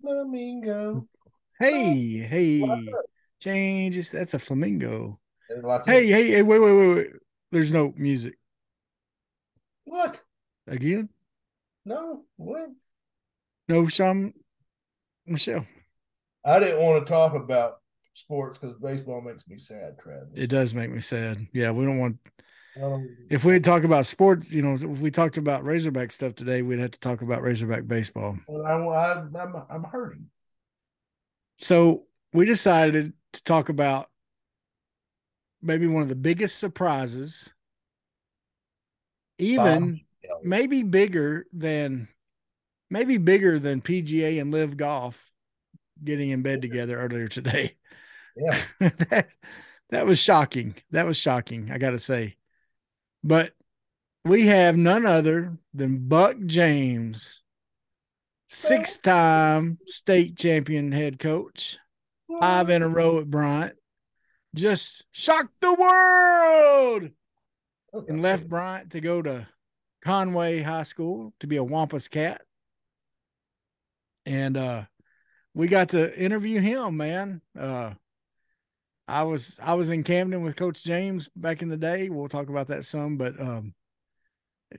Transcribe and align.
Flamingo. 0.00 1.06
Hey, 1.58 2.16
hey, 2.18 2.88
changes. 3.40 4.10
That's 4.10 4.34
a 4.34 4.38
flamingo. 4.38 5.18
There's 5.48 5.64
lots 5.64 5.86
of- 5.86 5.92
Hey, 5.92 6.06
hey, 6.06 6.30
hey, 6.30 6.42
wait, 6.42 6.58
wait, 6.58 6.72
wait, 6.72 6.94
wait. 6.94 7.12
There's 7.52 7.70
no 7.70 7.92
music 7.96 8.38
what? 9.84 10.22
again. 10.66 11.08
No, 11.84 12.24
what? 12.36 12.68
No, 13.68 13.86
Sean, 13.88 14.32
Michelle. 15.26 15.66
I 16.44 16.58
didn't 16.58 16.82
want 16.82 17.04
to 17.04 17.10
talk 17.10 17.34
about 17.34 17.80
sports 18.14 18.58
because 18.58 18.76
baseball 18.78 19.20
makes 19.20 19.46
me 19.48 19.58
sad, 19.58 19.98
Travis. 19.98 20.28
It 20.34 20.46
does 20.46 20.72
make 20.72 20.90
me 20.90 21.00
sad. 21.00 21.46
Yeah, 21.52 21.70
we 21.72 21.84
don't 21.84 21.98
want. 21.98 22.18
Um, 22.80 23.16
If 23.28 23.44
we 23.44 23.52
had 23.52 23.64
talked 23.64 23.84
about 23.84 24.06
sports, 24.06 24.50
you 24.50 24.62
know, 24.62 24.74
if 24.74 24.98
we 25.00 25.10
talked 25.10 25.38
about 25.38 25.64
Razorback 25.64 26.12
stuff 26.12 26.34
today, 26.34 26.62
we'd 26.62 26.78
have 26.78 26.92
to 26.92 27.00
talk 27.00 27.22
about 27.22 27.42
Razorback 27.42 27.86
baseball. 27.86 28.38
well, 28.46 28.64
I, 28.64 28.72
I, 28.72 29.42
I'm, 29.42 29.62
I'm 29.68 29.84
hurting. 29.84 30.26
So 31.56 32.04
we 32.32 32.44
decided 32.44 33.12
to 33.32 33.44
talk 33.44 33.68
about 33.68 34.08
maybe 35.62 35.86
one 35.86 36.02
of 36.02 36.08
the 36.08 36.16
biggest 36.16 36.58
surprises, 36.58 37.50
even 39.38 40.00
maybe 40.42 40.82
bigger 40.82 41.46
than 41.52 42.08
maybe 42.88 43.18
bigger 43.18 43.58
than 43.58 43.80
PGA 43.80 44.40
and 44.40 44.50
LIV 44.50 44.76
Golf 44.76 45.30
getting 46.02 46.30
in 46.30 46.42
bed 46.42 46.62
together 46.62 46.98
earlier 46.98 47.28
today. 47.28 47.76
Yeah. 48.36 48.58
that, 48.78 49.28
that 49.90 50.06
was 50.06 50.18
shocking. 50.18 50.74
That 50.90 51.06
was 51.06 51.16
shocking, 51.16 51.70
I 51.70 51.78
got 51.78 51.90
to 51.90 51.98
say. 51.98 52.36
But 53.22 53.52
we 54.24 54.46
have 54.46 54.76
none 54.76 55.06
other 55.06 55.56
than 55.74 56.08
Buck 56.08 56.36
James, 56.46 57.42
six 58.48 58.96
time 58.96 59.78
state 59.86 60.36
champion 60.36 60.92
head 60.92 61.18
coach, 61.18 61.78
five 62.40 62.70
in 62.70 62.82
a 62.82 62.88
row 62.88 63.18
at 63.18 63.30
Bryant, 63.30 63.76
just 64.54 65.04
shocked 65.12 65.54
the 65.60 65.74
world 65.74 67.10
and 68.08 68.22
left 68.22 68.48
Bryant 68.48 68.90
to 68.92 69.00
go 69.00 69.22
to 69.22 69.46
Conway 70.02 70.62
High 70.62 70.84
School 70.84 71.32
to 71.40 71.46
be 71.46 71.56
a 71.56 71.64
Wampus 71.64 72.08
cat. 72.08 72.42
And 74.26 74.56
uh 74.56 74.84
we 75.54 75.66
got 75.66 75.90
to 75.90 76.18
interview 76.18 76.60
him, 76.60 76.96
man. 76.96 77.40
Uh 77.58 77.94
I 79.10 79.24
was 79.24 79.58
I 79.60 79.74
was 79.74 79.90
in 79.90 80.04
Camden 80.04 80.42
with 80.42 80.56
Coach 80.56 80.84
James 80.84 81.28
back 81.34 81.62
in 81.62 81.68
the 81.68 81.76
day. 81.76 82.08
We'll 82.08 82.28
talk 82.28 82.48
about 82.48 82.68
that 82.68 82.84
some, 82.84 83.16
but 83.16 83.38
um 83.40 83.74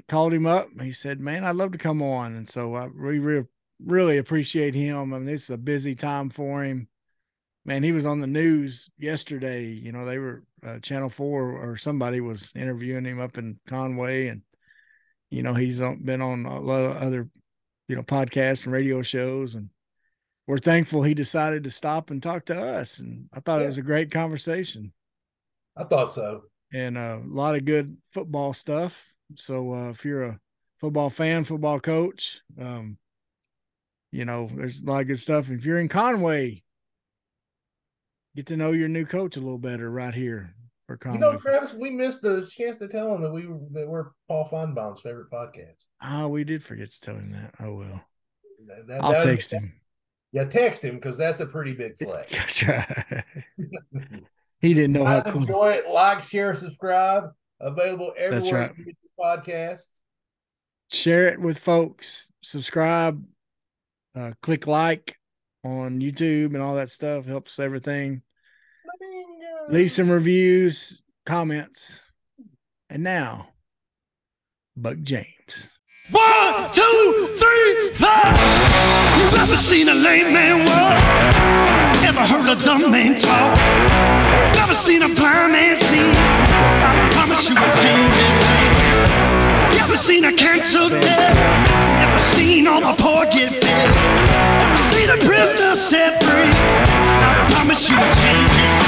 called 0.08 0.34
him 0.34 0.46
up. 0.46 0.68
He 0.82 0.92
said, 0.92 1.20
"Man, 1.20 1.44
I'd 1.44 1.56
love 1.56 1.74
to 1.74 1.78
come 1.78 2.02
on." 2.02 2.36
And 2.36 2.48
so 2.48 2.74
I 2.74 2.88
we 2.88 3.20
re- 3.20 3.46
really 3.86 4.18
appreciate 4.18 4.74
him. 4.74 5.14
I 5.14 5.18
mean, 5.18 5.26
this 5.26 5.44
is 5.44 5.50
a 5.50 5.58
busy 5.58 5.96
time 5.96 6.30
for 6.30 6.64
him. 6.64 6.88
Man, 7.66 7.84
he 7.84 7.92
was 7.92 8.06
on 8.06 8.22
the 8.22 8.28
news 8.28 8.90
yesterday. 8.98 9.66
You 9.66 9.92
know, 9.92 10.06
they 10.06 10.18
were 10.18 10.44
uh, 10.66 10.80
Channel 10.80 11.10
Four 11.10 11.52
or 11.52 11.78
somebody 11.78 12.22
was 12.22 12.52
interviewing 12.56 13.06
him 13.06 13.20
up 13.20 13.38
in 13.38 13.60
Conway, 13.68 14.28
and 14.28 14.42
you 15.30 15.44
know 15.44 15.54
he's 15.54 15.80
been 15.80 16.22
on 16.22 16.46
a 16.46 16.60
lot 16.60 16.86
of 16.86 16.98
other 16.98 17.30
you 17.88 17.96
know 17.96 18.04
podcasts 18.04 18.64
and 18.64 18.74
radio 18.74 19.02
shows, 19.02 19.56
and 19.56 19.70
we're 20.52 20.58
thankful 20.58 21.02
he 21.02 21.14
decided 21.14 21.64
to 21.64 21.72
stop 21.72 22.10
and 22.10 22.22
talk 22.22 22.44
to 22.44 22.54
us. 22.62 23.00
And 23.00 23.30
I 23.34 23.40
thought 23.40 23.62
it 23.62 23.68
was 23.68 23.78
a 23.78 23.82
great 23.82 24.12
conversation 24.12 24.92
I 25.78 25.86
thought 25.86 26.12
so. 26.12 26.42
and 26.74 26.98
uh, 26.98 27.20
a 27.24 27.34
lot 27.34 27.56
of 27.56 27.64
good 27.64 27.96
football 28.10 28.52
stuff. 28.52 29.14
So 29.38 29.74
uh, 29.74 29.90
if 29.92 30.04
you're 30.04 30.24
a 30.24 30.40
football 30.82 31.10
fan, 31.10 31.46
football 31.46 31.80
coach, 31.80 32.42
um, 32.60 32.98
you 34.12 34.26
know, 34.26 34.50
there's 34.54 34.82
a 34.82 34.86
lot 34.86 35.00
of 35.00 35.08
good 35.08 35.22
stuff. 35.22 35.48
And 35.48 35.58
If 35.58 35.66
you're 35.66 35.80
in 35.80 35.88
Conway, 35.88 36.64
get 38.36 38.48
to 38.48 38.58
know 38.58 38.74
your 38.74 38.90
new 38.90 39.06
coach 39.06 39.38
a 39.38 39.40
little 39.40 39.58
better 39.58 39.90
right 39.90 40.14
here 40.14 40.54
for 40.86 40.98
Conway. 40.98 41.16
You 41.20 41.22
know, 41.32 41.38
Travis, 41.38 41.74
we 41.74 41.92
missed 41.92 42.24
the 42.24 42.46
chance 42.46 42.76
to 42.80 42.90
tell 42.90 43.16
him 43.16 43.22
that 43.22 43.32
we 43.32 43.48
were 43.48 43.60
that 43.72 43.88
we're 43.88 44.10
Paul 44.28 44.50
Finebaum's 44.52 45.00
favorite 45.00 45.32
podcast. 45.32 45.86
Ah, 46.02 46.28
we 46.28 46.44
did 46.44 46.62
forget 46.62 46.92
to 46.92 47.00
tell 47.00 47.16
him 47.16 47.32
that. 47.32 47.54
Oh 47.62 47.76
well, 47.76 48.02
That- 48.68 48.88
that- 48.88 49.02
I'll 49.02 49.14
that- 49.14 49.24
text 49.24 49.54
him. 49.54 49.72
Yeah, 50.32 50.46
text 50.46 50.84
him 50.84 50.96
because 50.96 51.18
that's 51.18 51.42
a 51.42 51.46
pretty 51.46 51.74
big 51.74 51.98
flex. 51.98 52.32
That's 52.32 52.64
right. 52.64 53.24
he 54.60 54.74
didn't 54.74 54.94
know 54.94 55.06
how 55.06 55.22
cool. 55.22 55.42
enjoy 55.42 55.72
it. 55.72 55.90
Like, 55.90 56.24
share, 56.24 56.56
subscribe. 56.56 57.32
Available 57.60 58.14
everywhere 58.18 58.62
right. 58.62 58.78
you 58.78 58.86
get 58.86 58.96
your 59.04 59.38
podcast. 59.38 59.82
Share 60.92 61.28
it 61.28 61.40
with 61.40 61.60
folks. 61.60 62.32
Subscribe. 62.42 63.24
Uh, 64.16 64.32
click 64.42 64.68
like 64.68 65.18
on 65.64 66.00
YouTube 66.00 66.54
and 66.54 66.62
all 66.62 66.76
that 66.76 66.90
stuff 66.90 67.26
helps 67.26 67.60
everything. 67.60 68.22
leave 69.70 69.92
some 69.92 70.10
reviews, 70.10 71.02
comments. 71.26 72.02
And 72.90 73.04
now, 73.04 73.50
Buck 74.76 74.98
James. 75.02 75.70
One, 76.10 76.74
two, 76.74 77.36
three, 77.38 77.94
four. 77.94 78.26
You 79.22 79.28
ever 79.38 79.56
seen 79.56 79.88
a 79.88 79.94
lame 79.94 80.34
man 80.34 80.66
walk? 80.66 80.98
Ever 82.04 82.26
heard 82.26 82.50
a 82.50 82.60
dumb 82.60 82.90
man 82.90 83.20
talk? 83.20 83.56
Never 84.56 84.74
seen 84.74 85.04
a 85.04 85.08
blind 85.08 85.54
man 85.54 85.76
see? 85.78 86.12
I 86.82 87.10
promise 87.12 87.48
you 87.48 87.56
will 87.56 87.74
change 87.78 88.16
his 88.18 88.38
thing. 88.50 89.82
Ever 89.84 89.96
seen 89.96 90.26
a 90.26 90.34
cancer 90.34 90.90
dead? 90.90 91.38
Ever 92.02 92.20
seen 92.20 92.68
all 92.68 92.82
the 92.82 93.00
poor 93.02 93.26
get 93.26 93.54
fed? 93.62 93.96
Ever 94.64 94.78
seen 94.78 95.10
a 95.10 95.18
prisoner 95.18 95.76
set 95.76 96.24
free? 96.24 96.50
I 96.50 97.48
promise 97.52 97.90
you 97.90 97.96
will 97.96 98.14
change 98.16 98.50
his 98.50 98.81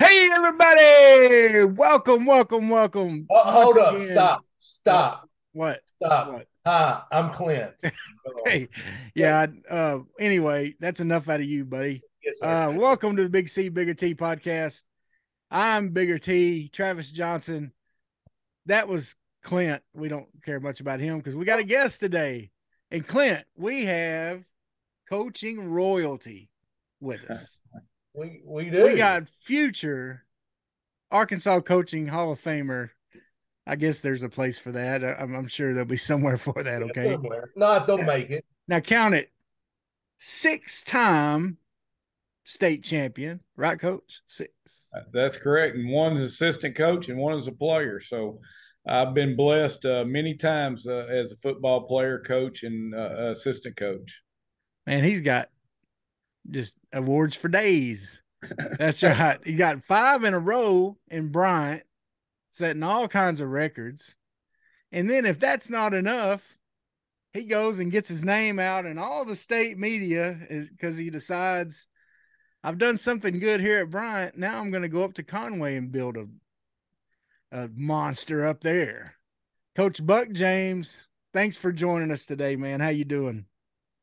Hey, 0.00 0.28
everybody! 0.32 1.62
Welcome, 1.64 2.26
welcome, 2.26 2.68
welcome. 2.68 3.26
Oh, 3.30 3.50
hold 3.52 3.76
Once 3.76 3.86
up. 3.88 3.94
again- 3.94 4.10
Stop. 4.10 4.44
Stop. 4.58 5.30
What? 5.52 5.80
Stop. 6.02 6.32
What? 6.32 6.48
Hi, 6.66 7.02
I'm 7.12 7.30
Clint. 7.30 7.72
Hey, 8.46 8.68
yeah. 9.14 9.46
Uh, 9.70 10.00
anyway, 10.18 10.74
that's 10.80 10.98
enough 11.00 11.28
out 11.28 11.38
of 11.38 11.46
you, 11.46 11.64
buddy. 11.64 12.02
Yes, 12.24 12.38
sir. 12.40 12.46
Uh, 12.46 12.72
welcome 12.72 13.14
to 13.14 13.22
the 13.22 13.30
Big 13.30 13.48
C 13.48 13.68
Bigger 13.68 13.94
T 13.94 14.16
podcast. 14.16 14.82
I'm 15.48 15.90
Bigger 15.90 16.18
T, 16.18 16.68
Travis 16.70 17.12
Johnson. 17.12 17.70
That 18.66 18.88
was 18.88 19.14
Clint. 19.44 19.84
We 19.94 20.08
don't 20.08 20.26
care 20.44 20.58
much 20.58 20.80
about 20.80 20.98
him 20.98 21.18
because 21.18 21.36
we 21.36 21.44
got 21.44 21.60
a 21.60 21.64
guest 21.64 22.00
today. 22.00 22.50
And 22.90 23.06
Clint, 23.06 23.44
we 23.56 23.84
have 23.84 24.42
coaching 25.08 25.70
royalty 25.70 26.48
with 27.06 27.30
us. 27.30 27.56
we 28.14 28.42
we 28.44 28.68
do. 28.70 28.84
We 28.84 28.96
got 28.96 29.28
future 29.40 30.24
Arkansas 31.10 31.60
coaching 31.60 32.06
Hall 32.08 32.32
of 32.32 32.40
Famer. 32.42 32.90
I 33.66 33.76
guess 33.76 34.00
there's 34.00 34.22
a 34.22 34.28
place 34.28 34.58
for 34.58 34.72
that. 34.72 35.02
I- 35.04 35.14
I'm, 35.14 35.34
I'm 35.34 35.48
sure 35.48 35.72
there'll 35.72 35.88
be 35.88 35.96
somewhere 35.96 36.36
for 36.36 36.62
that. 36.62 36.80
Yeah, 36.82 36.86
Okay. 36.88 37.12
somewhere. 37.12 37.50
No, 37.56 37.84
don't 37.86 38.04
make 38.04 38.30
it. 38.30 38.44
Now 38.68 38.80
count 38.80 39.14
it. 39.14 39.30
Six 40.18 40.82
time 40.82 41.58
state 42.44 42.82
champion, 42.82 43.40
right, 43.56 43.78
coach? 43.78 44.20
Six. 44.26 44.52
That's 45.12 45.36
correct. 45.36 45.76
And 45.76 45.90
one 45.90 46.16
is 46.16 46.22
assistant 46.32 46.76
coach 46.76 47.08
and 47.08 47.18
one 47.18 47.36
is 47.36 47.48
a 47.48 47.52
player. 47.52 48.00
So 48.00 48.40
I've 48.88 49.14
been 49.14 49.36
blessed 49.36 49.84
uh, 49.84 50.04
many 50.06 50.34
times 50.34 50.86
uh, 50.86 51.06
as 51.10 51.32
a 51.32 51.36
football 51.36 51.82
player, 51.86 52.20
coach, 52.20 52.62
and 52.62 52.94
uh, 52.94 53.30
assistant 53.32 53.76
coach. 53.76 54.22
Man, 54.86 55.02
he's 55.04 55.20
got 55.20 55.50
just 56.50 56.74
awards 56.92 57.34
for 57.34 57.48
days. 57.48 58.20
That's 58.78 59.02
right. 59.02 59.38
He 59.44 59.54
got 59.54 59.84
five 59.84 60.24
in 60.24 60.34
a 60.34 60.38
row 60.38 60.96
in 61.08 61.28
Bryant, 61.32 61.82
setting 62.48 62.82
all 62.82 63.08
kinds 63.08 63.40
of 63.40 63.48
records. 63.48 64.14
And 64.92 65.10
then 65.10 65.26
if 65.26 65.38
that's 65.38 65.68
not 65.68 65.94
enough, 65.94 66.58
he 67.32 67.44
goes 67.44 67.80
and 67.80 67.92
gets 67.92 68.08
his 68.08 68.24
name 68.24 68.58
out 68.58 68.86
in 68.86 68.98
all 68.98 69.24
the 69.24 69.36
state 69.36 69.78
media 69.78 70.38
because 70.70 70.96
he 70.96 71.10
decides 71.10 71.86
I've 72.62 72.78
done 72.78 72.96
something 72.96 73.38
good 73.38 73.60
here 73.60 73.80
at 73.80 73.90
Bryant. 73.90 74.38
Now 74.38 74.58
I'm 74.58 74.70
going 74.70 74.82
to 74.82 74.88
go 74.88 75.04
up 75.04 75.14
to 75.14 75.22
Conway 75.22 75.76
and 75.76 75.92
build 75.92 76.16
a 76.16 76.26
a 77.52 77.68
monster 77.74 78.44
up 78.44 78.60
there. 78.60 79.14
Coach 79.74 80.04
Buck 80.04 80.30
James, 80.32 81.06
thanks 81.32 81.56
for 81.56 81.72
joining 81.72 82.10
us 82.10 82.26
today, 82.26 82.56
man. 82.56 82.80
How 82.80 82.88
you 82.88 83.04
doing? 83.04 83.46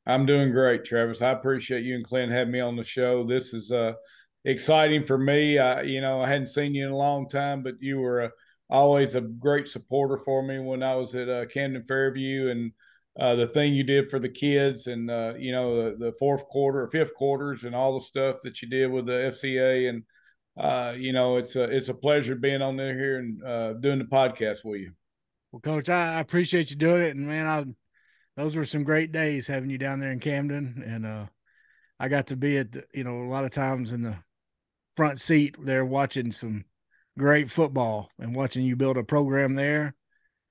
I'm 0.06 0.26
doing 0.26 0.52
great, 0.52 0.84
Travis. 0.84 1.22
I 1.22 1.32
appreciate 1.32 1.84
you 1.84 1.96
and 1.96 2.04
Clint 2.04 2.32
having 2.32 2.52
me 2.52 2.60
on 2.60 2.76
the 2.76 2.84
show. 2.84 3.24
This 3.24 3.54
is 3.54 3.72
uh, 3.72 3.94
exciting 4.44 5.04
for 5.04 5.18
me. 5.18 5.58
I, 5.58 5.84
you 5.84 6.02
know, 6.02 6.22
I 6.22 6.28
hadn't 6.28 6.48
seen 6.48 6.76
you 6.76 6.86
in 6.86 6.92
a 6.92 6.98
long 6.98 7.30
time, 7.30 7.64
but 7.64 7.76
you 7.80 8.00
were 8.00 8.22
uh, 8.22 8.30
always 8.70 9.16
a 9.16 9.22
great 9.22 9.68
supporter 9.68 10.18
for 10.18 10.44
me 10.44 10.60
when 10.60 10.84
I 10.84 10.96
was 10.96 11.16
at 11.16 11.30
uh, 11.30 11.46
Camden 11.46 11.84
Fairview, 11.86 12.50
and 12.50 12.72
uh, 13.18 13.36
the 13.36 13.48
thing 13.48 13.74
you 13.74 13.84
did 13.84 14.10
for 14.10 14.20
the 14.20 14.30
kids, 14.30 14.88
and 14.88 15.10
uh, 15.10 15.34
you 15.38 15.52
know 15.52 15.92
the, 15.92 15.98
the 15.98 16.14
fourth 16.14 16.46
quarter, 16.48 16.88
fifth 16.90 17.14
quarters, 17.14 17.64
and 17.64 17.76
all 17.76 17.94
the 17.94 18.06
stuff 18.06 18.42
that 18.44 18.62
you 18.62 18.68
did 18.68 18.92
with 18.92 19.06
the 19.06 19.12
FCA, 19.14 19.90
and 19.90 20.04
uh, 20.58 20.94
you 20.98 21.14
know 21.14 21.38
it's 21.38 21.56
a 21.56 21.64
it's 21.64 21.90
a 21.90 21.94
pleasure 21.94 22.36
being 22.36 22.62
on 22.62 22.76
there 22.76 22.96
here 22.96 23.20
and 23.20 23.44
uh, 23.44 23.74
doing 23.74 24.00
the 24.00 24.06
podcast 24.06 24.66
with 24.66 24.82
you. 24.82 24.92
Well, 25.52 25.62
Coach, 25.62 25.88
I 25.88 26.20
appreciate 26.20 26.72
you 26.72 26.76
doing 26.76 27.04
it, 27.04 27.16
and 27.16 27.28
man, 27.28 27.48
I 27.48 27.66
those 28.36 28.56
were 28.56 28.66
some 28.66 28.84
great 28.84 29.12
days 29.12 29.48
having 29.48 29.70
you 29.70 29.78
down 29.78 30.00
there 30.00 30.12
in 30.12 30.20
Camden, 30.20 30.84
and 30.86 31.06
uh, 31.06 31.26
I 32.00 32.10
got 32.10 32.28
to 32.28 32.36
be 32.36 32.58
at 32.58 32.72
the, 32.72 32.84
you 32.94 33.04
know 33.04 33.24
a 33.24 33.30
lot 33.30 33.46
of 33.46 33.52
times 33.52 33.92
in 33.92 34.02
the 34.02 34.18
front 34.96 35.20
seat 35.20 35.56
there 35.60 35.86
watching 35.86 36.32
some 36.32 36.66
great 37.18 37.50
football 37.52 38.10
and 38.20 38.36
watching 38.36 38.66
you 38.66 38.76
build 38.76 38.98
a 38.98 39.04
program 39.04 39.56
there, 39.56 39.96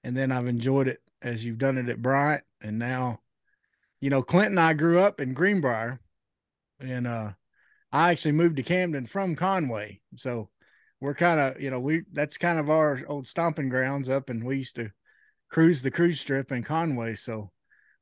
and 0.04 0.16
then 0.16 0.30
I've 0.30 0.46
enjoyed 0.46 0.88
it 0.88 1.00
as 1.20 1.44
you've 1.44 1.58
done 1.58 1.78
it 1.78 1.88
at 1.88 2.02
Bryant, 2.02 2.44
and 2.60 2.78
now, 2.78 3.20
you 4.00 4.10
know, 4.10 4.22
Clint 4.22 4.50
and 4.50 4.60
I 4.60 4.74
grew 4.74 5.00
up 5.00 5.20
in 5.20 5.34
Greenbrier, 5.34 6.00
and 6.80 7.06
uh, 7.06 7.32
I 7.90 8.10
actually 8.10 8.32
moved 8.32 8.56
to 8.56 8.62
Camden 8.62 9.06
from 9.06 9.34
Conway, 9.34 10.00
so 10.16 10.50
we're 11.00 11.14
kind 11.14 11.40
of 11.40 11.60
you 11.60 11.70
know 11.70 11.80
we 11.80 12.02
that's 12.12 12.38
kind 12.38 12.60
of 12.60 12.70
our 12.70 13.02
old 13.08 13.26
stomping 13.26 13.68
grounds 13.68 14.08
up, 14.08 14.30
and 14.30 14.44
we 14.44 14.58
used 14.58 14.76
to 14.76 14.92
cruise 15.50 15.82
the 15.82 15.90
cruise 15.90 16.20
strip 16.20 16.52
in 16.52 16.62
Conway, 16.62 17.16
so 17.16 17.50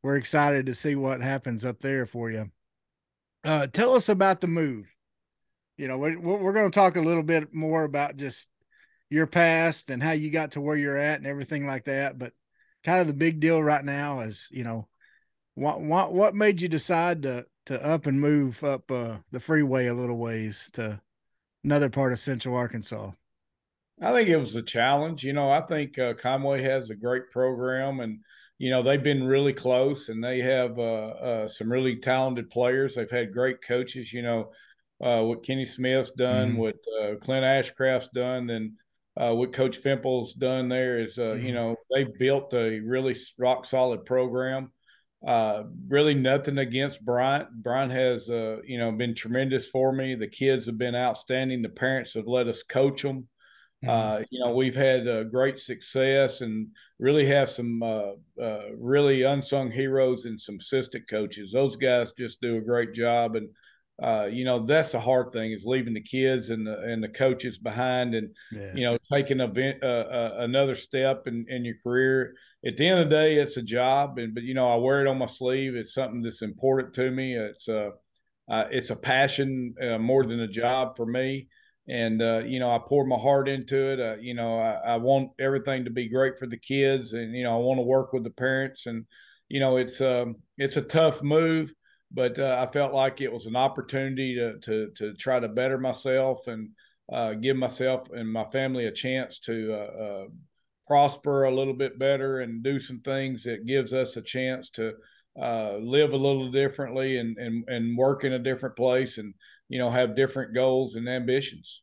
we're 0.03 0.17
excited 0.17 0.67
to 0.67 0.75
see 0.75 0.95
what 0.95 1.21
happens 1.21 1.65
up 1.65 1.81
there 1.81 2.07
for 2.07 2.31
you. 2.31 2.51
Uh, 3.45 3.67
tell 3.67 3.95
us 3.95 4.09
about 4.09 4.41
the 4.41 4.47
move. 4.47 4.87
You 5.77 5.89
know, 5.89 5.99
we're, 5.99 6.19
we're 6.19 6.53
going 6.53 6.71
to 6.71 6.75
talk 6.75 6.97
a 6.97 7.03
little 7.03 7.23
bit 7.23 7.55
more 7.55 7.85
about 7.85 8.17
just 8.17 8.49
your 9.09 9.27
past 9.27 9.91
and 9.91 10.03
how 10.03 10.13
you 10.13 10.31
got 10.31 10.53
to 10.53 10.61
where 10.61 10.77
you're 10.77 10.97
at 10.97 11.19
and 11.19 11.27
everything 11.27 11.67
like 11.67 11.85
that. 11.85 12.19
But 12.19 12.33
kind 12.85 13.01
of 13.01 13.07
the 13.07 13.15
big 13.15 13.41
deal 13.41 13.63
right 13.63 13.85
now 13.85 14.21
is, 14.21 14.49
you 14.51 14.65
know, 14.65 14.89
what 15.55 15.81
what 15.81 16.13
what 16.13 16.35
made 16.35 16.61
you 16.61 16.69
decide 16.69 17.23
to 17.23 17.47
to 17.67 17.85
up 17.85 18.07
and 18.07 18.21
move 18.21 18.63
up 18.65 18.91
uh, 18.91 19.17
the 19.31 19.41
freeway 19.41 19.87
a 19.87 19.95
little 19.95 20.17
ways 20.17 20.71
to 20.75 21.01
another 21.65 21.91
part 21.91 22.13
of 22.13 22.21
Central 22.21 22.57
Arkansas? 22.57 23.11
I 24.01 24.13
think 24.13 24.29
it 24.29 24.39
was 24.39 24.57
a 24.57 24.63
challenge. 24.63 25.25
You 25.25 25.35
know, 25.35 25.51
I 25.51 25.61
think 25.61 25.99
uh, 25.99 26.15
Conway 26.15 26.63
has 26.63 26.89
a 26.89 26.95
great 26.95 27.31
program 27.31 28.01
and 28.01 28.21
you 28.61 28.69
know 28.69 28.83
they've 28.83 29.03
been 29.03 29.27
really 29.27 29.55
close 29.55 30.11
and 30.11 30.23
they 30.23 30.41
have 30.41 30.79
uh, 30.79 31.09
uh, 31.09 31.49
some 31.49 31.73
really 31.73 31.97
talented 31.97 32.51
players 32.51 32.95
they've 32.95 33.11
had 33.11 33.33
great 33.33 33.63
coaches 33.67 34.13
you 34.13 34.23
know 34.23 34.51
uh, 35.01 35.23
what 35.23 35.43
kenny 35.43 35.65
smith's 35.65 36.11
done 36.11 36.51
mm-hmm. 36.51 36.59
what 36.59 36.77
uh, 37.01 37.15
clint 37.23 37.43
ashcraft's 37.45 38.11
done 38.15 38.47
then 38.47 38.77
uh, 39.17 39.35
what 39.35 39.55
coach 39.55 39.79
fimple's 39.79 40.35
done 40.35 40.69
there 40.69 41.01
is 41.01 41.19
uh, 41.19 41.23
mm-hmm. 41.23 41.47
you 41.47 41.55
know 41.55 41.75
they 41.91 42.05
built 42.19 42.53
a 42.53 42.79
really 42.81 43.17
rock 43.39 43.65
solid 43.65 44.05
program 44.05 44.71
really 45.89 46.15
nothing 46.15 46.59
against 46.59 47.03
bryant 47.03 47.49
bryant 47.63 47.91
has 47.91 48.29
you 48.29 48.79
know 48.79 48.93
been 48.93 49.15
tremendous 49.15 49.69
for 49.69 49.91
me 49.91 50.15
the 50.15 50.29
kids 50.29 50.67
have 50.67 50.77
been 50.77 50.95
outstanding 50.95 51.63
the 51.63 51.69
parents 51.71 52.13
have 52.13 52.27
let 52.27 52.47
us 52.47 52.63
coach 52.63 53.03
them. 53.03 53.27
Uh, 53.87 54.23
you 54.31 54.41
know, 54.41 54.55
we've 54.55 54.75
had 54.75 55.09
uh, 55.09 55.25
great 55.25 55.59
success 55.59 56.43
and 56.43 56.69
really 56.99 57.25
have 57.25 57.49
some 57.49 57.83
uh, 57.83 58.13
uh, 58.41 58.65
really 58.77 59.23
unsung 59.23 59.71
heroes 59.71 60.27
and 60.27 60.39
some 60.39 60.57
assistant 60.57 61.09
coaches. 61.09 61.53
Those 61.53 61.77
guys 61.77 62.13
just 62.13 62.43
do 62.43 62.59
a 62.59 62.63
great 62.63 62.93
job, 62.93 63.37
and 63.37 63.49
uh, 64.03 64.29
you 64.31 64.45
know 64.45 64.59
that's 64.59 64.93
the 64.93 65.01
hard 65.01 65.33
thing 65.33 65.53
is 65.53 65.65
leaving 65.65 65.95
the 65.95 66.03
kids 66.03 66.51
and 66.51 66.67
the 66.67 66.79
and 66.81 67.03
the 67.03 67.09
coaches 67.09 67.57
behind, 67.57 68.15
and 68.15 68.35
yeah. 68.53 68.73
you 68.75 68.85
know 68.85 68.99
taking 69.11 69.41
a, 69.41 69.47
uh, 69.47 70.35
another 70.41 70.75
step 70.75 71.27
in, 71.27 71.47
in 71.49 71.65
your 71.65 71.77
career. 71.83 72.35
At 72.67 72.77
the 72.77 72.87
end 72.87 73.01
of 73.01 73.09
the 73.09 73.17
day, 73.17 73.37
it's 73.37 73.57
a 73.57 73.63
job, 73.63 74.19
and 74.19 74.35
but 74.35 74.43
you 74.43 74.53
know 74.53 74.69
I 74.69 74.77
wear 74.77 75.01
it 75.01 75.09
on 75.09 75.17
my 75.17 75.27
sleeve. 75.27 75.75
It's 75.75 75.95
something 75.95 76.21
that's 76.21 76.43
important 76.43 76.93
to 76.95 77.11
me. 77.11 77.35
It's 77.35 77.67
a 77.67 77.93
it's 78.51 78.91
a 78.91 78.97
passion 78.97 79.75
more 80.01 80.27
than 80.27 80.41
a 80.41 80.49
job 80.49 80.99
for 80.99 81.07
me 81.07 81.49
and 81.91 82.23
uh, 82.23 82.43
you 82.47 82.61
know 82.61 82.71
I 82.71 82.79
pour 82.79 83.05
my 83.05 83.17
heart 83.17 83.49
into 83.49 83.77
it. 83.77 84.01
Uh, 84.01 84.17
you 84.21 84.33
know 84.33 84.59
I, 84.59 84.93
I, 84.93 84.97
want 84.97 85.31
everything 85.41 85.85
to 85.85 85.91
be 85.91 86.09
great 86.09 86.39
for 86.39 86.47
the 86.47 86.57
kids, 86.57 87.15
and 87.15 87.35
you 87.35 87.43
know 87.43 87.55
I 87.55 87.59
want 87.59 87.79
to 87.79 87.83
work 87.83 88.13
with 88.13 88.23
the 88.23 88.31
parents, 88.31 88.87
and 88.87 89.05
you 89.49 89.59
know 89.59 89.77
it's 89.77 90.01
um, 90.01 90.37
it's 90.57 90.77
a 90.77 90.83
tough 90.83 91.21
move, 91.21 91.75
but 92.13 92.39
uh, 92.39 92.65
I 92.67 92.73
felt 92.73 92.95
like 92.95 93.21
it 93.21 93.33
was 93.33 93.47
an 93.47 93.57
opportunity 93.57 94.37
to 94.37 94.59
to 94.61 94.91
to 94.97 95.15
try 95.15 95.41
to 95.41 95.49
better 95.49 95.79
myself 95.79 96.47
and 96.47 96.71
uh, 97.13 97.35
give 97.35 97.57
myself 97.57 98.09
and 98.11 98.33
my 98.33 98.45
family 98.45 98.87
a 98.87 98.93
chance 98.93 99.41
to 99.41 99.73
uh, 99.73 100.03
uh, 100.05 100.25
prosper 100.87 101.45
a 101.45 101.55
little 101.55 101.75
bit 101.75 101.99
better 101.99 102.39
and 102.39 102.63
do 102.63 102.79
some 102.79 103.01
things 103.01 103.43
that 103.43 103.67
gives 103.67 103.93
us 103.93 104.17
a 104.17 104.23
chance 104.23 104.71
to 104.71 104.93
live 105.37 106.13
a 106.13 106.17
little 106.17 106.53
differently 106.53 107.19
and 107.19 107.37
and 107.37 107.65
and 107.67 107.99
work 107.99 108.23
in 108.23 108.35
a 108.35 108.39
different 108.39 108.77
place 108.77 109.19
and 109.19 109.35
you 109.71 109.79
know, 109.79 109.89
have 109.89 110.17
different 110.17 110.53
goals 110.53 110.97
and 110.97 111.09
ambitions. 111.09 111.83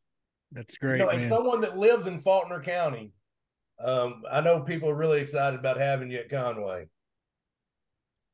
That's 0.52 0.78
great. 0.78 1.00
You 1.00 1.06
know, 1.06 1.10
as 1.10 1.28
someone 1.28 1.62
that 1.62 1.78
lives 1.78 2.06
in 2.06 2.20
Faulkner 2.20 2.62
County, 2.62 3.14
um, 3.84 4.24
I 4.30 4.42
know 4.42 4.60
people 4.60 4.90
are 4.90 4.96
really 4.96 5.22
excited 5.22 5.58
about 5.58 5.78
having 5.78 6.12
you 6.12 6.20
at 6.20 6.30
Conway. 6.30 6.88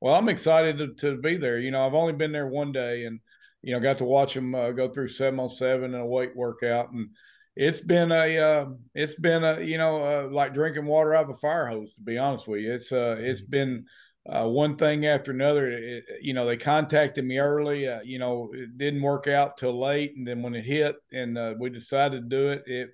Well, 0.01 0.15
I'm 0.15 0.27
excited 0.27 0.77
to, 0.79 0.93
to 0.95 1.21
be 1.21 1.37
there. 1.37 1.59
You 1.59 1.69
know, 1.69 1.85
I've 1.85 1.93
only 1.93 2.13
been 2.13 2.31
there 2.31 2.47
one 2.47 2.71
day, 2.71 3.05
and 3.05 3.19
you 3.61 3.73
know, 3.73 3.79
got 3.79 3.97
to 3.97 4.05
watch 4.05 4.33
them 4.33 4.55
uh, 4.55 4.71
go 4.71 4.89
through 4.89 5.09
seven 5.09 5.39
on 5.39 5.49
seven 5.49 5.93
and 5.93 6.03
a 6.03 6.05
weight 6.05 6.35
workout, 6.35 6.91
and 6.91 7.09
it's 7.55 7.79
been 7.79 8.11
a 8.11 8.37
uh, 8.37 8.65
it's 8.95 9.15
been 9.15 9.43
a 9.43 9.61
you 9.61 9.77
know 9.77 10.03
uh, 10.03 10.29
like 10.31 10.53
drinking 10.53 10.85
water 10.85 11.13
out 11.13 11.25
of 11.25 11.29
a 11.29 11.39
fire 11.39 11.67
hose. 11.67 11.93
To 11.93 12.01
be 12.01 12.17
honest 12.17 12.47
with 12.47 12.61
you, 12.61 12.73
it's 12.73 12.91
uh 12.91 13.17
it's 13.19 13.43
been 13.43 13.85
uh, 14.29 14.47
one 14.47 14.77
thing 14.77 15.05
after 15.05 15.31
another. 15.31 15.69
It, 15.69 16.05
you 16.21 16.33
know, 16.33 16.45
they 16.45 16.57
contacted 16.57 17.25
me 17.25 17.39
early. 17.39 17.87
Uh, 17.87 18.01
you 18.03 18.19
know, 18.19 18.49
it 18.53 18.77
didn't 18.77 19.01
work 19.01 19.27
out 19.27 19.57
till 19.57 19.79
late, 19.79 20.15
and 20.15 20.27
then 20.27 20.41
when 20.41 20.55
it 20.55 20.65
hit 20.65 20.95
and 21.11 21.37
uh, 21.37 21.55
we 21.59 21.69
decided 21.69 22.29
to 22.29 22.35
do 22.35 22.49
it, 22.49 22.63
it 22.65 22.89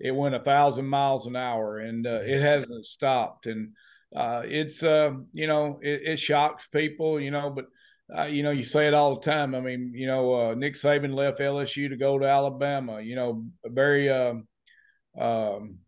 it 0.00 0.14
went 0.14 0.34
a 0.34 0.40
thousand 0.40 0.86
miles 0.86 1.26
an 1.26 1.36
hour, 1.36 1.78
and 1.78 2.06
uh, 2.06 2.20
it 2.22 2.40
hasn't 2.40 2.84
stopped. 2.86 3.46
And 3.46 3.74
uh, 4.14 4.42
it's 4.44 4.82
uh, 4.82 5.12
you 5.32 5.46
know, 5.46 5.78
it, 5.82 6.02
it, 6.04 6.18
shocks 6.18 6.66
people. 6.66 7.20
You 7.20 7.30
know, 7.30 7.50
but. 7.50 7.66
you 8.28 8.42
know, 8.42 8.50
you 8.50 8.62
say 8.62 8.86
it 8.86 8.92
all 8.92 9.14
the 9.14 9.22
time. 9.22 9.54
I 9.54 9.60
mean, 9.60 9.92
you 9.94 10.06
know, 10.06 10.52
Nick 10.52 10.74
Saban 10.74 11.14
left 11.14 11.38
LSU 11.38 11.88
to 11.88 11.96
go 11.96 12.18
to 12.18 12.28
Alabama. 12.28 13.00
You 13.00 13.16
know, 13.16 13.44
very 13.64 14.10
um, 14.10 14.46
um, 15.18 15.78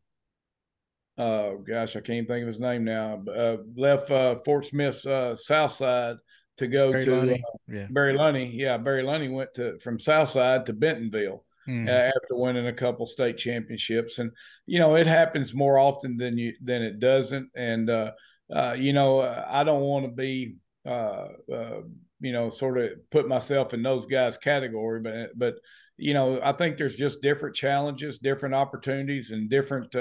uh, 1.16 1.50
gosh, 1.66 1.96
I 1.96 2.00
can't 2.00 2.26
think 2.26 2.42
of 2.42 2.48
his 2.48 2.60
name 2.60 2.84
now. 2.84 3.22
Uh, 3.28 3.58
left 3.76 4.10
uh, 4.10 4.36
Fort 4.36 4.64
Smith's 4.64 5.06
uh, 5.06 5.36
South 5.36 5.72
Side 5.72 6.16
to 6.56 6.66
go 6.66 6.92
Barry 6.92 7.04
to. 7.04 7.32
Uh, 7.34 7.36
yeah. 7.68 7.86
Barry 7.90 8.14
Lunney. 8.14 8.50
Yeah, 8.52 8.78
Barry 8.78 9.02
Lunney 9.02 9.32
went 9.32 9.54
to 9.54 9.78
from 9.78 9.98
South 9.98 10.30
Side 10.30 10.66
to 10.66 10.72
Bentonville 10.72 11.44
mm. 11.68 11.88
uh, 11.88 11.90
after 11.90 12.36
winning 12.36 12.66
a 12.66 12.72
couple 12.72 13.06
state 13.06 13.38
championships, 13.38 14.18
and 14.18 14.30
you 14.66 14.78
know 14.78 14.96
it 14.96 15.06
happens 15.06 15.54
more 15.54 15.78
often 15.78 16.16
than 16.16 16.38
you 16.38 16.54
than 16.62 16.82
it 16.82 16.98
doesn't. 16.98 17.48
And 17.54 17.90
uh, 17.90 18.12
uh, 18.52 18.76
you 18.78 18.92
know, 18.92 19.20
I 19.20 19.64
don't 19.64 19.82
want 19.82 20.06
to 20.06 20.12
be 20.12 20.56
uh, 20.86 21.28
uh, 21.52 21.80
you 22.20 22.32
know 22.32 22.50
sort 22.50 22.78
of 22.78 22.90
put 23.10 23.28
myself 23.28 23.74
in 23.74 23.82
those 23.82 24.06
guys' 24.06 24.36
category, 24.36 25.00
but 25.00 25.30
but 25.36 25.56
you 25.96 26.14
know 26.14 26.40
I 26.42 26.52
think 26.52 26.76
there's 26.76 26.96
just 26.96 27.22
different 27.22 27.56
challenges, 27.56 28.18
different 28.18 28.54
opportunities, 28.54 29.30
and 29.30 29.48
different. 29.48 29.94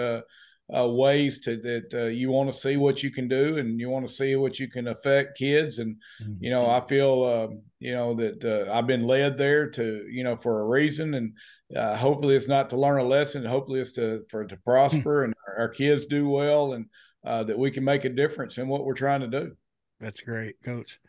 Uh, 0.73 0.87
ways 0.87 1.39
to 1.39 1.57
that 1.57 1.93
uh, 1.93 2.05
you 2.05 2.31
want 2.31 2.49
to 2.49 2.57
see 2.57 2.77
what 2.77 3.03
you 3.03 3.11
can 3.11 3.27
do 3.27 3.57
and 3.57 3.81
you 3.81 3.89
want 3.89 4.07
to 4.07 4.11
see 4.11 4.37
what 4.37 4.57
you 4.59 4.69
can 4.69 4.87
affect 4.87 5.37
kids. 5.37 5.79
And 5.79 5.97
mm-hmm. 6.21 6.35
you 6.39 6.49
know 6.49 6.67
i 6.67 6.79
feel 6.79 7.23
uh, 7.23 7.47
you 7.79 7.91
know 7.91 8.13
that 8.13 8.43
uh, 8.45 8.71
i've 8.71 8.87
been 8.87 9.05
led 9.05 9.37
there 9.37 9.69
to 9.71 10.07
you 10.09 10.23
know 10.23 10.37
for 10.37 10.61
a 10.61 10.65
reason. 10.65 11.15
And 11.15 11.33
uh, 11.75 11.97
hopefully 11.97 12.35
it's 12.35 12.47
not 12.47 12.69
to 12.69 12.77
learn 12.77 12.99
a 12.99 13.03
lesson. 13.03 13.43
Hopefully 13.43 13.81
it's 13.81 13.91
to 13.93 14.23
for 14.29 14.45
to 14.45 14.57
prosper 14.57 15.25
and 15.25 15.33
our, 15.47 15.63
our, 15.63 15.69
kids 15.69 16.05
do 16.05 16.29
well 16.29 16.73
and 16.73 16.85
uh, 17.25 17.43
that 17.43 17.59
we 17.59 17.69
can 17.69 17.83
make 17.83 18.05
a 18.05 18.09
difference 18.09 18.57
in 18.57 18.67
what 18.69 18.85
we're 18.85 18.93
trying 18.93 19.21
to 19.21 19.27
do. 19.27 19.51
That's 19.99 20.21
great 20.21 20.55
coach. 20.63 20.99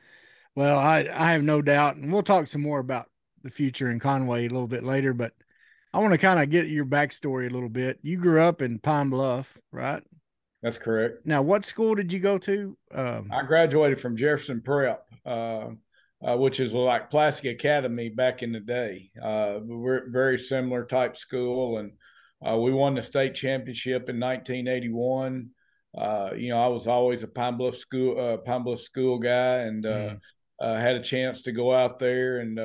Well 0.56 0.78
i 0.78 1.08
i 1.12 1.32
have 1.32 1.42
no 1.42 1.62
doubt 1.62 1.96
and 1.96 2.12
we'll 2.12 2.23
talk 2.23 2.46
some 2.46 2.62
more 2.62 2.80
about 2.80 3.06
the 3.42 3.50
future 3.50 3.90
in 3.90 3.99
conway 3.99 4.46
a 4.46 4.50
little 4.50 4.66
bit 4.66 4.84
later 4.84 5.12
but 5.12 5.32
I 5.95 5.99
want 5.99 6.11
to 6.11 6.19
kind 6.19 6.41
of 6.41 6.51
get 6.51 6.67
your 6.67 6.85
backstory 6.85 7.49
a 7.49 7.55
little 7.55 7.69
bit. 7.69 8.01
You 8.03 8.17
grew 8.17 8.41
up 8.41 8.61
in 8.61 8.81
Pine 8.81 9.11
Bluff, 9.11 9.57
right? 9.71 10.03
That's 10.61 10.77
correct. 10.77 11.25
Now, 11.25 11.41
what 11.41 11.65
school 11.65 11.95
did 11.95 12.13
you 12.13 12.19
go 12.19 12.37
to? 12.37 12.77
Um, 12.93 13.31
I 13.33 13.45
graduated 13.45 14.01
from 14.01 14.17
Jefferson 14.17 14.61
Prep, 14.61 15.07
uh, 15.25 15.69
uh, 16.21 16.37
which 16.37 16.59
is 16.59 16.75
like 16.75 17.11
Pulaski 17.11 17.51
Academy 17.51 18.09
back 18.09 18.43
in 18.43 18.51
the 18.51 18.59
day. 18.59 19.13
Uh, 19.23 19.61
we're 19.63 20.11
very 20.11 20.37
similar 20.37 20.85
type 20.85 21.17
school, 21.17 21.79
and 21.79 21.93
uh, 22.45 22.59
we 22.59 22.73
won 22.73 22.97
the 22.97 23.03
state 23.03 23.37
championship 23.37 24.09
in 24.09 24.19
1981. 24.19 25.51
Uh, 25.97 26.31
you 26.37 26.49
know, 26.49 26.59
I 26.59 26.67
was 26.67 26.89
always 26.89 27.23
a 27.23 27.29
Pine 27.29 27.57
Bluff 27.57 27.77
school 27.77 28.19
uh, 28.19 28.39
Pine 28.39 28.65
Bluff 28.65 28.81
school 28.81 29.21
guy, 29.21 29.59
and 29.59 29.85
mm. 29.85 30.21
had 30.61 30.97
a 30.97 31.03
chance 31.05 31.43
to 31.43 31.53
go 31.53 31.73
out 31.73 32.01
there 32.01 32.41
and 32.41 32.59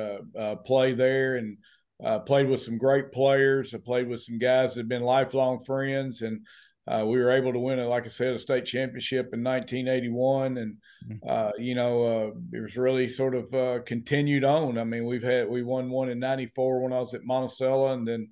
play 0.64 0.94
there 0.94 1.36
and 1.36 1.58
uh, 2.02 2.18
played 2.20 2.48
with 2.48 2.60
some 2.62 2.78
great 2.78 3.12
players. 3.12 3.74
I 3.74 3.78
played 3.78 4.08
with 4.08 4.22
some 4.22 4.38
guys 4.38 4.74
that 4.74 4.80
have 4.80 4.88
been 4.88 5.02
lifelong 5.02 5.58
friends, 5.60 6.22
and 6.22 6.46
uh, 6.88 7.04
we 7.06 7.18
were 7.18 7.30
able 7.30 7.52
to 7.52 7.58
win, 7.58 7.78
a, 7.78 7.86
like 7.86 8.06
I 8.06 8.08
said, 8.08 8.34
a 8.34 8.38
state 8.38 8.64
championship 8.64 9.30
in 9.32 9.42
1981, 9.42 10.56
and 10.58 10.76
Mhm. 11.08 11.18
uh, 11.28 11.52
you 11.58 11.74
know 11.74 12.02
uh, 12.04 12.30
it 12.52 12.60
was 12.60 12.76
really 12.76 13.08
sort 13.08 13.34
of 13.34 13.52
uh, 13.54 13.80
continued 13.84 14.44
on. 14.44 14.78
I 14.78 14.84
mean, 14.84 15.04
we've 15.04 15.22
had 15.22 15.48
we 15.48 15.62
won 15.62 15.90
one 15.90 16.08
in 16.08 16.18
'94 16.18 16.82
when 16.82 16.92
I 16.92 16.98
was 17.00 17.14
at 17.14 17.24
Monticello, 17.24 17.92
and 17.92 18.06
then 18.08 18.30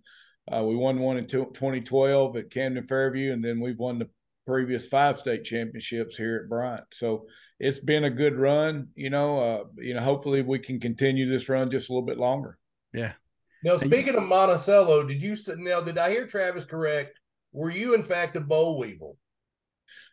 uh, 0.50 0.64
we 0.66 0.74
won 0.76 0.98
one 0.98 1.18
in 1.18 1.26
two- 1.26 1.50
2012 1.54 2.36
at 2.36 2.50
Camden 2.50 2.86
Fairview, 2.86 3.32
and 3.32 3.42
then 3.42 3.60
we've 3.60 3.78
won 3.78 3.98
the 3.98 4.08
previous 4.46 4.88
five 4.88 5.18
state 5.18 5.44
championships 5.44 6.16
here 6.16 6.40
at 6.42 6.48
Bryant. 6.48 6.84
So 6.92 7.26
it's 7.60 7.80
been 7.80 8.04
a 8.04 8.10
good 8.10 8.34
run. 8.36 8.88
You 8.94 9.10
know, 9.10 9.38
uh, 9.38 9.64
you 9.76 9.92
know, 9.92 10.00
hopefully 10.00 10.40
we 10.40 10.58
can 10.58 10.80
continue 10.80 11.28
this 11.28 11.50
run 11.50 11.70
just 11.70 11.90
a 11.90 11.92
little 11.92 12.06
bit 12.06 12.16
longer. 12.16 12.56
Yeah. 12.94 13.12
Now, 13.62 13.76
speaking 13.76 14.14
of 14.14 14.22
Monticello, 14.22 15.04
did 15.04 15.22
you 15.22 15.36
now 15.56 15.80
did 15.80 15.98
I 15.98 16.10
hear 16.10 16.26
Travis 16.26 16.64
correct? 16.64 17.18
Were 17.52 17.70
you 17.70 17.94
in 17.94 18.02
fact 18.02 18.36
a 18.36 18.40
boll 18.40 18.78
weevil? 18.78 19.16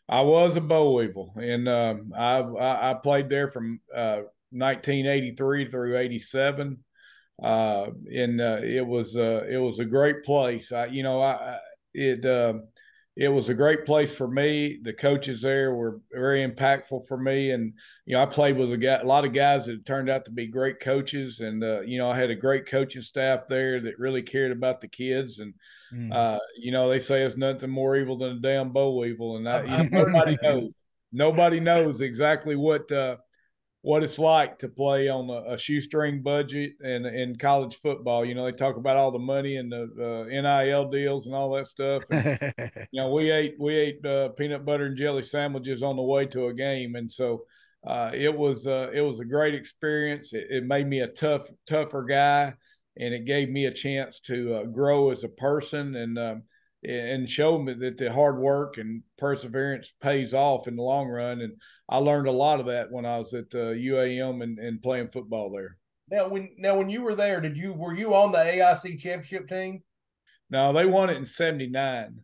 I 0.07 0.21
was 0.21 0.55
a 0.55 0.61
boll 0.61 0.95
weevil, 0.95 1.33
and 1.35 1.67
um, 1.67 2.13
I, 2.15 2.39
I 2.39 2.91
I 2.91 2.93
played 2.95 3.29
there 3.29 3.47
from 3.47 3.79
uh, 3.93 4.21
1983 4.51 5.69
through 5.69 5.97
87, 5.97 6.83
uh, 7.41 7.87
and 8.13 8.39
uh, 8.41 8.59
it 8.63 8.85
was 8.85 9.15
uh, 9.15 9.45
it 9.49 9.57
was 9.57 9.79
a 9.79 9.85
great 9.85 10.23
place. 10.23 10.71
I 10.71 10.87
you 10.87 11.03
know 11.03 11.21
I 11.21 11.33
I- 11.55 11.59
it 11.97 12.25
uh, 12.25 12.55
it 13.15 13.29
was 13.29 13.49
a 13.49 13.53
great 13.53 13.85
place 13.85 14.15
for 14.15 14.27
me. 14.27 14.79
The 14.81 14.93
coaches 14.93 15.41
there 15.41 15.73
were 15.73 16.01
very 16.11 16.45
impactful 16.45 17.07
for 17.07 17.17
me, 17.17 17.51
and 17.51 17.73
you 18.05 18.13
know 18.13 18.21
I 18.21 18.25
played 18.25 18.57
with 18.57 18.71
a, 18.73 18.77
guy, 18.77 18.95
a 18.95 19.05
lot 19.05 19.25
of 19.25 19.33
guys 19.33 19.65
that 19.65 19.85
turned 19.85 20.09
out 20.09 20.25
to 20.25 20.31
be 20.31 20.47
great 20.47 20.79
coaches, 20.79 21.39
and 21.39 21.63
uh, 21.63 21.81
you 21.81 21.97
know 21.97 22.09
I 22.09 22.15
had 22.15 22.29
a 22.29 22.35
great 22.35 22.65
coaching 22.65 23.01
staff 23.01 23.47
there 23.47 23.79
that 23.81 23.99
really 23.99 24.21
cared 24.21 24.51
about 24.51 24.81
the 24.81 24.87
kids 24.87 25.39
and 25.39 25.53
Mm. 25.93 26.13
uh, 26.13 26.39
you 26.57 26.71
know, 26.71 26.89
they 26.89 26.99
say 26.99 27.21
it's 27.21 27.37
nothing 27.37 27.69
more 27.69 27.95
evil 27.95 28.17
than 28.17 28.31
a 28.31 28.39
damn 28.39 28.71
boll 28.71 28.97
weevil, 28.97 29.37
and 29.37 29.45
that, 29.45 29.65
you 29.67 29.77
know, 29.77 29.83
nobody 30.05 30.37
knows. 30.41 30.71
Nobody 31.11 31.59
knows 31.61 32.01
exactly 32.01 32.57
what 32.57 32.91
uh, 32.91 33.17
what 33.85 34.01
it's 34.01 34.17
like 34.17 34.57
to 34.57 34.67
play 34.67 35.09
on 35.09 35.29
a, 35.29 35.53
a 35.53 35.57
shoestring 35.59 36.23
budget 36.23 36.71
and 36.83 37.05
in 37.05 37.35
college 37.35 37.75
football. 37.75 38.25
You 38.25 38.33
know, 38.33 38.43
they 38.43 38.51
talk 38.51 38.77
about 38.77 38.97
all 38.97 39.11
the 39.11 39.19
money 39.19 39.57
and 39.57 39.71
the 39.71 39.83
uh, 40.27 40.63
NIL 40.63 40.89
deals 40.89 41.27
and 41.27 41.35
all 41.35 41.51
that 41.51 41.67
stuff. 41.67 42.03
And, 42.09 42.51
you 42.91 42.99
know, 42.99 43.13
we 43.13 43.29
ate 43.29 43.53
we 43.59 43.75
ate 43.75 44.03
uh, 44.03 44.29
peanut 44.29 44.65
butter 44.65 44.87
and 44.87 44.97
jelly 44.97 45.21
sandwiches 45.21 45.83
on 45.83 45.97
the 45.97 46.01
way 46.01 46.25
to 46.25 46.47
a 46.47 46.53
game, 46.53 46.95
and 46.95 47.11
so 47.11 47.43
uh, 47.85 48.09
it 48.11 48.35
was 48.35 48.65
uh, 48.65 48.89
it 48.91 49.01
was 49.01 49.19
a 49.19 49.25
great 49.25 49.53
experience. 49.53 50.33
It, 50.33 50.47
it 50.49 50.63
made 50.65 50.87
me 50.87 51.01
a 51.01 51.07
tough 51.07 51.47
tougher 51.67 52.05
guy, 52.05 52.55
and 52.97 53.13
it 53.13 53.25
gave 53.25 53.49
me 53.49 53.65
a 53.65 53.71
chance 53.71 54.19
to 54.21 54.55
uh, 54.55 54.63
grow 54.63 55.11
as 55.11 55.23
a 55.23 55.29
person 55.29 55.95
and 55.95 56.17
um, 56.17 56.43
and 56.89 57.29
show 57.29 57.57
me 57.57 57.73
that 57.73 57.97
the 57.97 58.11
hard 58.11 58.37
work 58.39 58.77
and 58.77 59.01
perseverance 59.17 59.93
pays 60.01 60.33
off 60.33 60.67
in 60.67 60.75
the 60.75 60.83
long 60.83 61.07
run. 61.07 61.41
And 61.41 61.53
I 61.89 61.97
learned 61.97 62.27
a 62.27 62.31
lot 62.31 62.59
of 62.59 62.65
that 62.67 62.91
when 62.91 63.05
I 63.05 63.17
was 63.17 63.33
at 63.33 63.53
uh, 63.53 63.73
UAM 63.73 64.43
and, 64.43 64.59
and 64.59 64.81
playing 64.81 65.07
football 65.09 65.51
there. 65.51 65.77
Now, 66.09 66.27
when 66.27 66.49
now 66.57 66.77
when 66.77 66.89
you 66.89 67.01
were 67.01 67.15
there, 67.15 67.41
did 67.41 67.57
you 67.57 67.73
were 67.73 67.95
you 67.95 68.13
on 68.13 68.31
the 68.31 68.37
AIC 68.37 68.99
championship 68.99 69.47
team? 69.49 69.81
Now 70.49 70.71
they 70.71 70.85
won 70.85 71.09
it 71.09 71.17
in 71.17 71.25
'79. 71.25 72.19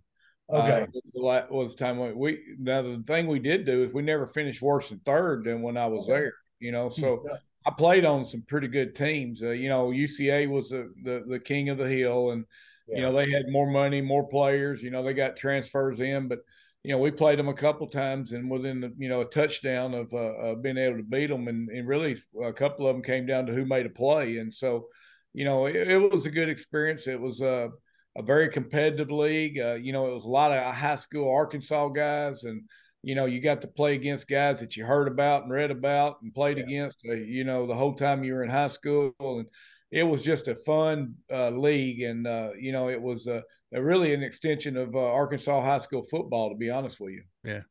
Okay. 0.54 0.82
Uh, 0.82 0.86
was 0.94 1.04
the 1.14 1.20
la- 1.22 1.48
was 1.50 1.76
the 1.76 1.84
time 1.86 1.98
we, 1.98 2.12
we 2.14 2.40
now 2.60 2.82
the 2.82 3.04
thing 3.08 3.28
we 3.28 3.40
did 3.40 3.66
do 3.66 3.82
is 3.82 3.94
we 3.94 4.02
never 4.04 4.28
finished 4.28 4.62
worse 4.62 4.90
than 4.90 5.00
third 5.00 5.46
than 5.46 5.62
when 5.62 5.78
I 5.78 5.88
was 5.88 6.04
Okay. 6.04 6.20
there. 6.20 6.34
You 6.60 6.72
know, 6.72 6.90
so 6.90 7.24
Yeah. 7.28 7.38
I 7.66 7.72
played 7.72 8.06
on 8.06 8.26
some 8.26 8.44
pretty 8.44 8.68
good 8.68 8.94
teams. 8.96 9.42
Uh, 9.42 9.52
you 9.52 9.70
know, 9.70 9.90
UCA 9.90 10.48
was 10.50 10.70
the, 10.70 10.92
the 11.04 11.24
the 11.28 11.40
king 11.40 11.70
of 11.70 11.78
the 11.78 11.88
hill, 11.90 12.32
and 12.32 12.46
you 12.92 13.02
know 13.02 13.12
they 13.12 13.30
had 13.30 13.50
more 13.50 13.70
money, 13.70 14.02
more 14.02 14.28
players. 14.28 14.82
You 14.84 14.92
know, 14.92 15.04
they 15.04 15.14
got 15.14 15.38
transfers 15.38 16.00
in, 16.02 16.28
but 16.28 16.40
you 16.84 16.92
know 16.92 16.98
we 17.00 17.12
played 17.12 17.40
them 17.40 17.48
a 17.50 17.54
couple 17.54 17.88
times, 17.88 18.34
and 18.34 18.50
within 18.50 18.82
the 18.82 18.94
you 18.98 19.10
know 19.10 19.22
a 19.22 19.26
touchdown 19.26 19.94
of 19.94 20.14
uh, 20.14 20.18
uh, 20.18 20.56
being 20.56 20.78
able 20.78 20.98
to 20.98 21.04
beat 21.04 21.28
them, 21.28 21.48
and, 21.48 21.70
and 21.70 21.88
really 21.88 22.18
a 22.44 22.54
couple 22.54 22.88
of 22.88 22.96
them 22.96 23.04
came 23.04 23.26
down 23.26 23.46
to 23.46 23.54
who 23.54 23.66
made 23.66 23.86
a 23.86 23.90
play, 23.90 24.38
and 24.38 24.54
so 24.54 24.88
you 25.34 25.46
know 25.46 25.66
it, 25.66 25.76
it 25.76 26.12
was 26.12 26.26
a 26.26 26.32
good 26.32 26.50
experience. 26.50 27.08
It 27.08 27.20
was 27.20 27.42
a 27.42 27.70
a 28.18 28.22
very 28.22 28.50
competitive 28.50 29.10
league. 29.12 29.58
Uh, 29.60 29.76
you 29.76 29.94
know, 29.94 30.08
it 30.10 30.14
was 30.14 30.26
a 30.26 30.30
lot 30.30 30.52
of 30.52 30.74
high 30.76 30.96
school 30.96 31.32
Arkansas 31.32 31.90
guys, 31.90 32.44
and 32.44 32.64
you 33.04 33.16
know, 33.16 33.26
you 33.26 33.42
got 33.42 33.62
to 33.62 33.68
play 33.68 33.96
against 33.96 34.28
guys 34.28 34.60
that 34.60 34.78
you 34.78 34.86
heard 34.86 35.08
about 35.08 35.44
and 35.44 35.52
read 35.52 35.72
about 35.72 36.22
and 36.22 36.34
played 36.34 36.58
Yeah. 36.58 36.66
against. 36.66 37.00
Uh, 37.08 37.14
you 37.14 37.44
know, 37.44 37.66
the 37.66 37.76
whole 37.76 37.94
time 37.94 38.24
you 38.24 38.34
were 38.34 38.44
in 38.44 38.50
high 38.50 38.68
school, 38.68 39.14
and 39.20 39.46
it 39.92 40.04
was 40.04 40.24
just 40.24 40.48
a 40.48 40.56
fun 40.56 41.16
uh, 41.32 41.50
league, 41.52 42.02
and 42.02 42.26
uh, 42.28 42.52
you 42.58 42.72
know, 42.72 42.90
it 42.90 43.02
was 43.02 43.28
uh, 43.28 43.42
really 43.72 44.14
an 44.14 44.24
extension 44.24 44.78
of 44.78 44.96
uh, 44.96 45.00
Arkansas 45.00 45.62
high 45.62 45.80
school 45.80 46.04
football. 46.04 46.50
To 46.50 46.56
be 46.56 46.70
honest 46.70 47.00
with 47.00 47.14
you, 47.14 47.24
yeah, 47.44 47.62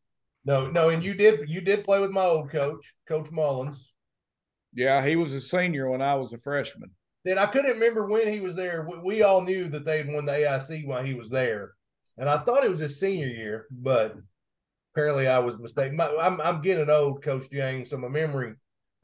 No, 0.45 0.71
no, 0.71 0.91
and 0.91 1.05
you 1.05 1.15
did 1.15 1.49
you 1.49 1.61
did 1.61 1.85
play 1.85 2.00
with 2.00 2.11
my 2.11 2.25
old 2.25 2.50
coach, 2.50 2.95
Coach 3.09 3.31
Mullins. 3.31 3.93
yeah, 4.75 5.05
he 5.05 5.17
was 5.17 5.35
a 5.35 5.41
senior 5.41 5.91
when 5.91 6.03
I 6.03 6.15
was 6.15 6.33
a 6.33 6.39
freshman. 6.39 6.91
Then 7.25 7.39
I 7.39 7.47
couldn't 7.47 7.73
remember 7.73 8.07
when 8.07 8.33
he 8.33 8.41
was 8.41 8.57
there. 8.57 8.87
We, 8.89 8.99
we 8.99 9.23
all 9.23 9.43
knew 9.43 9.69
that 9.69 9.85
they'd 9.85 10.09
won 10.09 10.25
the 10.25 10.33
AIC 10.33 10.87
while 10.87 11.03
he 11.05 11.15
was 11.15 11.31
there, 11.31 11.73
and 12.19 12.29
I 12.29 12.39
thought 12.39 12.65
it 12.65 12.71
was 12.71 12.81
his 12.81 12.99
senior 13.00 13.27
year, 13.29 13.67
but 13.71 14.17
apparently 14.95 15.27
I 15.27 15.39
was 15.39 15.59
mistaken. 15.59 15.97
My, 15.97 16.09
I'm 16.17 16.41
I'm 16.41 16.62
getting 16.62 16.91
old, 16.91 17.23
Coach 17.23 17.50
James, 17.50 17.91
so 17.91 17.97
my 17.99 18.09
memory 18.09 18.55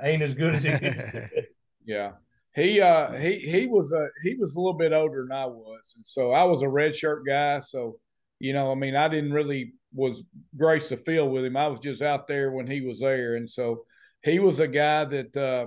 ain't 0.03 0.23
as 0.23 0.35
good 0.35 0.55
as 0.55 0.65
it 0.65 0.77
used 0.83 1.11
to. 1.13 1.29
Yeah. 1.85 2.13
He 2.57 2.81
uh 2.81 3.13
he 3.13 3.39
he 3.39 3.67
was 3.67 3.93
a 3.93 4.09
he 4.23 4.35
was 4.35 4.57
a 4.57 4.61
little 4.61 4.79
bit 4.79 4.95
older 4.95 5.27
than 5.29 5.37
I 5.37 5.45
was. 5.45 5.93
And 5.97 6.05
so 6.05 6.33
I 6.33 6.45
was 6.45 6.63
a 6.63 6.69
red 6.69 6.97
shirt 6.97 7.25
guy. 7.27 7.59
So, 7.59 7.99
you 8.41 8.55
know, 8.55 8.73
I 8.73 8.75
mean, 8.75 8.97
I 8.97 9.09
didn't 9.09 9.35
really 9.35 9.75
was 9.93 10.25
grace 10.57 10.89
the 10.89 10.97
field 10.97 11.33
with 11.33 11.45
him. 11.45 11.57
I 11.57 11.69
was 11.69 11.81
just 11.81 12.01
out 12.01 12.27
there 12.27 12.51
when 12.51 12.67
he 12.67 12.81
was 12.81 13.01
there. 13.01 13.37
And 13.37 13.49
so 13.49 13.85
he 14.23 14.39
was 14.39 14.61
a 14.61 14.67
guy 14.67 15.05
that 15.05 15.37
uh 15.37 15.67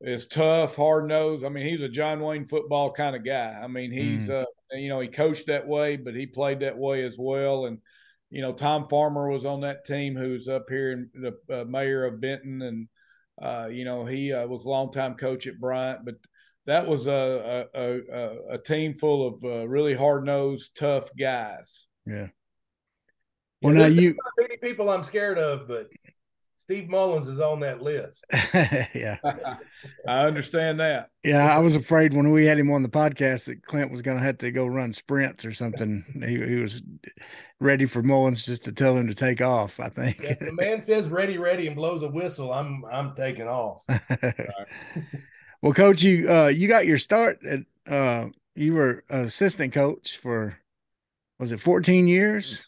is 0.00 0.26
tough, 0.26 0.76
hard 0.76 1.08
nosed. 1.08 1.44
I 1.44 1.50
mean, 1.50 1.66
he's 1.66 1.82
a 1.82 1.88
John 1.90 2.20
Wayne 2.20 2.46
football 2.46 2.90
kind 2.90 3.14
of 3.14 3.22
guy. 3.22 3.60
I 3.62 3.66
mean, 3.66 3.92
he's 3.92 4.30
uh 4.30 4.44
you 4.72 4.88
know, 4.88 5.00
he 5.00 5.08
coached 5.08 5.48
that 5.48 5.68
way, 5.68 5.96
but 5.96 6.14
he 6.14 6.26
played 6.26 6.60
that 6.60 6.78
way 6.78 7.04
as 7.04 7.16
well. 7.18 7.66
And 7.66 7.80
you 8.30 8.40
know, 8.40 8.54
Tom 8.54 8.88
Farmer 8.88 9.28
was 9.28 9.44
on 9.44 9.60
that 9.60 9.84
team 9.84 10.16
who's 10.16 10.48
up 10.48 10.70
here 10.70 10.92
in 10.92 11.10
the 11.14 11.60
uh, 11.60 11.64
mayor 11.64 12.06
of 12.06 12.20
Benton 12.22 12.62
and 12.62 12.88
uh, 13.40 13.68
you 13.70 13.84
know, 13.84 14.04
he 14.04 14.32
uh, 14.32 14.46
was 14.46 14.64
a 14.64 14.68
longtime 14.68 15.14
coach 15.14 15.46
at 15.46 15.58
Bryant, 15.58 16.04
but 16.04 16.14
that 16.66 16.86
was 16.86 17.06
a 17.06 17.68
a, 17.74 18.00
a, 18.12 18.54
a 18.54 18.58
team 18.58 18.94
full 18.94 19.26
of 19.26 19.44
uh, 19.44 19.68
really 19.68 19.94
hard 19.94 20.24
nosed, 20.24 20.76
tough 20.76 21.10
guys. 21.18 21.86
yeah. 22.06 22.28
Yeah, 23.60 23.70
Well, 23.70 23.74
now 23.74 23.86
you, 23.86 24.10
not 24.10 24.32
many 24.38 24.56
people 24.58 24.90
I'm 24.90 25.02
scared 25.02 25.38
of, 25.38 25.66
but 25.66 25.88
Steve 26.64 26.88
Mullins 26.88 27.28
is 27.28 27.40
on 27.40 27.60
that 27.60 27.82
list. 27.82 28.24
yeah, 28.94 29.18
I 30.08 30.24
understand 30.26 30.80
that. 30.80 31.10
yeah. 31.22 31.54
I 31.54 31.58
was 31.58 31.76
afraid 31.76 32.14
when 32.14 32.30
we 32.32 32.46
had 32.46 32.58
him 32.58 32.70
on 32.70 32.82
the 32.82 32.88
podcast 32.88 33.44
that 33.46 33.62
Clint 33.66 33.90
was 33.90 34.00
going 34.00 34.16
to 34.16 34.22
have 34.22 34.38
to 34.38 34.50
go 34.50 34.66
run 34.66 34.92
sprints 34.92 35.44
or 35.44 35.52
something. 35.52 36.04
He, 36.26 36.36
he 36.42 36.54
was 36.56 36.82
ready 37.60 37.84
for 37.84 38.02
Mullins 38.02 38.46
just 38.46 38.64
to 38.64 38.72
tell 38.72 38.96
him 38.96 39.06
to 39.08 39.14
take 39.14 39.42
off. 39.42 39.78
I 39.78 39.90
think. 39.90 40.20
If 40.20 40.38
the 40.38 40.52
man 40.52 40.80
says 40.80 41.08
ready, 41.08 41.36
ready, 41.36 41.66
and 41.66 41.76
blows 41.76 42.02
a 42.02 42.08
whistle, 42.08 42.50
I'm 42.52 42.82
I'm 42.90 43.14
taking 43.14 43.46
off. 43.46 43.84
well, 45.62 45.74
coach, 45.74 46.02
you 46.02 46.30
uh, 46.30 46.46
you 46.48 46.66
got 46.68 46.86
your 46.86 46.98
start 46.98 47.40
at 47.44 47.60
uh, 47.92 48.28
you 48.54 48.72
were 48.72 49.04
assistant 49.10 49.74
coach 49.74 50.16
for 50.16 50.56
was 51.38 51.52
it 51.52 51.60
14 51.60 52.06
years? 52.06 52.66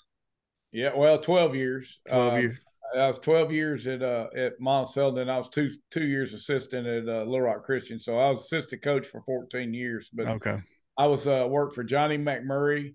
Yeah, 0.73 0.91
well, 0.95 1.19
twelve 1.19 1.55
years. 1.55 2.01
12 2.09 2.33
Uh, 2.33 2.37
years. 2.37 2.59
I 2.95 3.07
was 3.09 3.19
twelve 3.19 3.53
years 3.53 3.87
at 3.87 4.03
uh, 4.03 4.27
at 4.37 4.61
Monticello. 4.61 5.13
Then 5.15 5.29
I 5.31 5.39
was 5.39 5.49
two 5.49 5.71
two 5.91 6.05
years 6.07 6.33
assistant 6.33 6.87
at 6.87 7.09
uh, 7.09 7.25
Little 7.25 7.43
Rock 7.43 7.65
Christian. 7.65 7.99
So 7.99 8.19
I 8.19 8.31
was 8.31 8.41
assistant 8.41 8.83
coach 8.83 9.07
for 9.07 9.23
fourteen 9.23 9.73
years. 9.75 10.11
But 10.13 10.29
Okay. 10.29 10.59
I 10.99 11.07
was 11.07 11.27
uh, 11.27 11.47
worked 11.49 11.75
for 11.75 11.85
Johnny 11.85 12.17
McMurray, 12.17 12.95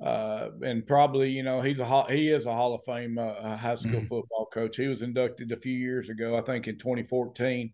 uh, 0.00 0.48
and 0.62 0.86
probably 0.86 1.30
you 1.30 1.42
know 1.42 1.60
he's 1.60 1.80
a 1.80 2.04
he 2.12 2.28
is 2.28 2.46
a 2.46 2.52
Hall 2.52 2.74
of 2.74 2.84
Fame 2.84 3.18
uh, 3.18 3.56
high 3.56 3.74
school 3.74 4.00
Mhm. 4.00 4.08
football 4.08 4.48
coach. 4.52 4.76
He 4.76 4.86
was 4.88 5.02
inducted 5.02 5.52
a 5.52 5.56
few 5.56 5.74
years 5.76 6.08
ago, 6.10 6.36
I 6.36 6.40
think 6.40 6.68
in 6.68 6.78
2014. 6.78 7.72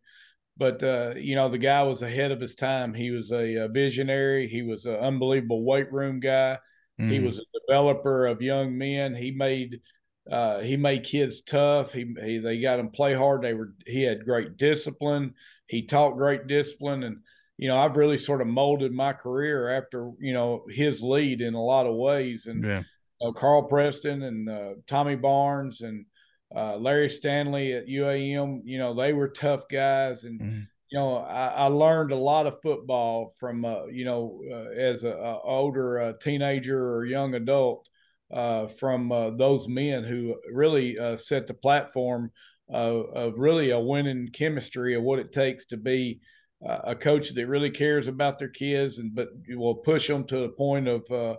But 0.56 0.82
uh, 0.82 1.14
you 1.16 1.36
know 1.36 1.48
the 1.48 1.58
guy 1.58 1.82
was 1.84 2.02
ahead 2.02 2.32
of 2.32 2.40
his 2.40 2.54
time. 2.54 2.92
He 2.94 3.10
was 3.10 3.30
a, 3.32 3.54
a 3.56 3.68
visionary. 3.68 4.48
He 4.48 4.62
was 4.62 4.84
an 4.86 4.96
unbelievable 4.96 5.64
weight 5.64 5.90
room 5.92 6.20
guy. 6.20 6.58
He 6.98 7.18
Mhm. 7.18 7.24
was 7.24 7.38
a 7.38 7.44
developer 7.66 8.26
of 8.26 8.42
young 8.42 8.76
men. 8.76 9.14
He 9.14 9.30
made 9.30 9.80
uh, 10.30 10.60
he 10.60 10.76
made 10.76 11.02
kids 11.04 11.40
tough. 11.40 11.92
He, 11.92 12.14
he 12.22 12.38
they 12.38 12.60
got 12.60 12.78
him 12.78 12.90
play 12.90 13.14
hard. 13.14 13.42
They 13.42 13.54
were 13.54 13.74
he 13.86 14.02
had 14.02 14.24
great 14.24 14.56
discipline. 14.56 15.34
He 15.66 15.82
taught 15.82 16.16
great 16.16 16.46
discipline, 16.46 17.02
and 17.02 17.18
you 17.58 17.68
know 17.68 17.76
I've 17.76 17.96
really 17.96 18.16
sort 18.16 18.40
of 18.40 18.46
molded 18.46 18.92
my 18.92 19.12
career 19.12 19.68
after 19.68 20.10
you 20.20 20.32
know 20.32 20.64
his 20.68 21.02
lead 21.02 21.40
in 21.40 21.54
a 21.54 21.62
lot 21.62 21.86
of 21.86 21.96
ways. 21.96 22.46
And 22.46 22.64
yeah. 22.64 22.82
you 23.20 23.26
know, 23.26 23.32
Carl 23.32 23.64
Preston 23.64 24.22
and 24.22 24.48
uh, 24.48 24.74
Tommy 24.86 25.16
Barnes 25.16 25.80
and 25.80 26.06
uh, 26.54 26.76
Larry 26.76 27.10
Stanley 27.10 27.72
at 27.74 27.86
UAM. 27.86 28.62
You 28.64 28.78
know 28.78 28.94
they 28.94 29.12
were 29.12 29.28
tough 29.28 29.68
guys, 29.68 30.24
and 30.24 30.40
Mhm. 30.40 30.66
you 30.90 30.98
know 30.98 31.16
I, 31.16 31.46
I 31.48 31.66
learned 31.66 32.12
a 32.12 32.16
lot 32.16 32.46
of 32.46 32.60
football 32.62 33.32
from 33.38 33.64
uh, 33.64 33.86
you 33.86 34.04
know 34.04 34.42
uh, 34.50 34.70
as 34.78 35.02
a, 35.04 35.10
a 35.12 35.40
older 35.40 35.98
uh, 36.00 36.12
teenager 36.20 36.94
or 36.94 37.04
young 37.04 37.34
adult 37.34 37.88
uh, 38.30 38.68
from 38.68 39.10
uh, 39.12 39.30
those 39.30 39.68
men 39.68 40.04
who 40.04 40.36
really 40.52 40.98
uh, 40.98 41.16
set 41.16 41.46
the 41.46 41.54
platform 41.54 42.30
of 42.68 43.34
really 43.36 43.70
a 43.70 43.80
winning 43.80 44.28
chemistry 44.32 44.94
of 44.94 45.02
what 45.02 45.18
it 45.18 45.32
takes 45.32 45.64
to 45.64 45.76
be 45.76 46.20
a 46.62 46.94
coach 46.94 47.30
that 47.30 47.48
really 47.48 47.70
cares 47.70 48.06
about 48.06 48.38
their 48.38 48.48
kids 48.48 48.98
and 48.98 49.14
but 49.14 49.28
will 49.48 49.74
push 49.74 50.06
them 50.06 50.24
to 50.24 50.40
the 50.40 50.50
point 50.50 50.86
of 50.86 51.04
uh, 51.10 51.34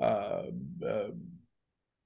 uh, 0.00 0.44
uh, 0.86 1.08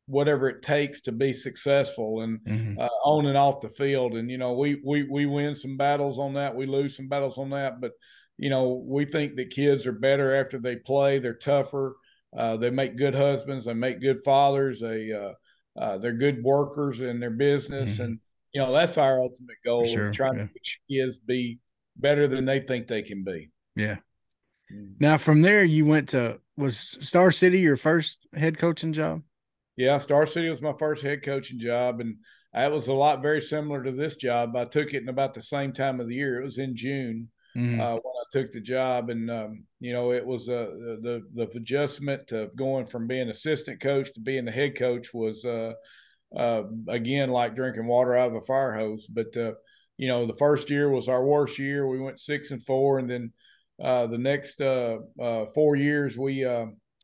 whatever 0.07 0.49
it 0.49 0.63
takes 0.63 1.01
to 1.03 1.13
be 1.13 1.33
successful 1.33 2.23
and 2.23 2.41
mm-hmm. 2.41 2.79
uh, 2.79 2.89
on 3.05 3.27
and 3.27 3.37
off 3.37 3.61
the 3.61 3.69
field. 3.69 4.15
And 4.15 4.31
you 4.31 4.39
know, 4.39 4.55
we 4.55 4.81
we 4.85 5.05
we 5.05 5.27
win 5.27 5.55
some 5.55 5.77
battles 5.77 6.19
on 6.19 6.35
that, 6.35 6.57
we 6.57 6.67
lose 6.67 6.97
some 6.97 7.09
battles 7.09 7.39
on 7.39 7.51
that, 7.51 7.81
but 7.81 7.93
you 8.37 8.51
know, 8.51 8.83
we 8.87 9.05
think 9.05 9.37
that 9.37 9.51
kids 9.51 9.87
are 9.87 9.93
better 9.93 10.35
after 10.35 10.59
they 10.59 10.77
play. 10.77 11.19
They're 11.19 11.35
tougher. 11.35 11.97
Uh, 12.37 12.57
they 12.57 12.71
make 12.71 12.97
good 12.97 13.15
husbands. 13.15 13.65
They 13.65 13.75
make 13.75 14.01
good 14.01 14.21
fathers. 14.25 14.81
They 14.81 15.13
uh, 15.13 15.33
uh, 15.79 15.99
they're 15.99 16.13
good 16.13 16.43
workers 16.43 17.01
in 17.01 17.21
their 17.21 17.31
business, 17.31 17.95
mm-hmm. 17.95 18.03
and 18.03 18.19
you 18.53 18.61
know 18.61 18.73
that's 18.73 18.99
our 18.99 19.21
ultimate 19.21 19.57
goal 19.65 19.85
sure, 19.85 20.03
is 20.03 20.11
trying 20.11 20.35
yeah. 20.35 20.47
to 20.47 20.51
make 20.53 20.79
kids 20.91 21.19
be 21.19 21.59
better 21.97 22.27
than 22.27 22.45
they 22.45 22.61
think 22.61 22.87
they 22.87 23.03
can 23.03 23.25
be. 23.25 23.51
Yeah. 23.77 23.97
Mm-hmm. 24.73 24.95
Now 25.01 25.17
from 25.17 25.43
there, 25.43 25.65
you 25.65 25.87
went 25.87 26.11
to 26.11 26.41
was 26.57 26.97
Star 27.01 27.31
City 27.31 27.61
your 27.61 27.77
first 27.77 28.27
head 28.35 28.59
coaching 28.59 28.93
job? 28.93 29.23
Yeah, 29.77 29.99
Star 29.99 30.27
City 30.27 30.49
was 30.49 30.63
my 30.63 30.73
first 30.73 31.03
head 31.03 31.23
coaching 31.23 31.59
job, 31.59 32.01
and 32.01 32.17
that 32.53 32.71
was 32.71 32.89
a 32.89 32.93
lot 32.93 33.23
very 33.23 33.41
similar 33.41 33.83
to 33.83 33.93
this 33.93 34.17
job. 34.17 34.57
I 34.57 34.65
took 34.65 34.95
it 34.95 35.03
in 35.03 35.09
about 35.09 35.35
the 35.35 35.43
same 35.43 35.73
time 35.73 36.01
of 36.01 36.09
the 36.09 36.15
year. 36.15 36.41
It 36.41 36.45
was 36.45 36.59
in 36.59 36.77
June 36.77 37.29
mm-hmm. 37.57 37.81
uh, 37.81 37.95
when 37.95 38.01
I 38.03 38.25
took 38.31 38.53
the 38.53 38.61
job, 38.61 39.11
and 39.11 39.31
um, 39.31 39.65
you 39.81 39.93
know 39.93 40.13
it 40.13 40.25
was 40.25 40.49
uh, 40.49 40.69
the 41.03 41.23
the 41.35 41.49
adjustment 41.55 42.33
of 42.33 42.55
going 42.57 42.87
from 42.87 43.07
being 43.07 43.31
assistant 43.31 43.81
coach 43.81 44.13
to 44.15 44.21
being 44.21 44.45
the 44.45 44.53
head 44.53 44.77
coach 44.77 45.13
was 45.13 45.45
uh, 45.45 45.73
uh 46.37 46.65
again 46.89 47.31
like 47.31 47.55
drinking 47.55 47.87
water 47.87 48.17
out 48.17 48.31
of 48.31 48.37
a 48.37 48.41
fire 48.41 48.75
hose. 48.75 49.07
But 49.07 49.37
uh, 49.37 49.53
you 49.97 50.09
know 50.09 50.27
the 50.27 50.37
first 50.37 50.71
year 50.71 50.91
was 50.91 51.09
our 51.09 51.25
worst 51.25 51.59
year. 51.59 51.87
We 51.87 52.01
went 52.01 52.21
six 52.21 52.51
and 52.51 52.63
four, 52.63 52.99
and 52.99 53.09
then 53.09 53.33
uh, 53.83 54.07
the 54.07 54.19
next 54.19 54.59
four 54.59 55.77
years 55.77 56.19
we 56.19 56.45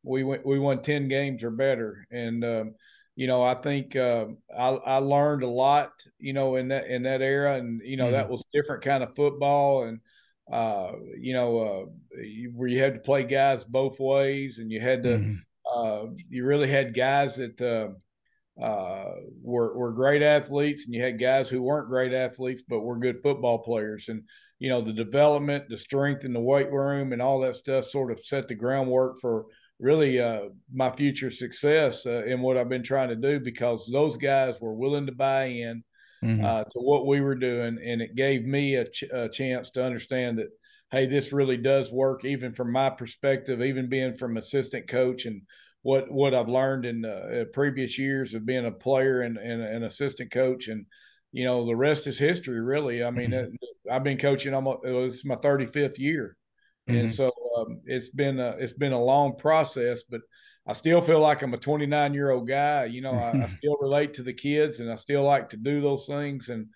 we 0.03 0.25
went 0.25 0.47
we 0.47 0.59
won 0.59 0.83
10 0.83 1.09
games 1.09 1.45
or 1.45 1.51
better 1.51 2.07
and 2.11 2.45
um, 2.45 2.75
you 3.17 3.27
know 3.27 3.43
i 3.43 3.55
think 3.55 3.97
uh, 3.97 4.27
I, 4.57 4.69
I 4.69 4.97
learned 4.97 5.43
a 5.43 5.49
lot 5.49 5.93
you 6.19 6.33
know 6.33 6.57
in 6.57 6.69
that 6.69 6.87
in 6.87 7.03
that 7.03 7.23
era 7.23 7.57
and 7.57 7.81
you 7.85 7.97
know 7.97 8.05
mm-hmm. 8.05 8.13
that 8.13 8.31
was 8.31 8.47
different 8.53 8.83
kind 8.83 9.03
of 9.03 9.15
football 9.15 9.85
and 9.85 10.01
uh, 10.51 10.93
you 11.19 11.33
know 11.33 11.59
uh, 11.59 12.21
you, 12.23 12.53
where 12.55 12.69
you 12.69 12.79
had 12.79 12.95
to 12.95 13.01
play 13.01 13.25
guys 13.25 13.65
both 13.65 13.99
ways 14.01 14.59
and 14.59 14.71
you 14.71 14.81
had 14.81 15.03
to 15.03 15.09
mm-hmm. 15.11 15.35
Uh, 15.73 16.07
you 16.29 16.45
really 16.45 16.69
had 16.69 16.95
guys 16.95 17.37
that 17.37 17.61
uh, 17.61 17.91
uh, 18.61 19.13
were 19.41 19.77
were 19.77 19.93
great 19.93 20.23
athletes 20.23 20.87
and 20.87 20.95
you 20.95 21.01
had 21.01 21.19
guys 21.19 21.49
who 21.49 21.63
weren't 21.63 21.89
great 21.89 22.13
athletes 22.13 22.65
but 22.69 22.81
were 22.81 22.99
good 22.99 23.21
football 23.21 23.59
players 23.59 24.09
and 24.09 24.23
you 24.59 24.69
know 24.69 24.81
the 24.81 24.93
development 24.93 25.69
the 25.69 25.79
strength 25.79 26.25
in 26.25 26.33
the 26.33 26.41
weight 26.41 26.71
room 26.73 27.13
and 27.13 27.23
all 27.23 27.41
that 27.41 27.55
stuff 27.55 27.85
sort 27.85 28.11
of 28.11 28.19
set 28.19 28.49
the 28.49 28.55
groundwork 28.55 29.19
for 29.21 29.47
really 29.79 30.21
uh, 30.21 30.43
my 30.73 30.91
future 30.91 31.31
success 31.31 32.05
uh, 32.05 32.25
in 32.25 32.41
what 32.41 32.57
I've 32.57 32.69
been 32.69 32.83
trying 32.83 33.09
to 33.09 33.17
do 33.17 33.39
because 33.39 33.89
those 33.91 34.17
guys 34.17 34.61
were 34.61 34.75
willing 34.75 35.07
to 35.07 35.13
buy 35.13 35.45
in 35.45 35.83
mm-hmm. 36.25 36.45
uh, 36.45 36.65
to 36.65 36.79
what 36.79 37.07
we 37.07 37.21
were 37.21 37.35
doing, 37.35 37.79
and 37.85 38.01
it 38.03 38.15
gave 38.15 38.45
me 38.45 38.77
a, 38.77 38.89
ch- 38.89 39.05
a, 39.13 39.29
chance 39.29 39.71
to 39.73 39.85
understand 39.85 40.39
that 40.39 40.49
hey, 40.91 41.07
this 41.07 41.33
really 41.33 41.57
does 41.57 41.93
work, 41.93 42.25
even 42.25 42.53
from 42.53 42.73
my 42.73 42.91
perspective, 42.91 43.63
even 43.63 43.89
being 43.89 44.17
from 44.17 44.37
assistant 44.37 44.89
coach 44.89 45.25
and 45.25 45.43
what 45.83 46.11
what 46.11 46.35
I've 46.35 46.49
learned 46.49 46.85
in 46.85 47.05
uh, 47.05 47.45
previous 47.53 47.99
years 47.99 48.35
of 48.35 48.45
being 48.45 48.67
a 48.67 48.73
player 48.73 49.23
and, 49.23 49.39
and 49.39 49.63
an 49.63 49.85
assistant 49.85 50.31
coach 50.31 50.69
and 50.69 50.85
you 51.33 51.45
know 51.45 51.65
the 51.65 51.77
rest 51.77 52.07
is 52.07 52.19
history 52.19 52.61
really 52.61 53.05
i 53.05 53.11
mean 53.11 53.31
mm-hmm. 53.31 53.55
i've 53.91 54.05
been 54.05 54.19
coaching 54.19 54.55
almost 54.55 54.81
it 54.85 54.93
was 54.93 55.25
my 55.25 55.37
35th 55.37 55.99
year 55.99 56.37
Mm-hmm. 56.91 57.01
And 57.01 57.13
so 57.13 57.33
um, 57.57 57.81
it's 57.85 58.11
been 58.11 58.41
a, 58.41 58.57
it's 58.59 58.73
been 58.73 58.93
a 58.93 59.03
long 59.03 59.37
process, 59.37 60.05
but 60.05 60.21
I 60.67 60.73
still 60.73 61.01
feel 61.01 61.21
like 61.21 61.43
I'm 61.43 61.55
a 61.55 61.59
29 61.59 62.15
year 62.15 62.31
old 62.31 62.47
guy. 62.47 62.85
You 62.85 63.01
know, 63.01 63.13
I, 63.13 63.43
I, 63.43 63.47
still 63.59 63.77
relate 63.81 64.15
to 64.15 64.23
the 64.23 64.33
kids, 64.33 64.81
and 64.81 64.91
I 64.91 64.95
still 64.95 65.23
like 65.23 65.49
to 65.51 65.57
do 65.57 65.81
those 65.81 66.07
things. 66.07 66.49
And 66.49 66.67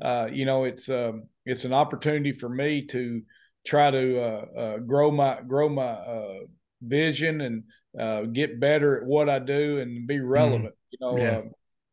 uh, 0.00 0.28
you 0.32 0.44
know, 0.44 0.64
it's 0.64 0.88
um, 0.88 1.24
it's 1.44 1.64
an 1.64 1.72
opportunity 1.72 2.32
for 2.32 2.48
me 2.48 2.86
to 2.86 3.22
try 3.66 3.90
to 3.90 4.20
uh, 4.20 4.46
uh, 4.56 4.78
grow 4.78 5.10
my 5.10 5.40
grow 5.46 5.68
my 5.68 5.82
uh, 5.82 6.38
vision 6.82 7.40
and 7.40 7.64
uh, 7.98 8.22
get 8.22 8.60
better 8.60 9.00
at 9.00 9.06
what 9.06 9.28
I 9.28 9.38
do 9.38 9.78
and 9.78 10.06
be 10.06 10.16
mm-hmm. 10.16 10.26
relevant. 10.26 10.74
Mm-hmm. 10.74 10.90
You 10.90 10.98
know, 11.00 11.18
yeah. 11.18 11.38
um, 11.38 11.50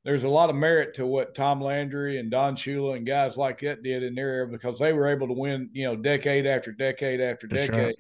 there's 0.10 0.24
a 0.24 0.30
lot 0.30 0.50
of 0.50 0.56
merit 0.56 0.96
to 0.96 1.06
what 1.06 1.36
Tom 1.36 1.62
Landry 1.62 2.18
and 2.18 2.32
Don 2.32 2.56
Shula 2.56 2.98
and 2.98 3.06
guys 3.06 3.38
like 3.38 3.60
that 3.60 3.84
did 3.84 4.02
in 4.02 4.16
their 4.16 4.30
era 4.30 4.48
because 4.48 4.80
they 4.80 4.92
were 4.92 5.06
able 5.06 5.28
to 5.28 5.36
win, 5.36 5.70
you 5.72 5.86
know, 5.86 5.96
decade 5.96 6.48
after 6.48 6.72
decade 6.72 7.22
after 7.22 7.46
decade. 7.46 7.94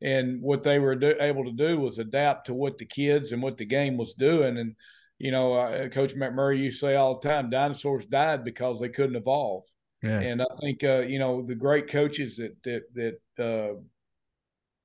And 0.00 0.40
what 0.40 0.62
they 0.62 0.78
were 0.78 0.94
do, 0.94 1.16
able 1.18 1.44
to 1.44 1.50
do 1.50 1.80
was 1.80 1.98
adapt 1.98 2.46
to 2.46 2.54
what 2.54 2.78
the 2.78 2.84
kids 2.84 3.32
and 3.32 3.42
what 3.42 3.56
the 3.56 3.64
game 3.64 3.96
was 3.96 4.14
doing. 4.14 4.58
And, 4.58 4.76
you 5.18 5.32
know, 5.32 5.54
uh, 5.54 5.88
Coach 5.88 6.14
McMurray 6.14 6.60
used 6.60 6.78
to 6.78 6.86
say 6.86 6.94
all 6.94 7.18
the 7.18 7.28
time, 7.28 7.50
dinosaurs 7.50 8.06
died 8.06 8.44
because 8.44 8.78
they 8.78 8.88
couldn't 8.88 9.16
evolve. 9.16 9.64
Yeah. 10.04 10.20
And 10.20 10.40
I 10.40 10.46
think, 10.60 10.84
uh, 10.84 11.00
you 11.00 11.18
know, 11.18 11.42
the 11.42 11.56
great 11.56 11.88
coaches 11.88 12.36
that, 12.36 12.62
that, 12.62 13.18
that, 13.36 13.44
uh, 13.44 13.80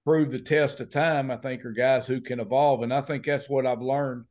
prove 0.03 0.31
the 0.31 0.39
test 0.39 0.81
of 0.81 0.89
time, 0.89 1.29
I 1.29 1.37
think, 1.37 1.63
are 1.63 1.73
guys 1.73 2.07
who 2.07 2.21
can 2.21 2.39
evolve. 2.39 2.81
And 2.81 2.91
I 2.91 3.01
think 3.01 3.23
that's 3.23 3.47
what 3.47 3.67
I've 3.67 3.83
learned 3.83 4.25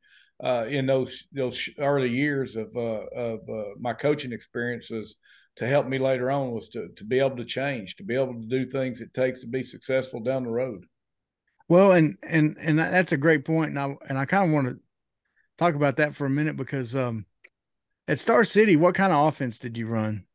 uh, 0.44 0.66
in 0.68 0.84
those 0.84 1.24
those 1.32 1.68
early 1.78 2.10
years 2.10 2.54
of 2.54 2.70
uh, 2.76 3.06
of 3.16 3.40
uh, 3.48 3.70
my 3.80 3.94
coaching 3.94 4.32
experiences 4.32 5.16
to 5.56 5.66
help 5.66 5.86
me 5.86 5.96
later 5.98 6.30
on 6.30 6.52
was 6.52 6.68
to 6.68 6.88
to 6.96 7.04
be 7.04 7.18
able 7.18 7.36
to 7.36 7.44
change, 7.44 7.96
to 7.96 8.04
be 8.04 8.14
able 8.14 8.34
to 8.34 8.46
do 8.46 8.64
things 8.64 9.00
it 9.00 9.14
takes 9.14 9.40
to 9.40 9.46
be 9.46 9.62
successful 9.62 10.20
down 10.20 10.44
the 10.44 10.50
road. 10.50 10.84
Well, 11.68 11.92
and 11.92 12.18
and 12.22 12.56
and 12.60 12.78
that's 12.78 13.12
a 13.12 13.16
great 13.16 13.46
point, 13.46 13.70
and 13.70 13.78
I 13.78 13.96
and 14.06 14.18
I 14.18 14.26
kind 14.26 14.44
of 14.44 14.52
want 14.52 14.68
to 14.68 14.78
talk 15.56 15.74
about 15.74 15.96
that 15.96 16.14
for 16.14 16.26
a 16.26 16.30
minute 16.30 16.58
because 16.58 16.94
um, 16.94 17.24
at 18.06 18.18
Star 18.18 18.44
City, 18.44 18.76
what 18.76 18.94
kind 18.94 19.14
of 19.14 19.26
offense 19.26 19.58
did 19.58 19.78
you 19.78 19.86
run? 19.86 20.26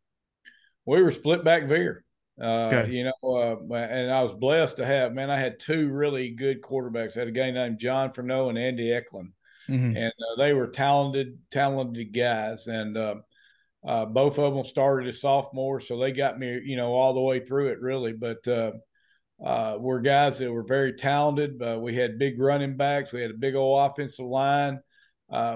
We 0.88 1.04
were 1.04 1.12
split 1.12 1.44
back 1.44 1.68
veer. 1.68 2.04
Uh, 2.42 2.72
okay. 2.72 2.92
You 2.92 3.04
know, 3.04 3.36
uh, 3.36 3.76
and 3.76 4.12
I 4.12 4.24
was 4.24 4.34
blessed 4.34 4.78
to 4.78 4.86
have, 4.86 5.14
man, 5.14 5.30
I 5.30 5.38
had 5.38 5.60
two 5.60 5.90
really 5.90 6.30
good 6.32 6.62
quarterbacks. 6.62 7.16
I 7.16 7.20
had 7.20 7.28
a 7.28 7.32
guy 7.32 7.52
named 7.52 7.78
John 7.78 8.12
Furneaux 8.12 8.48
and 8.48 8.58
Andy 8.58 8.94
Eklund 8.94 9.34
mm-hmm. 9.70 9.98
and 9.98 10.14
uh, 10.14 10.36
they 10.38 10.54
were 10.54 10.68
talented, 10.68 11.38
talented 11.52 12.14
guys, 12.14 12.68
and 12.68 12.98
uh, 12.98 13.16
uh, 13.86 14.06
both 14.06 14.40
of 14.40 14.54
them 14.54 14.64
started 14.64 15.08
as 15.08 15.22
sophomores, 15.22 15.88
so 15.88 15.98
they 15.98 16.12
got 16.12 16.40
me, 16.40 16.60
you 16.64 16.76
know, 16.76 16.94
all 16.94 17.14
the 17.14 17.22
way 17.22 17.40
through 17.40 17.68
it, 17.68 17.80
really. 17.82 18.14
But 18.14 18.48
uh, 18.48 18.72
uh, 19.44 19.78
we're 19.80 20.02
guys 20.02 20.40
that 20.40 20.52
were 20.52 20.64
very 20.64 20.94
talented. 20.94 21.62
Uh, 21.62 21.80
we 21.82 21.96
had 21.96 22.20
big 22.20 22.40
running 22.40 22.78
backs. 22.78 23.14
We 23.14 23.22
had 23.22 23.32
a 23.32 23.36
big 23.36 23.56
old 23.56 23.90
offensive 23.90 24.26
line. 24.26 24.80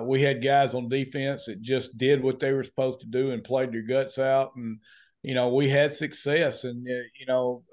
we 0.04 0.22
had 0.22 0.44
guys 0.44 0.74
on 0.74 0.90
defense 0.90 1.46
that 1.46 1.62
just 1.62 1.98
did 1.98 2.24
what 2.24 2.40
they 2.40 2.54
were 2.54 2.64
supposed 2.64 3.02
to 3.02 3.08
do 3.08 3.32
and 3.32 3.44
played 3.44 3.72
their 3.72 3.82
guts 3.82 4.18
out, 4.20 4.52
and 4.56 4.80
you 5.22 5.34
know, 5.34 5.54
we 5.54 5.70
had 5.70 5.94
success, 5.94 6.64
and 6.64 6.86
you 6.86 7.26
know, 7.28 7.64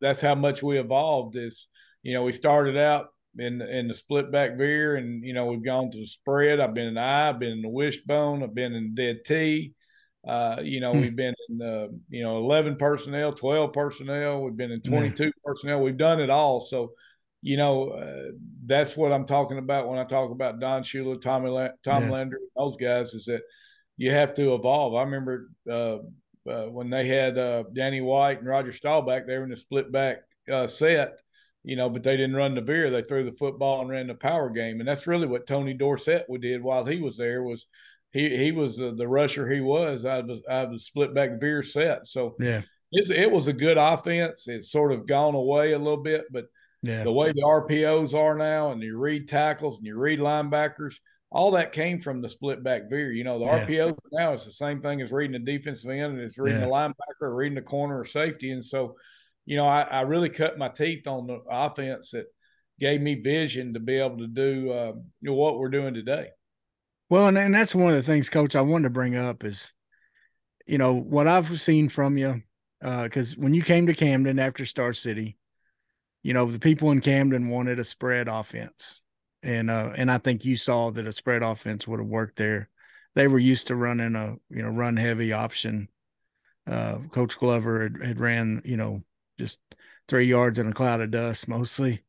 that's 0.00 0.20
how 0.20 0.34
much 0.34 0.62
we 0.62 0.78
evolved. 0.78 1.36
Is 1.36 1.68
you 2.02 2.14
know, 2.14 2.22
we 2.22 2.32
started 2.32 2.76
out 2.76 3.08
in 3.38 3.60
in 3.62 3.88
the 3.88 3.94
split 3.94 4.30
back 4.32 4.56
veer, 4.56 4.96
and 4.96 5.24
you 5.24 5.32
know 5.32 5.46
we've 5.46 5.64
gone 5.64 5.90
to 5.90 5.98
the 5.98 6.06
spread. 6.06 6.60
I've 6.60 6.74
been 6.74 6.86
in 6.86 6.94
the 6.94 7.00
I, 7.00 7.30
I've 7.30 7.38
been 7.38 7.52
in 7.52 7.62
the 7.62 7.68
wishbone, 7.68 8.42
I've 8.42 8.54
been 8.54 8.74
in 8.74 8.94
dead 8.94 9.20
T. 9.24 9.74
Uh, 10.26 10.60
you 10.62 10.80
know, 10.80 10.92
hmm. 10.92 11.00
we've 11.00 11.16
been 11.16 11.34
in 11.48 11.62
uh, 11.62 11.86
you 12.08 12.22
know 12.22 12.38
eleven 12.38 12.76
personnel, 12.76 13.32
twelve 13.32 13.72
personnel. 13.72 14.42
We've 14.42 14.56
been 14.56 14.72
in 14.72 14.80
twenty 14.82 15.10
two 15.10 15.32
personnel. 15.44 15.80
We've 15.80 15.96
done 15.96 16.20
it 16.20 16.30
all. 16.30 16.60
So, 16.60 16.92
you 17.42 17.56
know, 17.56 17.90
uh, 17.90 18.32
that's 18.64 18.96
what 18.96 19.12
I'm 19.12 19.26
talking 19.26 19.58
about 19.58 19.88
when 19.88 19.98
I 19.98 20.04
talk 20.04 20.32
about 20.32 20.58
Don 20.58 20.82
Shula, 20.82 21.20
Tommy 21.20 21.50
La- 21.50 21.68
Tom 21.84 22.04
yeah. 22.04 22.10
Landry, 22.10 22.40
those 22.56 22.76
guys. 22.76 23.14
Is 23.14 23.26
that 23.26 23.42
you 23.96 24.10
have 24.10 24.34
to 24.34 24.54
evolve. 24.54 24.94
I 24.94 25.04
remember 25.04 25.48
uh, 25.70 25.98
uh, 26.48 26.66
when 26.66 26.90
they 26.90 27.06
had 27.06 27.38
uh, 27.38 27.64
Danny 27.72 28.00
White 28.00 28.38
and 28.38 28.48
Roger 28.48 28.72
Staubach. 28.72 29.26
They 29.26 29.38
were 29.38 29.44
in 29.44 29.50
the 29.50 29.56
split 29.56 29.92
back 29.92 30.18
set 30.66 31.20
you 31.66 31.74
know, 31.74 31.90
but 31.90 32.04
they 32.04 32.16
didn't 32.16 32.36
run 32.36 32.54
the 32.54 32.60
veer. 32.60 32.90
They 32.90 33.02
threw 33.02 33.24
the 33.24 33.32
football 33.32 33.80
and 33.80 33.90
ran 33.90 34.06
the 34.06 34.14
power 34.14 34.48
game, 34.50 34.78
and 34.78 34.88
that's 34.88 35.08
really 35.08 35.26
what 35.26 35.48
Tony 35.48 35.74
Dorsett 35.74 36.26
did 36.40 36.62
while 36.62 36.84
he 36.84 37.00
was 37.00 37.16
there. 37.16 37.42
Was 37.42 37.66
he 38.12 38.34
he 38.36 38.52
was 38.52 38.76
the, 38.76 38.94
the 38.94 39.08
rusher 39.08 39.50
he 39.52 39.60
was 39.60 40.06
out 40.06 40.30
of 40.30 40.40
out 40.48 40.66
of 40.66 40.72
the 40.74 40.78
split 40.78 41.12
back 41.12 41.40
veer 41.40 41.64
set. 41.64 42.06
So 42.06 42.36
yeah, 42.38 42.62
it 42.92 43.32
was 43.32 43.48
a 43.48 43.52
good 43.52 43.78
offense. 43.78 44.46
It's 44.46 44.70
sort 44.70 44.92
of 44.92 45.08
gone 45.08 45.34
away 45.34 45.72
a 45.72 45.78
little 45.78 46.04
bit, 46.04 46.26
but 46.30 46.46
yeah. 46.82 47.02
the 47.02 47.12
way 47.12 47.32
the 47.32 47.42
RPOs 47.42 48.14
are 48.14 48.36
now, 48.36 48.70
and 48.70 48.80
you 48.80 48.96
read 48.96 49.28
tackles 49.28 49.78
and 49.78 49.86
you 49.86 49.98
read 49.98 50.20
linebackers, 50.20 51.00
all 51.32 51.50
that 51.50 51.72
came 51.72 51.98
from 51.98 52.22
the 52.22 52.28
split 52.28 52.62
back 52.62 52.88
veer. 52.88 53.10
You 53.10 53.24
know, 53.24 53.40
the 53.40 53.46
yeah. 53.46 53.66
RPO 53.66 53.98
now 54.12 54.32
is 54.34 54.44
the 54.44 54.52
same 54.52 54.80
thing 54.80 55.00
as 55.00 55.10
reading 55.10 55.32
the 55.32 55.52
defensive 55.52 55.90
end 55.90 56.12
and 56.12 56.20
it's 56.20 56.38
reading 56.38 56.60
yeah. 56.60 56.66
the 56.66 56.70
linebacker, 56.70 57.36
reading 57.36 57.56
the 57.56 57.62
corner 57.62 57.98
or 57.98 58.04
safety, 58.04 58.52
and 58.52 58.64
so 58.64 58.94
you 59.46 59.56
know, 59.56 59.64
I, 59.64 59.82
I 59.82 60.00
really 60.02 60.28
cut 60.28 60.58
my 60.58 60.68
teeth 60.68 61.06
on 61.06 61.26
the 61.26 61.40
offense 61.48 62.10
that, 62.10 62.26
gave 62.78 63.00
me 63.00 63.14
vision 63.14 63.74
to 63.74 63.80
be 63.80 63.98
able 63.98 64.18
to 64.18 64.26
do 64.26 64.70
uh, 64.70 64.92
what 65.22 65.58
we're 65.58 65.68
doing 65.68 65.94
today. 65.94 66.28
Well, 67.08 67.28
and, 67.28 67.38
and 67.38 67.54
that's 67.54 67.74
one 67.74 67.90
of 67.90 67.96
the 67.96 68.02
things, 68.02 68.28
Coach, 68.28 68.56
I 68.56 68.60
wanted 68.62 68.84
to 68.84 68.90
bring 68.90 69.16
up 69.16 69.44
is, 69.44 69.72
you 70.66 70.78
know, 70.78 70.92
what 70.92 71.28
I've 71.28 71.60
seen 71.60 71.88
from 71.88 72.18
you, 72.18 72.42
because 72.80 73.32
uh, 73.32 73.36
when 73.38 73.54
you 73.54 73.62
came 73.62 73.86
to 73.86 73.94
Camden 73.94 74.38
after 74.38 74.66
Star 74.66 74.92
City, 74.92 75.38
you 76.22 76.34
know, 76.34 76.46
the 76.46 76.58
people 76.58 76.90
in 76.90 77.00
Camden 77.00 77.48
wanted 77.48 77.78
a 77.78 77.84
spread 77.84 78.26
offense, 78.26 79.00
and 79.44 79.70
uh, 79.70 79.92
and 79.96 80.10
I 80.10 80.18
think 80.18 80.44
you 80.44 80.56
saw 80.56 80.90
that 80.90 81.06
a 81.06 81.12
spread 81.12 81.44
offense 81.44 81.86
would 81.86 82.00
have 82.00 82.08
worked 82.08 82.36
there. 82.36 82.68
They 83.14 83.28
were 83.28 83.38
used 83.38 83.68
to 83.68 83.76
running 83.76 84.16
a 84.16 84.34
you 84.50 84.62
know 84.62 84.70
run 84.70 84.96
heavy 84.96 85.32
option. 85.32 85.88
Uh, 86.66 86.98
Coach 87.12 87.38
Glover 87.38 87.84
had, 87.84 88.04
had 88.04 88.20
ran 88.20 88.60
you 88.64 88.76
know 88.76 89.02
just 89.38 89.58
three 90.08 90.26
yards 90.26 90.58
in 90.58 90.68
a 90.68 90.72
cloud 90.72 91.00
of 91.00 91.10
dust 91.10 91.48
mostly. 91.48 92.02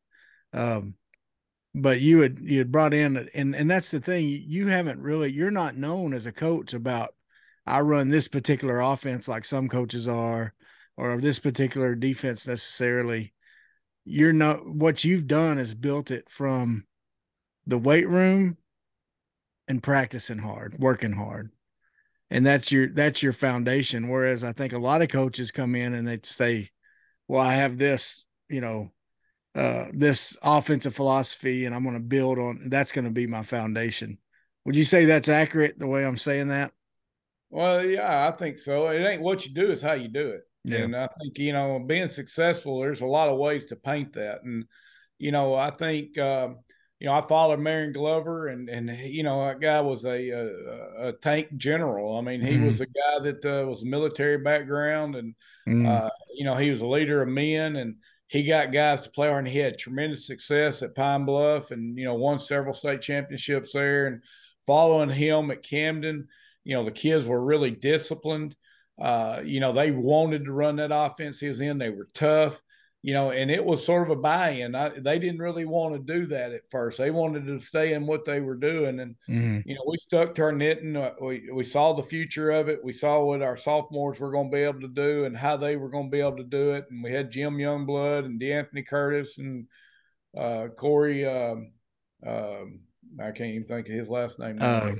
Um, 0.52 0.94
but 1.74 2.00
you 2.00 2.20
had 2.20 2.38
you 2.40 2.58
had 2.58 2.72
brought 2.72 2.94
in 2.94 3.28
and 3.34 3.54
and 3.54 3.70
that's 3.70 3.90
the 3.90 4.00
thing 4.00 4.26
you 4.26 4.68
haven't 4.68 5.00
really 5.00 5.30
you're 5.30 5.50
not 5.50 5.76
known 5.76 6.14
as 6.14 6.26
a 6.26 6.32
coach 6.32 6.74
about 6.74 7.14
I 7.66 7.80
run 7.80 8.08
this 8.08 8.28
particular 8.28 8.80
offense 8.80 9.28
like 9.28 9.44
some 9.44 9.68
coaches 9.68 10.08
are 10.08 10.54
or 10.96 11.20
this 11.20 11.38
particular 11.38 11.94
defense 11.94 12.46
necessarily. 12.46 13.32
You're 14.04 14.32
not 14.32 14.66
what 14.66 15.04
you've 15.04 15.26
done 15.26 15.58
is 15.58 15.74
built 15.74 16.10
it 16.10 16.30
from 16.30 16.84
the 17.66 17.78
weight 17.78 18.08
room 18.08 18.56
and 19.68 19.82
practicing 19.82 20.38
hard 20.38 20.76
working 20.78 21.12
hard. 21.12 21.50
And 22.30 22.44
that's 22.44 22.72
your 22.72 22.88
that's 22.88 23.22
your 23.22 23.34
foundation. 23.34 24.08
Whereas 24.08 24.42
I 24.42 24.52
think 24.52 24.72
a 24.72 24.78
lot 24.78 25.02
of 25.02 25.08
coaches 25.08 25.50
come 25.50 25.74
in 25.74 25.94
and 25.94 26.08
they 26.08 26.20
say 26.22 26.70
well 27.28 27.40
I 27.40 27.54
have 27.54 27.78
this 27.78 28.24
you 28.48 28.60
know 28.60 28.90
uh, 29.54 29.86
this 29.92 30.36
offensive 30.42 30.94
philosophy 30.94 31.64
and 31.64 31.74
I'm 31.74 31.82
going 31.82 31.96
to 31.96 32.00
build 32.00 32.38
on 32.38 32.68
that's 32.68 32.92
going 32.92 33.06
to 33.06 33.10
be 33.10 33.26
my 33.26 33.42
foundation. 33.42 34.18
Would 34.64 34.76
you 34.76 34.84
say 34.84 35.04
that's 35.04 35.28
accurate 35.28 35.78
the 35.78 35.86
way 35.86 36.04
I'm 36.04 36.18
saying 36.18 36.48
that? 36.48 36.72
Well, 37.50 37.84
yeah, 37.84 38.28
I 38.28 38.36
think 38.36 38.58
so. 38.58 38.88
It 38.88 39.04
ain't 39.04 39.22
what 39.22 39.46
you 39.46 39.54
do, 39.54 39.70
it's 39.70 39.82
how 39.82 39.94
you 39.94 40.08
do 40.08 40.28
it. 40.28 40.42
Yeah. 40.64 40.80
And 40.80 40.94
I 40.94 41.08
think, 41.20 41.38
you 41.38 41.52
know, 41.52 41.78
being 41.78 42.08
successful, 42.08 42.80
there's 42.80 43.00
a 43.00 43.06
lot 43.06 43.28
of 43.28 43.38
ways 43.38 43.66
to 43.66 43.76
paint 43.76 44.12
that. 44.12 44.42
And, 44.44 44.64
you 45.18 45.32
know, 45.32 45.54
I 45.54 45.70
think, 45.70 46.18
um, 46.18 46.58
you 47.00 47.06
know, 47.06 47.12
I 47.12 47.20
followed 47.20 47.60
Marion 47.60 47.92
Glover, 47.92 48.48
and 48.48 48.68
and 48.68 48.90
you 48.90 49.22
know, 49.22 49.46
that 49.46 49.60
guy 49.60 49.80
was 49.80 50.04
a 50.04 50.30
a, 50.30 51.08
a 51.08 51.12
tank 51.12 51.56
general. 51.56 52.16
I 52.16 52.20
mean, 52.20 52.40
he 52.40 52.54
mm. 52.54 52.66
was 52.66 52.80
a 52.80 52.86
guy 52.86 53.20
that 53.22 53.44
uh, 53.44 53.66
was 53.66 53.84
military 53.84 54.38
background, 54.38 55.14
and 55.14 55.34
mm. 55.68 55.86
uh, 55.86 56.10
you 56.34 56.44
know, 56.44 56.56
he 56.56 56.70
was 56.70 56.80
a 56.80 56.86
leader 56.86 57.22
of 57.22 57.28
men, 57.28 57.76
and 57.76 57.96
he 58.28 58.44
got 58.44 58.72
guys 58.72 59.02
to 59.02 59.10
play 59.10 59.30
and 59.30 59.48
he 59.48 59.58
had 59.58 59.78
tremendous 59.78 60.26
success 60.26 60.82
at 60.82 60.94
Pine 60.94 61.24
Bluff 61.24 61.70
and 61.70 61.98
you 61.98 62.04
know 62.04 62.14
won 62.14 62.38
several 62.38 62.74
state 62.74 63.00
championships 63.00 63.72
there 63.72 64.06
and 64.06 64.22
following 64.66 65.08
him 65.08 65.50
at 65.50 65.62
Camden 65.62 66.28
you 66.62 66.76
know 66.76 66.84
the 66.84 66.90
kids 66.92 67.26
were 67.26 67.42
really 67.42 67.70
disciplined 67.70 68.54
uh, 69.00 69.40
you 69.44 69.60
know 69.60 69.72
they 69.72 69.90
wanted 69.90 70.44
to 70.44 70.52
run 70.52 70.76
that 70.76 70.94
offense 70.94 71.40
he 71.40 71.48
was 71.48 71.60
in 71.60 71.78
they 71.78 71.90
were 71.90 72.08
tough 72.14 72.60
you 73.02 73.14
know, 73.14 73.30
and 73.30 73.50
it 73.50 73.64
was 73.64 73.86
sort 73.86 74.02
of 74.02 74.18
a 74.18 74.20
buy-in. 74.20 74.74
I, 74.74 74.90
they 74.98 75.20
didn't 75.20 75.40
really 75.40 75.64
want 75.64 75.94
to 75.94 76.12
do 76.12 76.26
that 76.26 76.52
at 76.52 76.68
first. 76.68 76.98
They 76.98 77.12
wanted 77.12 77.46
to 77.46 77.60
stay 77.60 77.92
in 77.92 78.06
what 78.06 78.24
they 78.24 78.40
were 78.40 78.56
doing, 78.56 78.98
and 79.00 79.14
mm-hmm. 79.28 79.60
you 79.68 79.74
know, 79.76 79.84
we 79.86 79.96
stuck 79.98 80.34
to 80.34 80.42
our 80.42 80.52
knitting. 80.52 80.96
Uh, 80.96 81.12
we 81.20 81.48
we 81.52 81.62
saw 81.62 81.92
the 81.92 82.02
future 82.02 82.50
of 82.50 82.68
it. 82.68 82.82
We 82.82 82.92
saw 82.92 83.22
what 83.22 83.40
our 83.40 83.56
sophomores 83.56 84.18
were 84.18 84.32
going 84.32 84.50
to 84.50 84.56
be 84.56 84.62
able 84.62 84.80
to 84.80 84.88
do 84.88 85.26
and 85.26 85.36
how 85.36 85.56
they 85.56 85.76
were 85.76 85.90
going 85.90 86.06
to 86.06 86.10
be 86.10 86.20
able 86.20 86.38
to 86.38 86.44
do 86.44 86.72
it. 86.72 86.86
And 86.90 87.02
we 87.02 87.12
had 87.12 87.30
Jim 87.30 87.56
Youngblood 87.56 88.24
and 88.24 88.40
DeAnthony 88.40 88.86
Curtis 88.86 89.38
and 89.38 89.68
uh, 90.36 90.68
Corey. 90.76 91.24
Um, 91.24 91.70
um, 92.26 92.80
I 93.20 93.30
can't 93.30 93.50
even 93.50 93.66
think 93.66 93.88
of 93.88 93.94
his 93.94 94.08
last 94.10 94.40
name. 94.40 94.56
Uh, 94.60 94.90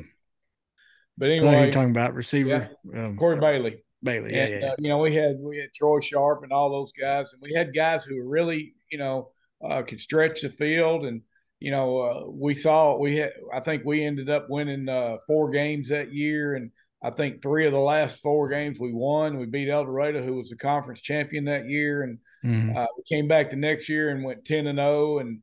but 1.17 1.31
anyway, 1.31 1.63
you're 1.65 1.73
talking 1.73 1.91
about 1.91 2.15
receiver 2.15 2.71
yeah, 2.85 3.07
um, 3.07 3.17
Corey 3.17 3.41
Bailey. 3.41 3.83
Bailey. 4.03 4.35
Yeah, 4.35 4.45
and, 4.45 4.63
yeah. 4.63 4.69
Uh, 4.69 4.75
you 4.79 4.89
know, 4.89 4.99
we 4.99 5.15
had 5.15 5.37
we 5.41 5.59
had 5.59 5.73
Troy 5.75 6.01
Sharp 6.01 6.43
and 6.43 6.53
all 6.53 6.71
those 6.71 6.93
guys, 6.93 7.33
and 7.33 7.43
we 7.43 7.53
had 7.53 7.75
guys 7.75 8.05
who 8.05 8.23
really, 8.23 8.75
you 8.91 8.99
know, 8.99 9.31
uh, 9.65 9.83
could 9.83 10.01
stretch 10.01 10.43
the 10.43 10.49
field. 10.49 11.05
And 11.07 11.23
you 11.61 11.71
know, 11.71 11.99
uh, 11.99 12.25
we 12.31 12.55
saw 12.55 12.97
we 12.97 13.17
had. 13.17 13.33
I 13.53 13.61
think 13.61 13.85
we 13.85 14.05
ended 14.05 14.31
up 14.31 14.47
winning 14.49 14.89
uh, 14.89 15.19
four 15.27 15.51
games 15.51 15.89
that 15.89 16.13
year, 16.13 16.55
and 16.55 16.71
I 17.03 17.11
think 17.11 17.43
three 17.43 17.67
of 17.67 17.73
the 17.73 17.81
last 17.81 18.21
four 18.21 18.49
games 18.49 18.79
we 18.79 18.93
won. 18.93 19.39
We 19.39 19.47
beat 19.47 19.69
El 19.69 19.85
Dorado, 19.85 20.23
who 20.23 20.37
was 20.37 20.51
the 20.51 20.57
conference 20.57 21.01
champion 21.01 21.45
that 21.47 21.69
year, 21.69 22.03
and 22.03 22.19
mm-hmm. 22.45 22.77
Uh, 22.77 22.87
we 22.97 23.03
came 23.09 23.27
back 23.27 23.51
the 23.51 23.57
next 23.57 23.89
year 23.89 24.11
and 24.11 24.25
went 24.25 24.45
ten 24.45 24.69
and 24.69 24.79
zero, 24.79 25.15
oh, 25.15 25.19
and 25.19 25.41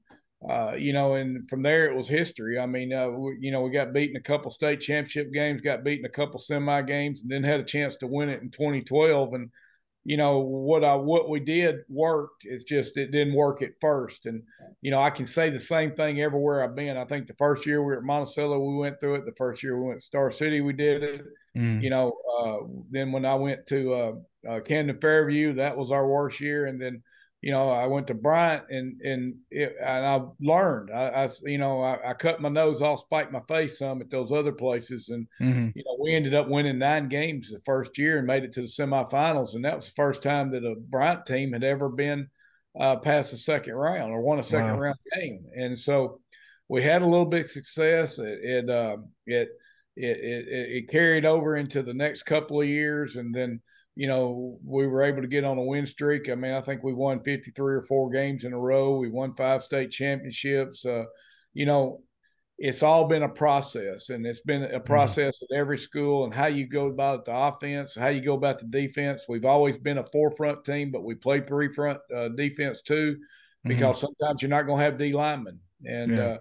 uh, 0.49 0.75
you 0.77 0.93
know, 0.93 1.15
and 1.15 1.47
from 1.49 1.63
there 1.63 1.87
it 1.87 1.95
was 1.95 2.07
history. 2.07 2.59
I 2.59 2.65
mean, 2.65 2.93
uh, 2.93 3.09
we, 3.09 3.37
you 3.39 3.51
know, 3.51 3.61
we 3.61 3.71
got 3.71 3.93
beaten 3.93 4.15
a 4.15 4.21
couple 4.21 4.51
state 4.51 4.81
championship 4.81 5.33
games, 5.33 5.61
got 5.61 5.83
beaten 5.83 6.05
a 6.05 6.09
couple 6.09 6.39
semi 6.39 6.81
games, 6.83 7.21
and 7.21 7.31
then 7.31 7.43
had 7.43 7.59
a 7.59 7.65
chance 7.65 7.95
to 7.97 8.07
win 8.07 8.29
it 8.29 8.41
in 8.41 8.51
2012. 8.51 9.33
And 9.33 9.49
you 10.03 10.17
know 10.17 10.39
what 10.39 10.83
I 10.83 10.95
what 10.95 11.29
we 11.29 11.39
did 11.39 11.77
worked. 11.89 12.43
It's 12.45 12.63
just 12.63 12.95
it 12.97 13.11
didn't 13.11 13.33
work 13.33 13.63
at 13.63 13.79
first. 13.81 14.27
And 14.27 14.43
you 14.81 14.91
know, 14.91 14.99
I 14.99 15.09
can 15.09 15.25
say 15.25 15.49
the 15.49 15.59
same 15.59 15.93
thing 15.95 16.21
everywhere 16.21 16.63
I've 16.63 16.75
been. 16.75 16.95
I 16.95 17.05
think 17.05 17.25
the 17.25 17.33
first 17.33 17.65
year 17.65 17.81
we 17.81 17.87
were 17.87 17.97
at 17.97 18.03
Monticello, 18.03 18.59
we 18.59 18.77
went 18.77 18.99
through 18.99 19.15
it. 19.15 19.25
The 19.25 19.33
first 19.33 19.63
year 19.63 19.81
we 19.81 19.87
went 19.87 19.99
to 19.99 20.05
Star 20.05 20.29
City, 20.29 20.61
we 20.61 20.73
did 20.73 21.01
it. 21.01 21.21
Mm. 21.57 21.81
You 21.81 21.89
know, 21.89 22.13
uh, 22.39 22.57
then 22.91 23.11
when 23.11 23.25
I 23.25 23.33
went 23.33 23.65
to 23.67 23.93
uh, 23.93 24.13
uh, 24.47 24.59
Camden 24.59 24.99
Fairview, 24.99 25.53
that 25.53 25.75
was 25.75 25.91
our 25.91 26.07
worst 26.07 26.39
year, 26.39 26.67
and 26.67 26.79
then 26.79 27.01
you 27.41 27.51
know, 27.51 27.69
I 27.69 27.85
went 27.85 28.07
to 28.07 28.13
Bryant 28.15 28.63
and 28.69 28.99
and 29.01 29.35
it, 29.51 29.75
and 29.79 30.05
I 30.05 30.21
learned. 30.41 30.89
I, 30.91 31.25
I 31.25 31.29
you 31.43 31.57
know 31.57 31.81
I, 31.81 32.09
I, 32.09 32.13
cut 32.13 32.41
my 32.41 32.49
nose 32.49 32.81
off, 32.81 33.01
spiked 33.01 33.31
my 33.31 33.41
face 33.47 33.77
some 33.77 34.01
at 34.01 34.09
those 34.09 34.31
other 34.31 34.51
places, 34.51 35.09
and 35.09 35.27
mm-hmm. 35.39 35.69
you 35.75 35.83
know 35.85 35.97
we 36.01 36.15
ended 36.15 36.33
up 36.33 36.47
winning 36.47 36.79
nine 36.79 37.07
games 37.07 37.51
the 37.51 37.59
first 37.59 37.97
year 37.97 38.17
and 38.17 38.25
made 38.25 38.43
it 38.43 38.53
to 38.53 38.61
the 38.61 38.67
semifinals, 38.67 39.53
and 39.53 39.63
that 39.63 39.75
was 39.75 39.85
the 39.85 39.95
first 39.95 40.23
time 40.23 40.49
that 40.51 40.63
a 40.63 40.75
Bryant 40.75 41.25
team 41.25 41.53
had 41.53 41.63
ever 41.63 41.87
been 41.87 42.27
uh, 42.79 42.97
past 42.97 43.31
the 43.31 43.37
second 43.37 43.75
round 43.75 44.11
or 44.11 44.21
won 44.21 44.39
a 44.39 44.43
second 44.43 44.73
wow. 44.73 44.79
round 44.79 44.97
game, 45.13 45.45
and 45.55 45.77
so 45.77 46.21
we 46.67 46.81
had 46.81 47.03
a 47.03 47.07
little 47.07 47.27
bit 47.27 47.43
of 47.43 47.49
success. 47.49 48.17
It 48.17 48.39
it, 48.41 48.69
uh, 48.69 48.97
it 49.27 49.49
it, 49.95 50.17
it 50.17 50.47
it 50.49 50.89
carried 50.89 51.25
over 51.25 51.57
into 51.57 51.83
the 51.83 51.93
next 51.93 52.23
couple 52.23 52.59
of 52.59 52.67
years, 52.67 53.17
and 53.17 53.35
then 53.35 53.61
you 53.95 54.07
know, 54.07 54.59
we 54.63 54.87
were 54.87 55.03
able 55.03 55.21
to 55.21 55.27
get 55.27 55.45
on 55.45 55.57
a 55.57 55.63
win 55.63 55.85
streak. 55.85 56.29
I 56.29 56.35
mean, 56.35 56.53
I 56.53 56.61
think 56.61 56.83
we 56.83 56.93
won 56.93 57.23
53 57.23 57.75
or 57.75 57.81
four 57.81 58.09
games 58.09 58.43
in 58.43 58.51
a 58.51 58.59
row. 58.59 58.97
We 58.97 59.09
won 59.09 59.33
five 59.33 59.63
state 59.63 59.89
championships. 59.89 60.85
Uh, 60.85 61.05
you 61.53 61.65
know, 61.65 62.01
it's 62.57 62.83
all 62.83 63.07
been 63.07 63.23
a 63.23 63.29
process, 63.29 64.09
and 64.09 64.25
it's 64.25 64.41
been 64.41 64.63
a 64.63 64.67
mm-hmm. 64.67 64.83
process 64.83 65.37
mm-hmm. 65.37 65.55
at 65.55 65.59
every 65.59 65.77
school 65.77 66.25
and 66.25 66.33
how 66.33 66.47
you 66.47 66.67
go 66.67 66.87
about 66.87 67.23
the 67.23 67.35
offense, 67.35 67.95
how 67.95 68.09
you 68.09 68.21
go 68.21 68.35
about 68.35 68.59
the 68.59 68.65
defense. 68.65 69.25
We've 69.29 69.45
always 69.45 69.77
been 69.77 69.97
a 69.97 70.03
four 70.03 70.29
front 70.31 70.65
team, 70.65 70.91
but 70.91 71.05
we 71.05 71.15
play 71.15 71.39
three 71.39 71.71
front 71.71 71.99
uh, 72.13 72.29
defense 72.29 72.81
too, 72.81 73.15
mm-hmm. 73.15 73.69
because 73.69 73.97
mm-hmm. 73.97 74.07
sometimes 74.19 74.41
you're 74.41 74.49
not 74.49 74.67
going 74.67 74.79
to 74.79 74.83
have 74.83 74.97
D 74.97 75.13
linemen. 75.13 75.59
And, 75.85 76.11
yeah. 76.11 76.23
uh, 76.23 76.37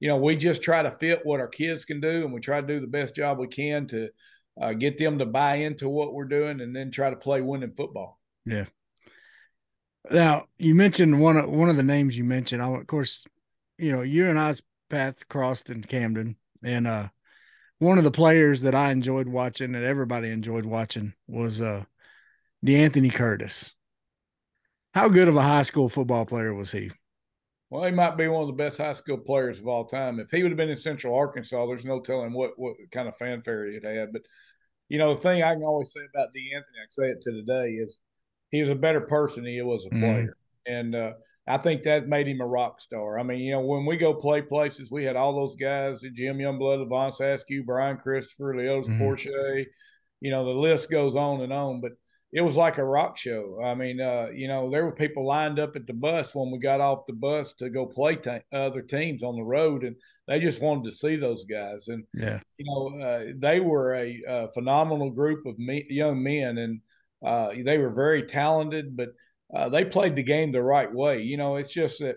you 0.00 0.08
know, 0.08 0.18
we 0.18 0.36
just 0.36 0.62
try 0.62 0.82
to 0.82 0.90
fit 0.90 1.20
what 1.24 1.40
our 1.40 1.48
kids 1.48 1.86
can 1.86 2.00
do, 2.00 2.24
and 2.24 2.34
we 2.34 2.40
try 2.40 2.60
to 2.60 2.66
do 2.66 2.80
the 2.80 2.86
best 2.86 3.14
job 3.14 3.38
we 3.38 3.48
can 3.48 3.86
to– 3.88 4.10
uh, 4.60 4.72
get 4.72 4.98
them 4.98 5.18
to 5.18 5.26
buy 5.26 5.56
into 5.56 5.88
what 5.88 6.12
we're 6.12 6.24
doing, 6.24 6.60
and 6.60 6.74
then 6.74 6.90
try 6.90 7.10
to 7.10 7.16
play 7.16 7.40
winning 7.40 7.72
football. 7.72 8.18
Yeah. 8.44 8.66
Now 10.10 10.46
you 10.56 10.74
mentioned 10.74 11.20
one 11.20 11.36
of 11.36 11.50
one 11.50 11.68
of 11.68 11.76
the 11.76 11.82
names 11.82 12.16
you 12.16 12.24
mentioned. 12.24 12.62
I, 12.62 12.68
of 12.68 12.86
course, 12.86 13.26
you 13.76 13.92
know 13.92 14.02
you 14.02 14.28
and 14.28 14.38
I's 14.38 14.62
paths 14.88 15.22
crossed 15.24 15.70
in 15.70 15.82
Camden, 15.82 16.36
and 16.62 16.86
uh, 16.86 17.08
one 17.78 17.98
of 17.98 18.04
the 18.04 18.10
players 18.10 18.62
that 18.62 18.74
I 18.74 18.90
enjoyed 18.90 19.28
watching 19.28 19.74
and 19.74 19.84
everybody 19.84 20.30
enjoyed 20.30 20.64
watching 20.64 21.14
was 21.26 21.60
uh, 21.60 21.84
DeAnthony 22.64 23.12
Curtis. 23.12 23.74
How 24.94 25.08
good 25.08 25.28
of 25.28 25.36
a 25.36 25.42
high 25.42 25.62
school 25.62 25.88
football 25.88 26.26
player 26.26 26.54
was 26.54 26.72
he? 26.72 26.90
Well, 27.70 27.84
he 27.84 27.92
might 27.92 28.16
be 28.16 28.28
one 28.28 28.40
of 28.40 28.48
the 28.48 28.54
best 28.54 28.78
high 28.78 28.94
school 28.94 29.18
players 29.18 29.58
of 29.58 29.68
all 29.68 29.84
time. 29.84 30.18
If 30.18 30.30
he 30.30 30.42
would 30.42 30.50
have 30.50 30.56
been 30.56 30.70
in 30.70 30.76
Central 30.76 31.14
Arkansas, 31.14 31.66
there's 31.66 31.84
no 31.84 32.00
telling 32.00 32.32
what 32.32 32.52
what 32.56 32.76
kind 32.90 33.08
of 33.08 33.16
fanfare 33.16 33.66
he'd 33.66 33.84
had. 33.84 34.12
But 34.12 34.22
you 34.88 34.98
know, 34.98 35.14
the 35.14 35.20
thing 35.20 35.42
I 35.42 35.54
can 35.54 35.62
always 35.62 35.92
say 35.92 36.00
about 36.12 36.28
DeAnthony, 36.34 36.80
I 36.82 36.86
say 36.88 37.08
it 37.08 37.20
to 37.22 37.32
today, 37.32 37.72
is 37.72 38.00
he 38.50 38.60
was 38.60 38.70
a 38.70 38.74
better 38.74 39.02
person 39.02 39.44
than 39.44 39.52
he 39.52 39.62
was 39.62 39.84
a 39.84 39.88
mm-hmm. 39.88 40.00
player. 40.00 40.36
Mm-hmm. 40.68 40.74
And 40.74 40.94
uh, 40.94 41.12
I 41.46 41.58
think 41.58 41.82
that 41.82 42.08
made 42.08 42.28
him 42.28 42.40
a 42.40 42.46
rock 42.46 42.80
star. 42.80 43.18
I 43.18 43.22
mean, 43.22 43.40
you 43.40 43.52
know, 43.52 43.60
when 43.60 43.86
we 43.86 43.96
go 43.96 44.14
play 44.14 44.42
places, 44.42 44.90
we 44.90 45.04
had 45.04 45.16
all 45.16 45.34
those 45.34 45.56
guys 45.56 46.02
Jim 46.14 46.38
Youngblood, 46.38 46.82
Avance 46.82 47.20
Askew, 47.20 47.64
Brian 47.64 47.96
Christopher, 47.96 48.54
Leotis 48.54 48.88
mm-hmm. 48.88 49.02
Porsche. 49.02 49.66
You 50.20 50.30
know, 50.30 50.44
the 50.44 50.50
list 50.50 50.90
goes 50.90 51.16
on 51.16 51.42
and 51.42 51.52
on. 51.52 51.80
But 51.80 51.92
it 52.32 52.42
was 52.42 52.56
like 52.56 52.78
a 52.78 52.84
rock 52.84 53.16
show. 53.16 53.58
I 53.62 53.74
mean, 53.74 54.00
uh, 54.00 54.28
you 54.34 54.48
know, 54.48 54.68
there 54.68 54.84
were 54.84 54.92
people 54.92 55.24
lined 55.24 55.58
up 55.58 55.76
at 55.76 55.86
the 55.86 55.94
bus 55.94 56.34
when 56.34 56.50
we 56.50 56.58
got 56.58 56.80
off 56.80 57.06
the 57.06 57.14
bus 57.14 57.54
to 57.54 57.70
go 57.70 57.86
play 57.86 58.16
t- 58.16 58.38
other 58.52 58.82
teams 58.82 59.22
on 59.22 59.36
the 59.36 59.42
road, 59.42 59.84
and 59.84 59.96
they 60.26 60.38
just 60.38 60.60
wanted 60.60 60.84
to 60.84 60.92
see 60.92 61.16
those 61.16 61.44
guys. 61.44 61.88
And 61.88 62.04
yeah, 62.12 62.40
you 62.58 62.66
know, 62.66 63.00
uh, 63.00 63.24
they 63.36 63.60
were 63.60 63.94
a, 63.94 64.22
a, 64.26 64.48
phenomenal 64.50 65.10
group 65.10 65.46
of 65.46 65.58
me, 65.58 65.86
young 65.88 66.22
men, 66.22 66.58
and 66.58 66.80
uh, 67.24 67.54
they 67.56 67.78
were 67.78 67.90
very 67.90 68.24
talented, 68.24 68.94
but 68.94 69.10
uh, 69.54 69.70
they 69.70 69.84
played 69.84 70.14
the 70.14 70.22
game 70.22 70.52
the 70.52 70.62
right 70.62 70.92
way. 70.92 71.22
You 71.22 71.38
know, 71.38 71.56
it's 71.56 71.72
just 71.72 72.00
that 72.00 72.16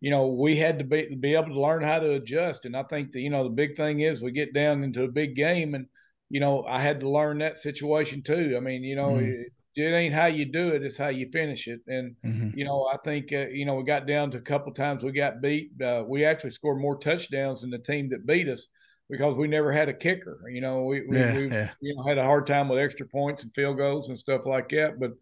you 0.00 0.10
know, 0.10 0.28
we 0.28 0.54
had 0.56 0.78
to 0.78 0.84
be 0.84 1.16
be 1.16 1.34
able 1.34 1.52
to 1.52 1.60
learn 1.60 1.82
how 1.82 1.98
to 1.98 2.12
adjust. 2.12 2.64
And 2.64 2.76
I 2.76 2.84
think 2.84 3.12
that 3.12 3.20
you 3.20 3.30
know 3.30 3.42
the 3.42 3.50
big 3.50 3.74
thing 3.74 4.00
is 4.00 4.22
we 4.22 4.30
get 4.30 4.54
down 4.54 4.84
into 4.84 5.02
a 5.02 5.08
big 5.08 5.34
game, 5.34 5.74
and 5.74 5.86
you 6.30 6.40
know 6.40 6.64
I 6.64 6.80
had 6.80 7.00
to 7.00 7.08
learn 7.08 7.38
that 7.38 7.58
situation 7.58 8.22
too. 8.22 8.54
I 8.56 8.60
mean, 8.60 8.82
you 8.82 8.96
know, 8.96 9.10
mm-hmm. 9.10 9.42
it, 9.74 9.82
it, 9.82 9.94
ain't 9.94 10.14
how 10.14 10.26
you 10.26 10.44
do 10.44 10.68
it; 10.70 10.82
it's 10.82 10.98
how 10.98 11.08
you 11.08 11.26
finish 11.26 11.68
it. 11.68 11.80
And 11.86 12.14
mm-hmm. 12.24 12.58
you 12.58 12.64
know, 12.64 12.88
I 12.92 12.96
think 12.98 13.32
uh, 13.32 13.46
you 13.50 13.66
know 13.66 13.74
we 13.74 13.84
got 13.84 14.06
down 14.06 14.30
to 14.32 14.38
a 14.38 14.42
couple 14.42 14.72
times 14.72 15.04
we 15.04 15.12
got 15.12 15.40
beat. 15.40 15.70
Uh, 15.80 16.04
we 16.06 16.24
actually 16.24 16.50
scored 16.50 16.80
more 16.80 16.98
touchdowns 16.98 17.62
than 17.62 17.70
the 17.70 17.78
team 17.78 18.08
that 18.10 18.26
beat 18.26 18.48
us 18.48 18.68
because 19.10 19.36
we 19.36 19.48
never 19.48 19.72
had 19.72 19.88
a 19.88 19.94
kicker. 19.94 20.40
You 20.50 20.60
know, 20.60 20.84
we 20.84 21.06
we, 21.06 21.18
yeah, 21.18 21.36
we 21.36 21.48
yeah. 21.48 21.70
you 21.80 21.96
know 21.96 22.02
had 22.02 22.18
a 22.18 22.24
hard 22.24 22.46
time 22.46 22.68
with 22.68 22.78
extra 22.78 23.06
points 23.06 23.42
and 23.42 23.52
field 23.52 23.78
goals 23.78 24.08
and 24.08 24.18
stuff 24.18 24.46
like 24.46 24.68
that, 24.70 24.98
but 24.98 25.12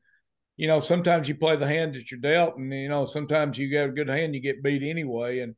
you 0.56 0.66
know, 0.66 0.80
sometimes 0.80 1.28
you 1.28 1.34
play 1.34 1.56
the 1.56 1.66
hand 1.66 1.94
that 1.94 2.10
you're 2.10 2.20
dealt, 2.20 2.56
and 2.56 2.72
you 2.72 2.88
know, 2.88 3.04
sometimes 3.04 3.58
you 3.58 3.68
get 3.68 3.88
a 3.88 3.92
good 3.92 4.08
hand, 4.08 4.34
you 4.34 4.40
get 4.40 4.62
beat 4.62 4.82
anyway. 4.82 5.40
And 5.40 5.54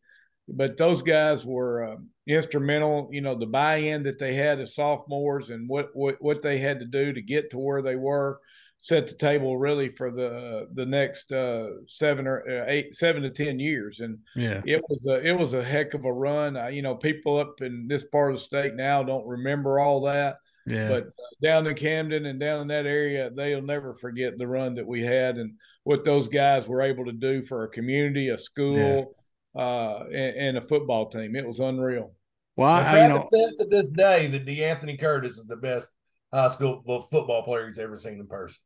but 0.49 0.77
those 0.77 1.03
guys 1.03 1.47
were 1.47 1.85
uh, 1.85 1.97
instrumental. 2.29 3.09
You 3.11 3.23
know, 3.23 3.35
the 3.35 3.47
buy-in 3.47 4.03
that 4.05 4.19
they 4.19 4.35
had 4.35 4.61
as 4.61 4.75
sophomores 4.75 5.51
and 5.51 5.69
what 5.69 5.91
what 5.95 6.17
what 6.21 6.43
they 6.43 6.59
had 6.59 6.81
to 6.81 6.87
do 6.87 7.13
to 7.13 7.23
get 7.23 7.51
to 7.51 7.59
where 7.59 7.83
they 7.83 7.97
were 7.97 8.41
set 8.81 9.09
the 9.09 9.15
table 9.15 9.59
really 9.59 9.89
for 9.89 10.11
the 10.11 10.69
the 10.75 10.87
next 10.87 11.33
uh, 11.33 11.69
seven 11.87 12.27
or 12.27 12.45
uh, 12.49 12.65
eight, 12.69 12.95
seven 12.95 13.23
to 13.23 13.31
ten 13.31 13.59
years. 13.59 14.01
And 14.01 14.19
yeah, 14.37 14.63
it 14.65 14.83
was 14.89 15.01
a, 15.07 15.27
it 15.27 15.33
was 15.37 15.55
a 15.55 15.63
heck 15.63 15.95
of 15.95 16.05
a 16.05 16.13
run. 16.13 16.57
I, 16.57 16.71
you 16.71 16.83
know, 16.83 16.95
people 16.95 17.37
up 17.37 17.61
in 17.61 17.87
this 17.89 18.05
part 18.05 18.31
of 18.31 18.39
the 18.39 18.43
state 18.43 18.75
now 18.75 19.03
don't 19.03 19.27
remember 19.27 19.81
all 19.81 20.03
that. 20.03 20.37
Yeah. 20.67 20.89
But 20.89 21.05
uh, 21.07 21.11
down 21.43 21.67
in 21.67 21.75
Camden 21.75 22.27
and 22.27 22.39
down 22.39 22.63
in 22.63 22.69
that 22.69 22.87
area, 22.87 23.31
they'll 23.31 23.63
never 23.63 23.95
forget 23.95 24.39
the 24.39 24.47
run 24.47 24.75
that 24.75 24.87
we 24.87 25.03
had 25.03 25.39
and 25.39 25.55
what 25.85 26.05
those 26.05 26.29
guys 26.29 26.69
were 26.69 26.83
able 26.83 27.07
to 27.07 27.13
do 27.13 27.43
for 27.43 27.65
a 27.65 27.69
community, 27.69 28.29
a 28.29 28.37
school, 28.39 29.15
yeah. 29.55 29.63
uh, 29.63 30.05
and, 30.09 30.37
and, 30.37 30.59
a 30.59 30.61
football 30.61 31.09
team. 31.09 31.35
It 31.35 31.47
was 31.47 31.61
unreal. 31.61 32.13
Well, 32.59 32.69
I, 32.69 33.03
you 33.03 33.09
know, 33.09 33.29
says 33.33 33.55
to 33.61 33.67
this 33.67 33.89
day 33.91 34.27
that 34.27 34.45
DeAnthony 34.45 34.99
Curtis 34.99 35.39
is 35.39 35.47
the 35.47 35.57
best 35.57 35.89
high 36.33 36.49
school 36.49 36.83
football 37.09 37.45
player 37.45 37.69
he's 37.69 37.79
ever 37.79 37.97
seen 37.97 38.15
in 38.15 38.27
person. 38.27 38.59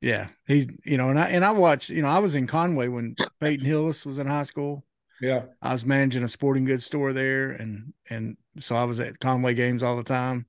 Yeah, 0.00 0.28
he's 0.46 0.68
you 0.84 0.96
know, 0.96 1.08
and 1.08 1.18
I 1.18 1.30
and 1.30 1.44
I 1.44 1.50
watched. 1.50 1.90
You 1.90 2.02
know, 2.02 2.08
I 2.08 2.20
was 2.20 2.36
in 2.36 2.46
Conway 2.46 2.86
when 2.86 3.16
Peyton 3.40 3.66
Hillis 3.66 4.06
was 4.06 4.20
in 4.20 4.28
high 4.28 4.44
school. 4.44 4.84
Yeah, 5.20 5.46
I 5.60 5.72
was 5.72 5.84
managing 5.84 6.22
a 6.22 6.28
sporting 6.28 6.66
goods 6.66 6.86
store 6.86 7.12
there, 7.12 7.50
and 7.50 7.92
and 8.08 8.36
so 8.60 8.76
I 8.76 8.84
was 8.84 9.00
at 9.00 9.18
Conway 9.18 9.54
games 9.54 9.82
all 9.82 9.96
the 9.96 10.04
time. 10.04 10.46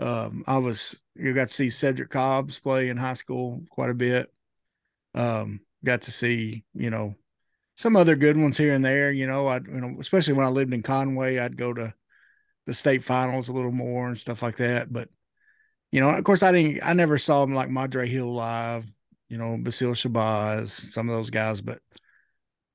Um, 0.00 0.42
I 0.48 0.58
was 0.58 0.98
you 1.14 1.32
got 1.32 1.46
to 1.46 1.54
see 1.54 1.70
Cedric 1.70 2.10
Cobbs 2.10 2.58
play 2.58 2.88
in 2.88 2.96
high 2.96 3.12
school 3.12 3.62
quite 3.70 3.90
a 3.90 3.94
bit. 3.94 4.32
Um, 5.14 5.60
got 5.84 6.02
to 6.02 6.10
see 6.10 6.64
you 6.74 6.90
know 6.90 7.14
some 7.76 7.94
other 7.94 8.16
good 8.16 8.36
ones 8.36 8.56
here 8.56 8.72
and 8.72 8.84
there. 8.84 9.12
You 9.12 9.28
know, 9.28 9.46
I 9.46 9.58
you 9.58 9.80
know 9.80 9.94
especially 10.00 10.34
when 10.34 10.46
I 10.46 10.50
lived 10.50 10.74
in 10.74 10.82
Conway, 10.82 11.38
I'd 11.38 11.56
go 11.56 11.72
to 11.72 11.94
the 12.66 12.74
state 12.74 13.04
finals 13.04 13.48
a 13.48 13.52
little 13.52 13.72
more 13.72 14.08
and 14.08 14.18
stuff 14.18 14.42
like 14.42 14.56
that. 14.58 14.92
But 14.92 15.08
you 15.92 16.00
know, 16.00 16.10
of 16.10 16.24
course, 16.24 16.42
I 16.42 16.52
didn't. 16.52 16.82
I 16.82 16.92
never 16.92 17.18
saw 17.18 17.42
him 17.42 17.54
like 17.54 17.70
Madre 17.70 18.06
Hill 18.06 18.32
live. 18.32 18.90
You 19.28 19.38
know, 19.38 19.56
Basil 19.60 19.92
Shabazz, 19.92 20.70
some 20.70 21.08
of 21.08 21.14
those 21.14 21.30
guys, 21.30 21.60
but 21.60 21.80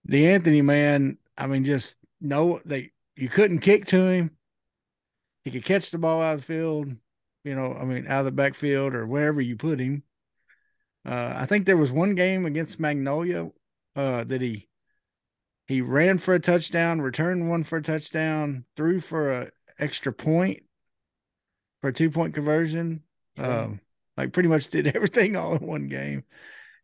DeAnthony, 0.09 0.63
man, 0.63 1.17
I 1.37 1.47
mean, 1.47 1.65
just 1.65 1.97
no, 2.21 2.61
they 2.65 2.91
you 3.15 3.29
couldn't 3.29 3.59
kick 3.59 3.85
to 3.87 4.07
him. 4.07 4.31
He 5.43 5.51
could 5.51 5.65
catch 5.65 5.91
the 5.91 5.97
ball 5.97 6.21
out 6.21 6.35
of 6.35 6.39
the 6.39 6.45
field 6.45 6.95
you 7.45 7.53
know, 7.53 7.77
I 7.79 7.85
mean, 7.85 8.07
out 8.07 8.19
of 8.19 8.25
the 8.25 8.31
backfield 8.31 8.95
or 8.95 9.05
wherever 9.05 9.39
you 9.39 9.55
put 9.55 9.79
him. 9.79 10.03
Uh, 11.05 11.33
I 11.37 11.45
think 11.45 11.65
there 11.65 11.77
was 11.77 11.91
one 11.91 12.15
game 12.15 12.45
against 12.45 12.79
Magnolia 12.79 13.51
uh, 13.95 14.23
that 14.25 14.41
he 14.41 14.67
he 15.67 15.81
ran 15.81 16.17
for 16.17 16.33
a 16.33 16.39
touchdown, 16.39 17.01
returned 17.01 17.49
one 17.49 17.63
for 17.63 17.77
a 17.77 17.83
touchdown, 17.83 18.65
threw 18.75 18.99
for 18.99 19.31
a 19.31 19.51
extra 19.79 20.13
point 20.13 20.63
for 21.81 21.89
a 21.89 21.93
two 21.93 22.09
point 22.09 22.33
conversion. 22.33 23.03
Um, 23.37 23.81
like 24.17 24.33
pretty 24.33 24.49
much 24.49 24.67
did 24.69 24.87
everything 24.95 25.35
all 25.35 25.55
in 25.55 25.65
one 25.65 25.87
game. 25.87 26.23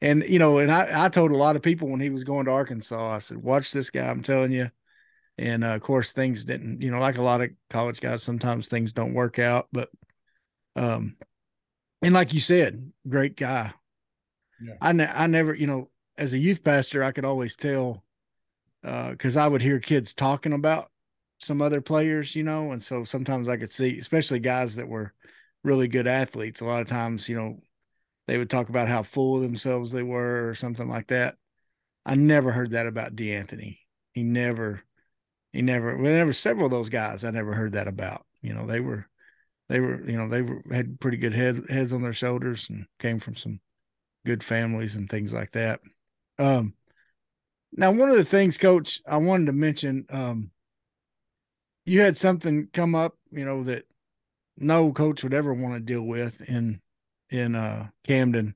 And 0.01 0.23
you 0.27 0.39
know, 0.39 0.59
and 0.59 0.71
I, 0.71 1.05
I 1.05 1.09
told 1.09 1.31
a 1.31 1.37
lot 1.37 1.55
of 1.55 1.61
people 1.61 1.87
when 1.87 1.99
he 1.99 2.09
was 2.09 2.23
going 2.23 2.45
to 2.45 2.51
Arkansas, 2.51 3.15
I 3.15 3.19
said, 3.19 3.37
"Watch 3.37 3.71
this 3.71 3.89
guy." 3.89 4.07
I'm 4.07 4.23
telling 4.23 4.51
you. 4.51 4.69
And 5.37 5.63
uh, 5.63 5.75
of 5.75 5.81
course, 5.81 6.11
things 6.11 6.43
didn't. 6.43 6.81
You 6.81 6.91
know, 6.91 6.99
like 6.99 7.17
a 7.17 7.23
lot 7.23 7.41
of 7.41 7.51
college 7.69 8.01
guys, 8.01 8.23
sometimes 8.23 8.67
things 8.67 8.93
don't 8.93 9.13
work 9.13 9.39
out. 9.39 9.67
But 9.71 9.89
um, 10.75 11.17
and 12.01 12.13
like 12.13 12.33
you 12.33 12.39
said, 12.39 12.91
great 13.07 13.35
guy. 13.35 13.73
Yeah. 14.61 14.73
I 14.81 14.91
ne- 14.91 15.05
I 15.05 15.27
never, 15.27 15.53
you 15.53 15.67
know, 15.67 15.89
as 16.17 16.33
a 16.33 16.37
youth 16.37 16.63
pastor, 16.63 17.03
I 17.03 17.11
could 17.11 17.25
always 17.25 17.55
tell 17.55 18.03
because 18.81 19.37
uh, 19.37 19.43
I 19.43 19.47
would 19.47 19.61
hear 19.61 19.79
kids 19.79 20.13
talking 20.13 20.53
about 20.53 20.90
some 21.41 21.61
other 21.61 21.81
players, 21.81 22.35
you 22.35 22.43
know, 22.43 22.71
and 22.71 22.81
so 22.81 23.03
sometimes 23.03 23.49
I 23.49 23.57
could 23.57 23.71
see, 23.71 23.97
especially 23.97 24.39
guys 24.39 24.75
that 24.75 24.87
were 24.87 25.13
really 25.63 25.87
good 25.87 26.07
athletes. 26.07 26.61
A 26.61 26.65
lot 26.65 26.81
of 26.81 26.87
times, 26.87 27.27
you 27.27 27.35
know, 27.35 27.59
they 28.27 28.37
would 28.37 28.49
talk 28.49 28.69
about 28.69 28.87
how 28.87 29.03
full 29.03 29.35
of 29.35 29.41
themselves 29.41 29.91
they 29.91 30.03
were 30.03 30.47
or 30.47 30.55
something 30.55 30.87
like 30.87 31.07
that. 31.07 31.35
I 32.05 32.15
never 32.15 32.51
heard 32.51 32.71
that 32.71 32.87
about 32.87 33.15
DeAnthony. 33.15 33.79
He 34.13 34.23
never, 34.23 34.81
he 35.51 35.61
never. 35.61 35.97
Well, 35.97 36.11
there 36.11 36.25
were 36.25 36.33
several 36.33 36.65
of 36.65 36.71
those 36.71 36.89
guys 36.89 37.23
I 37.23 37.31
never 37.31 37.53
heard 37.53 37.73
that 37.73 37.87
about. 37.87 38.25
You 38.41 38.53
know, 38.53 38.65
they 38.65 38.79
were 38.79 39.07
they 39.69 39.79
were, 39.79 40.03
you 40.03 40.17
know, 40.17 40.27
they 40.27 40.41
were 40.41 40.61
had 40.71 40.99
pretty 40.99 41.17
good 41.17 41.33
head, 41.33 41.63
heads 41.69 41.93
on 41.93 42.01
their 42.01 42.13
shoulders 42.13 42.69
and 42.69 42.85
came 42.99 43.19
from 43.19 43.35
some 43.35 43.59
good 44.25 44.43
families 44.43 44.95
and 44.95 45.09
things 45.09 45.33
like 45.33 45.51
that. 45.51 45.79
Um, 46.37 46.73
now, 47.73 47.91
one 47.91 48.09
of 48.09 48.17
the 48.17 48.25
things, 48.25 48.57
Coach, 48.57 49.01
I 49.07 49.17
wanted 49.17 49.45
to 49.45 49.53
mention, 49.53 50.05
um, 50.09 50.51
you 51.85 52.01
had 52.01 52.17
something 52.17 52.67
come 52.73 52.95
up, 52.95 53.15
you 53.31 53.45
know, 53.45 53.63
that 53.63 53.85
no 54.57 54.91
coach 54.91 55.23
would 55.23 55.33
ever 55.33 55.53
want 55.53 55.73
to 55.73 55.79
deal 55.79 56.03
with 56.03 56.41
in 56.49 56.81
in 57.29 57.55
uh, 57.55 57.87
Camden 58.05 58.55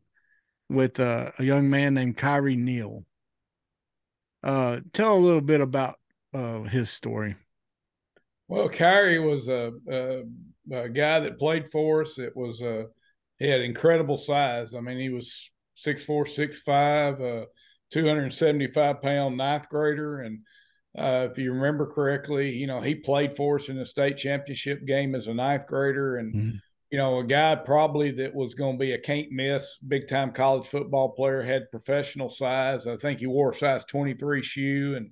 with 0.69 0.99
uh, 0.99 1.31
a 1.39 1.43
young 1.43 1.69
man 1.69 1.93
named 1.93 2.17
Kyrie 2.17 2.55
Neal. 2.55 3.05
Uh, 4.43 4.81
tell 4.93 5.15
a 5.15 5.19
little 5.19 5.41
bit 5.41 5.61
about 5.61 5.95
uh, 6.33 6.61
his 6.63 6.89
story. 6.89 7.35
Well, 8.47 8.69
Kyrie 8.69 9.19
was 9.19 9.47
a, 9.49 9.71
a 9.89 10.21
a 10.71 10.89
guy 10.89 11.19
that 11.21 11.39
played 11.39 11.67
for 11.67 12.01
us. 12.01 12.19
It 12.19 12.35
was 12.35 12.61
uh, 12.61 12.83
he 13.39 13.47
had 13.47 13.61
incredible 13.61 14.17
size. 14.17 14.73
I 14.73 14.81
mean, 14.81 14.99
he 14.99 15.09
was 15.09 15.51
six 15.73 16.03
four, 16.03 16.25
six 16.25 16.61
five, 16.61 17.19
uh, 17.21 17.45
two 17.91 18.07
hundred 18.07 18.31
seventy 18.33 18.67
five 18.67 19.01
pound 19.01 19.37
ninth 19.37 19.67
grader, 19.69 20.19
and 20.19 20.39
uh, 20.97 21.27
if 21.29 21.37
you 21.37 21.51
remember 21.51 21.85
correctly, 21.85 22.53
you 22.53 22.67
know 22.67 22.79
he 22.79 22.95
played 22.95 23.35
for 23.35 23.55
us 23.55 23.69
in 23.69 23.77
the 23.77 23.85
state 23.85 24.17
championship 24.17 24.85
game 24.85 25.13
as 25.13 25.27
a 25.27 25.33
ninth 25.33 25.67
grader, 25.67 26.17
and 26.17 26.33
mm-hmm. 26.33 26.57
you 26.89 26.97
know 26.97 27.19
a 27.19 27.23
guy 27.23 27.55
probably 27.55 28.11
that 28.11 28.33
was 28.33 28.55
going 28.55 28.77
to 28.77 28.79
be 28.79 28.93
a 28.93 28.97
can't 28.97 29.31
miss 29.31 29.77
big 29.85 30.07
time 30.07 30.31
college 30.31 30.67
football 30.67 31.09
player. 31.09 31.41
Had 31.41 31.69
professional 31.69 32.29
size. 32.29 32.87
I 32.87 32.95
think 32.95 33.19
he 33.19 33.27
wore 33.27 33.51
a 33.51 33.53
size 33.53 33.83
twenty 33.83 34.13
three 34.13 34.41
shoe, 34.41 34.95
and 34.95 35.09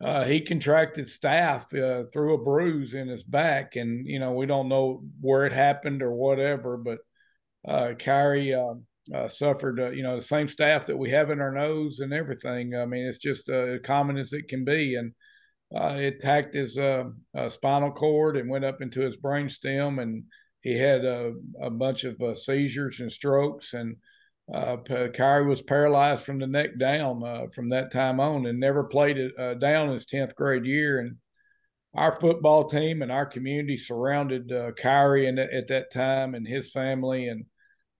uh, 0.00 0.24
he 0.24 0.40
contracted 0.40 1.06
staph 1.06 1.72
uh, 1.78 2.08
through 2.12 2.34
a 2.34 2.44
bruise 2.44 2.94
in 2.94 3.06
his 3.06 3.22
back, 3.22 3.76
and 3.76 4.04
you 4.04 4.18
know 4.18 4.32
we 4.32 4.46
don't 4.46 4.68
know 4.68 5.04
where 5.20 5.46
it 5.46 5.52
happened 5.52 6.02
or 6.02 6.12
whatever, 6.12 6.76
but 6.76 6.98
uh, 7.66 7.94
Kyrie 7.96 8.54
um, 8.54 8.84
uh, 9.14 9.28
suffered 9.28 9.80
uh, 9.80 9.90
you 9.90 10.02
know 10.02 10.16
the 10.16 10.22
same 10.22 10.46
staph 10.46 10.86
that 10.86 10.96
we 10.96 11.10
have 11.10 11.30
in 11.30 11.40
our 11.40 11.52
nose 11.52 12.00
and 12.00 12.12
everything. 12.12 12.74
I 12.74 12.86
mean, 12.86 13.06
it's 13.06 13.18
just 13.18 13.48
uh, 13.48 13.78
common 13.80 14.16
as 14.16 14.32
it 14.32 14.48
can 14.48 14.64
be, 14.64 14.96
and 14.96 15.12
it 15.70 16.16
attacked 16.16 16.54
his 16.54 16.78
spinal 17.48 17.92
cord 17.92 18.36
and 18.36 18.50
went 18.50 18.64
up 18.64 18.80
into 18.80 19.00
his 19.00 19.16
brain 19.16 19.48
stem, 19.48 19.98
and 19.98 20.24
he 20.62 20.76
had 20.76 21.04
a, 21.04 21.32
a 21.60 21.70
bunch 21.70 22.04
of 22.04 22.16
seizures 22.38 23.00
and 23.00 23.12
strokes 23.12 23.74
and 23.74 23.96
uh, 24.52 24.78
Kyrie 25.14 25.46
was 25.46 25.62
paralyzed 25.62 26.24
from 26.24 26.38
the 26.38 26.46
neck 26.46 26.78
down 26.78 27.22
uh, 27.22 27.46
from 27.54 27.68
that 27.68 27.90
time 27.90 28.18
on 28.18 28.46
and 28.46 28.58
never 28.58 28.84
played 28.84 29.18
it 29.18 29.32
uh, 29.38 29.54
down 29.54 29.90
his 29.90 30.06
10th 30.06 30.34
grade 30.34 30.64
year. 30.64 31.00
And 31.00 31.16
our 31.94 32.12
football 32.12 32.68
team 32.68 33.02
and 33.02 33.12
our 33.12 33.26
community 33.26 33.76
surrounded 33.76 34.50
uh, 34.50 34.72
Kyrie 34.72 35.26
and, 35.26 35.38
at 35.38 35.68
that 35.68 35.92
time 35.92 36.34
and 36.34 36.46
his 36.46 36.70
family 36.70 37.28
and 37.28 37.44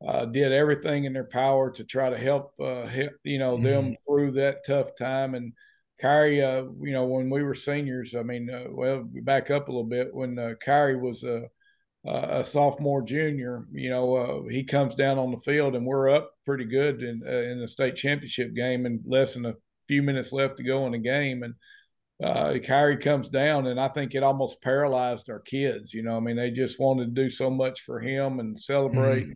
uh, 0.06 0.24
did 0.26 0.52
everything 0.52 1.04
in 1.04 1.12
their 1.12 1.24
power 1.24 1.70
to 1.70 1.84
try 1.84 2.08
to 2.08 2.18
help, 2.18 2.52
uh, 2.60 2.86
help 2.86 3.12
you 3.24 3.38
know, 3.38 3.54
mm-hmm. 3.54 3.64
them 3.64 3.96
through 4.06 4.32
that 4.32 4.64
tough 4.66 4.94
time. 4.96 5.34
And 5.34 5.52
Kyrie, 6.00 6.42
uh, 6.42 6.64
you 6.80 6.92
know, 6.92 7.06
when 7.06 7.28
we 7.30 7.42
were 7.42 7.54
seniors, 7.54 8.14
I 8.14 8.22
mean, 8.22 8.48
well, 8.70 9.04
back 9.22 9.50
up 9.50 9.68
a 9.68 9.72
little 9.72 9.88
bit, 9.88 10.14
when 10.14 10.56
Kyrie 10.60 10.96
was 10.96 11.24
uh, 12.08 12.38
a 12.40 12.44
sophomore, 12.44 13.02
junior, 13.02 13.66
you 13.72 13.90
know, 13.90 14.14
uh, 14.14 14.48
he 14.48 14.64
comes 14.64 14.94
down 14.94 15.18
on 15.18 15.30
the 15.30 15.38
field 15.38 15.74
and 15.74 15.84
we're 15.84 16.08
up 16.08 16.32
pretty 16.46 16.64
good 16.64 17.02
in 17.02 17.22
uh, 17.26 17.30
in 17.30 17.60
the 17.60 17.68
state 17.68 17.96
championship 17.96 18.54
game 18.54 18.86
and 18.86 19.00
less 19.04 19.34
than 19.34 19.46
a 19.46 19.54
few 19.86 20.02
minutes 20.02 20.32
left 20.32 20.56
to 20.56 20.62
go 20.62 20.86
in 20.86 20.92
the 20.92 20.98
game. 20.98 21.42
And 21.42 21.54
uh, 22.22 22.58
Kyrie 22.64 22.96
comes 22.98 23.28
down 23.28 23.66
and 23.66 23.80
I 23.80 23.88
think 23.88 24.14
it 24.14 24.22
almost 24.22 24.62
paralyzed 24.62 25.28
our 25.28 25.40
kids. 25.40 25.92
You 25.92 26.02
know, 26.02 26.16
I 26.16 26.20
mean, 26.20 26.36
they 26.36 26.50
just 26.50 26.80
wanted 26.80 27.14
to 27.14 27.22
do 27.22 27.28
so 27.28 27.50
much 27.50 27.82
for 27.82 28.00
him 28.00 28.40
and 28.40 28.58
celebrate, 28.58 29.24
mm-hmm. 29.24 29.32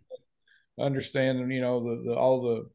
Understanding, 0.79 1.51
you 1.51 1.61
know, 1.61 1.83
the, 1.83 2.09
the 2.09 2.15
all 2.15 2.41
the 2.41 2.69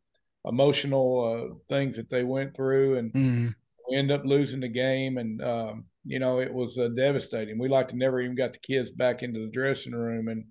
emotional 0.48 1.52
uh, 1.52 1.54
things 1.68 1.96
that 1.96 2.08
they 2.08 2.24
went 2.24 2.56
through 2.56 2.98
and. 2.98 3.12
Mm-hmm 3.12 3.48
we 3.88 3.96
end 3.96 4.10
up 4.10 4.24
losing 4.24 4.60
the 4.60 4.68
game, 4.68 5.18
and 5.18 5.42
um, 5.42 5.84
you 6.04 6.18
know 6.18 6.40
it 6.40 6.52
was 6.52 6.78
uh, 6.78 6.88
devastating. 6.88 7.58
We 7.58 7.68
like 7.68 7.88
to 7.88 7.96
never 7.96 8.20
even 8.20 8.36
got 8.36 8.52
the 8.52 8.58
kids 8.58 8.90
back 8.90 9.22
into 9.22 9.40
the 9.40 9.50
dressing 9.50 9.94
room, 9.94 10.28
and 10.28 10.44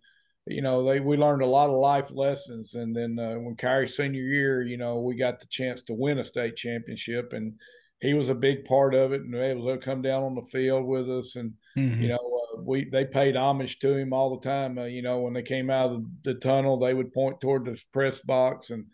you 0.45 0.61
know 0.61 0.83
they 0.83 0.99
we 0.99 1.17
learned 1.17 1.41
a 1.41 1.47
lot 1.47 1.69
of 1.69 1.75
life 1.75 2.11
lessons. 2.11 2.73
And 2.73 2.95
then 2.95 3.17
uh, 3.19 3.35
when 3.35 3.55
Kyrie 3.55 3.87
senior 3.87 4.21
year, 4.21 4.65
you 4.65 4.77
know 4.77 4.99
we 4.99 5.15
got 5.15 5.39
the 5.39 5.47
chance 5.47 5.81
to 5.83 5.93
win 5.93 6.19
a 6.19 6.23
state 6.23 6.55
championship, 6.55 7.33
and 7.33 7.53
he 8.01 8.13
was 8.13 8.29
a 8.29 8.35
big 8.35 8.65
part 8.65 8.93
of 8.93 9.13
it, 9.13 9.21
and 9.21 9.35
able 9.35 9.67
to 9.67 9.77
come 9.77 10.01
down 10.01 10.23
on 10.23 10.35
the 10.35 10.41
field 10.41 10.85
with 10.85 11.09
us, 11.09 11.35
and 11.35 11.53
mm-hmm. 11.77 12.01
you 12.01 12.09
know 12.09 12.15
uh, 12.15 12.46
we 12.63 12.89
they 12.89 13.05
paid 13.05 13.35
homage 13.35 13.79
to 13.79 13.95
him 13.95 14.13
all 14.13 14.37
the 14.37 14.47
time. 14.47 14.77
Uh, 14.77 14.85
you 14.85 15.01
know 15.01 15.19
when 15.19 15.33
they 15.33 15.43
came 15.43 15.69
out 15.69 15.91
of 15.91 16.05
the, 16.23 16.35
tunnel, 16.35 16.77
they 16.77 16.93
would 16.93 17.13
point 17.13 17.41
toward 17.41 17.65
the 17.65 17.81
press 17.91 18.19
box 18.21 18.69
and 18.69 18.85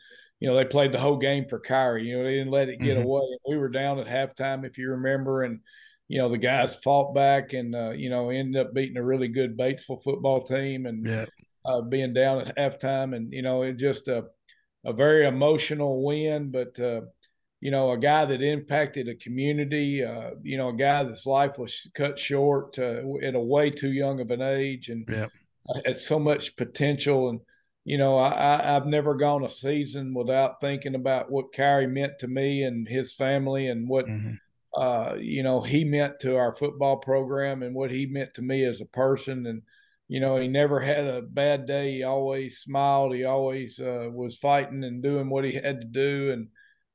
you 0.44 0.50
know, 0.50 0.56
they 0.56 0.66
played 0.66 0.92
the 0.92 1.00
whole 1.00 1.16
game 1.16 1.46
for 1.48 1.58
Kyrie. 1.58 2.04
You 2.04 2.18
know, 2.18 2.26
they 2.26 2.34
didn't 2.34 2.52
let 2.52 2.68
it 2.68 2.82
get 2.82 2.98
mm-hmm. 2.98 3.06
away. 3.06 3.22
We 3.48 3.56
were 3.56 3.70
down 3.70 3.98
at 4.00 4.08
halftime, 4.08 4.66
if 4.66 4.78
you 4.78 4.90
remember, 4.90 5.44
and 5.44 5.62
you 6.10 6.18
know 6.18 6.28
the 6.28 6.38
guys 6.38 6.76
fought 6.76 7.16
back 7.16 7.54
and 7.54 7.74
uh, 7.74 7.92
you 7.92 8.10
know 8.10 8.30
ended 8.30 8.60
up 8.60 8.74
beating 8.74 8.98
a 8.98 9.04
really 9.04 9.30
good 9.30 9.58
Batesville 9.58 10.04
football 10.04 10.44
team 10.44 10.86
and 10.86 11.08
yeah. 11.08 11.26
uh, 11.64 11.80
being 11.80 12.14
down 12.14 12.42
at 12.42 12.58
halftime. 12.58 13.16
And 13.16 13.32
you 13.32 13.42
know, 13.42 13.62
it 13.62 13.78
just 13.78 14.10
a 14.10 14.26
a 14.84 14.92
very 14.92 15.26
emotional 15.26 16.04
win, 16.04 16.52
but 16.52 16.78
uh, 16.78 17.04
you 17.64 17.72
know, 17.72 17.92
a 17.92 17.98
guy 17.98 18.26
that 18.26 18.42
impacted 18.42 19.08
a 19.08 19.16
community. 19.16 20.04
Uh, 20.04 20.32
you 20.42 20.58
know, 20.58 20.68
a 20.68 20.76
guy 20.76 21.06
that's 21.06 21.26
life 21.26 21.58
was 21.58 21.90
cut 21.96 22.20
short 22.20 22.78
uh, 22.78 23.00
at 23.24 23.36
a 23.36 23.40
way 23.40 23.70
too 23.70 23.94
young 23.94 24.20
of 24.20 24.32
an 24.32 24.42
age, 24.42 24.90
and 24.90 25.06
yeah. 25.10 25.28
had 25.86 25.98
so 25.98 26.20
much 26.20 26.58
potential 26.58 27.30
and 27.30 27.40
you 27.86 27.98
know, 27.98 28.18
I, 28.18 28.62
have 28.62 28.86
never 28.86 29.16
gone 29.16 29.46
a 29.46 29.50
season 29.50 30.14
without 30.14 30.60
thinking 30.60 30.96
about 30.96 31.32
what 31.32 31.54
Kyrie 31.54 31.88
meant 31.88 32.20
to 32.20 32.28
me 32.28 32.64
and 32.64 32.88
his 32.88 33.14
family 33.14 33.68
and 33.68 33.90
what, 33.90 34.08
mm-hmm. 34.08 34.36
uh, 34.74 35.16
you 35.20 35.44
know, 35.44 35.62
he 35.62 35.84
meant 35.84 36.22
to 36.22 36.38
our 36.38 36.54
football 36.54 36.98
program 36.98 37.62
and 37.62 37.76
what 37.76 37.92
he 37.92 38.06
meant 38.06 38.34
to 38.36 38.42
me 38.42 38.64
as 38.64 38.80
a 38.80 38.86
person. 38.86 39.46
And, 39.48 39.64
you 40.08 40.22
know, 40.22 40.38
he 40.38 40.48
never 40.48 40.80
had 40.80 41.04
a 41.04 41.24
bad 41.24 41.66
day. 41.66 41.96
He 41.96 42.04
always 42.04 42.60
smiled. 42.60 43.16
He 43.16 43.26
always 43.26 43.78
uh, 43.82 44.08
was 44.14 44.38
fighting 44.38 44.86
and 44.86 45.04
doing 45.04 45.30
what 45.30 45.44
he 45.44 45.52
had 45.52 45.82
to 45.82 45.88
do. 45.88 46.32
And, 46.32 46.48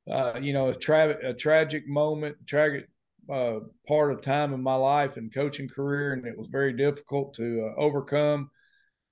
uh, 0.09 0.39
you 0.41 0.53
know, 0.53 0.69
a, 0.69 0.75
tra- 0.75 1.17
a 1.23 1.33
tragic 1.33 1.87
moment, 1.87 2.35
tragic 2.47 2.87
uh, 3.29 3.59
part 3.87 4.11
of 4.11 4.21
time 4.21 4.53
in 4.53 4.63
my 4.63 4.75
life 4.75 5.17
and 5.17 5.33
coaching 5.33 5.67
career. 5.67 6.13
And 6.13 6.25
it 6.25 6.37
was 6.37 6.47
very 6.47 6.73
difficult 6.73 7.35
to 7.35 7.67
uh, 7.67 7.79
overcome 7.79 8.49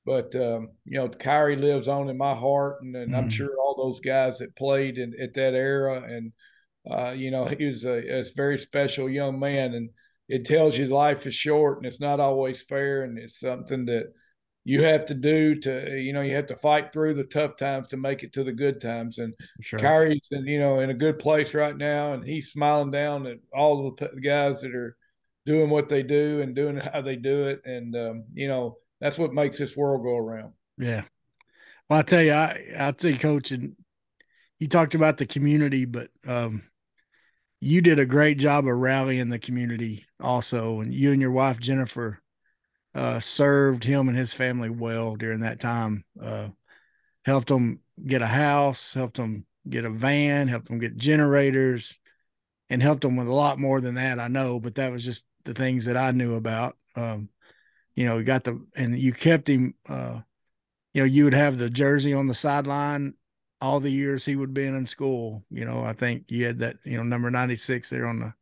but 0.07 0.33
um, 0.37 0.69
you 0.85 0.97
know, 0.97 1.09
Kyrie 1.09 1.57
lives 1.57 1.89
on 1.89 2.09
in 2.09 2.17
my 2.17 2.33
heart, 2.33 2.81
and, 2.81 2.95
and 2.95 3.11
mm-hmm. 3.11 3.25
I'm 3.25 3.29
sure 3.29 3.59
all 3.59 3.75
those 3.75 3.99
guys 3.99 4.37
that 4.37 4.55
played 4.55 4.97
in, 4.97 5.13
at 5.21 5.33
that 5.33 5.53
era, 5.53 6.01
and 6.01 6.31
uh, 6.89 7.13
you 7.15 7.29
know, 7.29 7.43
he 7.59 7.65
was 7.65 7.83
a, 7.83 8.21
a, 8.21 8.23
very 8.33 8.57
special 8.57 9.09
young 9.09 9.37
man, 9.37 9.73
and 9.73 9.89
it 10.29 10.45
tells 10.45 10.77
you 10.77 10.87
life 10.87 11.27
is 11.27 11.35
short 11.35 11.77
and 11.77 11.85
it's 11.85 11.99
not 11.99 12.21
always 12.21 12.63
fair, 12.63 13.03
and 13.03 13.19
it's 13.19 13.41
something 13.41 13.85
that 13.87 14.13
you 14.67 14.83
have 14.83 15.05
to 15.05 15.13
do 15.13 15.55
to, 15.55 15.97
you 15.97 16.11
know, 16.11 16.19
you 16.19 16.35
have 16.35 16.47
to 16.47 16.55
fight 16.55 16.91
through 16.91 17.13
the 17.13 17.23
tough 17.23 17.55
times 17.55 17.87
to 17.87 17.95
make 17.95 18.21
it 18.21 18.33
to 18.33 18.43
the 18.43 18.51
good 18.51 18.81
times. 18.81 19.17
And 19.17 19.33
sure. 19.61 19.79
Kyrie's, 19.79 20.27
you 20.29 20.59
know, 20.59 20.81
in 20.81 20.89
a 20.89 20.93
good 20.93 21.19
place 21.19 21.53
right 21.53 21.75
now, 21.75 22.11
and 22.11 22.21
he's 22.21 22.51
smiling 22.51 22.91
down 22.91 23.27
at 23.27 23.37
all 23.53 23.95
the 23.97 24.07
guys 24.21 24.59
that 24.59 24.75
are 24.75 24.97
doing 25.45 25.69
what 25.69 25.87
they 25.87 26.03
do 26.03 26.41
and 26.41 26.53
doing 26.53 26.75
how 26.75 26.99
they 26.99 27.15
do 27.15 27.47
it, 27.47 27.61
and 27.63 27.95
um, 27.95 28.25
you 28.33 28.49
know 28.49 28.77
that's 28.99 29.17
what 29.17 29.33
makes 29.33 29.57
this 29.57 29.77
world 29.77 30.03
go 30.03 30.17
around. 30.17 30.51
Yeah. 30.77 31.03
Well, 31.89 31.99
I 31.99 32.01
tell 32.01 32.21
you, 32.21 32.33
I 32.33 32.65
I'll 32.77 32.91
tell 32.91 33.11
you, 33.11 33.17
coach, 33.17 33.51
and 33.51 33.73
you 34.59 34.67
talked 34.67 34.95
about 34.95 35.15
the 35.15 35.25
community, 35.25 35.85
but 35.85 36.09
um, 36.27 36.63
you 37.61 37.79
did 37.79 37.99
a 37.99 38.05
great 38.05 38.37
job 38.37 38.67
of 38.67 38.75
rallying 38.75 39.29
the 39.29 39.39
community 39.39 40.05
also, 40.19 40.81
and 40.81 40.93
you 40.93 41.13
and 41.13 41.21
your 41.21 41.31
wife 41.31 41.61
Jennifer 41.61 42.19
uh, 42.97 43.19
served 43.19 43.83
him 43.83 44.09
and 44.09 44.17
his 44.17 44.33
family 44.33 44.71
well 44.71 45.15
during 45.15 45.41
that 45.41 45.59
time. 45.59 46.03
Uh, 46.19 46.47
helped 47.25 47.47
them 47.47 47.79
get 48.05 48.23
a 48.23 48.27
house, 48.27 48.93
helped 48.95 49.17
them 49.17 49.45
get 49.69 49.85
a 49.85 49.89
van, 49.89 50.47
helped 50.47 50.67
them 50.67 50.79
get 50.79 50.97
generators, 50.97 51.99
and 52.71 52.81
helped 52.81 53.01
them 53.01 53.15
with 53.15 53.27
a 53.27 53.33
lot 53.33 53.59
more 53.59 53.79
than 53.81 53.95
that. 53.95 54.19
I 54.19 54.27
know, 54.27 54.59
but 54.59 54.75
that 54.75 54.91
was 54.91 55.05
just 55.05 55.27
the 55.45 55.53
things 55.53 55.85
that 55.85 55.95
I 55.95 56.09
knew 56.09 56.35
about. 56.35 56.75
Um, 56.95 57.29
you 57.95 58.05
know, 58.05 58.23
got 58.23 58.43
the 58.43 58.65
and 58.75 58.97
you 58.97 59.13
kept 59.13 59.47
him. 59.47 59.75
Uh, 59.87 60.21
you 60.95 61.03
know, 61.03 61.05
you 61.05 61.25
would 61.25 61.35
have 61.35 61.59
the 61.59 61.69
jersey 61.69 62.15
on 62.15 62.25
the 62.25 62.33
sideline 62.33 63.13
all 63.61 63.79
the 63.79 63.91
years 63.91 64.25
he 64.25 64.35
would 64.35 64.55
be 64.55 64.65
in 64.65 64.87
school. 64.87 65.43
You 65.51 65.65
know, 65.65 65.83
I 65.83 65.93
think 65.93 66.31
you 66.31 66.45
had 66.45 66.59
that. 66.59 66.77
You 66.83 66.97
know, 66.97 67.03
number 67.03 67.29
ninety 67.29 67.57
six 67.57 67.91
there 67.91 68.07
on 68.07 68.19
the 68.19 68.33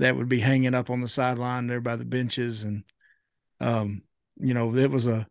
that 0.00 0.16
would 0.16 0.28
be 0.28 0.40
hanging 0.40 0.74
up 0.74 0.90
on 0.90 1.00
the 1.00 1.08
sideline 1.08 1.68
there 1.68 1.80
by 1.80 1.94
the 1.94 2.04
benches, 2.04 2.64
and 2.64 2.82
um, 3.60 4.02
you 4.38 4.54
know, 4.54 4.74
it 4.74 4.90
was 4.90 5.06
a. 5.06 5.26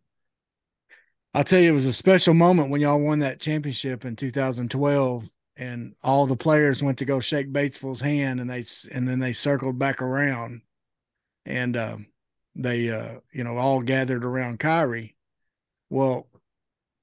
I'll 1.34 1.44
tell 1.44 1.60
you, 1.60 1.68
it 1.68 1.74
was 1.74 1.86
a 1.86 1.92
special 1.92 2.32
moment 2.32 2.70
when 2.70 2.80
y'all 2.80 2.98
won 2.98 3.18
that 3.18 3.40
championship 3.40 4.06
in 4.06 4.16
2012 4.16 5.30
and 5.58 5.94
all 6.02 6.26
the 6.26 6.36
players 6.36 6.82
went 6.82 6.98
to 6.98 7.04
go 7.04 7.20
shake 7.20 7.52
Batesville's 7.52 8.00
hand 8.00 8.40
and 8.40 8.48
they 8.48 8.64
and 8.92 9.06
then 9.06 9.18
they 9.18 9.32
circled 9.32 9.78
back 9.78 10.00
around 10.00 10.62
and 11.44 11.76
um, 11.76 12.06
they 12.54 12.90
uh 12.90 13.20
you 13.32 13.44
know 13.44 13.56
all 13.56 13.80
gathered 13.80 14.24
around 14.24 14.60
Kyrie. 14.60 15.14
Well, 15.90 16.26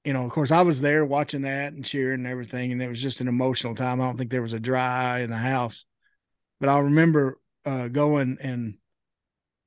you 0.04 0.14
know, 0.14 0.26
of 0.26 0.32
course, 0.32 0.52
I 0.52 0.62
was 0.64 0.82
there 0.82 1.06
watching 1.06 1.44
that 1.44 1.74
and 1.74 1.86
cheering 1.86 2.26
and 2.26 2.28
everything, 2.28 2.72
and 2.72 2.82
it 2.82 2.90
was 2.90 3.02
just 3.02 3.22
an 3.22 3.28
emotional 3.28 3.76
time. 3.76 4.02
I 4.02 4.06
don't 4.06 4.18
think 4.18 4.32
there 4.32 4.42
was 4.42 4.54
a 4.54 4.60
dry 4.60 5.16
eye 5.16 5.20
in 5.22 5.30
the 5.30 5.38
house, 5.38 5.86
but 6.60 6.70
I 6.70 6.80
remember 6.80 7.40
uh, 7.66 7.88
going 7.88 8.38
and 8.42 8.78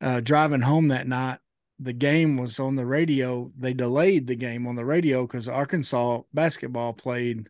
uh, 0.01 0.21
driving 0.21 0.61
home 0.61 0.88
that 0.88 1.09
night. 1.09 1.38
The 1.78 1.92
game 1.92 2.36
was 2.36 2.58
on 2.58 2.76
the 2.76 2.86
radio. 2.86 3.52
They 3.58 3.74
delayed 3.74 4.26
the 4.26 4.36
game 4.36 4.66
on 4.66 4.76
the 4.76 4.84
radio 4.84 5.26
because 5.26 5.48
Arkansas 5.48 6.22
basketball 6.32 6.94
played 6.94 7.48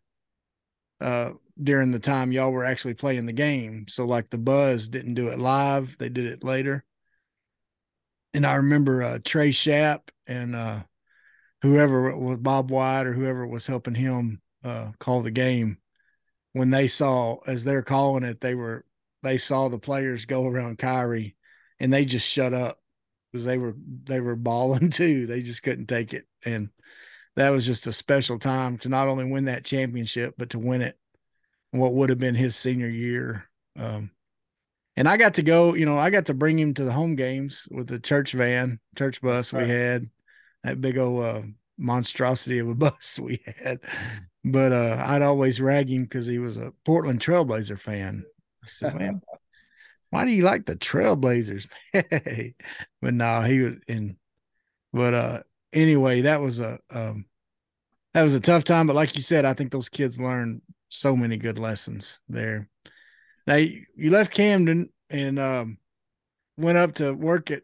uh, 1.00 1.32
during 1.62 1.92
the 1.92 2.00
time 2.00 2.32
y'all 2.32 2.50
were 2.50 2.64
actually 2.64 2.94
playing 2.94 3.26
the 3.26 3.32
game. 3.32 3.86
So, 3.88 4.04
like, 4.04 4.30
the 4.30 4.38
Buzz 4.38 4.88
didn't 4.88 5.14
do 5.14 5.28
it 5.28 5.38
live; 5.38 5.96
they 5.98 6.08
did 6.08 6.26
it 6.26 6.42
later 6.42 6.84
and 8.36 8.46
I 8.46 8.56
remember 8.56 9.02
uh, 9.02 9.18
Trey 9.24 9.50
Shapp 9.50 10.10
and 10.28 10.54
uh, 10.54 10.82
whoever 11.62 12.14
was 12.14 12.36
Bob 12.36 12.70
White 12.70 13.06
or 13.06 13.14
whoever 13.14 13.46
was 13.46 13.66
helping 13.66 13.94
him 13.94 14.42
uh, 14.62 14.90
call 14.98 15.22
the 15.22 15.30
game. 15.30 15.78
When 16.52 16.68
they 16.68 16.86
saw 16.86 17.38
as 17.46 17.64
they're 17.64 17.82
calling 17.82 18.24
it, 18.24 18.42
they 18.42 18.54
were 18.54 18.84
they 19.22 19.38
saw 19.38 19.68
the 19.68 19.78
players 19.78 20.26
go 20.26 20.46
around 20.46 20.78
Kyrie, 20.78 21.34
and 21.80 21.90
they 21.90 22.04
just 22.04 22.28
shut 22.28 22.52
up 22.52 22.78
because 23.36 23.44
they 23.44 23.58
were 23.58 23.74
they 24.04 24.20
were 24.20 24.36
balling 24.36 24.90
too. 24.90 25.26
They 25.26 25.42
just 25.42 25.62
couldn't 25.62 25.86
take 25.86 26.12
it, 26.12 26.26
and 26.44 26.70
that 27.36 27.50
was 27.50 27.66
just 27.66 27.86
a 27.86 27.92
special 27.92 28.38
time 28.38 28.78
to 28.78 28.88
not 28.88 29.08
only 29.08 29.30
win 29.30 29.44
that 29.44 29.64
championship 29.64 30.34
but 30.38 30.50
to 30.50 30.58
win 30.58 30.80
it 30.80 30.98
what 31.78 31.94
would 31.94 32.10
have 32.10 32.18
been 32.18 32.34
his 32.34 32.56
senior 32.56 32.88
year. 32.88 33.48
Um, 33.78 34.10
and 34.96 35.08
I 35.08 35.16
got 35.16 35.34
to 35.34 35.42
go, 35.42 35.74
you 35.74 35.84
know, 35.84 35.98
I 35.98 36.10
got 36.10 36.26
to 36.26 36.34
bring 36.34 36.58
him 36.58 36.74
to 36.74 36.84
the 36.84 36.92
home 36.92 37.16
games 37.16 37.68
with 37.70 37.86
the 37.86 38.00
church 38.00 38.32
van, 38.32 38.80
church 38.96 39.20
bus 39.20 39.52
right. 39.52 39.64
we 39.64 39.68
had, 39.68 40.10
that 40.64 40.80
big 40.80 40.96
old 40.96 41.22
uh, 41.22 41.42
monstrosity 41.78 42.58
of 42.58 42.68
a 42.68 42.74
bus 42.74 43.18
we 43.18 43.42
had. 43.62 43.80
But 44.44 44.72
uh, 44.72 45.04
I'd 45.06 45.22
always 45.22 45.60
rag 45.60 45.90
him 45.90 46.04
because 46.04 46.26
he 46.26 46.38
was 46.38 46.56
a 46.56 46.72
Portland 46.84 47.20
Trailblazer 47.20 47.78
fan. 47.78 48.24
I 48.62 48.66
said, 48.66 48.96
man, 48.96 49.20
why 50.10 50.24
do 50.24 50.30
you 50.30 50.42
like 50.42 50.66
the 50.66 50.76
Trailblazers? 50.76 51.68
but 53.02 53.14
no, 53.14 53.40
he 53.42 53.60
was 53.60 53.74
in. 53.88 54.16
But 54.92 55.14
uh, 55.14 55.42
anyway, 55.72 56.22
that 56.22 56.40
was 56.40 56.60
a 56.60 56.78
um, 56.90 57.26
that 58.14 58.22
was 58.22 58.34
a 58.34 58.40
tough 58.40 58.64
time. 58.64 58.86
But 58.86 58.96
like 58.96 59.14
you 59.14 59.22
said, 59.22 59.44
I 59.44 59.52
think 59.52 59.72
those 59.72 59.88
kids 59.88 60.20
learned 60.20 60.62
so 60.88 61.16
many 61.16 61.36
good 61.36 61.58
lessons 61.58 62.20
there. 62.28 62.68
Now 63.46 63.56
you 63.56 64.10
left 64.10 64.32
Camden 64.32 64.90
and 65.10 65.38
um, 65.38 65.78
went 66.56 66.78
up 66.78 66.94
to 66.94 67.12
work 67.12 67.50
at 67.50 67.62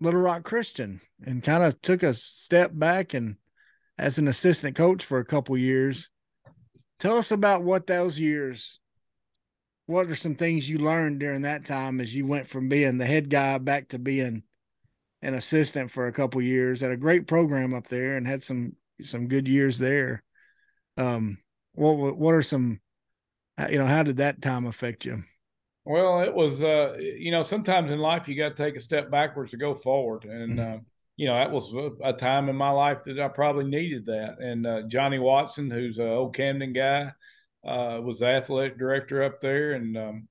Little 0.00 0.20
Rock 0.20 0.42
Christian 0.42 1.00
and 1.24 1.42
kind 1.42 1.62
of 1.62 1.80
took 1.80 2.02
a 2.02 2.14
step 2.14 2.70
back 2.74 3.14
and 3.14 3.36
as 3.98 4.18
an 4.18 4.28
assistant 4.28 4.76
coach 4.76 5.04
for 5.04 5.18
a 5.18 5.24
couple 5.24 5.56
years. 5.56 6.10
Tell 6.98 7.16
us 7.16 7.30
about 7.30 7.62
what 7.62 7.86
those 7.86 8.18
years. 8.18 8.80
What 9.86 10.08
are 10.08 10.14
some 10.14 10.34
things 10.34 10.68
you 10.68 10.78
learned 10.78 11.20
during 11.20 11.42
that 11.42 11.66
time 11.66 12.00
as 12.00 12.14
you 12.14 12.26
went 12.26 12.48
from 12.48 12.68
being 12.68 12.96
the 12.98 13.06
head 13.06 13.28
guy 13.28 13.58
back 13.58 13.88
to 13.88 13.98
being 13.98 14.42
an 15.22 15.34
assistant 15.34 15.90
for 15.90 16.06
a 16.06 16.12
couple 16.12 16.40
years 16.40 16.82
at 16.82 16.90
a 16.90 16.96
great 16.96 17.26
program 17.26 17.74
up 17.74 17.88
there 17.88 18.16
and 18.16 18.26
had 18.26 18.42
some 18.42 18.76
some 19.02 19.28
good 19.28 19.46
years 19.48 19.78
there. 19.78 20.22
Um, 20.96 21.38
what 21.74 22.16
what 22.16 22.34
are 22.34 22.42
some 22.42 22.80
you 23.70 23.78
know, 23.78 23.86
how 23.86 24.02
did 24.02 24.16
that 24.18 24.42
time 24.42 24.66
affect 24.66 25.04
you? 25.04 25.22
Well, 25.84 26.22
it 26.22 26.34
was, 26.34 26.62
uh, 26.62 26.96
you 26.98 27.30
know, 27.30 27.42
sometimes 27.42 27.90
in 27.90 27.98
life 27.98 28.26
you 28.26 28.36
got 28.36 28.56
to 28.56 28.62
take 28.62 28.76
a 28.76 28.80
step 28.80 29.10
backwards 29.10 29.50
to 29.50 29.56
go 29.56 29.74
forward, 29.74 30.24
and 30.24 30.58
mm-hmm. 30.58 30.74
uh, 30.76 30.78
you 31.16 31.26
know 31.26 31.34
that 31.34 31.50
was 31.50 31.74
a 32.02 32.12
time 32.12 32.48
in 32.48 32.56
my 32.56 32.70
life 32.70 33.04
that 33.04 33.20
I 33.20 33.28
probably 33.28 33.64
needed 33.64 34.06
that. 34.06 34.40
And 34.40 34.66
uh, 34.66 34.82
Johnny 34.88 35.18
Watson, 35.18 35.70
who's 35.70 35.98
an 35.98 36.08
old 36.08 36.34
Camden 36.34 36.72
guy, 36.72 37.12
uh, 37.64 38.00
was 38.02 38.18
the 38.18 38.26
athletic 38.26 38.78
director 38.78 39.22
up 39.22 39.40
there, 39.40 39.72
and 39.72 39.96
um, 39.96 40.28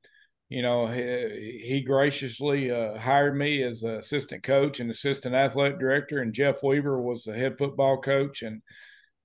you 0.49 0.61
know, 0.61 0.85
he, 0.85 1.61
he 1.63 1.81
graciously 1.81 2.69
uh, 2.69 2.97
hired 2.97 3.35
me 3.35 3.63
as 3.63 3.83
assistant 3.83 4.43
coach 4.43 4.79
and 4.79 4.91
assistant 4.91 5.33
athletic 5.33 5.79
director, 5.79 6.21
and 6.21 6.33
Jeff 6.33 6.61
Weaver 6.61 7.01
was 7.01 7.23
the 7.23 7.33
head 7.33 7.57
football 7.57 7.99
coach. 7.99 8.43
And 8.43 8.61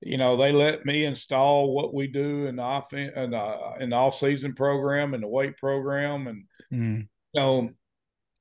you 0.00 0.16
know, 0.16 0.36
they 0.36 0.52
let 0.52 0.86
me 0.86 1.04
install 1.04 1.74
what 1.74 1.92
we 1.92 2.06
do 2.06 2.46
in 2.46 2.56
the 2.56 2.64
offense 2.64 3.12
in 3.16 3.32
the, 3.32 3.56
in 3.80 3.90
the 3.90 3.96
off 3.96 4.14
season 4.14 4.54
program 4.54 5.12
and 5.12 5.22
the 5.22 5.28
weight 5.28 5.56
program, 5.58 6.28
and 6.28 6.44
mm. 6.72 7.00
you 7.00 7.40
know, 7.40 7.68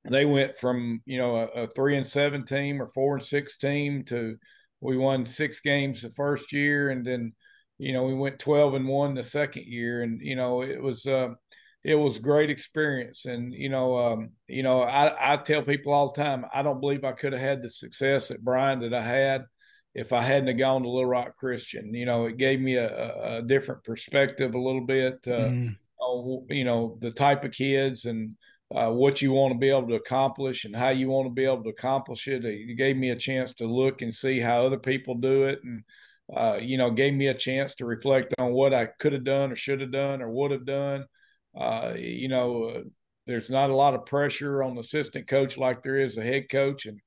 they 0.10 0.26
went 0.26 0.56
from 0.56 1.02
you 1.06 1.18
know 1.18 1.36
a, 1.36 1.64
a 1.64 1.68
three 1.68 1.98
and 1.98 2.08
seven 2.08 2.46
team 2.46 2.82
or 2.82 2.88
four 2.88 3.16
and 3.16 3.24
six 3.26 3.58
team 3.58 4.04
to 4.06 4.38
we 4.80 4.96
won 4.96 5.26
six 5.26 5.60
games 5.60 6.02
the 6.02 6.12
first 6.12 6.54
year, 6.54 6.90
and 6.90 7.06
then 7.06 7.34
you 7.78 7.94
know 7.94 8.04
we 8.04 8.14
went 8.14 8.40
twelve 8.40 8.74
and 8.74 8.88
one 8.88 9.14
the 9.14 9.24
second 9.24 9.66
year, 9.66 10.04
and 10.04 10.22
you 10.22 10.36
know 10.36 10.62
it 10.62 10.82
was. 10.82 11.06
Uh, 11.06 11.30
it 11.84 11.96
was 11.96 12.20
great 12.20 12.50
experience. 12.50 13.26
And 13.26 13.54
you 13.54 13.70
know, 13.70 13.98
um, 13.98 14.32
you 14.48 14.62
know, 14.62 14.82
I, 14.82 15.34
I 15.34 15.38
tell 15.38 15.64
people 15.64 15.94
all 15.94 16.12
the 16.12 16.22
time, 16.22 16.46
I 16.54 16.62
don't 16.62 16.82
believe 16.82 17.06
I 17.06 17.14
could 17.14 17.32
have 17.32 17.42
had 17.42 17.62
the 17.62 17.70
success 17.70 18.30
at 18.30 18.44
Bryant 18.44 18.82
that 18.82 18.94
I 18.94 19.02
had 19.02 19.46
if 19.96 20.12
I 20.12 20.22
hadn't 20.22 20.50
have 20.50 20.58
gone 20.58 20.84
to 20.84 20.90
Little 20.90 21.10
Rock 21.10 21.38
Christian. 21.38 21.94
You 21.94 22.06
know, 22.06 22.26
it 22.26 22.36
gave 22.36 22.60
me 22.60 22.76
a, 22.76 23.38
a 23.38 23.42
different 23.42 23.86
perspective 23.86 24.54
a 24.54 24.60
little 24.60 24.86
bit. 24.86 25.20
Uh, 25.26 25.50
mm. 25.50 25.78
on, 26.02 26.46
you 26.50 26.66
know, 26.66 26.98
the 27.00 27.12
type 27.12 27.46
of 27.46 27.52
kids 27.52 28.04
and 28.04 28.36
uh, 28.76 28.92
what 28.92 29.22
you 29.22 29.32
want 29.32 29.54
to 29.54 29.58
be 29.58 29.70
able 29.70 29.88
to 29.88 29.96
accomplish 29.96 30.66
and 30.66 30.76
how 30.76 30.90
you 30.90 31.08
want 31.08 31.26
to 31.26 31.34
be 31.34 31.46
able 31.46 31.64
to 31.64 31.70
accomplish 31.70 32.28
it. 32.28 32.44
It 32.44 32.76
gave 32.76 32.98
me 32.98 33.12
a 33.12 33.16
chance 33.16 33.54
to 33.56 33.66
look 33.66 34.02
and 34.02 34.14
see 34.14 34.40
how 34.40 34.66
other 34.66 34.78
people 34.78 35.16
do 35.16 35.46
it, 35.46 35.60
and 35.64 35.84
uh, 36.34 36.60
you 36.62 36.78
know, 36.78 36.92
gave 36.92 37.14
me 37.14 37.28
a 37.28 37.34
chance 37.34 37.76
to 37.76 37.86
reflect 37.86 38.34
on 38.38 38.52
what 38.52 38.74
I 38.74 38.88
could 39.00 39.14
have 39.14 39.24
done 39.24 39.52
or 39.52 39.56
should 39.56 39.82
have 39.82 39.92
done 39.92 40.22
or 40.22 40.30
would 40.30 40.52
have 40.52 40.66
done. 40.66 41.06
Uh, 41.58 41.94
you 41.96 42.28
know, 42.28 42.66
uh, 42.66 42.82
there's 43.26 43.50
not 43.50 43.70
a 43.70 43.76
lot 43.76 43.94
of 43.94 44.06
pressure 44.06 44.62
on 44.62 44.76
the 44.76 44.82
assistant 44.82 45.28
coach 45.28 45.58
like 45.58 45.82
there 45.82 45.98
is 45.98 46.18
a 46.18 46.24
head 46.24 46.50
coach. 46.50 46.86
And, 46.86 47.00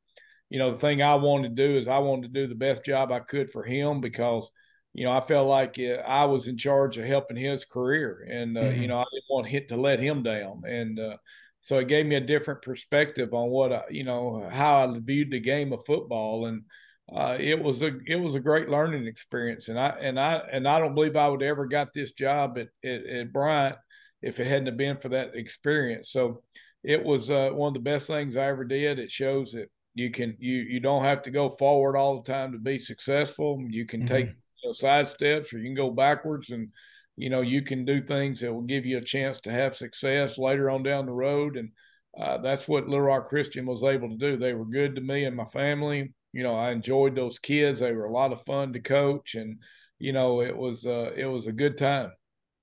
you 0.48 0.58
know, 0.58 0.70
the 0.70 0.78
thing 0.78 1.02
I 1.02 1.14
wanted 1.16 1.54
to 1.54 1.68
do 1.68 1.78
is 1.78 1.86
I 1.86 1.98
wanted 1.98 2.32
to 2.32 2.40
do 2.40 2.46
the 2.46 2.54
best 2.54 2.84
job 2.84 3.12
I 3.12 3.20
could 3.20 3.50
for 3.50 3.62
him 3.62 4.00
because, 4.00 4.50
you 4.94 5.04
know, 5.04 5.12
I 5.12 5.20
felt 5.20 5.48
like 5.48 5.78
uh, 5.78 6.02
I 6.06 6.24
was 6.24 6.48
in 6.48 6.56
charge 6.56 6.96
of 6.96 7.04
helping 7.04 7.36
his 7.36 7.64
career. 7.64 8.26
And, 8.28 8.56
uh, 8.56 8.62
mm-hmm. 8.62 8.82
you 8.82 8.88
know, 8.88 8.98
I 8.98 9.04
didn't 9.12 9.24
want 9.30 9.46
hit 9.48 9.68
to 9.68 9.76
let 9.76 10.00
him 10.00 10.22
down. 10.22 10.62
And, 10.66 10.98
uh, 10.98 11.16
so 11.60 11.78
it 11.78 11.88
gave 11.88 12.06
me 12.06 12.16
a 12.16 12.20
different 12.20 12.62
perspective 12.62 13.34
on 13.34 13.50
what 13.50 13.70
I, 13.70 13.82
you 13.90 14.02
know, 14.02 14.48
how 14.50 14.88
I 14.88 14.98
viewed 14.98 15.30
the 15.30 15.40
game 15.40 15.74
of 15.74 15.84
football. 15.84 16.46
And, 16.46 16.64
uh, 17.12 17.36
it 17.40 17.60
was 17.60 17.82
a 17.82 17.90
it 18.06 18.16
was 18.16 18.34
a 18.34 18.40
great 18.40 18.68
learning 18.68 19.06
experience, 19.06 19.68
and 19.68 19.78
I 19.78 19.88
and 20.00 20.18
I 20.18 20.42
and 20.52 20.68
I 20.68 20.78
don't 20.78 20.94
believe 20.94 21.16
I 21.16 21.28
would 21.28 21.42
ever 21.42 21.66
got 21.66 21.92
this 21.92 22.12
job 22.12 22.56
at 22.58 22.68
at, 22.88 23.06
at 23.06 23.32
Bryant 23.32 23.76
if 24.22 24.38
it 24.38 24.46
hadn't 24.46 24.76
been 24.76 24.98
for 24.98 25.08
that 25.08 25.34
experience. 25.34 26.10
So 26.12 26.42
it 26.84 27.02
was 27.02 27.30
uh, 27.30 27.50
one 27.50 27.68
of 27.68 27.74
the 27.74 27.80
best 27.80 28.06
things 28.06 28.36
I 28.36 28.46
ever 28.46 28.64
did. 28.64 28.98
It 28.98 29.10
shows 29.10 29.52
that 29.52 29.70
you 29.94 30.10
can 30.10 30.36
you 30.38 30.58
you 30.58 30.78
don't 30.78 31.02
have 31.02 31.22
to 31.22 31.30
go 31.32 31.48
forward 31.48 31.96
all 31.96 32.22
the 32.22 32.32
time 32.32 32.52
to 32.52 32.58
be 32.58 32.78
successful. 32.78 33.60
You 33.68 33.86
can 33.86 34.00
mm-hmm. 34.00 34.14
take 34.14 34.26
you 34.26 34.68
know, 34.68 34.72
side 34.72 35.08
steps 35.08 35.52
or 35.52 35.58
you 35.58 35.64
can 35.64 35.74
go 35.74 35.90
backwards 35.90 36.50
and 36.50 36.68
you 37.16 37.28
know 37.28 37.40
you 37.40 37.62
can 37.62 37.84
do 37.84 38.00
things 38.00 38.40
that 38.40 38.52
will 38.52 38.62
give 38.62 38.86
you 38.86 38.98
a 38.98 39.04
chance 39.04 39.40
to 39.40 39.50
have 39.50 39.74
success 39.74 40.38
later 40.38 40.70
on 40.70 40.84
down 40.84 41.06
the 41.06 41.12
road 41.12 41.56
and 41.56 41.70
uh, 42.18 42.38
that's 42.38 42.66
what 42.66 42.88
Little 42.88 43.06
Rock 43.06 43.26
Christian 43.26 43.66
was 43.66 43.84
able 43.84 44.08
to 44.08 44.16
do. 44.16 44.36
They 44.36 44.52
were 44.52 44.64
good 44.64 44.96
to 44.96 45.00
me 45.00 45.24
and 45.24 45.36
my 45.36 45.44
family. 45.44 46.12
You 46.32 46.42
know, 46.42 46.54
I 46.54 46.70
enjoyed 46.70 47.14
those 47.14 47.38
kids. 47.38 47.80
They 47.80 47.92
were 47.92 48.04
a 48.04 48.12
lot 48.12 48.32
of 48.32 48.42
fun 48.42 48.72
to 48.72 48.80
coach, 48.80 49.34
and 49.34 49.58
you 49.98 50.12
know, 50.12 50.40
it 50.40 50.56
was 50.56 50.86
uh, 50.86 51.12
it 51.16 51.26
was 51.26 51.46
a 51.46 51.52
good 51.52 51.76
time. 51.76 52.12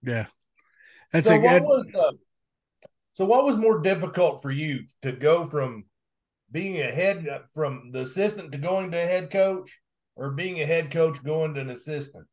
Yeah, 0.03 0.28
that's 1.11 1.28
so 1.28 1.36
a 1.36 1.39
good. 1.39 1.63
What 1.63 1.78
was, 1.78 1.95
uh, 1.95 2.11
so 3.13 3.26
what 3.26 3.45
was 3.45 3.57
more 3.57 3.80
difficult 3.80 4.41
for 4.41 4.51
you 4.51 4.86
to 5.01 5.11
go 5.11 5.45
from 5.45 5.86
being 6.51 6.80
a 6.80 6.91
head 6.91 7.28
from 7.53 7.91
the 7.91 8.01
assistant 8.01 8.51
to 8.53 8.57
going 8.57 8.91
to 8.91 8.97
head 8.97 9.32
coach, 9.32 9.80
or 10.15 10.32
being 10.32 10.61
a 10.61 10.65
head 10.65 10.91
coach 10.91 11.24
going 11.24 11.53
to 11.55 11.61
an 11.61 11.70
assistant? 11.70 12.26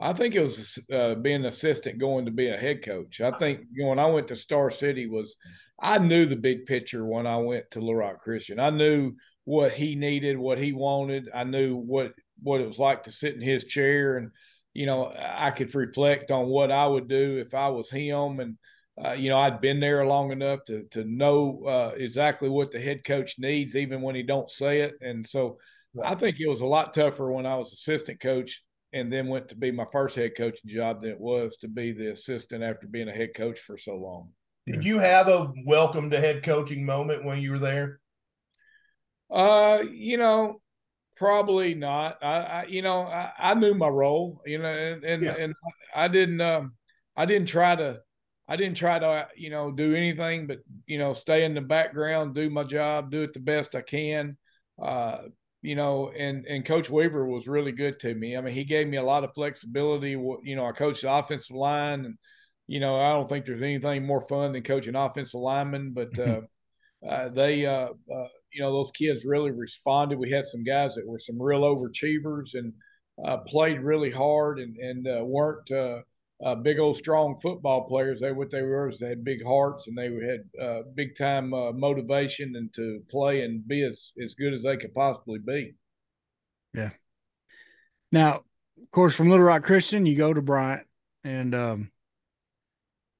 I 0.00 0.12
think 0.12 0.34
it 0.34 0.40
was 0.40 0.78
uh, 0.92 1.14
being 1.16 1.36
an 1.36 1.46
assistant 1.46 1.98
going 1.98 2.24
to 2.24 2.30
be 2.30 2.48
a 2.48 2.56
head 2.56 2.82
coach. 2.82 3.20
I 3.20 3.30
think 3.32 3.60
you 3.72 3.84
know, 3.84 3.90
when 3.90 3.98
I 3.98 4.06
went 4.06 4.28
to 4.28 4.36
Star 4.36 4.70
City 4.70 5.06
was 5.06 5.36
I 5.80 5.98
knew 5.98 6.26
the 6.26 6.36
big 6.36 6.66
picture 6.66 7.04
when 7.04 7.26
I 7.26 7.36
went 7.36 7.70
to 7.72 7.80
Little 7.80 7.96
Rock 7.96 8.20
Christian. 8.20 8.60
I 8.60 8.70
knew 8.70 9.14
what 9.44 9.72
he 9.72 9.94
needed, 9.96 10.38
what 10.38 10.58
he 10.58 10.72
wanted. 10.72 11.28
I 11.34 11.44
knew 11.44 11.76
what 11.76 12.12
what 12.42 12.60
it 12.60 12.66
was 12.66 12.78
like 12.78 13.04
to 13.04 13.12
sit 13.12 13.34
in 13.34 13.40
his 13.40 13.64
chair 13.64 14.16
and 14.16 14.30
you 14.74 14.86
know, 14.86 15.12
I 15.16 15.50
could 15.50 15.74
reflect 15.74 16.30
on 16.30 16.46
what 16.46 16.70
I 16.70 16.86
would 16.86 17.08
do 17.08 17.38
if 17.38 17.54
I 17.54 17.68
was 17.68 17.90
him. 17.90 18.40
And, 18.40 18.56
uh, 19.02 19.12
you 19.12 19.28
know, 19.28 19.36
I'd 19.36 19.60
been 19.60 19.80
there 19.80 20.04
long 20.06 20.32
enough 20.32 20.64
to, 20.66 20.84
to 20.92 21.04
know 21.04 21.62
uh, 21.66 21.92
exactly 21.96 22.48
what 22.48 22.70
the 22.70 22.80
head 22.80 23.04
coach 23.04 23.38
needs, 23.38 23.76
even 23.76 24.02
when 24.02 24.14
he 24.14 24.22
don't 24.22 24.50
say 24.50 24.82
it. 24.82 24.94
And 25.00 25.26
so 25.26 25.58
I 26.02 26.14
think 26.14 26.40
it 26.40 26.48
was 26.48 26.60
a 26.60 26.66
lot 26.66 26.94
tougher 26.94 27.30
when 27.30 27.46
I 27.46 27.56
was 27.56 27.72
assistant 27.72 28.20
coach 28.20 28.62
and 28.94 29.12
then 29.12 29.28
went 29.28 29.48
to 29.48 29.56
be 29.56 29.70
my 29.70 29.86
first 29.92 30.16
head 30.16 30.32
coaching 30.36 30.70
job 30.70 31.00
than 31.00 31.10
it 31.10 31.20
was 31.20 31.56
to 31.58 31.68
be 31.68 31.92
the 31.92 32.12
assistant 32.12 32.62
after 32.62 32.86
being 32.86 33.08
a 33.08 33.14
head 33.14 33.34
coach 33.34 33.58
for 33.58 33.76
so 33.76 33.96
long. 33.96 34.30
Did 34.66 34.84
you 34.84 35.00
have 35.00 35.28
a 35.28 35.50
welcome 35.66 36.08
to 36.10 36.20
head 36.20 36.44
coaching 36.44 36.84
moment 36.84 37.24
when 37.24 37.40
you 37.40 37.50
were 37.50 37.58
there? 37.58 38.00
Uh, 39.32 39.82
you 39.90 40.18
know, 40.18 40.60
Probably 41.22 41.74
not. 41.74 42.18
I, 42.20 42.36
I 42.36 42.64
you 42.68 42.82
know, 42.82 43.02
I, 43.02 43.30
I, 43.38 43.54
knew 43.54 43.74
my 43.74 43.86
role, 43.86 44.40
you 44.44 44.58
know, 44.58 44.66
and 44.66 45.04
and, 45.04 45.22
yeah. 45.22 45.36
and 45.38 45.54
I 45.94 46.08
didn't 46.08 46.40
um 46.40 46.72
I 47.16 47.26
didn't 47.26 47.46
try 47.46 47.76
to 47.76 48.00
I 48.48 48.56
didn't 48.56 48.76
try 48.76 48.98
to 48.98 49.28
you 49.36 49.48
know 49.48 49.70
do 49.70 49.94
anything 49.94 50.48
but 50.48 50.58
you 50.86 50.98
know 50.98 51.12
stay 51.12 51.44
in 51.44 51.54
the 51.54 51.60
background, 51.60 52.34
do 52.34 52.50
my 52.50 52.64
job, 52.64 53.12
do 53.12 53.22
it 53.22 53.34
the 53.34 53.38
best 53.38 53.76
I 53.76 53.82
can. 53.82 54.36
Uh, 54.82 55.18
you 55.60 55.76
know, 55.76 56.10
and 56.10 56.44
and 56.46 56.64
Coach 56.64 56.90
Weaver 56.90 57.24
was 57.24 57.46
really 57.46 57.72
good 57.72 58.00
to 58.00 58.12
me. 58.14 58.36
I 58.36 58.40
mean, 58.40 58.54
he 58.54 58.64
gave 58.64 58.88
me 58.88 58.96
a 58.96 59.04
lot 59.04 59.22
of 59.22 59.34
flexibility. 59.34 60.10
You 60.10 60.56
know, 60.56 60.66
I 60.66 60.72
coached 60.72 61.02
the 61.02 61.12
offensive 61.14 61.54
line, 61.54 62.04
and 62.04 62.14
you 62.66 62.80
know, 62.80 62.96
I 62.96 63.10
don't 63.12 63.28
think 63.28 63.44
there's 63.44 63.62
anything 63.62 64.04
more 64.04 64.22
fun 64.22 64.52
than 64.52 64.64
coaching 64.64 64.96
offensive 64.96 65.40
linemen. 65.40 65.92
But 65.92 66.18
uh, 66.18 66.40
uh, 67.06 67.28
they, 67.28 67.64
uh, 67.64 67.90
uh 68.12 68.28
you 68.52 68.62
know, 68.62 68.72
those 68.72 68.90
kids 68.90 69.24
really 69.24 69.50
responded. 69.50 70.18
We 70.18 70.30
had 70.30 70.44
some 70.44 70.64
guys 70.64 70.94
that 70.94 71.06
were 71.06 71.18
some 71.18 71.40
real 71.40 71.62
overachievers 71.62 72.54
and 72.54 72.72
uh, 73.24 73.38
played 73.38 73.80
really 73.80 74.10
hard 74.10 74.58
and 74.58 74.76
and 74.76 75.06
uh, 75.06 75.24
weren't 75.24 75.70
uh, 75.70 76.00
uh 76.44 76.54
big 76.56 76.78
old 76.78 76.96
strong 76.96 77.36
football 77.40 77.86
players. 77.86 78.20
They 78.20 78.32
what 78.32 78.50
they 78.50 78.62
were 78.62 78.88
is 78.88 78.98
they 78.98 79.08
had 79.08 79.24
big 79.24 79.44
hearts 79.44 79.88
and 79.88 79.96
they 79.96 80.10
had 80.26 80.40
uh, 80.60 80.82
big 80.94 81.16
time 81.16 81.54
uh, 81.54 81.72
motivation 81.72 82.56
and 82.56 82.72
to 82.74 83.00
play 83.10 83.42
and 83.42 83.66
be 83.66 83.82
as 83.84 84.12
as 84.22 84.34
good 84.34 84.52
as 84.52 84.62
they 84.62 84.76
could 84.76 84.94
possibly 84.94 85.38
be. 85.38 85.74
Yeah. 86.74 86.90
Now, 88.10 88.42
of 88.82 88.90
course, 88.90 89.14
from 89.14 89.30
Little 89.30 89.44
Rock 89.44 89.62
Christian, 89.62 90.04
you 90.04 90.16
go 90.16 90.34
to 90.34 90.42
Bryant, 90.42 90.86
and 91.24 91.54
um, 91.54 91.90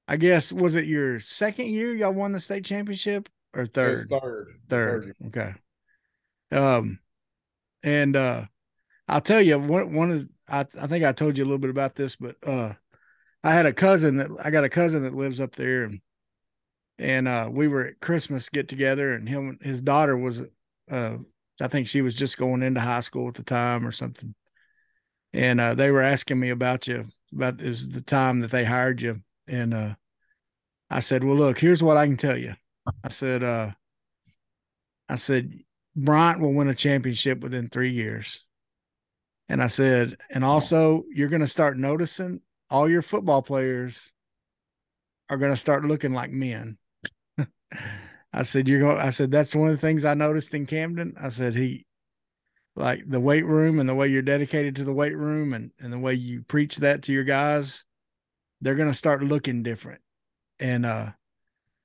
I 0.07 0.17
guess 0.17 0.51
was 0.51 0.75
it 0.75 0.85
your 0.85 1.19
second 1.19 1.67
year 1.69 1.95
y'all 1.95 2.11
won 2.11 2.31
the 2.31 2.39
state 2.39 2.65
championship? 2.65 3.29
Or 3.53 3.65
third? 3.65 4.09
Third. 4.09 4.59
Third. 4.69 5.15
Okay. 5.27 5.53
Um, 6.51 6.99
and 7.83 8.15
uh, 8.15 8.45
I'll 9.07 9.21
tell 9.21 9.41
you 9.41 9.59
one 9.59 9.93
one 9.93 10.11
of 10.11 10.27
I 10.47 10.61
I 10.81 10.87
think 10.87 11.03
I 11.03 11.11
told 11.11 11.37
you 11.37 11.43
a 11.43 11.47
little 11.47 11.59
bit 11.59 11.69
about 11.69 11.95
this, 11.95 12.15
but 12.15 12.35
uh, 12.45 12.73
I 13.43 13.53
had 13.53 13.65
a 13.65 13.73
cousin 13.73 14.17
that 14.17 14.29
I 14.43 14.51
got 14.51 14.63
a 14.63 14.69
cousin 14.69 15.03
that 15.03 15.15
lives 15.15 15.41
up 15.41 15.55
there, 15.55 15.83
and 15.83 16.01
and 16.97 17.27
uh, 17.27 17.49
we 17.51 17.67
were 17.67 17.87
at 17.87 17.99
Christmas 17.99 18.49
get 18.49 18.67
together, 18.67 19.13
and 19.13 19.27
him 19.27 19.57
his 19.61 19.81
daughter 19.81 20.17
was 20.17 20.41
uh, 20.89 21.17
I 21.61 21.67
think 21.67 21.87
she 21.87 22.01
was 22.01 22.15
just 22.15 22.37
going 22.37 22.63
into 22.63 22.79
high 22.79 23.01
school 23.01 23.27
at 23.27 23.35
the 23.35 23.43
time 23.43 23.85
or 23.85 23.91
something, 23.91 24.33
and 25.33 25.59
uh, 25.59 25.75
they 25.75 25.91
were 25.91 26.01
asking 26.01 26.39
me 26.39 26.49
about 26.49 26.87
you 26.87 27.05
about 27.33 27.61
it 27.61 27.67
was 27.67 27.89
the 27.89 28.01
time 28.01 28.39
that 28.41 28.51
they 28.51 28.63
hired 28.63 29.01
you, 29.01 29.21
and 29.47 29.73
uh, 29.73 29.95
I 30.89 30.99
said, 30.99 31.23
well, 31.23 31.35
look, 31.35 31.59
here's 31.59 31.83
what 31.83 31.97
I 31.97 32.05
can 32.05 32.17
tell 32.17 32.37
you. 32.37 32.53
I 33.03 33.09
said, 33.09 33.43
uh, 33.43 33.71
I 35.09 35.15
said, 35.15 35.59
Bryant 35.95 36.41
will 36.41 36.53
win 36.53 36.69
a 36.69 36.75
championship 36.75 37.41
within 37.41 37.67
three 37.67 37.91
years. 37.91 38.45
And 39.49 39.61
I 39.61 39.67
said, 39.67 40.17
and 40.31 40.43
also 40.43 41.03
you're 41.13 41.29
going 41.29 41.41
to 41.41 41.47
start 41.47 41.77
noticing 41.77 42.41
all 42.69 42.89
your 42.89 43.01
football 43.01 43.41
players 43.41 44.11
are 45.29 45.37
going 45.37 45.51
to 45.51 45.57
start 45.57 45.85
looking 45.85 46.13
like 46.13 46.31
men. 46.31 46.77
I 48.33 48.43
said, 48.43 48.67
you're 48.67 48.79
going, 48.79 48.97
I 48.99 49.11
said, 49.11 49.31
that's 49.31 49.55
one 49.55 49.69
of 49.69 49.75
the 49.75 49.85
things 49.85 50.05
I 50.05 50.15
noticed 50.15 50.53
in 50.53 50.65
Camden. 50.65 51.13
I 51.21 51.29
said, 51.29 51.53
he, 51.53 51.85
like 52.75 53.03
the 53.07 53.19
weight 53.19 53.45
room 53.45 53.79
and 53.79 53.87
the 53.87 53.93
way 53.93 54.07
you're 54.07 54.23
dedicated 54.23 54.75
to 54.77 54.83
the 54.83 54.93
weight 54.93 55.15
room 55.15 55.53
and, 55.53 55.71
and 55.79 55.93
the 55.93 55.99
way 55.99 56.15
you 56.15 56.41
preach 56.41 56.77
that 56.77 57.03
to 57.03 57.13
your 57.13 57.23
guys, 57.23 57.85
they're 58.61 58.75
going 58.75 58.89
to 58.89 58.97
start 58.97 59.23
looking 59.23 59.61
different. 59.61 60.01
And, 60.59 60.85
uh, 60.85 61.11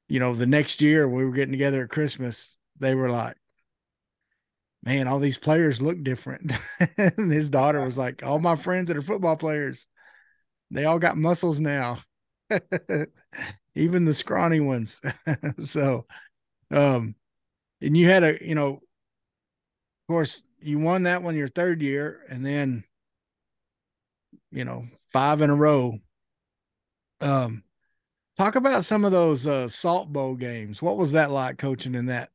you 0.09 0.21
know, 0.21 0.35
the 0.35 0.47
next 0.47 0.81
year 0.81 1.09
we 1.09 1.25
were 1.25 1.33
getting 1.33 1.53
together 1.53 1.83
at 1.83 1.91
Christmas, 1.91 2.57
they 2.79 2.95
were 2.95 3.11
like, 3.11 3.37
man, 4.83 5.07
all 5.09 5.19
these 5.19 5.39
players 5.39 5.81
look 5.81 6.03
different. 6.03 6.53
and 6.99 7.33
his 7.33 7.51
daughter 7.51 7.85
was 7.85 7.99
like, 7.99 8.23
all 8.23 8.39
my 8.39 8.57
friends 8.57 8.89
that 8.89 8.97
are 8.97 9.03
football 9.03 9.37
players, 9.37 9.87
they 10.71 10.85
all 10.85 10.99
got 10.99 11.17
muscles 11.17 11.61
now. 11.61 12.01
even 13.75 14.05
the 14.05 14.15
scrawny 14.15 14.61
ones. 14.61 15.01
so, 15.65 16.07
um, 16.71 17.15
and 17.81 17.97
you 17.97 18.09
had 18.09 18.25
a, 18.25 18.45
you 18.45 18.55
know, 18.55 18.69
of 18.69 18.81
course, 20.09 20.43
you 20.61 20.79
won 20.79 21.05
that 21.05 21.23
one 21.23 21.37
your 21.37 21.49
third 21.49 21.83
year, 21.83 22.21
and 22.29 22.45
then, 22.45 22.85
you 24.51 24.65
know, 24.65 24.87
five 25.13 25.41
in 25.43 25.51
a 25.51 25.55
row. 25.55 25.99
Um, 27.21 27.63
talk 28.39 28.55
about 28.55 28.85
some 28.85 29.05
of 29.05 29.13
those 29.13 29.47
uh, 29.47 29.69
Salt 29.69 30.13
Bowl 30.13 30.35
games. 30.35 30.81
What 30.81 30.97
was 30.97 31.13
that 31.13 31.31
like 31.31 31.59
coaching 31.59 31.95
in 31.95 32.07
that? 32.07 32.31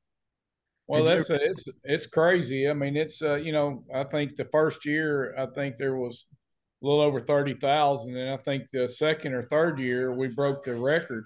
Well, 0.87 1.05
that's 1.05 1.29
it's 1.29 1.63
it's 1.85 2.07
crazy. 2.07 2.69
I 2.69 2.73
mean, 2.73 2.97
it's 2.97 3.21
uh, 3.21 3.35
you 3.35 3.53
know, 3.53 3.85
I 3.95 4.03
think 4.03 4.35
the 4.35 4.45
first 4.51 4.85
year, 4.85 5.33
I 5.39 5.47
think 5.55 5.77
there 5.77 5.95
was 5.95 6.25
a 6.83 6.85
little 6.85 7.01
over 7.01 7.21
thirty 7.21 7.53
thousand, 7.53 8.17
and 8.17 8.31
I 8.31 8.37
think 8.37 8.65
the 8.71 8.89
second 8.89 9.33
or 9.33 9.41
third 9.41 9.79
year 9.79 10.13
we 10.13 10.27
broke 10.35 10.65
the 10.65 10.75
record 10.75 11.23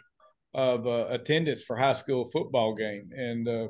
of 0.53 0.85
uh, 0.85 1.07
attendance 1.09 1.63
for 1.63 1.75
high 1.75 1.93
school 1.93 2.25
football 2.25 2.75
game, 2.75 3.09
and 3.17 3.47
uh, 3.47 3.67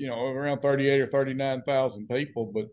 you 0.00 0.06
know 0.06 0.28
around 0.28 0.60
thirty 0.60 0.88
eight 0.88 1.02
or 1.02 1.06
thirty 1.06 1.34
nine 1.34 1.60
thousand 1.62 2.08
people. 2.08 2.50
But 2.54 2.68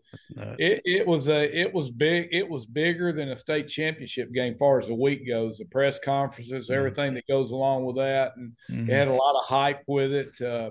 it, 0.58 0.80
it 0.86 1.06
was 1.06 1.28
a 1.28 1.44
it 1.56 1.72
was 1.72 1.90
big. 1.90 2.28
It 2.32 2.48
was 2.48 2.64
bigger 2.64 3.12
than 3.12 3.28
a 3.28 3.36
state 3.36 3.68
championship 3.68 4.32
game, 4.32 4.56
far 4.58 4.78
as 4.78 4.88
the 4.88 4.94
week 4.94 5.28
goes. 5.28 5.58
The 5.58 5.66
press 5.66 5.98
conferences, 5.98 6.66
mm-hmm. 6.66 6.74
everything 6.74 7.14
that 7.14 7.28
goes 7.28 7.50
along 7.50 7.84
with 7.84 7.96
that, 7.96 8.32
and 8.36 8.52
mm-hmm. 8.70 8.90
it 8.90 8.94
had 8.94 9.08
a 9.08 9.12
lot 9.12 9.36
of 9.36 9.44
hype 9.44 9.82
with 9.86 10.10
it. 10.12 10.40
Uh, 10.40 10.70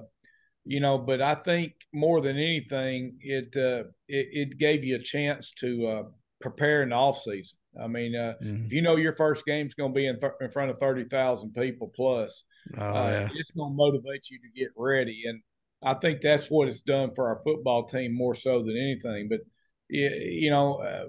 you 0.65 0.79
know, 0.79 0.97
but 0.97 1.21
I 1.21 1.35
think 1.35 1.73
more 1.93 2.21
than 2.21 2.37
anything, 2.37 3.17
it 3.21 3.55
uh, 3.55 3.83
it, 4.07 4.27
it, 4.31 4.57
gave 4.57 4.83
you 4.83 4.95
a 4.95 4.99
chance 4.99 5.51
to 5.59 5.87
uh, 5.87 6.03
prepare 6.41 6.81
in 6.81 6.89
the 6.89 6.95
off 6.95 7.21
season. 7.21 7.59
I 7.79 7.85
mean, 7.85 8.15
uh, 8.15 8.33
mm-hmm. 8.43 8.65
if 8.65 8.73
you 8.73 8.81
know 8.81 8.95
your 8.95 9.13
first 9.13 9.45
game's 9.45 9.75
going 9.75 9.93
to 9.93 9.95
be 9.95 10.07
in, 10.07 10.19
th- 10.19 10.33
in 10.41 10.49
front 10.49 10.71
of 10.71 10.79
thirty 10.79 11.03
thousand 11.03 11.53
people 11.53 11.91
plus, 11.95 12.45
oh, 12.79 12.81
uh, 12.81 13.09
yeah. 13.11 13.29
it's 13.35 13.51
going 13.51 13.73
to 13.73 13.75
motivate 13.75 14.31
you 14.31 14.39
to 14.39 14.59
get 14.59 14.69
ready. 14.75 15.21
And 15.27 15.39
I 15.83 15.93
think 15.93 16.21
that's 16.21 16.49
what 16.49 16.67
it's 16.67 16.81
done 16.81 17.11
for 17.13 17.27
our 17.27 17.41
football 17.43 17.87
team 17.87 18.15
more 18.15 18.35
so 18.35 18.63
than 18.63 18.77
anything. 18.77 19.29
But 19.29 19.41
you 19.89 20.49
know, 20.49 20.81
uh, 20.81 21.05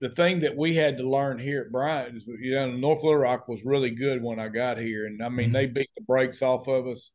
the 0.00 0.08
thing 0.08 0.40
that 0.40 0.56
we 0.56 0.74
had 0.74 0.98
to 0.98 1.08
learn 1.08 1.38
here 1.38 1.62
at 1.62 1.72
Bryant 1.72 2.16
is, 2.16 2.26
you 2.26 2.54
know, 2.54 2.70
North 2.72 3.02
Little 3.02 3.18
Rock 3.18 3.46
was 3.46 3.64
really 3.64 3.90
good 3.90 4.22
when 4.22 4.40
I 4.40 4.48
got 4.48 4.78
here, 4.78 5.06
and 5.06 5.22
I 5.22 5.28
mean, 5.28 5.46
mm-hmm. 5.46 5.54
they 5.54 5.66
beat 5.66 5.90
the 5.96 6.02
brakes 6.02 6.42
off 6.42 6.66
of 6.68 6.86
us 6.86 7.12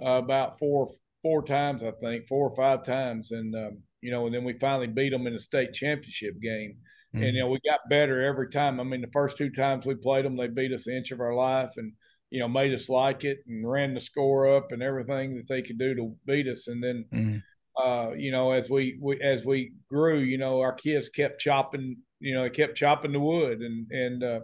uh, 0.00 0.20
about 0.22 0.58
four 0.58 0.88
four 1.22 1.44
times, 1.44 1.82
I 1.82 1.92
think, 2.02 2.26
four 2.26 2.48
or 2.48 2.56
five 2.56 2.84
times, 2.84 3.32
and 3.32 3.54
um, 3.54 3.78
you 4.00 4.10
know, 4.10 4.26
and 4.26 4.34
then 4.34 4.44
we 4.44 4.58
finally 4.58 4.86
beat 4.86 5.10
them 5.10 5.26
in 5.26 5.34
the 5.34 5.40
state 5.40 5.72
championship 5.72 6.40
game. 6.40 6.76
Mm-hmm. 7.14 7.24
And 7.24 7.36
you 7.36 7.42
know, 7.42 7.48
we 7.48 7.58
got 7.68 7.88
better 7.88 8.20
every 8.20 8.50
time. 8.50 8.80
I 8.80 8.84
mean, 8.84 9.00
the 9.00 9.10
first 9.12 9.36
two 9.36 9.50
times 9.50 9.86
we 9.86 9.94
played 9.94 10.24
them, 10.24 10.36
they 10.36 10.48
beat 10.48 10.72
us 10.72 10.84
the 10.84 10.96
inch 10.96 11.10
of 11.10 11.20
our 11.20 11.34
life, 11.34 11.72
and 11.76 11.92
you 12.30 12.40
know, 12.40 12.48
made 12.48 12.72
us 12.72 12.88
like 12.88 13.24
it 13.24 13.38
and 13.46 13.68
ran 13.68 13.94
the 13.94 14.00
score 14.00 14.48
up 14.48 14.72
and 14.72 14.82
everything 14.82 15.36
that 15.36 15.48
they 15.48 15.62
could 15.62 15.78
do 15.78 15.94
to 15.94 16.14
beat 16.26 16.46
us. 16.46 16.68
And 16.68 16.82
then, 16.82 17.04
mm-hmm. 17.12 17.38
uh, 17.76 18.12
you 18.12 18.30
know, 18.30 18.52
as 18.52 18.70
we, 18.70 18.98
we 19.00 19.20
as 19.20 19.44
we 19.44 19.72
grew, 19.88 20.20
you 20.20 20.38
know, 20.38 20.60
our 20.60 20.72
kids 20.72 21.08
kept 21.08 21.40
chopping, 21.40 21.96
you 22.20 22.34
know, 22.34 22.42
they 22.42 22.50
kept 22.50 22.76
chopping 22.76 23.12
the 23.12 23.20
wood, 23.20 23.60
and 23.60 23.90
and 23.90 24.22
uh, 24.22 24.40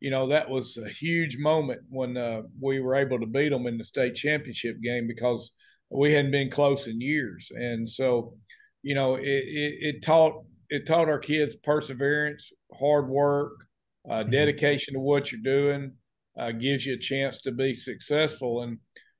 you 0.00 0.10
know 0.10 0.26
that 0.28 0.48
was 0.48 0.78
a 0.78 0.88
huge 0.88 1.36
moment 1.38 1.80
when 1.88 2.16
uh, 2.16 2.42
we 2.60 2.80
were 2.80 2.94
able 2.94 3.20
to 3.20 3.26
beat 3.26 3.50
them 3.50 3.66
in 3.66 3.78
the 3.78 3.84
state 3.84 4.14
championship 4.14 4.80
game 4.82 5.06
because 5.06 5.52
we 5.90 6.12
hadn't 6.12 6.30
been 6.30 6.50
close 6.50 6.86
in 6.88 7.00
years, 7.00 7.52
and 7.54 7.88
so 7.88 8.34
you 8.82 8.94
know 8.94 9.16
it, 9.16 9.24
it, 9.24 9.74
it 9.80 10.02
taught 10.02 10.42
it 10.70 10.86
taught 10.86 11.08
our 11.08 11.18
kids 11.18 11.54
perseverance, 11.54 12.50
hard 12.78 13.08
work, 13.08 13.52
uh, 14.08 14.20
mm-hmm. 14.20 14.30
dedication 14.30 14.94
to 14.94 15.00
what 15.00 15.30
you're 15.30 15.42
doing, 15.42 15.92
uh, 16.38 16.52
gives 16.52 16.86
you 16.86 16.94
a 16.94 16.98
chance 16.98 17.40
to 17.42 17.52
be 17.52 17.74
successful. 17.74 18.62
And 18.62 18.78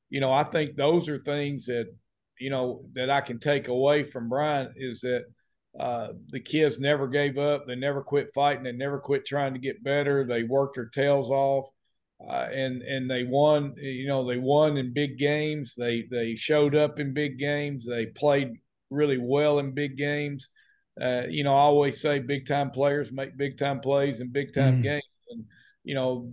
you 0.09 0.21
know, 0.21 0.33
I 0.33 0.45
think 0.45 0.77
those 0.77 1.09
are 1.09 1.19
things 1.19 1.67
that 1.67 1.87
you 2.39 2.51
know 2.51 2.85
that 2.95 3.11
I 3.11 3.21
can 3.21 3.39
take 3.39 3.69
away 3.69 4.05
from 4.05 4.29
Bryant 4.29 4.73
is 4.77 5.01
that 5.01 5.25
uh, 5.79 6.09
the 6.29 6.41
kids 6.41 6.81
never 6.81 7.07
gave 7.07 7.39
up. 7.39 7.67
They 7.67 7.77
never 7.77 8.03
quit 8.03 8.35
fighting. 8.35 8.65
They 8.65 8.73
never 8.73 8.99
quit 8.99 9.25
trying 9.25 9.53
to 9.53 9.61
get 9.61 9.85
better. 9.85 10.25
They 10.25 10.43
worked 10.43 10.77
their 10.77 10.87
tails 10.87 11.31
off. 11.31 11.69
Uh, 12.27 12.49
and 12.53 12.83
and 12.83 13.11
they 13.11 13.25
won. 13.25 13.75
You 13.79 14.09
know, 14.09 14.27
they 14.27 14.37
won 14.37 14.77
in 14.77 14.93
big 14.93 15.17
games. 15.17 15.75
They 15.75 16.07
they 16.11 16.37
showed 16.37 16.75
up 16.75 16.99
in 16.99 17.15
big 17.15 17.39
games. 17.39 17.87
They 17.87 18.07
played 18.07 18.53
really 18.91 19.19
well 19.19 19.59
in 19.59 19.73
big 19.73 19.97
games. 19.97 20.49
Uh, 21.01 21.23
you 21.29 21.45
know, 21.45 21.53
I 21.53 21.61
always 21.61 22.01
say 22.01 22.19
big 22.19 22.47
time 22.47 22.71
players 22.71 23.11
make 23.13 23.37
big 23.37 23.57
time 23.57 23.81
plays 23.81 24.21
in 24.21 24.31
big 24.33 24.53
time 24.53 24.81
mm. 24.81 24.83
games, 24.83 25.03
and 25.31 25.45
you 25.83 25.95
know 25.95 26.31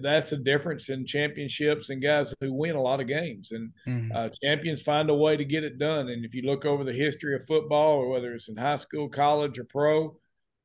that's 0.00 0.30
the 0.30 0.36
difference 0.36 0.88
in 0.88 1.06
championships 1.06 1.90
and 1.90 2.02
guys 2.02 2.34
who 2.40 2.52
win 2.52 2.74
a 2.74 2.82
lot 2.82 3.00
of 3.00 3.06
games. 3.06 3.52
And 3.52 3.70
mm. 3.86 4.14
uh, 4.14 4.30
champions 4.42 4.82
find 4.82 5.10
a 5.10 5.14
way 5.14 5.36
to 5.36 5.44
get 5.44 5.64
it 5.64 5.78
done. 5.78 6.08
And 6.08 6.24
if 6.24 6.34
you 6.34 6.42
look 6.42 6.64
over 6.64 6.82
the 6.82 6.92
history 6.92 7.34
of 7.34 7.46
football, 7.46 7.98
or 7.98 8.08
whether 8.08 8.32
it's 8.34 8.48
in 8.48 8.56
high 8.56 8.76
school, 8.76 9.08
college, 9.08 9.58
or 9.58 9.64
pro, 9.64 10.16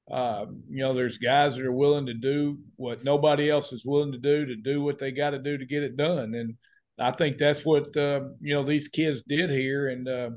uh, 0.09 0.45
you 0.69 0.79
know, 0.79 0.93
there's 0.93 1.17
guys 1.17 1.55
that 1.55 1.65
are 1.65 1.71
willing 1.71 2.05
to 2.07 2.13
do 2.13 2.59
what 2.75 3.03
nobody 3.03 3.49
else 3.49 3.73
is 3.73 3.85
willing 3.85 4.11
to 4.11 4.17
do 4.17 4.45
to 4.45 4.55
do 4.55 4.81
what 4.81 4.97
they 4.99 5.11
got 5.11 5.31
to 5.31 5.39
do 5.39 5.57
to 5.57 5.65
get 5.65 5.83
it 5.83 5.97
done. 5.97 6.35
And 6.35 6.55
I 6.99 7.11
think 7.11 7.37
that's 7.37 7.65
what 7.65 7.95
uh, 7.97 8.21
you 8.39 8.53
know 8.53 8.63
these 8.63 8.87
kids 8.87 9.21
did 9.27 9.49
here. 9.49 9.89
And 9.89 10.07
uh, 10.07 10.29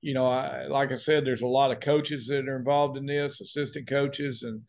you 0.00 0.14
know, 0.14 0.26
I, 0.26 0.66
like 0.66 0.92
I 0.92 0.96
said, 0.96 1.24
there's 1.24 1.42
a 1.42 1.46
lot 1.46 1.72
of 1.72 1.80
coaches 1.80 2.26
that 2.26 2.48
are 2.48 2.56
involved 2.56 2.96
in 2.96 3.06
this, 3.06 3.40
assistant 3.40 3.88
coaches, 3.88 4.42
and 4.42 4.60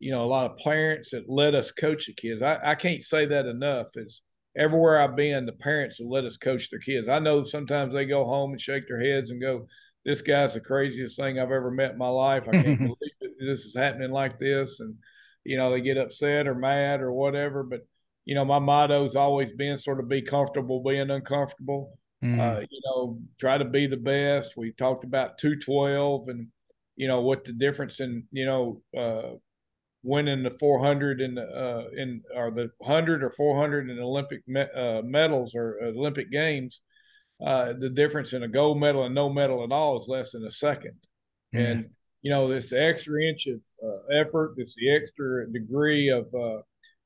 you 0.00 0.10
know, 0.10 0.24
a 0.24 0.26
lot 0.26 0.50
of 0.50 0.58
parents 0.58 1.10
that 1.10 1.28
let 1.28 1.54
us 1.54 1.70
coach 1.70 2.06
the 2.06 2.14
kids. 2.14 2.42
I, 2.42 2.58
I 2.62 2.74
can't 2.74 3.02
say 3.02 3.26
that 3.26 3.46
enough. 3.46 3.88
It's 3.94 4.22
everywhere 4.58 5.00
I've 5.00 5.14
been, 5.14 5.46
the 5.46 5.52
parents 5.52 5.98
have 5.98 6.08
let 6.08 6.24
us 6.24 6.36
coach 6.36 6.70
their 6.70 6.80
kids. 6.80 7.06
I 7.06 7.20
know 7.20 7.42
sometimes 7.42 7.94
they 7.94 8.06
go 8.06 8.24
home 8.24 8.50
and 8.50 8.60
shake 8.60 8.88
their 8.88 9.00
heads 9.00 9.30
and 9.30 9.40
go, 9.40 9.66
"This 10.04 10.22
guy's 10.22 10.54
the 10.54 10.60
craziest 10.60 11.16
thing 11.16 11.38
I've 11.38 11.52
ever 11.52 11.70
met 11.70 11.92
in 11.92 11.98
my 11.98 12.08
life. 12.08 12.48
I 12.48 12.62
can't 12.62 12.78
believe 12.78 12.96
this 13.40 13.64
is 13.64 13.74
happening 13.74 14.10
like 14.10 14.38
this 14.38 14.80
and 14.80 14.94
you 15.44 15.56
know 15.56 15.70
they 15.70 15.80
get 15.80 15.96
upset 15.96 16.46
or 16.46 16.54
mad 16.54 17.00
or 17.00 17.12
whatever 17.12 17.62
but 17.62 17.80
you 18.24 18.34
know 18.34 18.44
my 18.44 18.58
motto's 18.58 19.16
always 19.16 19.52
been 19.52 19.78
sort 19.78 20.00
of 20.00 20.08
be 20.08 20.22
comfortable 20.22 20.82
being 20.82 21.10
uncomfortable 21.10 21.98
mm. 22.22 22.38
uh, 22.38 22.60
you 22.70 22.80
know 22.84 23.18
try 23.38 23.58
to 23.58 23.64
be 23.64 23.86
the 23.86 23.96
best 23.96 24.56
we 24.56 24.72
talked 24.72 25.04
about 25.04 25.38
212 25.38 26.28
and 26.28 26.48
you 26.96 27.08
know 27.08 27.20
what 27.22 27.44
the 27.44 27.52
difference 27.52 28.00
in 28.00 28.24
you 28.30 28.46
know 28.46 28.82
uh, 28.96 29.34
winning 30.02 30.42
the 30.42 30.50
400 30.50 31.20
in 31.20 31.34
the 31.34 31.42
uh, 31.42 31.84
in 31.96 32.22
or 32.34 32.50
the 32.50 32.70
100 32.78 33.22
or 33.22 33.30
400 33.30 33.90
in 33.90 33.98
Olympic 33.98 34.42
me- 34.46 34.66
uh, 34.74 35.02
medals 35.02 35.54
or 35.54 35.78
Olympic 35.82 36.30
games 36.30 36.80
uh, 37.44 37.72
the 37.78 37.90
difference 37.90 38.32
in 38.32 38.42
a 38.42 38.48
gold 38.48 38.78
medal 38.78 39.04
and 39.04 39.14
no 39.14 39.28
medal 39.30 39.62
at 39.64 39.72
all 39.72 39.98
is 39.98 40.08
less 40.08 40.32
than 40.32 40.44
a 40.46 40.50
second 40.50 40.94
mm. 41.54 41.64
and 41.64 41.90
you 42.22 42.30
know, 42.30 42.48
this 42.48 42.72
extra 42.72 43.22
inch 43.22 43.46
of 43.46 43.60
uh, 43.82 44.20
effort, 44.20 44.54
it's 44.58 44.74
the 44.74 44.94
extra 44.94 45.50
degree 45.50 46.08
of 46.08 46.32
uh, 46.34 46.60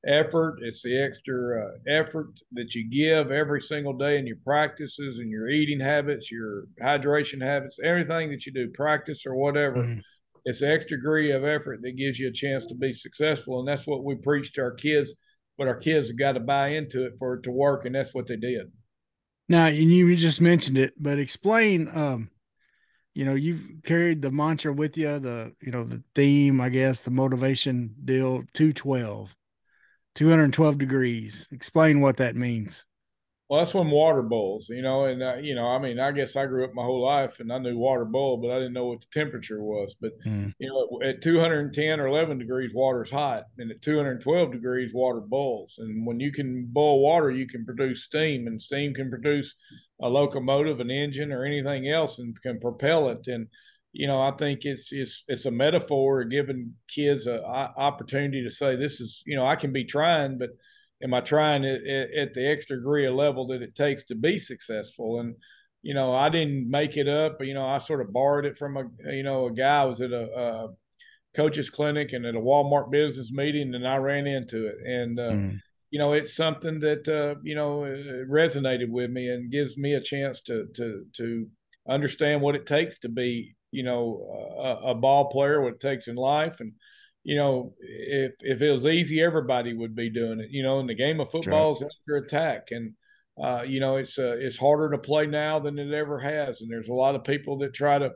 effort, 0.06 0.58
it's 0.62 0.82
the 0.82 1.00
extra 1.00 1.66
uh, 1.66 1.70
effort 1.88 2.28
that 2.52 2.74
you 2.74 2.88
give 2.88 3.30
every 3.30 3.60
single 3.60 3.92
day 3.92 4.18
in 4.18 4.26
your 4.26 4.38
practices 4.44 5.18
and 5.18 5.30
your 5.30 5.48
eating 5.48 5.78
habits, 5.78 6.32
your 6.32 6.64
hydration 6.82 7.40
habits, 7.40 7.78
everything 7.82 8.30
that 8.30 8.44
you 8.44 8.52
do, 8.52 8.68
practice 8.70 9.24
or 9.24 9.36
whatever. 9.36 9.76
Mm-hmm. 9.76 10.00
It's 10.44 10.60
the 10.60 10.70
extra 10.70 10.96
degree 10.96 11.32
of 11.32 11.44
effort 11.44 11.80
that 11.82 11.96
gives 11.96 12.18
you 12.18 12.28
a 12.28 12.32
chance 12.32 12.66
to 12.66 12.74
be 12.74 12.92
successful. 12.92 13.60
And 13.60 13.68
that's 13.68 13.86
what 13.86 14.04
we 14.04 14.16
preach 14.16 14.52
to 14.54 14.62
our 14.62 14.74
kids, 14.74 15.14
but 15.56 15.68
our 15.68 15.76
kids 15.76 16.08
have 16.08 16.18
got 16.18 16.32
to 16.32 16.40
buy 16.40 16.68
into 16.68 17.06
it 17.06 17.14
for 17.18 17.34
it 17.34 17.42
to 17.44 17.50
work. 17.50 17.86
And 17.86 17.94
that's 17.94 18.14
what 18.14 18.26
they 18.26 18.36
did. 18.36 18.70
Now, 19.48 19.66
and 19.66 19.76
you 19.76 20.14
just 20.16 20.40
mentioned 20.40 20.78
it, 20.78 20.94
but 20.98 21.18
explain 21.18 21.90
um, 21.94 22.30
you 23.14 23.24
know 23.24 23.34
you've 23.34 23.62
carried 23.84 24.20
the 24.20 24.30
mantra 24.30 24.72
with 24.72 24.98
you 24.98 25.18
the 25.18 25.52
you 25.62 25.70
know 25.70 25.84
the 25.84 26.02
theme 26.14 26.60
i 26.60 26.68
guess 26.68 27.00
the 27.00 27.10
motivation 27.10 27.94
deal 28.04 28.42
212 28.52 29.34
212 30.14 30.78
degrees 30.78 31.46
explain 31.52 32.00
what 32.00 32.16
that 32.16 32.36
means 32.36 32.84
well, 33.48 33.60
that's 33.60 33.74
when 33.74 33.90
water 33.90 34.22
boils, 34.22 34.70
you 34.70 34.80
know, 34.80 35.04
and 35.04 35.22
uh, 35.22 35.34
you 35.34 35.54
know, 35.54 35.66
I 35.66 35.78
mean, 35.78 36.00
I 36.00 36.12
guess 36.12 36.34
I 36.34 36.46
grew 36.46 36.64
up 36.64 36.72
my 36.72 36.82
whole 36.82 37.04
life 37.04 37.40
and 37.40 37.52
I 37.52 37.58
knew 37.58 37.76
water 37.76 38.06
boiled, 38.06 38.40
but 38.40 38.50
I 38.50 38.54
didn't 38.54 38.72
know 38.72 38.86
what 38.86 39.02
the 39.02 39.06
temperature 39.12 39.62
was. 39.62 39.94
But 40.00 40.12
mm. 40.26 40.54
you 40.58 40.68
know, 40.68 41.06
at 41.06 41.20
210 41.20 42.00
or 42.00 42.06
11 42.06 42.38
degrees, 42.38 42.70
water's 42.74 43.10
hot, 43.10 43.44
and 43.58 43.70
at 43.70 43.82
212 43.82 44.50
degrees, 44.50 44.92
water 44.94 45.20
boils. 45.20 45.74
And 45.78 46.06
when 46.06 46.20
you 46.20 46.32
can 46.32 46.66
boil 46.72 47.00
water, 47.00 47.30
you 47.30 47.46
can 47.46 47.66
produce 47.66 48.04
steam, 48.04 48.46
and 48.46 48.62
steam 48.62 48.94
can 48.94 49.10
produce 49.10 49.54
a 50.00 50.08
locomotive, 50.08 50.80
an 50.80 50.90
engine, 50.90 51.30
or 51.30 51.44
anything 51.44 51.90
else, 51.90 52.18
and 52.18 52.40
can 52.40 52.58
propel 52.60 53.10
it. 53.10 53.26
And 53.26 53.48
you 53.92 54.06
know, 54.06 54.22
I 54.22 54.30
think 54.32 54.64
it's 54.64 54.90
it's 54.90 55.22
it's 55.28 55.44
a 55.44 55.50
metaphor 55.50 56.24
giving 56.24 56.72
kids 56.88 57.26
a, 57.26 57.40
a 57.40 57.74
opportunity 57.76 58.42
to 58.42 58.50
say, 58.50 58.74
this 58.74 59.02
is, 59.02 59.22
you 59.26 59.36
know, 59.36 59.44
I 59.44 59.56
can 59.56 59.70
be 59.70 59.84
trying, 59.84 60.38
but 60.38 60.50
am 61.04 61.14
I 61.14 61.20
trying 61.20 61.64
it 61.64 61.82
at 62.16 62.34
the 62.34 62.48
extra 62.48 62.76
degree 62.76 63.06
of 63.06 63.14
level 63.14 63.46
that 63.48 63.62
it 63.62 63.74
takes 63.76 64.02
to 64.04 64.14
be 64.14 64.38
successful? 64.38 65.20
And 65.20 65.36
you 65.82 65.92
know, 65.92 66.14
I 66.14 66.30
didn't 66.30 66.68
make 66.68 66.96
it 66.96 67.08
up. 67.08 67.44
You 67.44 67.52
know, 67.52 67.64
I 67.64 67.76
sort 67.76 68.00
of 68.00 68.12
borrowed 68.12 68.46
it 68.46 68.56
from 68.56 68.76
a 68.76 69.12
you 69.12 69.22
know 69.22 69.46
a 69.46 69.52
guy 69.52 69.82
I 69.82 69.84
was 69.84 70.00
at 70.00 70.12
a, 70.12 70.30
a 70.34 70.68
coach's 71.36 71.68
clinic 71.68 72.12
and 72.12 72.24
at 72.24 72.34
a 72.34 72.40
Walmart 72.40 72.90
business 72.90 73.30
meeting, 73.30 73.74
and 73.74 73.86
I 73.86 73.96
ran 73.96 74.26
into 74.26 74.66
it. 74.66 74.76
And 74.86 75.20
uh, 75.20 75.30
mm. 75.30 75.60
you 75.90 75.98
know, 75.98 76.14
it's 76.14 76.34
something 76.34 76.80
that 76.80 77.06
uh, 77.06 77.38
you 77.44 77.54
know 77.54 77.80
resonated 78.28 78.88
with 78.88 79.10
me 79.10 79.28
and 79.28 79.52
gives 79.52 79.76
me 79.76 79.92
a 79.92 80.00
chance 80.00 80.40
to 80.42 80.66
to 80.74 81.04
to 81.16 81.46
understand 81.86 82.40
what 82.40 82.54
it 82.54 82.64
takes 82.64 82.98
to 83.00 83.10
be, 83.10 83.54
you 83.70 83.82
know, 83.82 84.56
a, 84.58 84.90
a 84.90 84.94
ball 84.94 85.28
player, 85.28 85.60
what 85.60 85.74
it 85.74 85.80
takes 85.80 86.08
in 86.08 86.16
life, 86.16 86.60
and 86.60 86.72
you 87.24 87.36
know, 87.36 87.74
if 87.80 88.34
if 88.40 88.62
it 88.62 88.70
was 88.70 88.84
easy, 88.84 89.20
everybody 89.20 89.72
would 89.72 89.94
be 89.94 90.10
doing 90.10 90.40
it. 90.40 90.50
You 90.50 90.62
know, 90.62 90.78
and 90.78 90.88
the 90.88 90.94
game 90.94 91.20
of 91.20 91.30
football 91.30 91.72
is 91.72 91.82
under 91.82 92.24
attack, 92.24 92.68
and 92.70 92.92
uh, 93.42 93.64
you 93.66 93.80
know, 93.80 93.96
it's 93.96 94.18
uh, 94.18 94.36
it's 94.38 94.58
harder 94.58 94.90
to 94.90 94.98
play 94.98 95.26
now 95.26 95.58
than 95.58 95.78
it 95.78 95.92
ever 95.92 96.20
has, 96.20 96.60
and 96.60 96.70
there's 96.70 96.88
a 96.88 96.94
lot 96.94 97.14
of 97.14 97.24
people 97.24 97.58
that 97.58 97.72
try 97.72 97.98
to, 97.98 98.10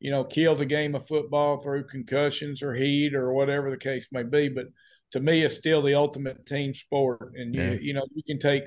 you 0.00 0.10
know, 0.10 0.24
kill 0.24 0.56
the 0.56 0.66
game 0.66 0.94
of 0.94 1.06
football 1.06 1.60
through 1.60 1.86
concussions 1.86 2.62
or 2.62 2.74
heat 2.74 3.14
or 3.14 3.32
whatever 3.32 3.70
the 3.70 3.76
case 3.76 4.08
may 4.10 4.24
be. 4.24 4.48
But 4.48 4.66
to 5.12 5.20
me, 5.20 5.42
it's 5.42 5.54
still 5.54 5.80
the 5.80 5.94
ultimate 5.94 6.44
team 6.44 6.74
sport, 6.74 7.32
and 7.36 7.54
you 7.54 7.78
you 7.80 7.94
know, 7.94 8.06
you 8.12 8.22
can 8.26 8.40
take 8.40 8.64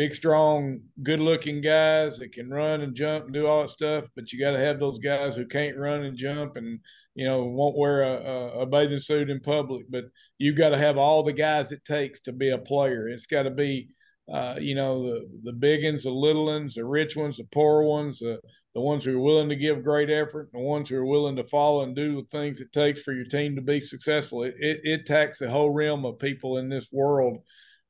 big, 0.00 0.14
strong, 0.14 0.80
good-looking 1.02 1.60
guys 1.60 2.18
that 2.18 2.32
can 2.32 2.48
run 2.48 2.80
and 2.80 2.94
jump 2.94 3.26
and 3.26 3.34
do 3.34 3.46
all 3.46 3.60
that 3.60 3.68
stuff, 3.68 4.06
but 4.16 4.32
you 4.32 4.40
got 4.40 4.52
to 4.52 4.58
have 4.58 4.80
those 4.80 4.98
guys 4.98 5.36
who 5.36 5.44
can't 5.44 5.76
run 5.76 6.04
and 6.04 6.16
jump 6.16 6.56
and 6.56 6.80
you 7.14 7.26
know 7.26 7.44
won't 7.44 7.76
wear 7.76 8.02
a, 8.02 8.60
a, 8.60 8.66
bathing 8.66 8.98
suit 8.98 9.28
in 9.28 9.40
public. 9.40 9.84
But 9.90 10.04
you've 10.38 10.56
got 10.56 10.70
to 10.70 10.78
have 10.78 10.96
all 10.96 11.22
the 11.22 11.34
guys 11.34 11.70
it 11.70 11.84
takes 11.84 12.22
to 12.22 12.32
be 12.32 12.48
a 12.48 12.56
player. 12.56 13.10
It's 13.10 13.26
got 13.26 13.42
to 13.42 13.50
be 13.50 13.90
uh, 14.32 14.56
you 14.58 14.74
know, 14.74 15.02
the 15.02 15.28
the 15.42 15.52
big 15.52 15.84
ones, 15.84 16.04
the 16.04 16.10
little 16.10 16.46
ones, 16.46 16.76
the 16.76 16.84
rich 16.86 17.14
ones, 17.14 17.36
the 17.36 17.44
poor 17.52 17.82
ones, 17.82 18.20
the 18.20 18.40
the 18.74 18.80
ones 18.80 19.04
who 19.04 19.18
are 19.18 19.22
willing 19.22 19.50
to 19.50 19.56
give 19.56 19.84
great 19.84 20.08
effort, 20.08 20.48
the 20.54 20.60
ones 20.60 20.88
who 20.88 20.96
are 20.96 21.04
willing 21.04 21.36
to 21.36 21.44
follow 21.44 21.82
and 21.82 21.94
do 21.94 22.14
the 22.14 22.28
things 22.28 22.62
it 22.62 22.72
takes 22.72 23.02
for 23.02 23.12
your 23.12 23.26
team 23.26 23.54
to 23.56 23.60
be 23.60 23.82
successful. 23.82 24.44
It 24.44 24.54
it, 24.58 24.80
it 24.84 25.00
attacks 25.02 25.40
the 25.40 25.50
whole 25.50 25.72
realm 25.72 26.06
of 26.06 26.18
people 26.18 26.56
in 26.56 26.70
this 26.70 26.88
world 26.90 27.40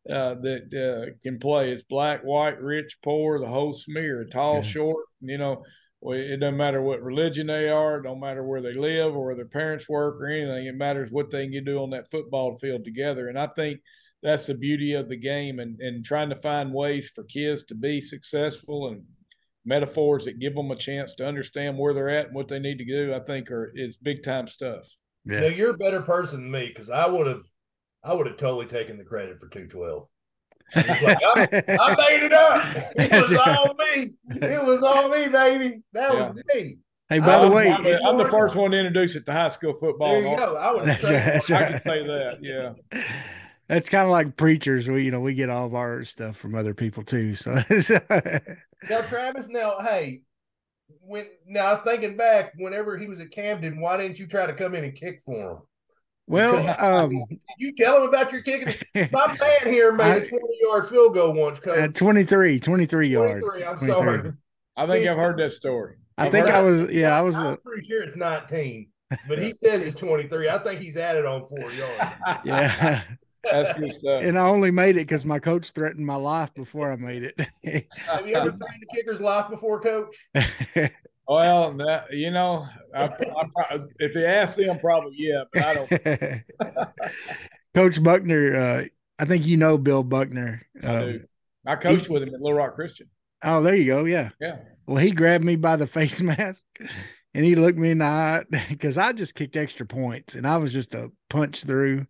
uh, 0.09 0.35
that 0.35 0.73
uh, 0.75 1.13
can 1.23 1.39
play. 1.39 1.73
It's 1.73 1.83
black, 1.83 2.23
white, 2.23 2.61
rich, 2.61 2.99
poor, 3.03 3.39
the 3.39 3.47
whole 3.47 3.75
smear, 3.75 4.25
tall, 4.25 4.57
yeah. 4.57 4.63
short. 4.63 5.05
You 5.21 5.39
know, 5.39 5.65
it 6.03 6.41
doesn't 6.41 6.57
matter 6.57 6.81
what 6.81 7.03
religion 7.03 7.49
they 7.49 7.69
are, 7.69 7.99
it 7.99 8.05
don't 8.05 8.21
matter 8.21 8.45
where 8.45 8.63
they 8.63 8.73
live 8.73 9.15
or 9.15 9.27
where 9.27 9.35
their 9.35 9.45
parents 9.45 9.89
work 9.89 10.21
or 10.21 10.27
anything. 10.27 10.67
It 10.67 10.75
matters 10.75 11.11
what 11.11 11.31
they 11.31 11.49
can 11.49 11.65
do 11.65 11.83
on 11.83 11.91
that 11.91 12.11
football 12.11 12.57
field 12.59 12.85
together. 12.85 13.29
And 13.29 13.39
I 13.39 13.49
think 13.49 13.81
that's 14.23 14.47
the 14.47 14.55
beauty 14.55 14.95
of 14.95 15.09
the 15.09 15.17
game 15.17 15.59
and, 15.59 15.79
and 15.81 16.05
trying 16.05 16.31
to 16.31 16.37
find 16.37 16.73
ways 16.73 17.11
for 17.15 17.25
kids 17.25 17.65
to 17.65 17.75
be 17.75 18.01
successful 18.01 18.89
and 18.89 19.03
metaphors 19.65 20.25
that 20.25 20.41
give 20.41 20.55
them 20.55 20.71
a 20.71 20.77
chance 20.77 21.15
to 21.15 21.27
understand 21.27 21.77
where 21.77 21.93
they're 21.93 22.09
at 22.09 22.27
and 22.27 22.35
what 22.35 22.49
they 22.49 22.59
need 22.59 22.79
to 22.79 22.85
do, 22.85 23.15
I 23.15 23.21
think 23.21 23.51
are 23.51 23.73
is 23.75 23.99
big 23.99 24.23
time 24.23 24.47
stuff. 24.47 24.87
Yeah. 25.27 25.49
you're 25.49 25.75
a 25.75 25.79
better 25.79 26.01
person 26.01 26.43
than 26.43 26.51
me 26.51 26.69
because 26.69 26.89
I 26.89 27.07
would 27.07 27.27
have 27.27 27.43
I 28.03 28.15
would 28.15 28.27
have 28.27 28.37
totally 28.37 28.67
taken 28.67 28.97
the 28.97 29.05
credit 29.05 29.39
for 29.39 29.49
212. 29.49 30.07
Like, 30.75 30.87
I, 30.89 31.77
I, 31.81 31.97
made 32.11 32.23
it 32.23 32.33
up. 32.33 32.65
It 32.97 33.13
was 33.13 33.33
all 33.33 33.75
me. 33.75 34.13
It 34.29 34.65
was 34.65 34.83
all 34.83 35.09
me, 35.09 35.29
baby. 35.29 35.83
That 35.93 36.15
yeah. 36.15 36.31
was 36.31 36.43
me. 36.55 36.79
Hey, 37.09 37.19
by 37.19 37.41
the 37.41 37.51
way, 37.51 37.69
I'm 37.69 37.83
the, 37.83 38.01
I'm 38.05 38.17
the, 38.17 38.29
first 38.29 38.55
one 38.55 38.71
to 38.71 38.79
introduce 38.79 39.17
it 39.17 39.27
to 39.27 39.33
high 39.33 39.49
school 39.49 39.75
football. 39.75 40.11
There 40.11 40.31
you 40.31 40.37
go. 40.37 40.57
I 40.57 40.73
would. 40.73 40.85
That's 40.85 41.11
right, 41.11 41.25
that's 41.25 41.51
right. 41.51 41.63
I 41.63 41.71
can 41.71 41.83
say 41.83 42.07
that. 42.07 42.39
Yeah. 42.43 43.03
That's 43.67 43.89
kind 43.89 44.05
of 44.05 44.11
like 44.11 44.37
preachers. 44.37 44.89
We, 44.89 45.05
you 45.05 45.11
know, 45.11 45.21
we 45.21 45.35
get 45.35 45.49
all 45.49 45.67
of 45.67 45.75
our 45.75 46.05
stuff 46.05 46.37
from 46.37 46.55
other 46.55 46.75
people 46.75 47.03
too. 47.03 47.35
So 47.35 47.55
now, 48.89 49.01
Travis. 49.03 49.49
Now, 49.49 49.79
hey, 49.81 50.23
when 51.01 51.27
now 51.47 51.67
I 51.67 51.71
was 51.73 51.81
thinking 51.81 52.17
back, 52.17 52.53
whenever 52.57 52.97
he 52.97 53.07
was 53.07 53.21
at 53.21 53.31
Camden, 53.31 53.81
why 53.81 53.97
didn't 53.97 54.19
you 54.19 54.27
try 54.27 54.47
to 54.47 54.55
come 54.55 54.75
in 54.75 54.85
and 54.85 54.95
kick 54.95 55.23
for 55.25 55.53
him? 55.53 55.59
Well, 56.31 56.77
um, 56.81 57.25
you 57.59 57.75
tell 57.75 57.97
him 57.97 58.09
about 58.09 58.31
your 58.31 58.43
kicking. 58.43 58.73
My 59.11 59.37
man 59.41 59.75
here 59.75 59.91
made 59.91 60.05
I, 60.05 60.17
a 60.17 60.29
20 60.29 60.45
yard 60.63 60.89
field 60.89 61.15
goal 61.15 61.35
once. 61.35 61.59
Coach. 61.59 61.77
At 61.77 61.95
23, 61.97 62.61
23 62.61 63.09
yards. 63.09 63.41
23, 63.41 63.65
I'm 63.65 63.77
23. 63.77 63.89
sorry. 63.89 64.33
I 64.77 64.87
think 64.87 65.05
See, 65.05 65.09
I've 65.09 65.19
heard 65.19 65.39
that 65.41 65.53
story. 65.53 65.97
I 66.17 66.27
I've 66.27 66.33
think 66.33 66.47
I 66.47 66.61
was, 66.63 66.89
yeah, 66.93 67.19
I 67.19 67.21
was. 67.21 67.35
I'm 67.35 67.55
a, 67.55 67.57
pretty 67.57 67.85
sure 67.85 68.05
it's 68.05 68.17
19, 68.17 68.89
but 69.27 69.39
he 69.39 69.55
says 69.57 69.85
it's 69.85 69.99
23. 69.99 70.49
I 70.49 70.59
think 70.59 70.81
he's 70.81 70.97
added 70.97 71.27
on 71.27 71.47
four 71.47 71.73
yards. 71.73 72.15
Yeah. 72.45 73.03
That's 73.43 73.77
good 73.79 73.95
stuff. 73.95 74.23
And 74.23 74.39
I 74.39 74.47
only 74.47 74.71
made 74.71 74.97
it 74.97 75.09
because 75.09 75.25
my 75.25 75.39
coach 75.39 75.71
threatened 75.71 76.07
my 76.07 76.15
life 76.15 76.53
before 76.55 76.93
I 76.93 76.97
made 76.97 77.23
it. 77.25 77.41
Have 78.07 78.29
you 78.29 78.35
ever 78.35 78.53
threatened 78.53 78.83
a 78.83 78.95
kicker's 78.95 79.21
life 79.21 79.49
before, 79.49 79.81
coach? 79.81 80.29
Well, 81.29 81.77
you 82.11 82.31
know, 82.31 82.67
I, 82.95 83.05
I, 83.05 83.81
if 83.99 84.15
you 84.15 84.25
ask 84.25 84.59
him, 84.59 84.79
probably 84.81 85.15
yeah, 85.17 85.45
but 85.53 85.65
I 85.65 85.75
don't. 85.75 86.85
coach 87.75 88.03
Buckner, 88.03 88.57
uh, 88.57 88.85
I 89.19 89.25
think 89.27 89.47
you 89.47 89.57
know 89.57 89.79
Bill 89.79 90.03
Buckner. 90.03 90.61
Um, 90.83 91.27
I, 91.67 91.73
I 91.73 91.77
coached 91.77 92.07
he, 92.07 92.13
with 92.13 92.23
him 92.23 92.35
at 92.35 92.41
Little 92.41 92.59
Rock 92.59 92.75
Christian. 92.75 93.09
Oh, 93.45 93.63
there 93.63 93.75
you 93.77 93.87
go. 93.87 94.05
Yeah. 94.05 94.31
Yeah. 94.41 94.57
Well, 94.87 94.99
he 94.99 95.11
grabbed 95.11 95.45
me 95.45 95.57
by 95.57 95.77
the 95.77 95.87
face 95.87 96.21
mask 96.23 96.63
and 97.35 97.45
he 97.45 97.55
looked 97.55 97.79
me 97.79 97.91
in 97.91 97.99
the 97.99 98.05
eye 98.05 98.45
because 98.69 98.99
I 98.99 99.13
just 99.13 99.35
kicked 99.35 99.57
extra 99.57 99.87
points 99.87 100.35
and 100.35 100.47
I 100.47 100.57
was 100.57 100.73
just 100.73 100.95
a 100.95 101.11
punch 101.29 101.65
through. 101.65 102.07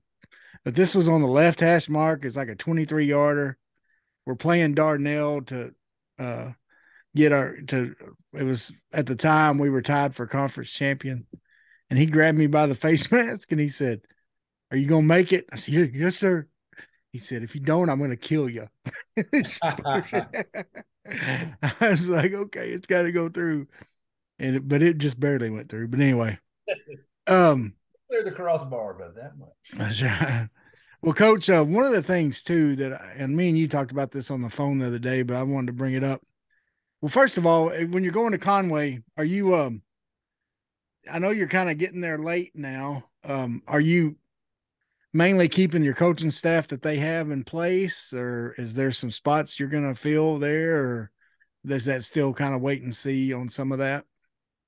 But 0.64 0.74
this 0.74 0.94
was 0.94 1.08
on 1.08 1.22
the 1.22 1.28
left 1.28 1.60
hash 1.60 1.88
mark. 1.88 2.24
It's 2.24 2.36
like 2.36 2.48
a 2.48 2.54
23 2.54 3.06
yarder. 3.06 3.56
We're 4.26 4.34
playing 4.34 4.74
Dardanelle 4.74 5.46
to 5.46 5.74
uh, 6.18 6.50
get 7.14 7.32
our 7.32 7.56
to 7.68 7.94
it 8.34 8.42
was 8.44 8.72
at 8.92 9.06
the 9.06 9.16
time 9.16 9.58
we 9.58 9.70
were 9.70 9.82
tied 9.82 10.14
for 10.14 10.26
conference 10.26 10.70
champion. 10.70 11.26
And 11.88 11.98
he 11.98 12.06
grabbed 12.06 12.38
me 12.38 12.46
by 12.46 12.66
the 12.66 12.74
face 12.74 13.10
mask 13.12 13.50
and 13.50 13.60
he 13.60 13.68
said, 13.68 14.00
Are 14.70 14.76
you 14.76 14.86
gonna 14.86 15.02
make 15.02 15.32
it? 15.32 15.46
I 15.52 15.56
said, 15.56 15.74
yeah, 15.74 15.86
Yes, 15.92 16.16
sir. 16.16 16.46
He 17.12 17.18
said, 17.18 17.42
If 17.42 17.54
you 17.54 17.60
don't, 17.60 17.90
I'm 17.90 18.00
gonna 18.00 18.16
kill 18.16 18.48
you. 18.48 18.68
I 19.16 20.22
was 21.80 22.08
like, 22.08 22.32
Okay, 22.32 22.68
it's 22.68 22.86
gotta 22.86 23.12
go 23.12 23.28
through. 23.28 23.66
And 24.38 24.56
it, 24.56 24.68
but 24.68 24.82
it 24.82 24.98
just 24.98 25.18
barely 25.18 25.50
went 25.50 25.68
through. 25.68 25.88
But 25.88 26.00
anyway. 26.00 26.38
Um 27.26 27.74
clear 28.10 28.24
the 28.24 28.30
crossbar 28.32 28.96
about 28.96 29.14
that 29.14 29.38
much. 29.38 29.50
That's 29.74 30.02
right. 30.02 30.48
Well, 31.02 31.14
Coach, 31.14 31.48
uh, 31.48 31.64
one 31.64 31.84
of 31.84 31.92
the 31.92 32.02
things 32.02 32.42
too 32.42 32.74
that, 32.76 33.00
and 33.16 33.36
me 33.36 33.48
and 33.48 33.58
you 33.58 33.68
talked 33.68 33.92
about 33.92 34.10
this 34.10 34.30
on 34.30 34.42
the 34.42 34.50
phone 34.50 34.78
the 34.78 34.88
other 34.88 34.98
day, 34.98 35.22
but 35.22 35.36
I 35.36 35.42
wanted 35.44 35.68
to 35.68 35.72
bring 35.74 35.94
it 35.94 36.02
up. 36.02 36.20
Well, 37.00 37.08
first 37.08 37.38
of 37.38 37.46
all, 37.46 37.70
eh, 37.70 37.84
when 37.84 38.02
you're 38.02 38.12
going 38.12 38.32
to 38.32 38.38
Conway, 38.38 39.02
are 39.16 39.24
you? 39.24 39.54
Um, 39.54 39.82
I 41.10 41.18
know 41.18 41.30
you're 41.30 41.48
kind 41.48 41.70
of 41.70 41.78
getting 41.78 42.00
there 42.00 42.18
late 42.18 42.52
now. 42.54 43.04
Um, 43.24 43.62
are 43.66 43.80
you 43.80 44.16
mainly 45.12 45.48
keeping 45.48 45.82
your 45.82 45.94
coaching 45.94 46.30
staff 46.30 46.68
that 46.68 46.82
they 46.82 46.96
have 46.96 47.30
in 47.30 47.44
place, 47.44 48.12
or 48.12 48.54
is 48.58 48.74
there 48.74 48.92
some 48.92 49.10
spots 49.10 49.58
you're 49.58 49.68
going 49.68 49.88
to 49.88 49.98
fill 49.98 50.38
there, 50.38 50.84
or 50.84 51.10
does 51.64 51.86
that 51.86 52.04
still 52.04 52.34
kind 52.34 52.54
of 52.54 52.60
wait 52.60 52.82
and 52.82 52.94
see 52.94 53.32
on 53.32 53.48
some 53.48 53.72
of 53.72 53.78
that? 53.78 54.04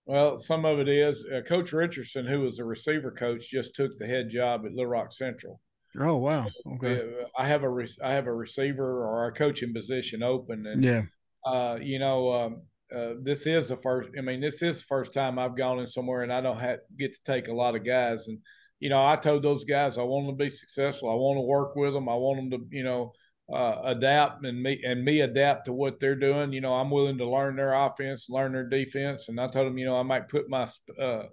Well, 0.06 0.38
some 0.38 0.64
of 0.64 0.80
it 0.80 0.88
is. 0.88 1.24
Uh, 1.30 1.42
coach 1.42 1.72
Richardson, 1.72 2.26
who 2.26 2.40
was 2.40 2.58
a 2.58 2.64
receiver 2.64 3.12
coach, 3.12 3.48
just 3.48 3.76
took 3.76 3.96
the 3.98 4.06
head 4.06 4.30
job 4.30 4.62
at 4.64 4.72
Little 4.72 4.86
Rock 4.86 5.12
Central. 5.12 5.60
Oh 6.00 6.16
wow! 6.16 6.46
Okay. 6.76 7.02
I 7.38 7.46
have 7.46 7.62
a 7.62 7.68
re- 7.68 7.96
I 8.02 8.14
have 8.14 8.26
a 8.26 8.32
receiver 8.32 9.06
or 9.06 9.26
a 9.26 9.32
coaching 9.32 9.74
position 9.74 10.22
open, 10.22 10.66
and 10.66 10.82
yeah, 10.82 11.02
uh, 11.44 11.78
you 11.80 11.98
know, 11.98 12.30
um, 12.32 12.62
uh, 12.94 13.14
this 13.22 13.46
is 13.46 13.68
the 13.68 13.76
first. 13.76 14.10
I 14.18 14.20
mean, 14.20 14.40
this 14.40 14.62
is 14.62 14.78
the 14.78 14.84
first 14.84 15.12
time 15.12 15.38
I've 15.38 15.56
gone 15.56 15.80
in 15.80 15.86
somewhere, 15.86 16.22
and 16.22 16.32
I 16.32 16.40
don't 16.40 16.58
have, 16.58 16.80
get 16.98 17.12
to 17.14 17.22
take 17.24 17.48
a 17.48 17.54
lot 17.54 17.74
of 17.74 17.84
guys. 17.84 18.28
And 18.28 18.38
you 18.80 18.88
know, 18.88 19.04
I 19.04 19.16
told 19.16 19.42
those 19.42 19.64
guys 19.64 19.96
I 19.96 20.02
want 20.02 20.26
them 20.26 20.36
to 20.36 20.44
be 20.44 20.50
successful. 20.50 21.08
I 21.08 21.14
want 21.14 21.36
to 21.36 21.42
work 21.42 21.76
with 21.76 21.94
them. 21.94 22.08
I 22.08 22.14
want 22.14 22.50
them 22.50 22.60
to, 22.60 22.76
you 22.76 22.82
know, 22.82 23.12
uh, 23.52 23.80
adapt 23.84 24.44
and 24.44 24.62
me 24.62 24.82
and 24.84 25.04
me 25.04 25.20
adapt 25.20 25.66
to 25.66 25.72
what 25.72 26.00
they're 26.00 26.16
doing. 26.16 26.52
You 26.52 26.60
know, 26.60 26.74
I'm 26.74 26.90
willing 26.90 27.18
to 27.18 27.28
learn 27.28 27.56
their 27.56 27.72
offense, 27.72 28.26
learn 28.28 28.52
their 28.52 28.68
defense, 28.68 29.28
and 29.28 29.40
I 29.40 29.46
told 29.48 29.68
them, 29.68 29.78
you 29.78 29.86
know, 29.86 29.96
I 29.96 30.02
might 30.02 30.28
put 30.28 30.48
my 30.48 30.66
uh, 31.00 31.24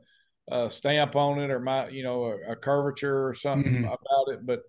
uh, 0.51 0.69
stamp 0.69 1.15
on 1.15 1.39
it 1.39 1.51
or 1.51 1.59
my, 1.59 1.89
you 1.89 2.03
know, 2.03 2.25
a, 2.25 2.51
a 2.51 2.55
curvature 2.55 3.27
or 3.27 3.33
something 3.33 3.73
mm-hmm. 3.73 3.85
about 3.85 4.33
it. 4.33 4.45
But 4.45 4.61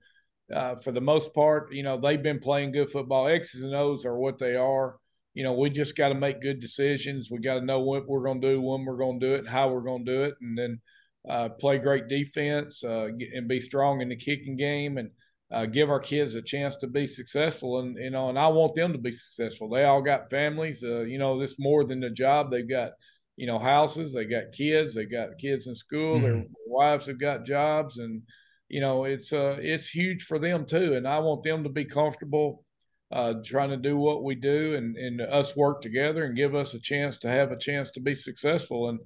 uh, 0.55 0.76
for 0.76 0.93
the 0.93 1.01
most 1.01 1.34
part, 1.34 1.72
you 1.72 1.82
know, 1.82 2.01
they've 2.01 2.22
been 2.22 2.41
playing 2.41 2.72
good 2.72 2.91
football. 2.91 3.28
X's 3.28 3.62
and 3.62 3.74
O's 3.74 4.05
are 4.05 4.16
what 4.16 4.38
they 4.38 4.57
are. 4.57 4.97
You 5.35 5.45
know, 5.45 5.53
we 5.53 5.70
just 5.70 5.97
got 5.97 6.09
to 6.09 6.14
make 6.14 6.43
good 6.43 6.61
decisions. 6.61 7.31
We 7.31 7.39
got 7.39 7.61
to 7.61 7.64
know 7.64 7.81
what 7.81 8.09
we're 8.09 8.24
going 8.24 8.41
to 8.41 8.51
do, 8.53 8.61
when 8.61 8.85
we're 8.85 8.97
going 8.97 9.20
to 9.20 9.26
do 9.26 9.35
it, 9.35 9.41
and 9.41 9.49
how 9.49 9.68
we're 9.70 9.81
going 9.81 10.05
to 10.05 10.12
do 10.12 10.24
it, 10.24 10.35
and 10.41 10.59
then 10.59 10.81
uh, 11.28 11.51
play 11.51 11.78
great 11.78 12.09
defense 12.09 12.83
uh, 12.83 13.09
and 13.35 13.49
be 13.49 13.61
strong 13.61 14.01
in 14.01 14.09
the 14.09 14.16
kicking 14.16 14.57
game 14.57 14.97
and 14.99 15.11
uh, 15.53 15.66
give 15.66 15.91
our 15.91 16.01
kids 16.01 16.35
a 16.35 16.43
chance 16.43 16.76
to 16.76 16.87
be 16.87 17.07
successful. 17.07 17.81
And 17.81 17.97
you 17.99 18.11
know, 18.11 18.28
and 18.28 18.39
I 18.39 18.49
want 18.49 18.74
them 18.74 18.93
to 18.93 18.99
be 18.99 19.12
successful. 19.12 19.68
They 19.68 19.85
all 19.85 20.03
got 20.03 20.31
families. 20.31 20.85
Uh, 20.85 21.01
you 21.01 21.18
know, 21.18 21.39
this 21.39 21.59
more 21.59 21.85
than 21.85 22.05
a 22.05 22.11
job. 22.11 22.51
They've 22.51 22.68
got 22.68 22.93
you 23.37 23.47
know 23.47 23.59
houses. 23.59 24.12
They 24.12 24.24
got 24.24 24.53
kids. 24.53 24.95
They 24.95 25.07
got 25.07 25.39
kids 25.39 25.66
in 25.66 25.74
school. 25.74 26.16
Mm-hmm. 26.16 26.24
Their 26.24 26.45
wives 26.66 27.07
have 27.07 27.20
got 27.20 27.45
jobs, 27.45 27.99
and 27.99 28.22
you 28.68 28.81
know, 28.81 29.05
it's 29.05 29.33
uh, 29.33 29.57
it's 29.61 29.89
huge 29.89 30.24
for 30.24 30.39
them 30.39 30.64
too. 30.64 30.95
And 30.95 31.07
I 31.07 31.18
want 31.18 31.43
them 31.43 31.64
to 31.64 31.70
be 31.70 31.85
comfortable. 31.85 32.64
Uh, 33.12 33.34
trying 33.44 33.70
to 33.70 33.76
do 33.76 33.96
what 33.96 34.22
we 34.22 34.36
do 34.36 34.76
and, 34.76 34.96
and 34.96 35.20
us 35.20 35.56
work 35.56 35.82
together 35.82 36.24
and 36.24 36.36
give 36.36 36.54
us 36.54 36.74
a 36.74 36.80
chance 36.80 37.18
to 37.18 37.28
have 37.28 37.50
a 37.50 37.58
chance 37.58 37.90
to 37.90 38.00
be 38.00 38.14
successful. 38.14 38.88
And, 38.88 39.00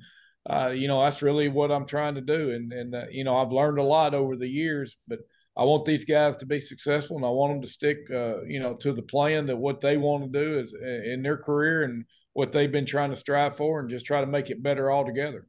uh, 0.45 0.73
you 0.75 0.89
know, 0.89 1.03
that's 1.03 1.23
really 1.23 1.49
what 1.49 1.73
I'm 1.73 1.87
trying 1.87 2.17
to 2.17 2.21
do. 2.21 2.51
And, 2.51 2.71
and 2.71 2.95
uh, 2.95 3.05
you 3.11 3.25
know, 3.25 3.39
I've 3.39 3.51
learned 3.51 3.79
a 3.79 3.83
lot 3.83 4.13
over 4.13 4.37
the 4.37 4.47
years, 4.47 4.99
but 5.09 5.21
I 5.57 5.65
want 5.65 5.85
these 5.85 6.05
guys 6.05 6.37
to 6.39 6.47
be 6.47 6.61
successful, 6.61 7.17
and 7.17 7.25
I 7.25 7.31
want 7.31 7.55
them 7.55 7.63
to 7.63 7.69
stick, 7.69 7.99
uh, 8.13 8.43
you 8.43 8.61
know, 8.61 8.75
to 8.75 8.93
the 8.93 9.03
plan 9.03 9.47
that 9.47 9.57
what 9.57 9.81
they 9.81 9.97
want 9.97 10.25
to 10.25 10.39
do 10.39 10.59
is 10.59 10.75
in 10.75 11.23
their 11.23 11.37
career 11.37 11.85
and 11.85 12.05
what 12.33 12.51
they've 12.51 12.73
been 12.73 12.87
trying 12.87 13.11
to 13.11 13.17
strive 13.17 13.57
for, 13.57 13.81
and 13.81 13.89
just 13.89 14.05
try 14.05 14.21
to 14.21 14.27
make 14.27 14.51
it 14.51 14.63
better 14.63 14.91
all 14.91 15.07
together. 15.07 15.47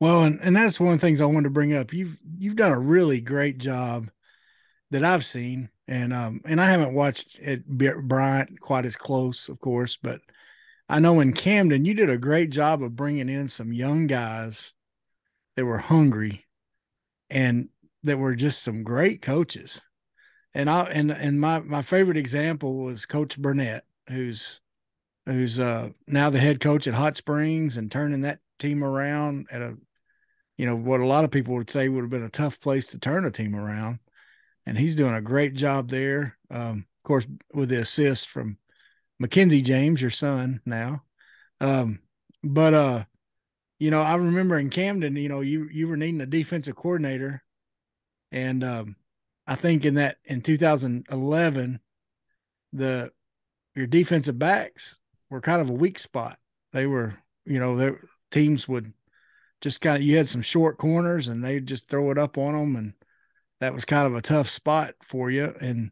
Well, 0.00 0.24
and, 0.24 0.40
and 0.42 0.56
that's 0.56 0.80
one 0.80 0.92
of 0.92 1.00
the 1.00 1.06
things 1.06 1.20
I 1.20 1.26
wanted 1.26 1.44
to 1.44 1.50
bring 1.50 1.74
up. 1.74 1.92
You've 1.92 2.18
you've 2.36 2.56
done 2.56 2.72
a 2.72 2.78
really 2.78 3.20
great 3.20 3.58
job 3.58 4.10
that 4.94 5.02
I've 5.02 5.24
seen, 5.24 5.70
and 5.88 6.12
um 6.12 6.40
and 6.44 6.60
I 6.60 6.66
haven't 6.70 6.94
watched 6.94 7.40
it 7.40 7.66
Bryant 7.66 8.60
quite 8.60 8.86
as 8.86 8.94
close, 8.94 9.48
of 9.48 9.58
course, 9.58 9.98
but 10.00 10.20
I 10.88 11.00
know 11.00 11.18
in 11.18 11.32
Camden 11.32 11.84
you 11.84 11.94
did 11.94 12.08
a 12.08 12.16
great 12.16 12.50
job 12.50 12.80
of 12.80 12.94
bringing 12.94 13.28
in 13.28 13.48
some 13.48 13.72
young 13.72 14.06
guys 14.06 14.72
that 15.56 15.64
were 15.64 15.78
hungry 15.78 16.46
and 17.28 17.70
that 18.04 18.20
were 18.20 18.36
just 18.36 18.62
some 18.62 18.84
great 18.84 19.20
coaches. 19.20 19.80
And 20.54 20.70
I 20.70 20.82
and 20.84 21.10
and 21.10 21.40
my 21.40 21.58
my 21.58 21.82
favorite 21.82 22.16
example 22.16 22.76
was 22.76 23.04
Coach 23.04 23.36
Burnett, 23.36 23.82
who's 24.08 24.60
who's 25.26 25.58
uh 25.58 25.88
now 26.06 26.30
the 26.30 26.38
head 26.38 26.60
coach 26.60 26.86
at 26.86 26.94
Hot 26.94 27.16
Springs 27.16 27.78
and 27.78 27.90
turning 27.90 28.20
that 28.20 28.38
team 28.60 28.84
around 28.84 29.48
at 29.50 29.60
a 29.60 29.76
you 30.56 30.66
know 30.66 30.76
what 30.76 31.00
a 31.00 31.06
lot 31.06 31.24
of 31.24 31.32
people 31.32 31.54
would 31.54 31.68
say 31.68 31.88
would 31.88 32.02
have 32.02 32.10
been 32.10 32.22
a 32.22 32.28
tough 32.28 32.60
place 32.60 32.86
to 32.88 32.98
turn 33.00 33.24
a 33.24 33.30
team 33.32 33.56
around 33.56 33.98
and 34.66 34.78
he's 34.78 34.96
doing 34.96 35.14
a 35.14 35.20
great 35.20 35.54
job 35.54 35.90
there. 35.90 36.36
Um, 36.50 36.86
of 36.98 37.06
course 37.06 37.26
with 37.52 37.68
the 37.68 37.80
assist 37.80 38.28
from 38.28 38.58
mackenzie 39.18 39.62
james 39.62 40.00
your 40.00 40.10
son 40.10 40.60
now. 40.64 41.02
Um, 41.60 42.00
but 42.42 42.74
uh 42.74 43.04
you 43.78 43.90
know 43.90 44.00
i 44.00 44.14
remember 44.14 44.58
in 44.58 44.70
camden 44.70 45.16
you 45.16 45.28
know 45.28 45.40
you 45.40 45.68
you 45.72 45.88
were 45.88 45.96
needing 45.96 46.20
a 46.20 46.26
defensive 46.26 46.76
coordinator. 46.76 47.42
And 48.32 48.64
um, 48.64 48.96
i 49.46 49.54
think 49.54 49.84
in 49.84 49.94
that 49.94 50.16
in 50.24 50.40
2011 50.40 51.80
the 52.72 53.12
your 53.74 53.86
defensive 53.86 54.38
backs 54.38 54.98
were 55.30 55.40
kind 55.40 55.60
of 55.60 55.70
a 55.70 55.74
weak 55.74 55.98
spot. 55.98 56.38
They 56.72 56.86
were 56.86 57.14
you 57.44 57.58
know 57.58 57.76
their 57.76 58.00
teams 58.30 58.68
would 58.68 58.92
just 59.60 59.80
kind 59.80 59.96
of 59.96 60.02
you 60.02 60.16
had 60.16 60.28
some 60.28 60.42
short 60.42 60.78
corners 60.78 61.28
and 61.28 61.42
they 61.42 61.60
just 61.60 61.88
throw 61.88 62.10
it 62.10 62.18
up 62.18 62.36
on 62.36 62.52
them 62.54 62.76
and 62.76 62.92
that 63.60 63.74
was 63.74 63.84
kind 63.84 64.06
of 64.06 64.14
a 64.14 64.22
tough 64.22 64.48
spot 64.48 64.94
for 65.02 65.30
you. 65.30 65.54
And 65.60 65.90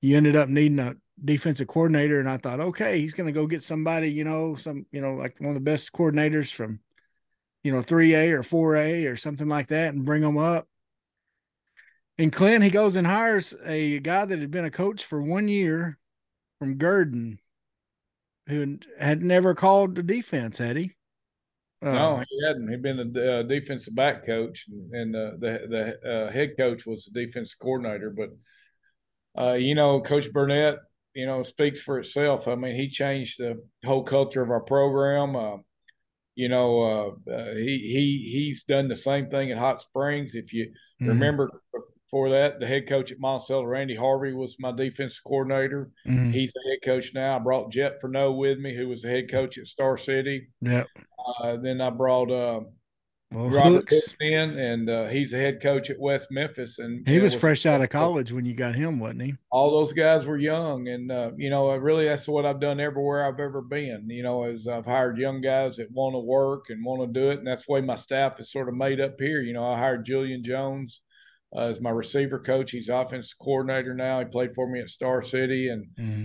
you 0.00 0.16
ended 0.16 0.36
up 0.36 0.48
needing 0.48 0.78
a 0.78 0.96
defensive 1.24 1.68
coordinator. 1.68 2.18
And 2.18 2.28
I 2.28 2.36
thought 2.36 2.60
okay 2.60 3.00
he's 3.00 3.14
going 3.14 3.26
to 3.26 3.32
go 3.32 3.46
get 3.46 3.62
somebody 3.62 4.10
you 4.10 4.24
know 4.24 4.54
some 4.54 4.86
you 4.90 5.00
know 5.00 5.14
like 5.14 5.36
one 5.38 5.50
of 5.50 5.54
the 5.54 5.60
best 5.60 5.92
coordinators 5.92 6.52
from 6.52 6.80
you 7.62 7.72
know 7.72 7.82
3A 7.82 8.32
or 8.32 8.42
4A 8.42 9.10
or 9.10 9.16
something 9.16 9.48
like 9.48 9.68
that 9.68 9.94
and 9.94 10.04
bring 10.04 10.22
them 10.22 10.38
up. 10.38 10.66
And 12.18 12.32
Clint 12.32 12.64
he 12.64 12.70
goes 12.70 12.96
and 12.96 13.06
hires 13.06 13.54
a 13.64 14.00
guy 14.00 14.24
that 14.24 14.38
had 14.38 14.50
been 14.50 14.64
a 14.64 14.70
coach 14.70 15.04
for 15.04 15.20
1 15.20 15.48
year 15.48 15.98
from 16.58 16.76
Gurdon 16.76 17.38
who 18.48 18.78
had 18.98 19.22
never 19.22 19.54
called 19.54 19.94
the 19.94 20.02
defense 20.02 20.58
had 20.58 20.76
he 20.76 20.92
uh, 21.82 21.92
no, 21.92 22.22
he 22.28 22.46
hadn't. 22.46 22.68
He'd 22.68 22.82
been 22.82 23.12
a 23.16 23.40
uh, 23.40 23.42
defensive 23.42 23.94
back 23.94 24.24
coach, 24.24 24.66
and 24.92 25.16
uh, 25.16 25.32
the 25.38 25.96
the 26.02 26.10
uh, 26.10 26.32
head 26.32 26.50
coach 26.56 26.86
was 26.86 27.04
the 27.04 27.24
defensive 27.26 27.58
coordinator. 27.58 28.14
But 28.16 28.30
uh, 29.40 29.54
you 29.54 29.74
know, 29.74 30.00
Coach 30.00 30.32
Burnett, 30.32 30.76
you 31.14 31.26
know, 31.26 31.42
speaks 31.42 31.82
for 31.82 31.98
itself. 31.98 32.46
I 32.46 32.54
mean, 32.54 32.76
he 32.76 32.88
changed 32.88 33.40
the 33.40 33.62
whole 33.84 34.04
culture 34.04 34.42
of 34.42 34.50
our 34.50 34.60
program. 34.60 35.34
Uh, 35.34 35.56
you 36.36 36.48
know, 36.48 37.16
he 37.26 37.78
he 37.78 38.30
he's 38.32 38.62
done 38.62 38.88
the 38.88 38.96
same 38.96 39.28
thing 39.28 39.50
at 39.50 39.58
Hot 39.58 39.82
Springs. 39.82 40.34
If 40.34 40.52
you 40.52 40.66
mm-hmm. 40.66 41.08
remember 41.08 41.50
before 42.12 42.28
that, 42.30 42.60
the 42.60 42.66
head 42.66 42.88
coach 42.88 43.10
at 43.10 43.18
Monticello, 43.18 43.64
Randy 43.64 43.96
Harvey, 43.96 44.34
was 44.34 44.56
my 44.60 44.70
defensive 44.70 45.24
coordinator. 45.26 45.90
Mm-hmm. 46.06 46.30
He's 46.30 46.52
the 46.52 46.62
head 46.68 46.78
coach 46.84 47.12
now. 47.14 47.36
I 47.36 47.38
brought 47.38 47.72
Jet 47.72 48.00
Furneaux 48.00 48.32
with 48.32 48.58
me, 48.58 48.76
who 48.76 48.88
was 48.88 49.02
the 49.02 49.08
head 49.08 49.30
coach 49.30 49.58
at 49.58 49.66
Star 49.66 49.96
City. 49.96 50.48
Yeah. 50.60 50.84
Uh, 51.40 51.56
then 51.56 51.80
I 51.80 51.90
brought 51.90 52.30
uh, 52.30 52.60
well, 53.32 53.48
Robert 53.48 53.88
Hooks. 53.90 54.14
in, 54.20 54.58
and 54.58 54.90
uh, 54.90 55.08
he's 55.08 55.30
the 55.30 55.38
head 55.38 55.62
coach 55.62 55.88
at 55.90 55.98
West 55.98 56.30
Memphis. 56.30 56.78
And 56.78 57.06
he 57.08 57.18
was, 57.18 57.32
was 57.32 57.40
fresh 57.40 57.66
out 57.66 57.80
of 57.80 57.88
college 57.88 58.30
when 58.30 58.44
you 58.44 58.54
got 58.54 58.74
him, 58.74 59.00
wasn't 59.00 59.22
he? 59.22 59.34
All 59.50 59.70
those 59.70 59.92
guys 59.92 60.26
were 60.26 60.36
young, 60.36 60.88
and 60.88 61.10
uh, 61.10 61.30
you 61.36 61.48
know, 61.50 61.74
really, 61.76 62.06
that's 62.06 62.28
what 62.28 62.44
I've 62.44 62.60
done 62.60 62.80
everywhere 62.80 63.24
I've 63.24 63.40
ever 63.40 63.62
been. 63.62 64.08
You 64.10 64.22
know, 64.22 64.44
as 64.44 64.68
I've 64.68 64.86
hired 64.86 65.18
young 65.18 65.40
guys 65.40 65.76
that 65.76 65.90
want 65.90 66.14
to 66.14 66.20
work 66.20 66.66
and 66.68 66.84
want 66.84 67.02
to 67.02 67.20
do 67.20 67.30
it, 67.30 67.38
and 67.38 67.46
that's 67.46 67.66
the 67.66 67.72
way 67.72 67.80
my 67.80 67.96
staff 67.96 68.38
is 68.38 68.52
sort 68.52 68.68
of 68.68 68.74
made 68.74 69.00
up 69.00 69.18
here. 69.18 69.40
You 69.40 69.54
know, 69.54 69.64
I 69.64 69.78
hired 69.78 70.04
Julian 70.04 70.44
Jones. 70.44 71.00
Uh, 71.54 71.68
as 71.68 71.82
my 71.82 71.90
receiver 71.90 72.38
coach, 72.38 72.70
he's 72.70 72.88
offense 72.88 73.34
coordinator 73.34 73.92
now. 73.92 74.18
He 74.18 74.24
played 74.24 74.54
for 74.54 74.66
me 74.66 74.80
at 74.80 74.88
Star 74.88 75.22
City, 75.22 75.68
and 75.68 75.86
mm-hmm 75.98 76.24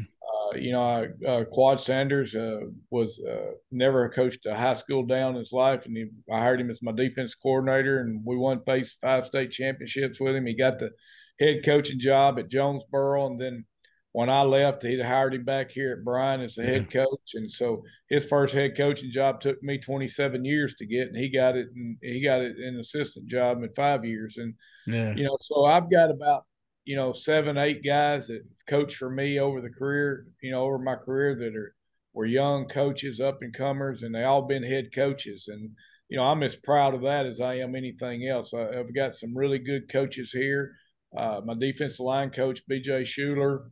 you 0.56 0.72
know, 0.72 0.82
I, 0.82 1.08
uh, 1.26 1.44
Quad 1.46 1.80
Sanders 1.80 2.36
uh, 2.36 2.60
was 2.90 3.20
uh, 3.20 3.52
never 3.72 4.10
coached 4.10 4.46
a 4.46 4.56
high 4.56 4.74
school 4.74 5.06
down 5.06 5.34
in 5.34 5.40
his 5.40 5.52
life, 5.52 5.86
and 5.86 5.96
he, 5.96 6.08
I 6.32 6.40
hired 6.40 6.62
him 6.62 6.70
as 6.70 6.82
my 6.82 6.92
defense 6.92 7.36
coordinator, 7.36 8.00
and 8.00 8.22
we 8.26 8.38
won 8.38 8.64
face 8.66 8.98
five 9.02 9.26
state 9.26 9.52
championships 9.52 10.20
with 10.20 10.36
him. 10.36 10.46
He 10.46 10.56
got 10.56 10.80
the 10.80 10.92
head 11.40 11.64
coaching 11.64 12.00
job 12.00 12.40
at 12.40 12.50
Jonesboro, 12.50 13.28
and 13.28 13.40
then 13.40 13.66
when 14.12 14.30
I 14.30 14.42
left, 14.42 14.82
he 14.82 15.00
hired 15.00 15.36
him 15.36 15.46
back 15.46 15.70
here 15.70 15.94
at 15.94 16.04
Bryant 16.04 16.42
as 16.42 16.56
the 16.56 16.64
yeah. 16.64 16.70
head 16.70 16.92
coach, 16.92 17.34
and 17.36 17.50
so 17.50 17.84
his 18.10 18.26
first 18.26 18.54
head 18.54 18.76
coaching 18.76 19.12
job 19.12 19.40
took 19.40 19.62
me 19.62 19.78
27 19.78 20.44
years 20.44 20.76
to 20.76 20.86
get, 20.86 21.08
and 21.08 21.18
he 21.18 21.30
got 21.30 21.56
it, 21.56 21.68
and 21.76 21.98
he 22.02 22.24
got 22.24 22.42
it 22.42 22.58
an 22.58 22.80
assistant 22.80 23.28
job 23.28 23.62
in 23.62 23.70
five 23.74 24.06
years, 24.06 24.38
and 24.38 24.56
yeah. 24.88 25.14
you 25.16 25.24
know, 25.24 25.38
so 25.42 25.66
I've 25.66 25.92
got 25.92 26.10
about 26.10 26.46
you 26.88 26.96
know, 26.96 27.12
seven, 27.12 27.58
eight 27.58 27.84
guys 27.84 28.28
that 28.28 28.44
coach 28.66 28.96
for 28.96 29.10
me 29.10 29.40
over 29.42 29.60
the 29.60 29.70
career, 29.70 30.26
you 30.42 30.52
know, 30.52 30.64
over 30.64 30.80
my 30.80 30.96
career 30.96 31.36
that 31.36 31.54
are 31.54 31.76
were 32.14 32.26
young 32.26 32.66
coaches, 32.66 33.20
up 33.20 33.42
and 33.42 33.54
comers, 33.54 34.04
and 34.04 34.16
they 34.16 34.24
all 34.24 34.42
been 34.42 34.64
head 34.64 34.96
coaches. 34.96 35.50
And 35.50 35.72
you 36.08 36.16
know, 36.16 36.24
I'm 36.24 36.44
as 36.44 36.56
proud 36.56 36.94
of 36.94 37.02
that 37.02 37.26
as 37.26 37.42
I 37.42 37.56
am 37.56 37.76
anything 37.76 38.26
else. 38.26 38.54
I, 38.54 38.74
have 38.74 38.96
got 38.96 39.16
some 39.16 39.38
really 39.38 39.60
good 39.60 39.92
coaches 39.92 40.32
here. 40.32 40.76
Uh, 41.16 41.42
my 41.44 41.56
defensive 41.60 42.00
line 42.00 42.30
coach, 42.30 42.66
B.J. 42.68 43.04
Schuler, 43.04 43.70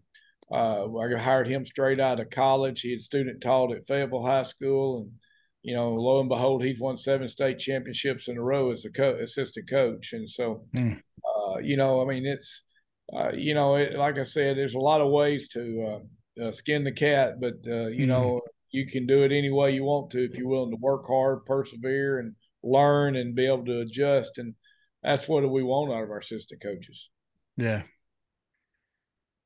uh, 0.52 0.86
I 0.94 1.18
hired 1.18 1.48
him 1.48 1.64
straight 1.64 2.02
out 2.02 2.20
of 2.20 2.30
college. 2.30 2.82
He 2.82 2.92
had 2.92 3.02
student 3.02 3.40
taught 3.42 3.72
at 3.72 3.88
Fayetteville 3.88 4.26
High 4.26 4.44
School, 4.44 5.04
and 5.04 5.12
you 5.64 5.74
know, 5.74 5.94
lo 5.94 6.20
and 6.20 6.28
behold, 6.28 6.66
he's 6.66 6.82
won 6.82 6.98
seven 6.98 7.30
state 7.30 7.60
championships 7.60 8.28
in 8.28 8.38
a 8.38 8.44
row 8.44 8.72
as 8.72 8.84
a 8.84 8.90
co- 8.90 9.20
assistant 9.24 9.70
coach. 9.70 10.12
And 10.12 10.30
so, 10.30 10.66
mm. 10.76 11.00
uh, 11.26 11.60
you 11.60 11.78
know, 11.78 12.02
I 12.02 12.06
mean, 12.06 12.26
it's 12.26 12.62
uh, 13.14 13.32
you 13.34 13.54
know, 13.54 13.76
it, 13.76 13.98
like 13.98 14.18
I 14.18 14.24
said, 14.24 14.58
there's 14.58 14.76
a 14.76 14.80
lot 14.80 15.02
of 15.02 15.12
ways 15.12 15.48
to 15.50 16.02
uh, 16.40 16.44
uh, 16.44 16.52
skin 16.52 16.84
the 16.84 16.92
cat, 16.92 17.40
but 17.40 17.54
uh, 17.68 17.88
you 17.88 18.00
mm-hmm. 18.00 18.08
know, 18.08 18.42
you 18.72 18.88
can 18.88 19.06
do 19.06 19.24
it 19.24 19.32
any 19.32 19.52
way 19.52 19.72
you 19.72 19.84
want 19.84 20.10
to 20.12 20.24
if 20.24 20.38
you're 20.38 20.48
willing 20.48 20.72
to 20.72 20.78
work 20.78 21.06
hard, 21.08 21.46
persevere, 21.46 22.20
and 22.20 22.36
learn, 22.64 23.16
and 23.16 23.36
be 23.36 23.46
able 23.46 23.66
to 23.66 23.80
adjust. 23.80 24.38
And 24.38 24.56
that's 25.04 25.28
what 25.28 25.50
we 25.50 25.64
want 25.64 25.94
out 25.94 26.04
of 26.04 26.10
our 26.10 26.20
assistant 26.20 26.62
coaches. 26.62 27.10
Yeah. 27.58 27.84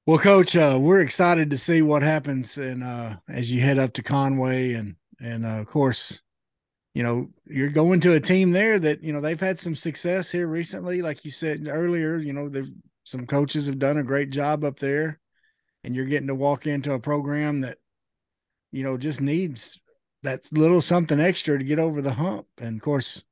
Well, 0.05 0.17
Coach, 0.17 0.55
uh, 0.55 0.79
we're 0.81 1.01
excited 1.01 1.51
to 1.51 1.57
see 1.57 1.83
what 1.83 2.01
happens, 2.01 2.57
and 2.57 2.83
as 3.27 3.51
you 3.51 3.61
head 3.61 3.77
up 3.77 3.93
to 3.93 4.01
Conway, 4.01 4.73
and 4.73 4.95
and 5.19 5.45
of 5.45 5.67
course, 5.67 6.19
you 6.95 7.03
know, 7.03 7.27
you're 7.45 7.69
going 7.69 7.99
to 7.99 8.13
a 8.13 8.19
team 8.19 8.49
there 8.49 8.79
that 8.79 9.03
you 9.03 9.13
know 9.13 9.21
they've 9.21 9.39
had 9.39 9.59
some 9.59 9.75
success 9.75 10.31
here 10.31 10.47
recently, 10.47 11.03
like 11.03 11.23
you 11.23 11.29
said 11.29 11.67
earlier. 11.69 12.17
You 12.17 12.33
know, 12.33 12.49
they've 12.49 12.71
some 13.03 13.25
coaches 13.25 13.67
have 13.67 13.79
done 13.79 13.97
a 13.97 14.03
great 14.03 14.29
job 14.29 14.63
up 14.63 14.79
there 14.79 15.19
and 15.83 15.95
you're 15.95 16.05
getting 16.05 16.27
to 16.27 16.35
walk 16.35 16.67
into 16.67 16.93
a 16.93 16.99
program 16.99 17.61
that 17.61 17.77
you 18.71 18.83
know 18.83 18.97
just 18.97 19.21
needs 19.21 19.79
that 20.23 20.41
little 20.51 20.81
something 20.81 21.19
extra 21.19 21.57
to 21.57 21.63
get 21.63 21.79
over 21.79 22.01
the 22.01 22.13
hump. 22.13 22.45
And 22.59 22.77
of 22.77 22.81
course 22.81 23.23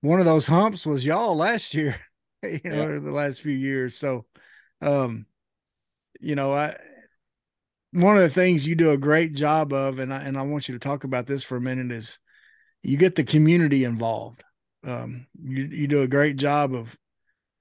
one 0.00 0.20
of 0.20 0.26
those 0.26 0.46
humps 0.46 0.86
was 0.86 1.04
y'all 1.04 1.36
last 1.36 1.74
year 1.74 1.98
you 2.42 2.60
know 2.64 2.90
yeah. 2.90 2.98
the 2.98 3.12
last 3.12 3.40
few 3.40 3.52
years. 3.52 3.96
So 3.96 4.26
um 4.80 5.26
you 6.20 6.34
know 6.34 6.52
i 6.52 6.76
one 7.92 8.16
of 8.16 8.22
the 8.22 8.28
things 8.28 8.66
you 8.66 8.74
do 8.74 8.90
a 8.90 8.98
great 8.98 9.34
job 9.34 9.72
of 9.72 9.98
and 9.98 10.12
i 10.12 10.18
and 10.18 10.36
i 10.36 10.42
want 10.42 10.68
you 10.68 10.74
to 10.74 10.80
talk 10.80 11.04
about 11.04 11.26
this 11.26 11.44
for 11.44 11.56
a 11.56 11.60
minute 11.60 11.92
is 11.92 12.18
you 12.82 12.96
get 12.96 13.14
the 13.14 13.24
community 13.24 13.84
involved. 13.84 14.44
Um 14.84 15.26
you 15.42 15.64
you 15.64 15.86
do 15.86 16.02
a 16.02 16.08
great 16.08 16.36
job 16.36 16.74
of 16.74 16.96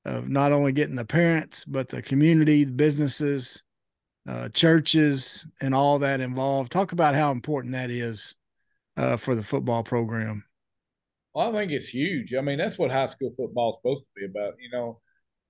of 0.06 0.28
not 0.30 0.52
only 0.52 0.72
getting 0.72 0.96
the 0.96 1.06
parents 1.06 1.64
but 1.66 1.90
the 1.90 2.02
community, 2.02 2.64
the 2.64 2.72
businesses, 2.72 3.64
uh, 4.28 4.50
churches, 4.50 5.46
and 5.62 5.76
all 5.76 6.00
that 6.00 6.22
involved. 6.22 6.72
Talk 6.72 6.92
about 6.92 7.16
how 7.16 7.32
important 7.32 7.74
that 7.74 7.90
is 7.90 8.36
uh, 8.98 9.18
for 9.18 9.36
the 9.36 9.44
football 9.44 9.84
program. 9.84 10.46
Well, 11.34 11.50
I 11.50 11.60
think 11.60 11.72
it's 11.72 11.90
huge. 11.90 12.34
I 12.34 12.42
mean, 12.42 12.58
that's 12.58 12.78
what 12.78 12.92
high 12.92 13.08
school 13.08 13.34
football 13.36 13.72
is 13.72 13.78
supposed 13.82 14.04
to 14.04 14.20
be 14.20 14.26
about, 14.26 14.54
you 14.60 14.70
know. 14.72 15.00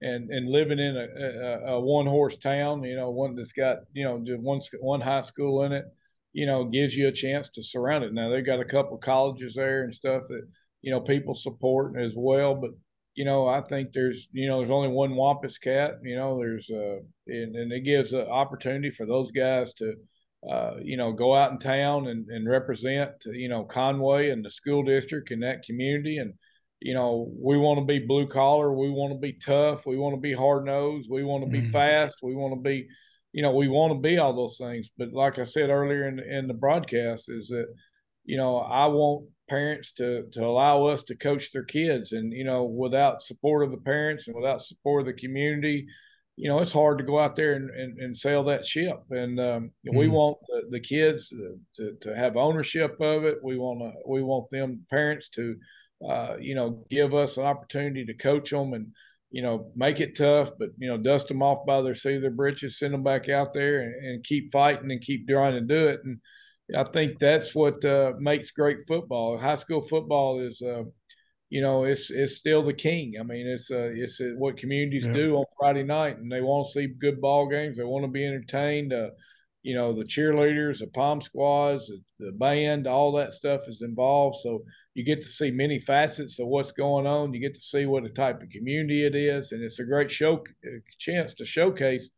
And 0.01 0.29
and 0.31 0.49
living 0.49 0.79
in 0.79 0.97
a, 0.97 1.07
a, 1.07 1.75
a 1.75 1.79
one 1.79 2.05
horse 2.05 2.37
town, 2.37 2.83
you 2.83 2.95
know, 2.97 3.09
one 3.09 3.35
that's 3.35 3.53
got 3.53 3.79
you 3.93 4.03
know 4.03 4.21
just 4.25 4.41
one 4.41 4.59
one 4.81 4.99
high 4.99 5.21
school 5.21 5.63
in 5.63 5.71
it, 5.71 5.85
you 6.33 6.45
know, 6.45 6.65
gives 6.65 6.95
you 6.97 7.07
a 7.07 7.11
chance 7.11 7.49
to 7.51 7.63
surround 7.63 8.03
it. 8.03 8.13
Now 8.13 8.29
they've 8.29 8.45
got 8.45 8.59
a 8.59 8.65
couple 8.65 8.97
colleges 8.97 9.53
there 9.55 9.83
and 9.83 9.93
stuff 9.93 10.23
that 10.27 10.41
you 10.81 10.91
know 10.91 10.99
people 10.99 11.33
support 11.33 11.97
as 11.97 12.15
well, 12.17 12.53
but 12.53 12.71
you 13.15 13.25
know, 13.25 13.47
I 13.47 13.61
think 13.61 13.93
there's, 13.93 14.27
you 14.31 14.47
know, 14.47 14.57
there's 14.57 14.71
only 14.71 14.89
one 14.89 15.15
Wampus 15.15 15.57
cat. 15.57 15.95
You 16.03 16.15
know, 16.15 16.37
there's, 16.37 16.69
uh, 16.69 16.99
and, 17.27 17.55
and 17.55 17.71
it 17.71 17.81
gives 17.81 18.13
an 18.13 18.27
opportunity 18.27 18.89
for 18.89 19.05
those 19.05 19.31
guys 19.31 19.73
to, 19.75 19.95
uh, 20.49 20.75
you 20.81 20.97
know, 20.97 21.13
go 21.13 21.33
out 21.33 21.51
in 21.51 21.59
town 21.59 22.07
and, 22.07 22.27
and 22.29 22.49
represent, 22.49 23.11
you 23.25 23.49
know, 23.49 23.63
Conway 23.63 24.29
and 24.31 24.43
the 24.43 24.49
school 24.49 24.83
district 24.83 25.31
and 25.31 25.43
that 25.43 25.63
community. 25.63 26.17
And, 26.17 26.33
you 26.81 26.93
know, 26.93 27.31
we 27.39 27.57
want 27.57 27.79
to 27.79 27.85
be 27.85 28.05
blue 28.05 28.27
collar. 28.27 28.73
We 28.73 28.89
want 28.89 29.13
to 29.13 29.19
be 29.19 29.33
tough. 29.33 29.85
We 29.85 29.97
want 29.97 30.15
to 30.15 30.21
be 30.21 30.33
hard 30.33 30.65
nosed. 30.65 31.07
We 31.09 31.23
want 31.23 31.43
to 31.43 31.49
be 31.49 31.61
mm-hmm. 31.61 31.71
fast. 31.71 32.17
We 32.23 32.35
want 32.35 32.55
to 32.55 32.61
be, 32.61 32.87
you 33.31 33.41
know, 33.43 33.55
we 33.55 33.67
want 33.67 33.93
to 33.93 33.99
be 33.99 34.17
all 34.17 34.33
those 34.33 34.57
things. 34.57 34.89
But 34.97 35.13
like 35.13 35.39
I 35.39 35.43
said 35.43 35.69
earlier 35.69 36.07
in, 36.07 36.19
in 36.19 36.47
the 36.47 36.53
broadcast, 36.53 37.29
is 37.31 37.47
that, 37.49 37.67
you 38.25 38.37
know, 38.37 38.57
I 38.57 38.87
want 38.87 39.29
parents 39.49 39.91
to 39.93 40.25
to 40.31 40.45
allow 40.45 40.85
us 40.85 41.03
to 41.03 41.15
coach 41.15 41.51
their 41.51 41.63
kids, 41.63 42.11
and 42.11 42.31
you 42.31 42.43
know, 42.43 42.63
without 42.63 43.21
support 43.21 43.63
of 43.63 43.71
the 43.71 43.77
parents 43.77 44.27
and 44.27 44.35
without 44.35 44.61
support 44.61 45.01
of 45.01 45.05
the 45.07 45.13
community, 45.13 45.85
you 46.35 46.49
know, 46.49 46.59
it's 46.59 46.71
hard 46.71 46.97
to 46.97 47.03
go 47.03 47.19
out 47.19 47.35
there 47.35 47.53
and, 47.53 47.69
and, 47.69 47.99
and 47.99 48.17
sail 48.17 48.43
that 48.43 48.65
ship. 48.65 48.99
And 49.09 49.39
um, 49.39 49.71
mm-hmm. 49.87 49.97
we 49.97 50.07
want 50.07 50.37
the, 50.47 50.63
the 50.71 50.79
kids 50.79 51.29
to, 51.77 51.93
to 52.01 52.15
have 52.15 52.37
ownership 52.37 52.97
of 52.99 53.25
it. 53.25 53.37
We 53.43 53.57
want 53.57 53.79
to 53.79 53.91
we 54.07 54.23
want 54.23 54.49
them 54.49 54.85
parents 54.89 55.29
to, 55.29 55.55
uh, 56.07 56.37
you 56.39 56.55
know, 56.55 56.85
give 56.89 57.13
us 57.13 57.37
an 57.37 57.43
opportunity 57.43 58.05
to 58.05 58.13
coach 58.13 58.49
them 58.49 58.73
and 58.73 58.93
you 59.33 59.41
know, 59.41 59.71
make 59.75 59.99
it 59.99 60.15
tough, 60.15 60.51
but 60.59 60.69
you 60.77 60.87
know, 60.87 60.95
dust 60.95 61.27
them 61.27 61.41
off 61.41 61.65
by 61.65 61.81
their 61.81 61.95
seat 61.95 62.17
of 62.17 62.21
their 62.21 62.29
britches, 62.29 62.77
send 62.77 62.93
them 62.93 63.01
back 63.01 63.29
out 63.29 63.51
there, 63.51 63.81
and, 63.81 64.05
and, 64.05 64.23
keep 64.23 64.51
fighting 64.51 64.91
and 64.91 65.01
keep 65.01 65.27
trying 65.27 65.55
to 65.55 65.61
do 65.61 65.87
it. 65.87 66.01
And 66.05 66.19
I 66.75 66.83
think 66.85 67.19
that's 67.19 67.53
what 67.53 67.83
uh, 67.83 68.13
makes 68.19 68.51
great 68.51 68.81
football. 68.87 69.37
High 69.37 69.55
school 69.55 69.81
football 69.81 70.39
is, 70.39 70.61
uh, 70.61 70.83
you 71.49 71.61
know, 71.61 71.83
it's 71.83 72.09
it's 72.09 72.37
still 72.37 72.63
the 72.63 72.73
king. 72.73 73.15
I 73.19 73.23
mean, 73.23 73.47
it's 73.47 73.69
uh, 73.69 73.91
it's 73.93 74.21
uh, 74.21 74.31
what 74.37 74.57
communities 74.57 75.05
yeah. 75.05 75.13
do 75.13 75.35
on 75.37 75.45
Friday 75.59 75.83
night, 75.83 76.17
and 76.17 76.31
they 76.31 76.41
want 76.41 76.67
to 76.67 76.71
see 76.71 76.87
good 76.87 77.19
ball 77.19 77.47
games. 77.47 77.77
They 77.77 77.83
want 77.83 78.05
to 78.05 78.11
be 78.11 78.25
entertained. 78.25 78.93
Uh, 78.93 79.09
you 79.61 79.75
know, 79.75 79.93
the 79.93 80.03
cheerleaders, 80.03 80.79
the 80.79 80.87
pom 80.87 81.21
squads, 81.21 81.87
the, 81.87 82.01
the 82.19 82.31
band, 82.33 82.85
all 82.85 83.13
that 83.13 83.31
stuff 83.31 83.61
is 83.67 83.81
involved. 83.81 84.37
So 84.43 84.65
you 84.93 85.05
get 85.05 85.21
to 85.21 85.29
see 85.29 85.51
many 85.51 85.79
facets 85.79 86.37
of 86.39 86.47
what's 86.47 86.73
going 86.73 87.07
on. 87.07 87.33
You 87.33 87.39
get 87.39 87.55
to 87.55 87.61
see 87.61 87.85
what 87.85 88.03
a 88.03 88.09
type 88.09 88.41
of 88.41 88.49
community 88.49 89.05
it 89.05 89.15
is, 89.15 89.53
and 89.53 89.63
it's 89.63 89.79
a 89.79 89.85
great 89.85 90.11
show 90.11 90.37
uh, 90.37 90.79
chance 90.99 91.33
to 91.35 91.45
showcase 91.45 92.09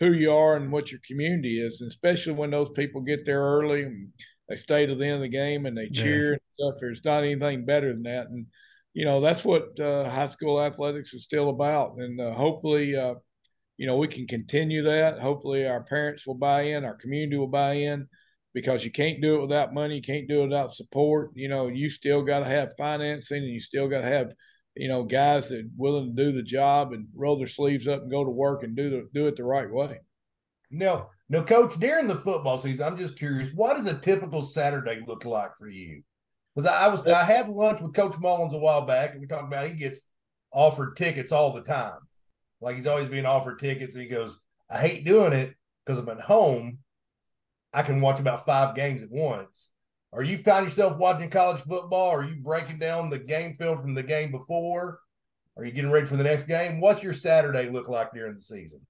who 0.00 0.12
you 0.12 0.32
are 0.32 0.56
and 0.56 0.72
what 0.72 0.90
your 0.90 1.00
community 1.06 1.60
is, 1.60 1.80
and 1.80 1.90
especially 1.90 2.32
when 2.32 2.50
those 2.50 2.70
people 2.70 3.00
get 3.00 3.24
there 3.24 3.42
early 3.42 3.82
and 3.82 4.08
they 4.48 4.56
stay 4.56 4.86
to 4.86 4.94
the 4.94 5.04
end 5.04 5.14
of 5.16 5.20
the 5.20 5.28
game 5.28 5.66
and 5.66 5.76
they 5.76 5.88
cheer 5.88 6.24
yeah. 6.24 6.32
and 6.32 6.40
stuff. 6.58 6.80
There's 6.80 7.04
not 7.04 7.22
anything 7.22 7.64
better 7.64 7.92
than 7.92 8.02
that, 8.02 8.26
and 8.28 8.46
you 8.92 9.04
know 9.04 9.20
that's 9.20 9.44
what 9.44 9.78
uh, 9.80 10.08
high 10.08 10.26
school 10.26 10.60
athletics 10.60 11.14
is 11.14 11.24
still 11.24 11.48
about. 11.48 11.96
And 11.98 12.20
uh, 12.20 12.32
hopefully, 12.32 12.96
uh, 12.96 13.14
you 13.76 13.86
know, 13.86 13.96
we 13.96 14.08
can 14.08 14.26
continue 14.26 14.82
that. 14.82 15.20
Hopefully, 15.20 15.66
our 15.66 15.84
parents 15.84 16.26
will 16.26 16.34
buy 16.34 16.62
in, 16.62 16.84
our 16.84 16.96
community 16.96 17.36
will 17.36 17.46
buy 17.46 17.74
in, 17.74 18.06
because 18.52 18.84
you 18.84 18.90
can't 18.90 19.20
do 19.20 19.36
it 19.36 19.42
without 19.42 19.74
money, 19.74 19.96
you 19.96 20.02
can't 20.02 20.28
do 20.28 20.40
it 20.40 20.48
without 20.48 20.72
support. 20.72 21.30
You 21.34 21.48
know, 21.48 21.68
you 21.68 21.88
still 21.88 22.22
got 22.22 22.40
to 22.40 22.46
have 22.46 22.74
financing, 22.76 23.42
and 23.42 23.52
you 23.52 23.60
still 23.60 23.88
got 23.88 24.02
to 24.02 24.06
have 24.06 24.32
you 24.76 24.88
know, 24.88 25.04
guys 25.04 25.48
that 25.48 25.70
willing 25.76 26.14
to 26.14 26.24
do 26.24 26.32
the 26.32 26.42
job 26.42 26.92
and 26.92 27.06
roll 27.14 27.38
their 27.38 27.46
sleeves 27.46 27.86
up 27.86 28.02
and 28.02 28.10
go 28.10 28.24
to 28.24 28.30
work 28.30 28.62
and 28.62 28.76
do 28.76 28.90
the 28.90 29.08
do 29.14 29.26
it 29.26 29.36
the 29.36 29.44
right 29.44 29.70
way. 29.70 30.00
No, 30.70 31.08
no, 31.28 31.42
coach, 31.42 31.78
during 31.78 32.06
the 32.06 32.16
football 32.16 32.58
season, 32.58 32.86
I'm 32.86 32.98
just 32.98 33.18
curious, 33.18 33.50
what 33.54 33.76
does 33.76 33.86
a 33.86 33.98
typical 33.98 34.44
Saturday 34.44 35.00
look 35.06 35.24
like 35.24 35.56
for 35.58 35.68
you? 35.68 36.02
Because 36.54 36.68
I 36.68 36.88
was 36.88 37.06
I 37.06 37.24
had 37.24 37.48
lunch 37.48 37.80
with 37.80 37.94
Coach 37.94 38.16
Mullins 38.18 38.54
a 38.54 38.58
while 38.58 38.82
back, 38.82 39.12
and 39.12 39.20
we 39.20 39.26
talked 39.26 39.46
about 39.46 39.68
he 39.68 39.74
gets 39.74 40.04
offered 40.52 40.96
tickets 40.96 41.32
all 41.32 41.52
the 41.52 41.62
time. 41.62 41.98
Like 42.60 42.76
he's 42.76 42.86
always 42.86 43.08
being 43.08 43.26
offered 43.26 43.58
tickets, 43.58 43.94
and 43.94 44.02
he 44.02 44.08
goes, 44.08 44.40
I 44.70 44.78
hate 44.78 45.04
doing 45.04 45.32
it 45.32 45.54
because 45.84 46.00
I'm 46.00 46.08
at 46.08 46.20
home. 46.20 46.78
I 47.72 47.82
can 47.82 48.00
watch 48.00 48.20
about 48.20 48.46
five 48.46 48.74
games 48.76 49.02
at 49.02 49.10
once. 49.10 49.68
Are 50.14 50.22
you 50.22 50.38
find 50.38 50.64
yourself 50.64 50.96
watching 50.96 51.28
college 51.28 51.60
football? 51.62 52.10
Are 52.10 52.22
you 52.22 52.36
breaking 52.36 52.78
down 52.78 53.10
the 53.10 53.18
game 53.18 53.54
film 53.54 53.82
from 53.82 53.94
the 53.94 54.02
game 54.02 54.30
before? 54.30 55.00
Are 55.56 55.64
you 55.64 55.72
getting 55.72 55.90
ready 55.90 56.06
for 56.06 56.16
the 56.16 56.22
next 56.22 56.44
game? 56.44 56.80
What's 56.80 57.02
your 57.02 57.12
Saturday 57.12 57.68
look 57.68 57.88
like 57.88 58.12
during 58.14 58.36
the 58.36 58.42
season? 58.42 58.80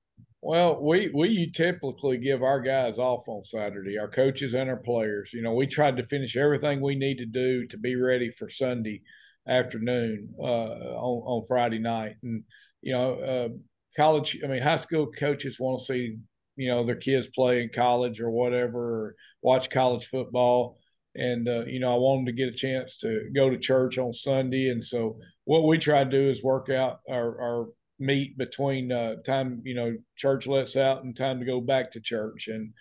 Well, 0.43 0.83
we 0.83 1.11
we 1.15 1.51
typically 1.51 2.19
give 2.19 2.43
our 2.43 2.61
guys 2.61 2.99
off 2.99 3.27
on 3.27 3.43
Saturday, 3.45 3.99
our 3.99 4.09
coaches 4.09 4.53
and 4.53 4.69
our 4.69 4.77
players. 4.77 5.33
You 5.33 5.41
know, 5.41 5.55
we 5.55 5.67
tried 5.67 5.97
to 5.97 6.03
finish 6.05 6.37
everything 6.37 6.83
we 6.83 6.95
need 6.95 7.17
to 7.17 7.27
do 7.27 7.67
to 7.69 7.79
be 7.79 7.97
ready 7.97 8.31
for 8.31 8.51
Sunday 8.51 9.01
afternoon 9.49 10.29
uh, 10.39 10.45
on 10.45 11.23
on 11.41 11.47
Friday 11.47 11.79
night. 11.79 12.17
And 12.23 12.45
you 12.83 12.93
know, 12.93 13.15
uh, 13.15 13.49
college, 13.97 14.39
I 14.45 14.49
mean, 14.49 14.61
high 14.61 14.77
school 14.77 15.07
coaches 15.07 15.59
want 15.59 15.79
to 15.79 15.85
see 15.87 16.17
you 16.57 16.69
know 16.69 16.85
their 16.85 16.97
kids 16.97 17.29
play 17.29 17.63
in 17.63 17.71
college 17.71 18.21
or 18.21 18.31
whatever, 18.31 18.79
or 18.79 19.15
watch 19.41 19.71
college 19.71 20.05
football 20.05 20.79
and 21.17 21.49
uh, 21.49 21.65
you 21.67 21.81
know 21.81 21.95
I 21.95 21.99
wanted 21.99 22.27
to 22.27 22.33
get 22.33 22.49
a 22.49 22.57
chance 22.57 22.99
to 22.99 23.29
go 23.35 23.51
to 23.51 23.59
church 23.59 23.99
on 23.99 24.13
Sunday, 24.13 24.69
and 24.69 24.85
so 24.85 25.19
what 25.45 25.67
we 25.67 25.79
try 25.79 26.05
to 26.05 26.11
do 26.11 26.31
is 26.31 26.43
work 26.43 26.71
out 26.71 27.01
our, 27.09 27.41
our 27.41 27.67
meet 27.99 28.37
between 28.37 28.91
uh, 28.91 29.17
time 29.25 29.63
you 29.65 29.75
know 29.75 29.97
church 30.17 30.47
lets 30.47 30.77
out 30.77 31.05
and 31.05 31.17
time 31.17 31.39
to 31.41 31.47
go 31.47 31.61
back 31.61 31.93
to 31.93 32.01
church, 32.01 32.49
and 32.49 32.73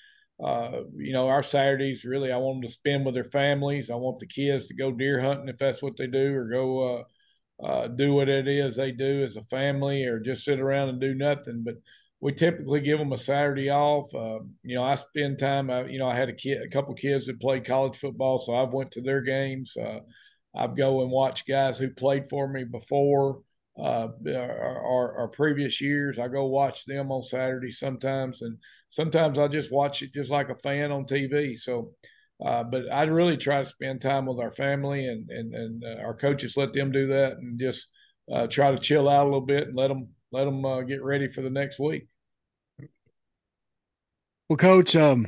uh, 0.43 0.81
you 0.95 1.13
know 1.13 1.27
our 1.27 1.43
Saturdays 1.43 2.05
really 2.05 2.31
I 2.31 2.37
want 2.37 2.61
them 2.61 2.69
to 2.69 2.73
spend 2.73 3.05
with 3.05 3.13
their 3.13 3.23
families. 3.23 3.89
I 3.89 3.95
want 3.95 4.19
the 4.19 4.27
kids 4.27 4.67
to 4.67 4.75
go 4.75 4.91
deer 4.91 5.19
hunting 5.21 5.49
if 5.49 5.57
that's 5.57 5.83
what 5.83 5.97
they 5.97 6.07
do, 6.07 6.33
or 6.35 6.45
go 6.49 6.97
uh, 6.97 7.03
uh, 7.65 7.87
do 7.87 8.13
what 8.13 8.29
it 8.29 8.47
is 8.47 8.75
they 8.75 8.91
do 8.91 9.23
as 9.23 9.35
a 9.35 9.43
family, 9.43 10.05
or 10.05 10.19
just 10.19 10.43
sit 10.43 10.59
around 10.59 10.89
and 10.89 10.99
do 10.99 11.13
nothing, 11.13 11.63
but 11.63 11.75
we 12.23 12.31
typically 12.31 12.79
give 12.79 12.99
them 12.99 13.11
a 13.11 13.17
Saturday 13.17 13.69
off. 13.69 14.15
Uh, 14.15 14.39
you 14.63 14.75
know, 14.75 14.81
I 14.81 14.95
spend 14.95 15.39
time. 15.39 15.69
I, 15.69 15.83
you 15.87 15.99
know, 15.99 16.07
I 16.07 16.15
had 16.15 16.29
a 16.29 16.33
kid, 16.33 16.61
a 16.61 16.69
couple 16.69 16.93
kids 16.93 17.25
that 17.25 17.41
played 17.41 17.65
college 17.65 17.97
football, 17.97 18.39
so 18.39 18.55
I've 18.55 18.71
went 18.71 18.91
to 18.91 19.01
their 19.01 19.19
games. 19.19 19.75
Uh, 19.75 19.99
I've 20.55 20.77
go 20.77 21.01
and 21.01 21.11
watched 21.11 21.49
guys 21.49 21.77
who 21.77 21.89
played 21.89 22.29
for 22.29 22.47
me 22.47 22.63
before 22.63 23.41
uh, 23.77 24.07
our, 24.25 25.17
our, 25.19 25.27
previous 25.33 25.81
years. 25.81 26.17
I 26.17 26.29
go 26.29 26.45
watch 26.45 26.85
them 26.85 27.11
on 27.11 27.23
Saturday 27.23 27.71
sometimes, 27.71 28.41
and 28.41 28.57
sometimes 28.87 29.37
I 29.37 29.49
just 29.49 29.73
watch 29.73 30.01
it 30.01 30.13
just 30.13 30.31
like 30.31 30.47
a 30.47 30.55
fan 30.55 30.93
on 30.93 31.03
TV. 31.03 31.59
So, 31.59 31.91
uh, 32.41 32.63
but 32.63 32.89
I 32.89 33.03
really 33.03 33.35
try 33.35 33.61
to 33.61 33.69
spend 33.69 34.01
time 34.01 34.27
with 34.27 34.39
our 34.39 34.51
family 34.51 35.07
and 35.07 35.29
and 35.29 35.53
and 35.53 35.83
uh, 35.83 36.01
our 36.01 36.13
coaches 36.13 36.55
let 36.55 36.71
them 36.71 36.89
do 36.89 37.07
that, 37.07 37.33
and 37.33 37.59
just 37.59 37.89
uh, 38.31 38.47
try 38.47 38.71
to 38.71 38.79
chill 38.79 39.09
out 39.09 39.23
a 39.23 39.29
little 39.29 39.41
bit 39.41 39.67
and 39.67 39.75
let 39.75 39.89
them 39.89 40.07
let 40.31 40.45
them 40.45 40.63
uh, 40.63 40.83
get 40.83 41.03
ready 41.03 41.27
for 41.27 41.41
the 41.41 41.49
next 41.49 41.81
week. 41.81 42.07
Well, 44.49 44.57
Coach, 44.57 44.95
um, 44.95 45.27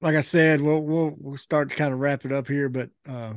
like 0.00 0.14
I 0.14 0.20
said, 0.20 0.60
we'll 0.60 0.82
we'll 0.82 1.14
we'll 1.18 1.36
start 1.36 1.70
to 1.70 1.76
kind 1.76 1.92
of 1.92 2.00
wrap 2.00 2.24
it 2.24 2.32
up 2.32 2.48
here, 2.48 2.68
but 2.68 2.90
uh, 3.08 3.34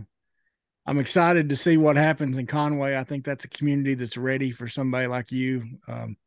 I'm 0.86 1.00
excited 1.00 1.50
to 1.50 1.56
see 1.56 1.78
what 1.78 1.98
happens 1.98 2.38
in 2.38 2.46
Conway. 2.46 2.96
I 2.96 3.04
think 3.04 3.26
that's 3.26 3.46
a 3.46 3.50
community 3.50 3.96
that's 3.96 4.18
ready 4.18 4.52
for 4.52 4.68
somebody 4.68 5.08
like 5.08 5.32
you. 5.32 5.64
Um, 5.88 6.18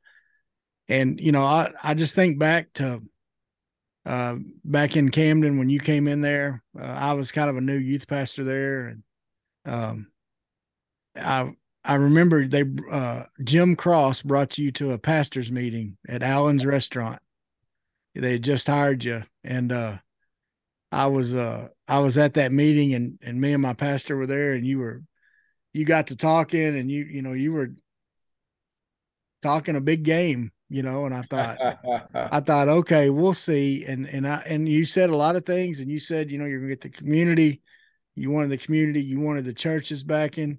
and 0.88 1.20
you 1.20 1.32
know, 1.32 1.42
I 1.42 1.70
I 1.82 1.94
just 1.94 2.14
think 2.14 2.38
back 2.38 2.72
to 2.74 3.02
uh, 4.06 4.36
back 4.64 4.96
in 4.96 5.10
Camden 5.10 5.58
when 5.58 5.68
you 5.68 5.80
came 5.80 6.08
in 6.08 6.20
there. 6.20 6.62
Uh, 6.78 6.84
I 6.84 7.12
was 7.12 7.30
kind 7.30 7.50
of 7.50 7.56
a 7.56 7.60
new 7.62 7.76
youth 7.76 8.08
pastor 8.08 8.42
there, 8.42 8.88
and 8.88 9.02
um, 9.66 10.10
I 11.14 11.52
I 11.84 11.94
remember 11.94 12.46
they 12.46 12.64
uh, 12.90 13.24
Jim 13.44 13.76
Cross 13.76 14.22
brought 14.22 14.58
you 14.58 14.72
to 14.72 14.92
a 14.92 14.98
pastors 14.98 15.52
meeting 15.52 15.96
at 16.08 16.22
Allen's 16.22 16.66
restaurant 16.66 17.20
they 18.14 18.32
had 18.32 18.42
just 18.42 18.66
hired 18.66 19.04
you. 19.04 19.22
And 19.44 19.72
uh 19.72 19.98
I 20.90 21.06
was 21.06 21.34
uh 21.34 21.68
I 21.86 22.00
was 22.00 22.18
at 22.18 22.34
that 22.34 22.52
meeting 22.52 22.94
and 22.94 23.18
and 23.22 23.40
me 23.40 23.52
and 23.52 23.62
my 23.62 23.74
pastor 23.74 24.16
were 24.16 24.26
there 24.26 24.52
and 24.52 24.66
you 24.66 24.78
were 24.78 25.02
you 25.72 25.84
got 25.84 26.08
to 26.08 26.16
talking 26.16 26.78
and 26.78 26.90
you 26.90 27.04
you 27.04 27.22
know 27.22 27.32
you 27.32 27.52
were 27.52 27.70
talking 29.42 29.76
a 29.76 29.80
big 29.80 30.02
game 30.02 30.50
you 30.68 30.82
know 30.82 31.06
and 31.06 31.14
I 31.14 31.22
thought 31.30 31.58
I 32.14 32.40
thought 32.40 32.68
okay 32.68 33.10
we'll 33.10 33.34
see. 33.34 33.84
And 33.84 34.06
and 34.06 34.26
I 34.26 34.42
and 34.46 34.68
you 34.68 34.84
said 34.84 35.10
a 35.10 35.16
lot 35.16 35.36
of 35.36 35.44
things 35.44 35.80
and 35.80 35.90
you 35.90 35.98
said 35.98 36.30
you 36.30 36.38
know 36.38 36.46
you're 36.46 36.60
gonna 36.60 36.70
get 36.70 36.80
the 36.80 36.90
community. 36.90 37.62
You 38.14 38.30
wanted 38.30 38.50
the 38.50 38.58
community. 38.58 39.02
You 39.02 39.20
wanted 39.20 39.44
the 39.44 39.54
churches 39.54 40.02
backing 40.02 40.58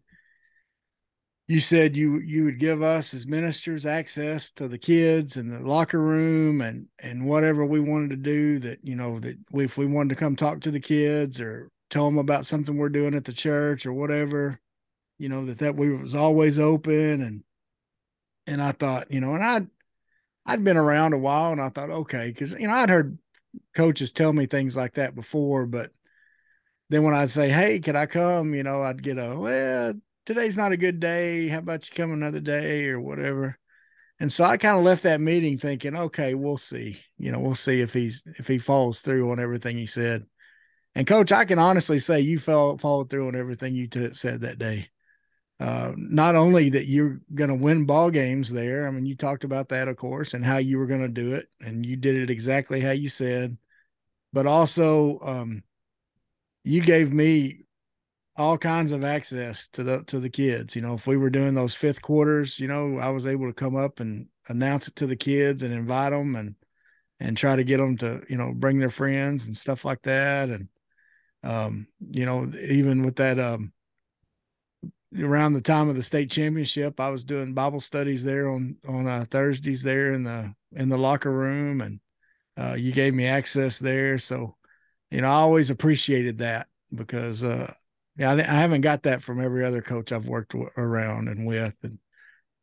you 1.50 1.60
said 1.60 1.97
you 1.97 2.20
you 2.20 2.45
would 2.45 2.60
give 2.60 2.84
us 2.84 3.12
as 3.16 3.26
ministers 3.26 3.84
access 3.84 4.52
to 4.52 4.68
the 4.68 4.78
kids 4.78 5.36
and 5.36 5.50
the 5.50 5.60
locker 5.60 6.00
room 6.00 6.62
and 6.62 6.86
and 7.00 7.26
whatever 7.26 7.66
we 7.66 7.80
wanted 7.80 8.12
to 8.12 8.16
do 8.16 8.60
that 8.60 8.80
you 8.84 8.95
know 8.95 9.20
that 9.20 9.36
we, 9.52 9.66
if 9.66 9.76
we 9.76 9.88
wanted 9.88 10.10
to 10.10 10.16
come 10.16 10.36
talk 10.36 10.62
to 10.62 10.70
the 10.70 10.80
kids 10.80 11.41
or 11.41 11.72
tell 11.89 12.06
them 12.06 12.20
about 12.20 12.45
something 12.45 12.78
we're 12.78 12.88
doing 12.88 13.16
at 13.16 13.26
the 13.26 13.34
church 13.34 13.88
or 13.88 13.93
whatever 13.93 14.60
you 15.18 15.28
know 15.28 15.43
that 15.43 15.58
that 15.58 15.76
we 15.76 15.91
was 15.91 16.14
always 16.14 16.60
open 16.60 17.24
and 17.24 17.43
and 18.45 18.62
I 18.62 18.72
thought 18.72 19.12
you 19.12 19.20
know 19.20 19.34
and 19.34 19.43
I'd 19.43 19.68
I'd 20.45 20.64
been 20.64 20.78
around 20.78 21.14
a 21.14 21.18
while 21.18 21.52
and 21.52 21.62
I 21.62 21.70
thought 21.70 21.89
okay 21.89 22.28
because 22.28 22.54
you 22.54 22.68
know 22.68 22.76
I'd 22.76 22.91
heard 22.91 23.18
coaches 23.76 24.12
tell 24.12 24.32
me 24.34 24.45
things 24.45 24.76
like 24.76 24.93
that 24.93 25.16
before 25.16 25.66
but 25.66 25.89
then 26.91 27.02
when 27.02 27.16
I'd 27.16 27.32
say 27.32 27.50
hey 27.50 27.80
can 27.80 27.95
I 27.95 28.06
come? 28.06 28.54
you 28.54 28.62
know 28.62 28.84
I'd 28.84 29.02
get 29.02 29.18
a 29.18 29.36
well 29.36 29.95
today's 30.30 30.55
not 30.55 30.71
a 30.71 30.77
good 30.77 30.99
day. 30.99 31.47
How 31.47 31.57
about 31.57 31.89
you 31.89 31.95
come 31.95 32.11
another 32.11 32.39
day 32.39 32.88
or 32.89 33.01
whatever? 33.01 33.57
And 34.19 34.32
so 34.32 34.43
I 34.43 34.57
kind 34.57 34.77
of 34.77 34.84
left 34.84 35.01
that 35.01 35.19
meeting 35.19 35.57
thinking, 35.57 35.95
okay, 35.95 36.36
we'll 36.36 36.59
see. 36.59 36.99
You 37.17 37.32
know, 37.32 37.39
we'll 37.39 37.55
see 37.55 37.82
if 37.82 37.93
he's 37.93 38.21
if 38.38 38.47
he 38.47 38.59
follows 38.59 38.99
through 38.99 39.32
on 39.32 39.39
everything 39.39 39.75
he 39.75 39.88
said. 39.88 40.27
And 40.93 41.07
coach, 41.07 41.32
I 41.32 41.45
can 41.45 41.57
honestly 41.57 41.97
say 41.97 42.19
you 42.19 42.38
fell 42.38 42.77
followed 42.77 43.09
through 43.09 43.27
on 43.27 43.36
everything 43.36 43.73
you 43.73 43.88
t- 43.88 44.13
said 44.13 44.41
that 44.41 44.59
day. 44.59 44.89
Uh, 45.59 45.93
not 45.97 46.36
only 46.36 46.69
that 46.69 46.86
you're 46.86 47.19
going 47.34 47.49
to 47.49 47.55
win 47.55 47.88
ball 47.88 48.11
games 48.11 48.51
there. 48.51 48.88
I 48.88 48.91
mean, 48.91 49.07
you 49.07 49.15
talked 49.15 49.45
about 49.45 49.69
that, 49.69 49.88
of 49.88 49.97
course, 49.97 50.36
and 50.36 50.45
how 50.45 50.57
you 50.57 50.77
were 50.77 50.86
going 50.86 51.01
to 51.01 51.07
do 51.07 51.34
it, 51.34 51.47
and 51.59 51.84
you 51.84 51.95
did 51.95 52.15
it 52.15 52.30
exactly 52.30 52.82
how 52.82 52.91
you 52.91 53.09
said. 53.09 53.57
But 54.32 54.45
also, 54.45 55.19
um, 55.23 55.63
you 56.63 56.82
gave 56.82 57.11
me 57.11 57.65
all 58.40 58.58
kinds 58.58 58.92
of 58.94 59.04
access 59.04 59.68
to 59.70 59.84
the 59.84 60.04
to 60.06 60.20
the 60.20 60.30
kids. 60.30 60.76
You 60.76 60.82
know, 60.82 60.94
if 60.96 61.06
we 61.08 61.18
were 61.18 61.30
doing 61.30 61.54
those 61.54 61.76
fifth 61.76 62.02
quarters, 62.02 62.60
you 62.60 62.68
know, 62.68 62.98
I 62.98 63.10
was 63.10 63.28
able 63.28 63.48
to 63.48 63.54
come 63.54 63.76
up 63.76 64.00
and 64.00 64.28
announce 64.48 64.88
it 64.88 64.96
to 64.98 65.08
the 65.08 65.16
kids 65.16 65.62
and 65.62 65.74
invite 65.74 66.12
them 66.12 66.36
and 66.36 66.56
and 67.20 67.36
try 67.38 67.56
to 67.56 67.64
get 67.64 67.78
them 67.78 67.98
to 67.98 68.24
you 68.30 68.38
know 68.38 68.54
bring 68.54 68.80
their 68.80 68.90
friends 68.90 69.48
and 69.48 69.56
stuff 69.56 69.86
like 69.86 70.02
that. 70.04 70.50
And 70.50 70.70
um, 71.44 71.88
you 72.00 72.26
know, 72.26 72.52
even 72.70 73.04
with 73.04 73.18
that 73.18 73.40
um 73.40 73.74
around 75.18 75.54
the 75.54 75.62
time 75.62 75.90
of 75.90 75.96
the 75.96 76.04
state 76.04 76.32
championship, 76.32 77.00
I 77.00 77.10
was 77.10 77.24
doing 77.24 77.54
Bible 77.54 77.80
studies 77.82 78.24
there 78.24 78.50
on 78.50 78.78
on 78.88 79.08
uh, 79.08 79.26
Thursdays 79.30 79.84
there 79.84 80.14
in 80.14 80.24
the 80.24 80.54
in 80.74 80.90
the 80.90 80.98
locker 80.98 81.32
room, 81.32 81.82
and 81.82 82.00
uh, 82.58 82.76
you 82.76 82.92
gave 82.92 83.14
me 83.14 83.26
access 83.26 83.80
there. 83.80 84.18
So, 84.18 84.56
you 85.12 85.22
know, 85.22 85.28
I 85.28 85.34
always 85.34 85.70
appreciated 85.70 86.38
that 86.40 86.68
because 86.96 87.44
uh, 87.44 87.74
yeah, 88.20 88.34
I, 88.34 88.41
haven't 88.41 88.82
got 88.82 89.03
that 89.03 89.22
from 89.22 89.39
every 89.39 89.63
other 89.63 89.82
coach 89.82 90.11
I've 90.11 90.28
worked 90.28 90.51
w- 90.51 90.70
around 90.76 91.30
and 91.30 91.47
with, 91.47 91.74
and 91.84 91.97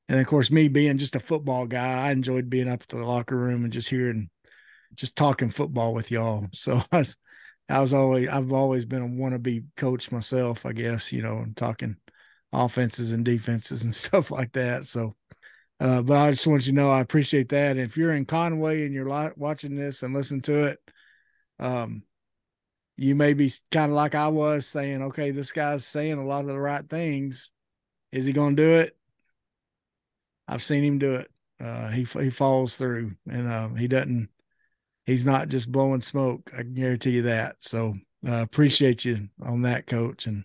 and 0.07 0.21
of 0.21 0.27
course 0.27 0.51
me 0.51 0.69
being 0.69 0.99
just 0.99 1.17
a 1.17 1.21
football 1.21 1.67
guy, 1.67 2.09
I 2.09 2.13
enjoyed 2.13 2.51
being 2.51 2.69
up 2.69 2.83
at 2.83 2.89
the 2.89 2.99
locker 2.99 3.39
room 3.39 3.65
and 3.65 3.73
just 3.73 3.89
hearing, 3.89 4.29
just 4.95 5.17
talking 5.17 5.49
football 5.49 5.95
with 5.95 6.11
y'all. 6.11 6.47
So 6.53 6.83
I 6.93 6.99
was, 6.99 7.17
I 7.71 7.81
was 7.81 7.95
always 7.95 8.29
I've 8.29 8.53
always 8.53 8.85
been 8.85 9.03
a 9.03 9.09
wannabe 9.09 9.65
coach 9.79 10.13
myself, 10.13 10.67
I 10.67 10.73
guess, 10.75 11.11
you 11.11 11.23
know, 11.23 11.39
and 11.39 11.57
talking 11.57 11.97
offenses 12.53 13.13
and 13.13 13.25
defenses 13.25 13.83
and 13.83 13.95
stuff 14.05 14.31
like 14.31 14.53
that. 14.53 14.85
So, 14.85 15.17
uh, 15.81 16.03
but 16.03 16.19
I 16.19 16.33
just 16.33 16.47
want 16.47 16.67
you 16.67 16.73
to 16.73 16.77
know 16.77 16.91
I 16.91 17.01
appreciate 17.01 17.49
that. 17.49 17.79
And 17.79 17.81
if 17.81 17.97
you're 17.97 18.13
in 18.13 18.27
Conway 18.27 18.85
and 18.85 18.95
you're 18.95 19.33
watching 19.39 19.75
this 19.75 20.03
and 20.03 20.13
listen 20.13 20.43
to 20.43 20.67
it, 20.67 20.79
um, 21.59 22.03
you 22.97 23.15
may 23.15 23.35
be 23.35 23.53
kind 23.71 23.93
of 23.93 23.97
like 23.97 24.15
I 24.15 24.29
was 24.29 24.67
saying, 24.67 25.03
okay, 25.03 25.31
this 25.31 25.53
guy's 25.53 25.87
saying 25.87 26.19
a 26.19 26.25
lot 26.25 26.41
of 26.41 26.55
the 26.55 26.61
right 26.61 26.89
things. 26.89 27.51
Is 28.13 28.25
he 28.25 28.33
going 28.33 28.57
to 28.57 28.63
do 28.63 28.73
it? 28.77 28.97
I've 30.49 30.63
seen 30.63 30.85
him 30.85 30.99
do 30.99 31.17
it. 31.17 31.31
Uh, 31.61 31.89
he 31.89 32.05
he 32.05 32.31
falls 32.31 32.77
through, 32.77 33.13
and 33.29 33.49
uh, 33.49 33.69
he 33.71 33.89
doesn't. 33.89 34.29
He's 35.05 35.27
not 35.27 35.49
just 35.49 35.73
blowing 35.73 36.01
smoke. 36.01 36.51
I 36.53 36.59
can 36.59 36.75
guarantee 36.75 37.11
you 37.11 37.23
that. 37.23 37.57
So 37.61 37.95
uh, 38.27 38.43
appreciate 38.43 39.05
you 39.05 39.29
on 39.43 39.63
that, 39.63 39.87
coach, 39.87 40.27
and 40.27 40.45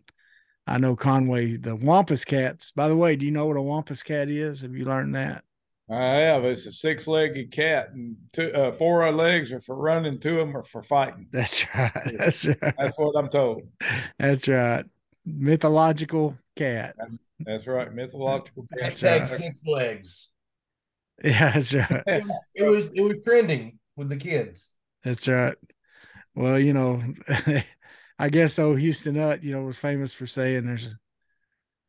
I 0.67 0.77
know 0.77 0.95
Conway, 0.95 1.57
the 1.57 1.75
Wampus 1.75 2.25
cats. 2.25 2.71
By 2.71 2.87
the 2.87 2.95
way, 2.95 3.15
do 3.15 3.25
you 3.25 3.31
know 3.31 3.47
what 3.47 3.57
a 3.57 3.61
Wampus 3.61 4.03
cat 4.03 4.29
is? 4.29 4.61
Have 4.61 4.75
you 4.75 4.85
learned 4.85 5.15
that? 5.15 5.43
I 5.91 6.03
have. 6.03 6.45
It's 6.45 6.65
a 6.65 6.71
six-legged 6.71 7.51
cat, 7.51 7.89
and 7.91 8.15
two, 8.31 8.51
uh, 8.53 8.71
four 8.71 9.11
legs 9.11 9.51
are 9.51 9.59
for 9.59 9.75
running, 9.75 10.19
two 10.19 10.39
of 10.39 10.47
them 10.47 10.55
are 10.55 10.63
for 10.63 10.81
fighting. 10.81 11.27
That's 11.31 11.65
right. 11.75 11.91
That's 12.17 12.47
right. 12.47 12.73
That's 12.77 12.97
what 12.97 13.17
I'm 13.17 13.29
told. 13.29 13.63
That's 14.17 14.47
right. 14.47 14.85
Mythological 15.25 16.37
cat. 16.55 16.95
That's 17.39 17.67
right. 17.67 17.93
Mythological 17.93 18.67
cat. 18.77 18.93
Hashtag 18.93 19.19
right. 19.19 19.27
six 19.27 19.61
legs. 19.65 20.27
Yeah, 21.23 21.51
that's 21.51 21.71
right. 21.71 22.01
it 22.55 22.63
was 22.63 22.89
it 22.95 23.01
was 23.01 23.23
trending 23.23 23.77
with 23.95 24.09
the 24.09 24.17
kids. 24.17 24.73
That's 25.03 25.27
right. 25.27 25.55
Well, 26.33 26.57
you 26.57 26.73
know, 26.73 26.99
I 28.17 28.29
guess 28.29 28.55
so. 28.55 28.73
Houston 28.73 29.13
Nutt, 29.13 29.43
you 29.43 29.51
know, 29.51 29.61
was 29.61 29.77
famous 29.77 30.15
for 30.15 30.25
saying 30.25 30.65
there's 30.65 30.89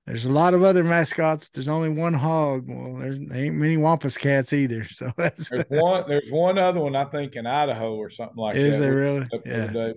there's 0.06 0.24
a 0.26 0.32
lot 0.32 0.52
of 0.52 0.64
other 0.64 0.82
mascots. 0.82 1.48
There's 1.50 1.68
only 1.68 1.88
one 1.88 2.14
hog. 2.14 2.64
Well, 2.66 2.98
there's 2.98 3.18
there 3.20 3.44
ain't 3.44 3.54
many 3.54 3.76
Wampus 3.76 4.18
cats 4.18 4.52
either. 4.52 4.84
So 4.90 5.12
that's 5.16 5.48
there's 5.48 5.64
one. 5.68 6.04
There's 6.08 6.30
one 6.30 6.58
other 6.58 6.80
one 6.80 6.96
I 6.96 7.04
think 7.04 7.36
in 7.36 7.46
Idaho 7.46 7.94
or 7.94 8.10
something 8.10 8.36
like 8.36 8.56
Is 8.56 8.62
that. 8.62 8.68
Is 8.68 8.78
there 8.80 8.94
really? 8.94 9.28
Yeah. 9.46 9.70
But, 9.72 9.96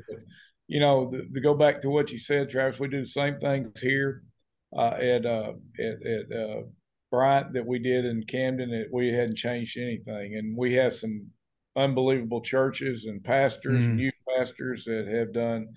you 0.67 0.79
know, 0.79 1.09
the, 1.09 1.27
to 1.33 1.41
go 1.41 1.55
back 1.55 1.81
to 1.81 1.89
what 1.89 2.11
you 2.11 2.19
said, 2.19 2.49
Travis, 2.49 2.79
we 2.79 2.87
do 2.87 3.01
the 3.01 3.05
same 3.05 3.39
things 3.39 3.79
here 3.81 4.23
uh, 4.75 4.97
at 4.99 5.25
uh, 5.25 5.53
at, 5.79 6.05
at 6.05 6.37
uh, 6.37 6.61
Bryant 7.11 7.53
that 7.53 7.65
we 7.65 7.79
did 7.79 8.05
in 8.05 8.23
Camden. 8.23 8.69
That 8.69 8.87
we 8.93 9.11
hadn't 9.11 9.37
changed 9.37 9.77
anything, 9.77 10.35
and 10.35 10.55
we 10.55 10.75
have 10.75 10.93
some 10.93 11.27
unbelievable 11.75 12.41
churches 12.41 13.05
and 13.05 13.23
pastors 13.23 13.83
mm. 13.83 13.85
and 13.85 13.99
youth 13.99 14.13
pastors 14.37 14.85
that 14.85 15.07
have 15.07 15.33
done 15.33 15.67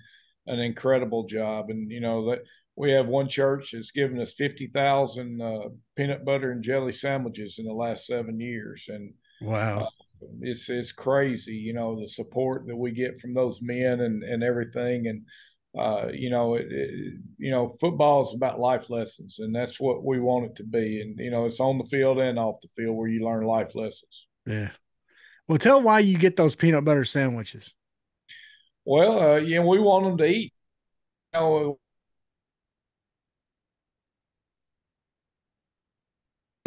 an 0.45 0.59
incredible 0.59 1.25
job. 1.25 1.69
And 1.69 1.91
you 1.91 1.99
know 1.99 2.29
that 2.29 2.43
we 2.79 2.91
have 2.91 3.07
one 3.07 3.27
church 3.27 3.71
that's 3.73 3.91
given 3.91 4.21
us 4.21 4.33
fifty 4.33 4.67
thousand 4.67 5.41
uh, 5.41 5.67
peanut 5.97 6.23
butter 6.23 6.51
and 6.51 6.63
jelly 6.63 6.93
sandwiches 6.93 7.59
in 7.59 7.65
the 7.65 7.73
last 7.73 8.07
seven 8.07 8.39
years, 8.39 8.85
and 8.87 9.13
wow. 9.41 9.81
Uh, 9.81 9.89
it's 10.39 10.69
it's 10.69 10.93
crazy, 10.93 11.55
you 11.55 11.73
know, 11.73 11.99
the 11.99 12.07
support 12.07 12.67
that 12.67 12.75
we 12.75 12.91
get 12.91 13.19
from 13.19 13.33
those 13.33 13.61
men 13.61 13.99
and 13.99 14.23
and 14.23 14.43
everything, 14.43 15.07
and 15.07 15.25
uh, 15.77 16.07
you 16.13 16.29
know, 16.29 16.55
it, 16.55 16.67
it, 16.71 17.15
you 17.37 17.51
know, 17.51 17.67
football 17.81 18.21
is 18.21 18.33
about 18.33 18.61
life 18.61 18.89
lessons, 18.89 19.39
and 19.39 19.53
that's 19.53 19.77
what 19.77 20.05
we 20.05 20.21
want 20.21 20.45
it 20.45 20.55
to 20.55 20.63
be. 20.63 21.01
And 21.01 21.19
you 21.19 21.31
know, 21.31 21.45
it's 21.45 21.59
on 21.59 21.77
the 21.77 21.85
field 21.85 22.19
and 22.19 22.39
off 22.39 22.61
the 22.61 22.69
field 22.69 22.95
where 22.95 23.09
you 23.09 23.25
learn 23.25 23.43
life 23.43 23.75
lessons. 23.75 24.27
Yeah. 24.45 24.69
Well, 25.49 25.57
tell 25.57 25.81
why 25.81 25.99
you 25.99 26.17
get 26.17 26.37
those 26.37 26.55
peanut 26.55 26.85
butter 26.85 27.03
sandwiches. 27.03 27.75
Well, 28.85 29.19
uh, 29.19 29.35
yeah, 29.35 29.59
we 29.59 29.79
want 29.79 30.05
them 30.05 30.17
to 30.19 30.25
eat. 30.25 30.53
You 31.33 31.39
know, 31.39 31.79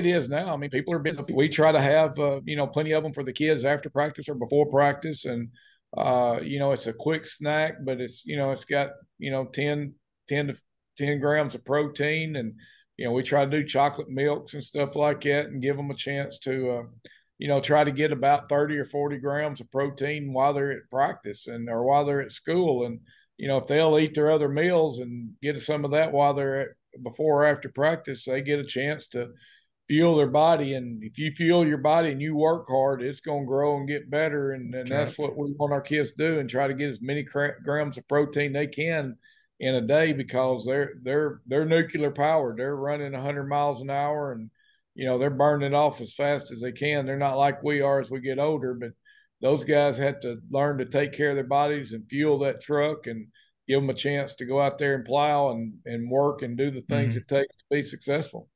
it 0.04 0.16
is 0.16 0.28
now. 0.28 0.52
I 0.52 0.56
mean, 0.56 0.70
people 0.70 0.94
are 0.94 0.98
busy. 0.98 1.22
We 1.32 1.48
try 1.48 1.72
to 1.72 1.80
have 1.80 2.18
uh, 2.18 2.40
you 2.44 2.56
know 2.56 2.66
plenty 2.66 2.92
of 2.92 3.02
them 3.02 3.12
for 3.12 3.24
the 3.24 3.32
kids 3.32 3.64
after 3.64 3.90
practice 3.90 4.28
or 4.28 4.34
before 4.34 4.66
practice, 4.66 5.24
and 5.24 5.48
uh, 5.96 6.40
you 6.42 6.58
know 6.58 6.72
it's 6.72 6.86
a 6.86 6.92
quick 6.92 7.26
snack, 7.26 7.74
but 7.84 8.00
it's 8.00 8.24
you 8.24 8.36
know 8.36 8.50
it's 8.50 8.64
got 8.64 8.90
you 9.18 9.30
know 9.30 9.44
10, 9.44 9.94
10 10.28 10.46
to 10.48 10.54
ten 10.96 11.20
grams 11.20 11.54
of 11.54 11.64
protein, 11.64 12.36
and 12.36 12.54
you 12.96 13.04
know 13.04 13.12
we 13.12 13.22
try 13.22 13.44
to 13.44 13.50
do 13.50 13.64
chocolate 13.64 14.08
milks 14.08 14.54
and 14.54 14.64
stuff 14.64 14.96
like 14.96 15.22
that, 15.22 15.46
and 15.46 15.62
give 15.62 15.76
them 15.76 15.90
a 15.90 15.96
chance 15.96 16.38
to 16.40 16.70
uh, 16.70 16.82
you 17.42 17.48
know, 17.48 17.60
try 17.60 17.82
to 17.82 17.90
get 17.90 18.12
about 18.12 18.48
30 18.48 18.78
or 18.78 18.84
40 18.84 19.18
grams 19.18 19.60
of 19.60 19.68
protein 19.72 20.32
while 20.32 20.54
they're 20.54 20.70
at 20.70 20.88
practice 20.92 21.48
and 21.48 21.68
or 21.68 21.82
while 21.82 22.04
they're 22.04 22.22
at 22.22 22.30
school. 22.30 22.86
And, 22.86 23.00
you 23.36 23.48
know, 23.48 23.56
if 23.56 23.66
they'll 23.66 23.98
eat 23.98 24.14
their 24.14 24.30
other 24.30 24.48
meals 24.48 25.00
and 25.00 25.32
get 25.42 25.60
some 25.60 25.84
of 25.84 25.90
that 25.90 26.12
while 26.12 26.34
they're 26.34 26.60
at 26.60 26.68
before 27.02 27.42
or 27.42 27.46
after 27.46 27.68
practice, 27.68 28.26
they 28.26 28.42
get 28.42 28.60
a 28.60 28.64
chance 28.64 29.08
to 29.08 29.30
fuel 29.92 30.16
their 30.16 30.26
body. 30.26 30.72
And 30.72 31.02
if 31.04 31.18
you 31.18 31.30
fuel 31.32 31.66
your 31.66 31.76
body 31.76 32.12
and 32.12 32.22
you 32.22 32.34
work 32.34 32.66
hard, 32.66 33.02
it's 33.02 33.20
going 33.20 33.42
to 33.42 33.46
grow 33.46 33.76
and 33.76 33.86
get 33.86 34.10
better. 34.10 34.52
And, 34.52 34.74
and 34.74 34.88
that's 34.88 35.18
what 35.18 35.36
we 35.36 35.52
want 35.58 35.74
our 35.74 35.82
kids 35.82 36.12
to 36.12 36.16
do 36.16 36.38
and 36.38 36.48
try 36.48 36.66
to 36.66 36.72
get 36.72 36.88
as 36.88 37.02
many 37.02 37.22
grams 37.22 37.98
of 37.98 38.08
protein 38.08 38.54
they 38.54 38.68
can 38.68 39.16
in 39.60 39.74
a 39.74 39.82
day 39.82 40.14
because 40.14 40.64
they're 40.64 40.94
they're 41.02 41.42
they're 41.46 41.66
nuclear 41.66 42.10
powered. 42.10 42.56
They're 42.56 42.74
running 42.74 43.12
100 43.12 43.46
miles 43.46 43.82
an 43.82 43.90
hour 43.90 44.32
and 44.32 44.50
you 44.94 45.04
know, 45.06 45.18
they're 45.18 45.28
burning 45.28 45.72
it 45.72 45.74
off 45.74 46.00
as 46.00 46.14
fast 46.14 46.52
as 46.52 46.60
they 46.60 46.72
can. 46.72 47.04
They're 47.04 47.18
not 47.18 47.36
like 47.36 47.62
we 47.62 47.82
are 47.82 48.00
as 48.00 48.10
we 48.10 48.20
get 48.20 48.38
older, 48.38 48.72
but 48.72 48.92
those 49.42 49.64
guys 49.64 49.98
had 49.98 50.22
to 50.22 50.38
learn 50.50 50.78
to 50.78 50.86
take 50.86 51.12
care 51.12 51.30
of 51.30 51.36
their 51.36 51.44
bodies 51.44 51.92
and 51.92 52.08
fuel 52.08 52.38
that 52.38 52.62
truck 52.62 53.06
and 53.06 53.26
give 53.68 53.80
them 53.80 53.90
a 53.90 53.94
chance 53.94 54.34
to 54.36 54.46
go 54.46 54.58
out 54.58 54.78
there 54.78 54.94
and 54.94 55.04
plow 55.04 55.50
and, 55.50 55.74
and 55.84 56.10
work 56.10 56.40
and 56.40 56.56
do 56.56 56.70
the 56.70 56.80
things 56.82 57.10
mm-hmm. 57.10 57.18
it 57.18 57.28
takes 57.28 57.56
to 57.56 57.64
be 57.70 57.82
successful. 57.82 58.48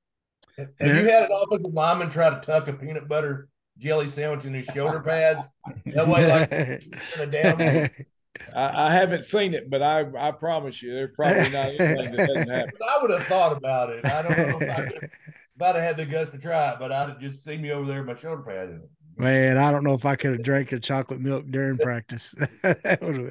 Have 0.58 0.70
you 0.80 1.10
had 1.10 1.30
an 1.30 1.38
offensive 1.42 1.72
lineman 1.72 2.10
try 2.10 2.30
to 2.30 2.40
tuck 2.40 2.68
a 2.68 2.72
peanut 2.72 3.08
butter 3.08 3.48
jelly 3.78 4.08
sandwich 4.08 4.44
in 4.46 4.54
his 4.54 4.66
shoulder 4.66 5.00
pads? 5.00 5.46
That 5.86 6.08
way, 6.08 6.26
like 6.26 7.30
down. 7.30 7.90
I, 8.54 8.88
I, 8.88 8.92
haven't 8.92 9.24
seen 9.24 9.54
it, 9.54 9.70
but 9.70 9.82
I 9.82 10.04
I 10.18 10.30
promise 10.30 10.82
you, 10.82 10.92
there's 10.92 11.14
probably 11.14 11.48
not 11.50 11.68
anything 11.68 12.16
that 12.16 12.26
doesn't 12.26 12.50
happen. 12.50 12.70
I 12.88 12.98
would 13.00 13.10
have 13.10 13.26
thought 13.26 13.56
about 13.56 13.90
it. 13.90 14.04
I 14.04 14.22
don't 14.22 14.36
know 14.36 14.58
if 14.60 14.70
I 14.70 14.88
could 14.88 15.10
have 15.58 15.76
had 15.76 15.96
the 15.96 16.04
guts 16.04 16.30
to 16.32 16.38
try 16.38 16.72
it, 16.72 16.78
but 16.78 16.92
I'd 16.92 17.08
have 17.08 17.20
just 17.20 17.44
see 17.44 17.56
me 17.56 17.72
over 17.72 17.86
there 17.86 18.00
in 18.00 18.06
my 18.06 18.16
shoulder 18.16 18.42
pad. 18.42 18.80
Man, 19.16 19.56
I 19.56 19.70
don't 19.70 19.84
know 19.84 19.94
if 19.94 20.04
I 20.04 20.16
could 20.16 20.32
have 20.32 20.42
drank 20.42 20.72
a 20.72 20.80
chocolate 20.80 21.20
milk 21.20 21.46
during 21.50 21.78
practice. 21.78 22.34
that 22.62 22.98
would 23.02 23.16
have 23.16 23.30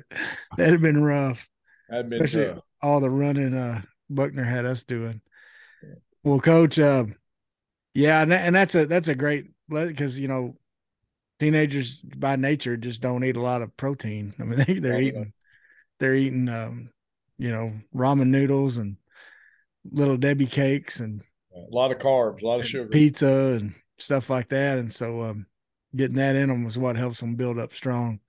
that'd 0.58 0.74
have 0.74 0.82
been 0.82 1.04
rough. 1.04 1.48
That'd 1.90 2.10
been 2.10 2.24
Especially 2.24 2.56
tough. 2.56 2.64
all 2.82 3.00
the 3.00 3.10
running 3.10 3.56
uh 3.56 3.82
Buckner 4.10 4.44
had 4.44 4.66
us 4.66 4.84
doing. 4.84 5.22
Well, 6.26 6.40
coach, 6.40 6.80
uh, 6.80 7.06
yeah, 7.94 8.22
and, 8.22 8.34
and 8.34 8.56
that's 8.56 8.74
a 8.74 8.88
that's 8.88 9.08
a 9.08 9.16
great 9.16 9.52
because 9.70 10.18
you 10.18 10.28
know 10.28 10.58
teenagers 11.40 11.98
by 11.98 12.36
nature 12.36 12.78
just 12.78 13.00
don't 13.02 13.24
eat 13.24 13.38
a 13.38 13.42
lot 13.42 13.62
of 13.62 13.78
protein. 13.78 14.34
I 14.40 14.44
mean, 14.44 14.60
they, 14.68 14.80
they're 14.80 15.00
eating 15.00 15.34
they're 16.00 16.16
eating 16.16 16.50
um, 16.50 16.90
you 17.38 17.52
know 17.52 17.74
ramen 17.96 18.28
noodles 18.28 18.78
and 18.78 18.98
little 19.92 20.18
Debbie 20.18 20.48
cakes 20.48 21.00
and 21.00 21.22
A 21.56 21.74
lot 21.74 21.92
of 21.92 22.00
carbs, 22.00 22.42
a 22.42 22.48
lot 22.48 22.60
of 22.60 22.66
sugar. 22.66 22.90
pizza 22.90 23.58
and 23.60 23.76
stuff 24.00 24.30
like 24.30 24.50
that. 24.50 24.80
And 24.80 24.92
so 24.92 25.22
um, 25.22 25.46
getting 25.96 26.18
that 26.18 26.36
in 26.36 26.50
them 26.50 26.66
was 26.66 26.78
what 26.78 26.96
helps 26.96 27.20
them 27.20 27.36
build 27.36 27.60
up 27.60 27.72
strong. 27.72 28.20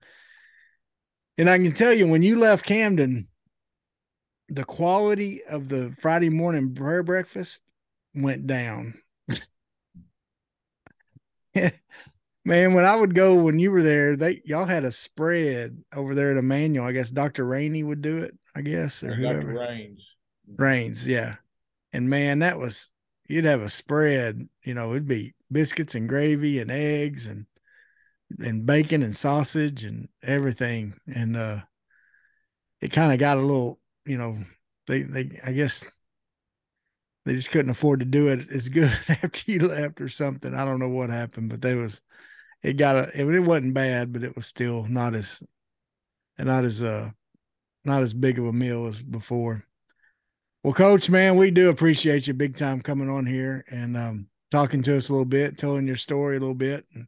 And 1.37 1.49
I 1.49 1.57
can 1.57 1.71
tell 1.73 1.93
you, 1.93 2.07
when 2.07 2.21
you 2.21 2.39
left 2.39 2.63
Camden, 2.63 3.27
the 4.49 4.63
quality 4.63 5.43
of 5.43 5.67
the 5.67 5.93
Friday 5.97 6.29
morning 6.29 6.73
prayer 6.73 7.03
breakfast 7.03 7.63
went 8.17 8.47
down. 8.47 8.95
Man, 12.45 12.73
when 12.73 12.85
I 12.85 12.95
would 12.95 13.13
go 13.13 13.35
when 13.35 13.59
you 13.59 13.71
were 13.71 13.83
there, 13.83 14.15
they 14.15 14.41
y'all 14.45 14.65
had 14.65 14.85
a 14.85 14.91
spread 14.91 15.83
over 15.93 16.15
there 16.15 16.31
at 16.31 16.37
Emmanuel. 16.37 16.85
I 16.85 16.93
guess 16.93 17.11
Dr. 17.11 17.45
Rainey 17.45 17.83
would 17.83 18.01
do 18.01 18.19
it, 18.19 18.37
I 18.55 18.61
guess, 18.61 19.03
or 19.03 19.09
Dr. 19.09 19.41
whoever. 19.41 19.53
Rains. 19.59 20.15
Rains, 20.55 21.05
yeah. 21.05 21.35
And 21.91 22.09
man, 22.09 22.39
that 22.39 22.57
was 22.57 22.89
you'd 23.27 23.43
have 23.43 23.61
a 23.61 23.69
spread, 23.69 24.47
you 24.63 24.73
know, 24.73 24.91
it'd 24.91 25.07
be 25.07 25.35
biscuits 25.51 25.95
and 25.95 26.07
gravy 26.07 26.59
and 26.59 26.71
eggs 26.71 27.27
and 27.27 27.47
and 28.39 28.65
bacon 28.65 29.03
and 29.03 29.15
sausage 29.15 29.83
and 29.83 30.07
everything. 30.23 30.93
And 31.13 31.35
uh 31.35 31.61
it 32.79 32.93
kind 32.93 33.11
of 33.11 33.19
got 33.19 33.37
a 33.37 33.41
little, 33.41 33.79
you 34.05 34.17
know, 34.17 34.37
they 34.87 35.01
they 35.01 35.39
I 35.45 35.51
guess 35.51 35.89
they 37.27 37.35
just 37.35 37.51
couldn't 37.51 37.71
afford 37.71 37.99
to 37.99 38.05
do 38.05 38.29
it 38.29 38.49
as 38.51 38.69
good 38.69 38.91
after 39.09 39.51
you 39.51 39.67
left 39.67 39.99
or 39.99 40.07
something. 40.07 40.53
I 40.53 40.65
don't 40.65 40.79
know 40.79 40.89
what 40.89 41.09
happened, 41.09 41.49
but 41.49 41.61
they 41.61 41.75
was 41.75 42.01
it 42.63 42.73
got 42.77 42.95
a 42.95 43.01
it, 43.13 43.27
it 43.27 43.39
wasn't 43.39 43.73
bad, 43.73 44.13
but 44.13 44.23
it 44.23 44.35
was 44.35 44.45
still 44.45 44.85
not 44.85 45.13
as 45.13 45.41
and 46.37 46.47
not 46.47 46.63
as 46.63 46.81
uh 46.81 47.11
not 47.83 48.01
as 48.01 48.13
big 48.13 48.39
of 48.39 48.45
a 48.45 48.53
meal 48.53 48.87
as 48.87 49.01
before. 49.01 49.65
Well, 50.63 50.73
coach, 50.73 51.09
man, 51.09 51.37
we 51.37 51.51
do 51.51 51.69
appreciate 51.69 52.27
you 52.27 52.33
big 52.33 52.55
time 52.55 52.81
coming 52.81 53.09
on 53.09 53.25
here 53.25 53.63
and 53.69 53.95
um, 53.95 54.27
talking 54.51 54.81
to 54.83 54.97
us 54.97 55.07
a 55.07 55.13
little 55.13 55.23
bit, 55.23 55.57
telling 55.57 55.87
your 55.87 55.95
story 55.95 56.35
a 56.35 56.39
little 56.39 56.55
bit. 56.55 56.85
And, 56.93 57.07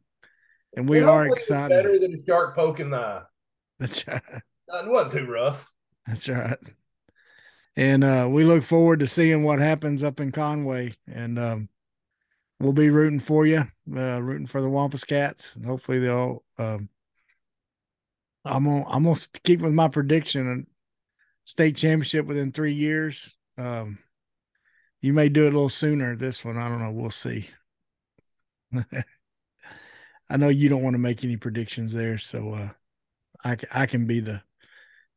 and 0.74 0.88
we 0.88 1.00
are 1.00 1.26
excited. 1.26 1.74
Better 1.74 1.98
than 1.98 2.14
a 2.14 2.22
shark 2.22 2.54
poking 2.54 2.88
the 2.88 2.96
eye. 2.96 3.22
That's 3.78 4.06
right. 4.08 4.22
It 4.32 4.90
wasn't 4.90 5.12
too 5.12 5.26
rough. 5.26 5.66
That's 6.06 6.26
right. 6.28 6.56
And 7.76 8.04
uh, 8.04 8.28
we 8.30 8.44
look 8.44 8.64
forward 8.64 9.00
to 9.00 9.06
seeing 9.06 9.42
what 9.42 9.58
happens 9.58 10.02
up 10.02 10.20
in 10.20 10.32
Conway. 10.32 10.94
And 11.06 11.38
um, 11.38 11.68
we'll 12.58 12.72
be 12.72 12.90
rooting 12.90 13.20
for 13.20 13.46
you, 13.46 13.64
uh, 13.94 14.22
rooting 14.22 14.46
for 14.46 14.60
the 14.60 14.68
Wampus 14.68 15.04
Cats. 15.04 15.56
And 15.56 15.64
hopefully 15.64 15.98
they'll. 15.98 16.44
Um, 16.58 16.88
I'm 18.44 18.64
gonna 18.64 18.86
I'm 18.88 19.04
gonna 19.04 19.16
keep 19.44 19.60
with 19.60 19.72
my 19.72 19.88
prediction: 19.88 20.46
and 20.46 20.66
state 21.44 21.76
championship 21.76 22.26
within 22.26 22.52
three 22.52 22.72
years. 22.72 23.36
Um, 23.58 23.98
you 25.02 25.12
may 25.12 25.28
do 25.28 25.44
it 25.44 25.48
a 25.48 25.56
little 25.56 25.68
sooner. 25.68 26.16
This 26.16 26.44
one, 26.44 26.56
I 26.56 26.68
don't 26.68 26.80
know. 26.80 26.90
We'll 26.90 27.10
see. 27.10 27.48
I 30.30 30.36
know 30.36 30.48
you 30.48 30.68
don't 30.68 30.82
want 30.82 30.94
to 30.94 30.98
make 30.98 31.24
any 31.24 31.36
predictions 31.36 31.92
there, 31.92 32.16
so 32.16 32.52
uh, 32.54 32.68
I 33.44 33.56
I 33.74 33.86
can 33.86 34.06
be 34.06 34.20
the 34.20 34.42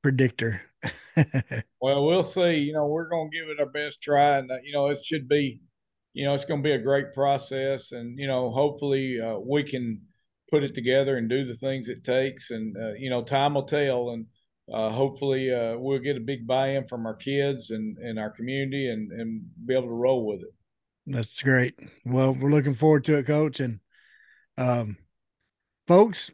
predictor. 0.03 0.61
Well, 1.81 2.05
we'll 2.05 2.23
see. 2.23 2.55
You 2.59 2.73
know, 2.73 2.87
we're 2.87 3.09
going 3.09 3.29
to 3.29 3.37
give 3.37 3.49
it 3.49 3.59
our 3.59 3.65
best 3.65 4.01
try, 4.01 4.37
and 4.37 4.49
uh, 4.49 4.55
you 4.63 4.71
know, 4.71 4.87
it 4.87 5.03
should 5.03 5.27
be, 5.27 5.59
you 6.13 6.25
know, 6.25 6.33
it's 6.33 6.45
going 6.45 6.63
to 6.63 6.67
be 6.67 6.71
a 6.71 6.77
great 6.77 7.13
process, 7.13 7.91
and 7.91 8.17
you 8.17 8.25
know, 8.25 8.51
hopefully, 8.51 9.19
uh, 9.19 9.37
we 9.37 9.63
can 9.63 10.01
put 10.49 10.63
it 10.63 10.73
together 10.73 11.17
and 11.17 11.29
do 11.29 11.43
the 11.43 11.55
things 11.55 11.89
it 11.89 12.05
takes, 12.05 12.51
and 12.51 12.77
uh, 12.77 12.93
you 12.97 13.09
know, 13.09 13.21
time 13.21 13.55
will 13.55 13.63
tell, 13.63 14.11
and 14.11 14.27
uh, 14.71 14.89
hopefully, 14.89 15.53
uh, 15.53 15.77
we'll 15.77 15.99
get 15.99 16.15
a 16.15 16.21
big 16.21 16.47
buy-in 16.47 16.85
from 16.85 17.05
our 17.05 17.15
kids 17.15 17.69
and 17.69 17.97
and 17.97 18.17
our 18.17 18.29
community, 18.29 18.89
and 18.89 19.11
and 19.11 19.41
be 19.65 19.73
able 19.73 19.87
to 19.87 19.93
roll 19.93 20.25
with 20.25 20.41
it. 20.41 20.53
That's 21.05 21.41
great. 21.41 21.77
Well, 22.05 22.33
we're 22.33 22.49
looking 22.49 22.75
forward 22.75 23.03
to 23.05 23.17
it, 23.17 23.27
Coach. 23.27 23.59
And 23.59 23.81
um, 24.57 24.97
folks, 25.85 26.31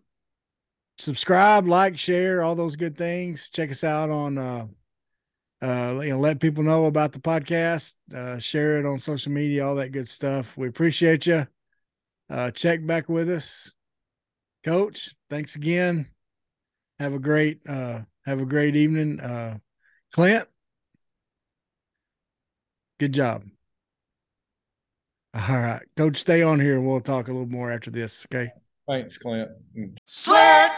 subscribe, 1.00 1.68
like, 1.68 1.98
share, 1.98 2.44
all 2.44 2.56
those 2.56 2.76
good 2.76 2.98
things. 2.98 3.50
Check 3.50 3.72
us 3.72 3.84
out 3.84 4.10
on 4.10 4.38
uh, 4.38 4.68
uh, 5.62 6.00
you 6.02 6.12
know, 6.12 6.20
let 6.20 6.40
people 6.40 6.64
know 6.64 6.86
about 6.86 7.12
the 7.12 7.20
podcast. 7.20 7.96
Uh, 8.14 8.38
share 8.38 8.80
it 8.80 8.86
on 8.86 9.00
social 9.00 9.32
media, 9.32 9.66
all 9.66 9.76
that 9.76 9.92
good 9.92 10.08
stuff. 10.08 10.58
We 10.58 10.68
appreciate 10.68 11.26
you. 11.26 11.48
Uh, 12.30 12.52
check 12.52 12.86
back 12.86 13.10
with 13.10 13.30
us, 13.30 13.74
Coach. 14.64 15.16
Thanks 15.30 15.56
again. 15.56 16.08
Have 17.00 17.14
a 17.14 17.20
great 17.20 17.60
uh, 17.68 18.02
have 18.26 18.42
a 18.42 18.46
great 18.46 18.76
evening, 18.76 19.20
uh, 19.20 19.58
Clint. 20.14 20.48
Good 23.00 23.14
job. 23.14 23.44
All 25.34 25.60
right, 25.60 25.82
Coach, 25.98 26.18
stay 26.18 26.42
on 26.42 26.60
here 26.60 26.76
and 26.78 26.88
we'll 26.88 27.02
talk 27.02 27.28
a 27.28 27.32
little 27.32 27.48
more 27.48 27.72
after 27.72 27.92
this. 27.92 28.26
Okay. 28.34 28.52
Thanks, 28.88 29.18
Clint. 29.18 29.50
Sweat, 30.06 30.72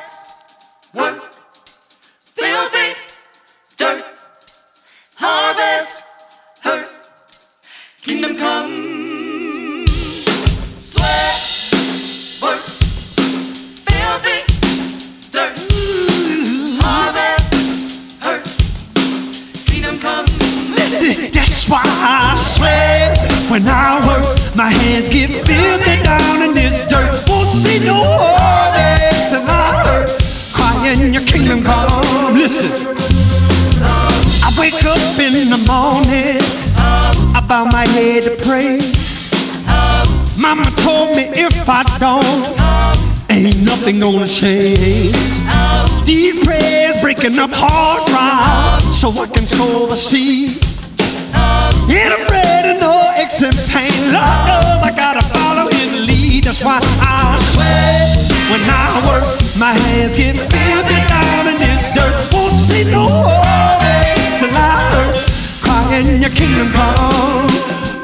kingdom 8.22 8.38
come. 8.38 9.88
Sweat, 10.80 11.74
work, 12.40 12.62
filthy, 13.90 14.46
dirt, 15.32 15.58
harvest, 16.84 17.54
hurt, 18.22 18.44
kingdom 19.66 19.98
come. 19.98 20.26
Listen, 20.70 21.32
that's 21.32 21.68
why 21.68 21.82
I 21.84 22.36
sweat 22.38 23.18
when 23.50 23.64
I 23.68 24.06
work. 24.06 24.56
My 24.56 24.70
hands 24.70 25.10
get 25.10 25.32
filthy 25.32 26.04
down 26.04 26.44
in 26.44 26.54
this 26.54 26.78
dirt. 26.90 27.28
Won't 27.28 27.50
see 27.50 27.84
no 27.84 28.04
harvest 28.04 29.30
till 29.32 29.50
I 29.50 29.84
hurt. 29.84 30.22
Crying 30.54 31.12
your 31.12 31.26
kingdom 31.26 31.64
come. 31.64 32.36
Listen, 32.36 32.70
I 33.82 34.54
wake 34.60 34.86
up 34.86 35.18
in 35.18 35.50
the 35.50 35.58
morning. 35.66 36.61
I 37.34 37.46
bow 37.48 37.66
my 37.66 37.88
head 37.88 38.24
to 38.24 38.36
pray. 38.46 38.80
Mama 40.38 40.66
told 40.84 41.16
me 41.16 41.24
if 41.36 41.70
I 41.70 41.84
don't, 42.00 42.44
ain't 43.30 43.62
nothing 43.64 44.00
gonna 44.00 44.28
change. 44.28 45.16
These 46.06 46.44
prayers 46.44 46.98
breaking 47.02 47.38
up 47.40 47.52
hard 47.54 48.06
ground 48.10 48.84
so 48.94 49.10
I 49.12 49.28
can 49.28 49.46
sow 49.46 49.86
the 49.88 49.96
seed. 49.96 50.60
Ain't 51.88 52.14
afraid 52.14 52.72
of 52.72 52.80
no 52.80 53.14
aches 53.18 53.42
and 53.44 53.56
pain. 53.72 53.92
Lord 54.12 54.40
knows 54.48 54.82
I 54.84 54.94
gotta 54.96 55.26
follow 55.36 55.70
his 55.70 55.94
lead. 56.08 56.46
That's 56.46 56.64
why 56.64 56.80
I 56.82 57.38
sweat 57.52 58.32
when 58.52 58.62
I 58.68 58.88
work. 59.08 59.40
My 59.58 59.74
hands 59.74 60.16
get 60.18 60.36
filthy 60.36 61.00
down 61.08 61.48
in 61.48 61.58
this 61.58 61.84
dirt. 61.94 62.34
Won't 62.34 62.60
see 62.60 62.84
no 62.90 63.08
harvest 63.08 63.81
in 65.94 66.22
your 66.22 66.32
kingdom 66.32 66.72
come. 66.72 68.01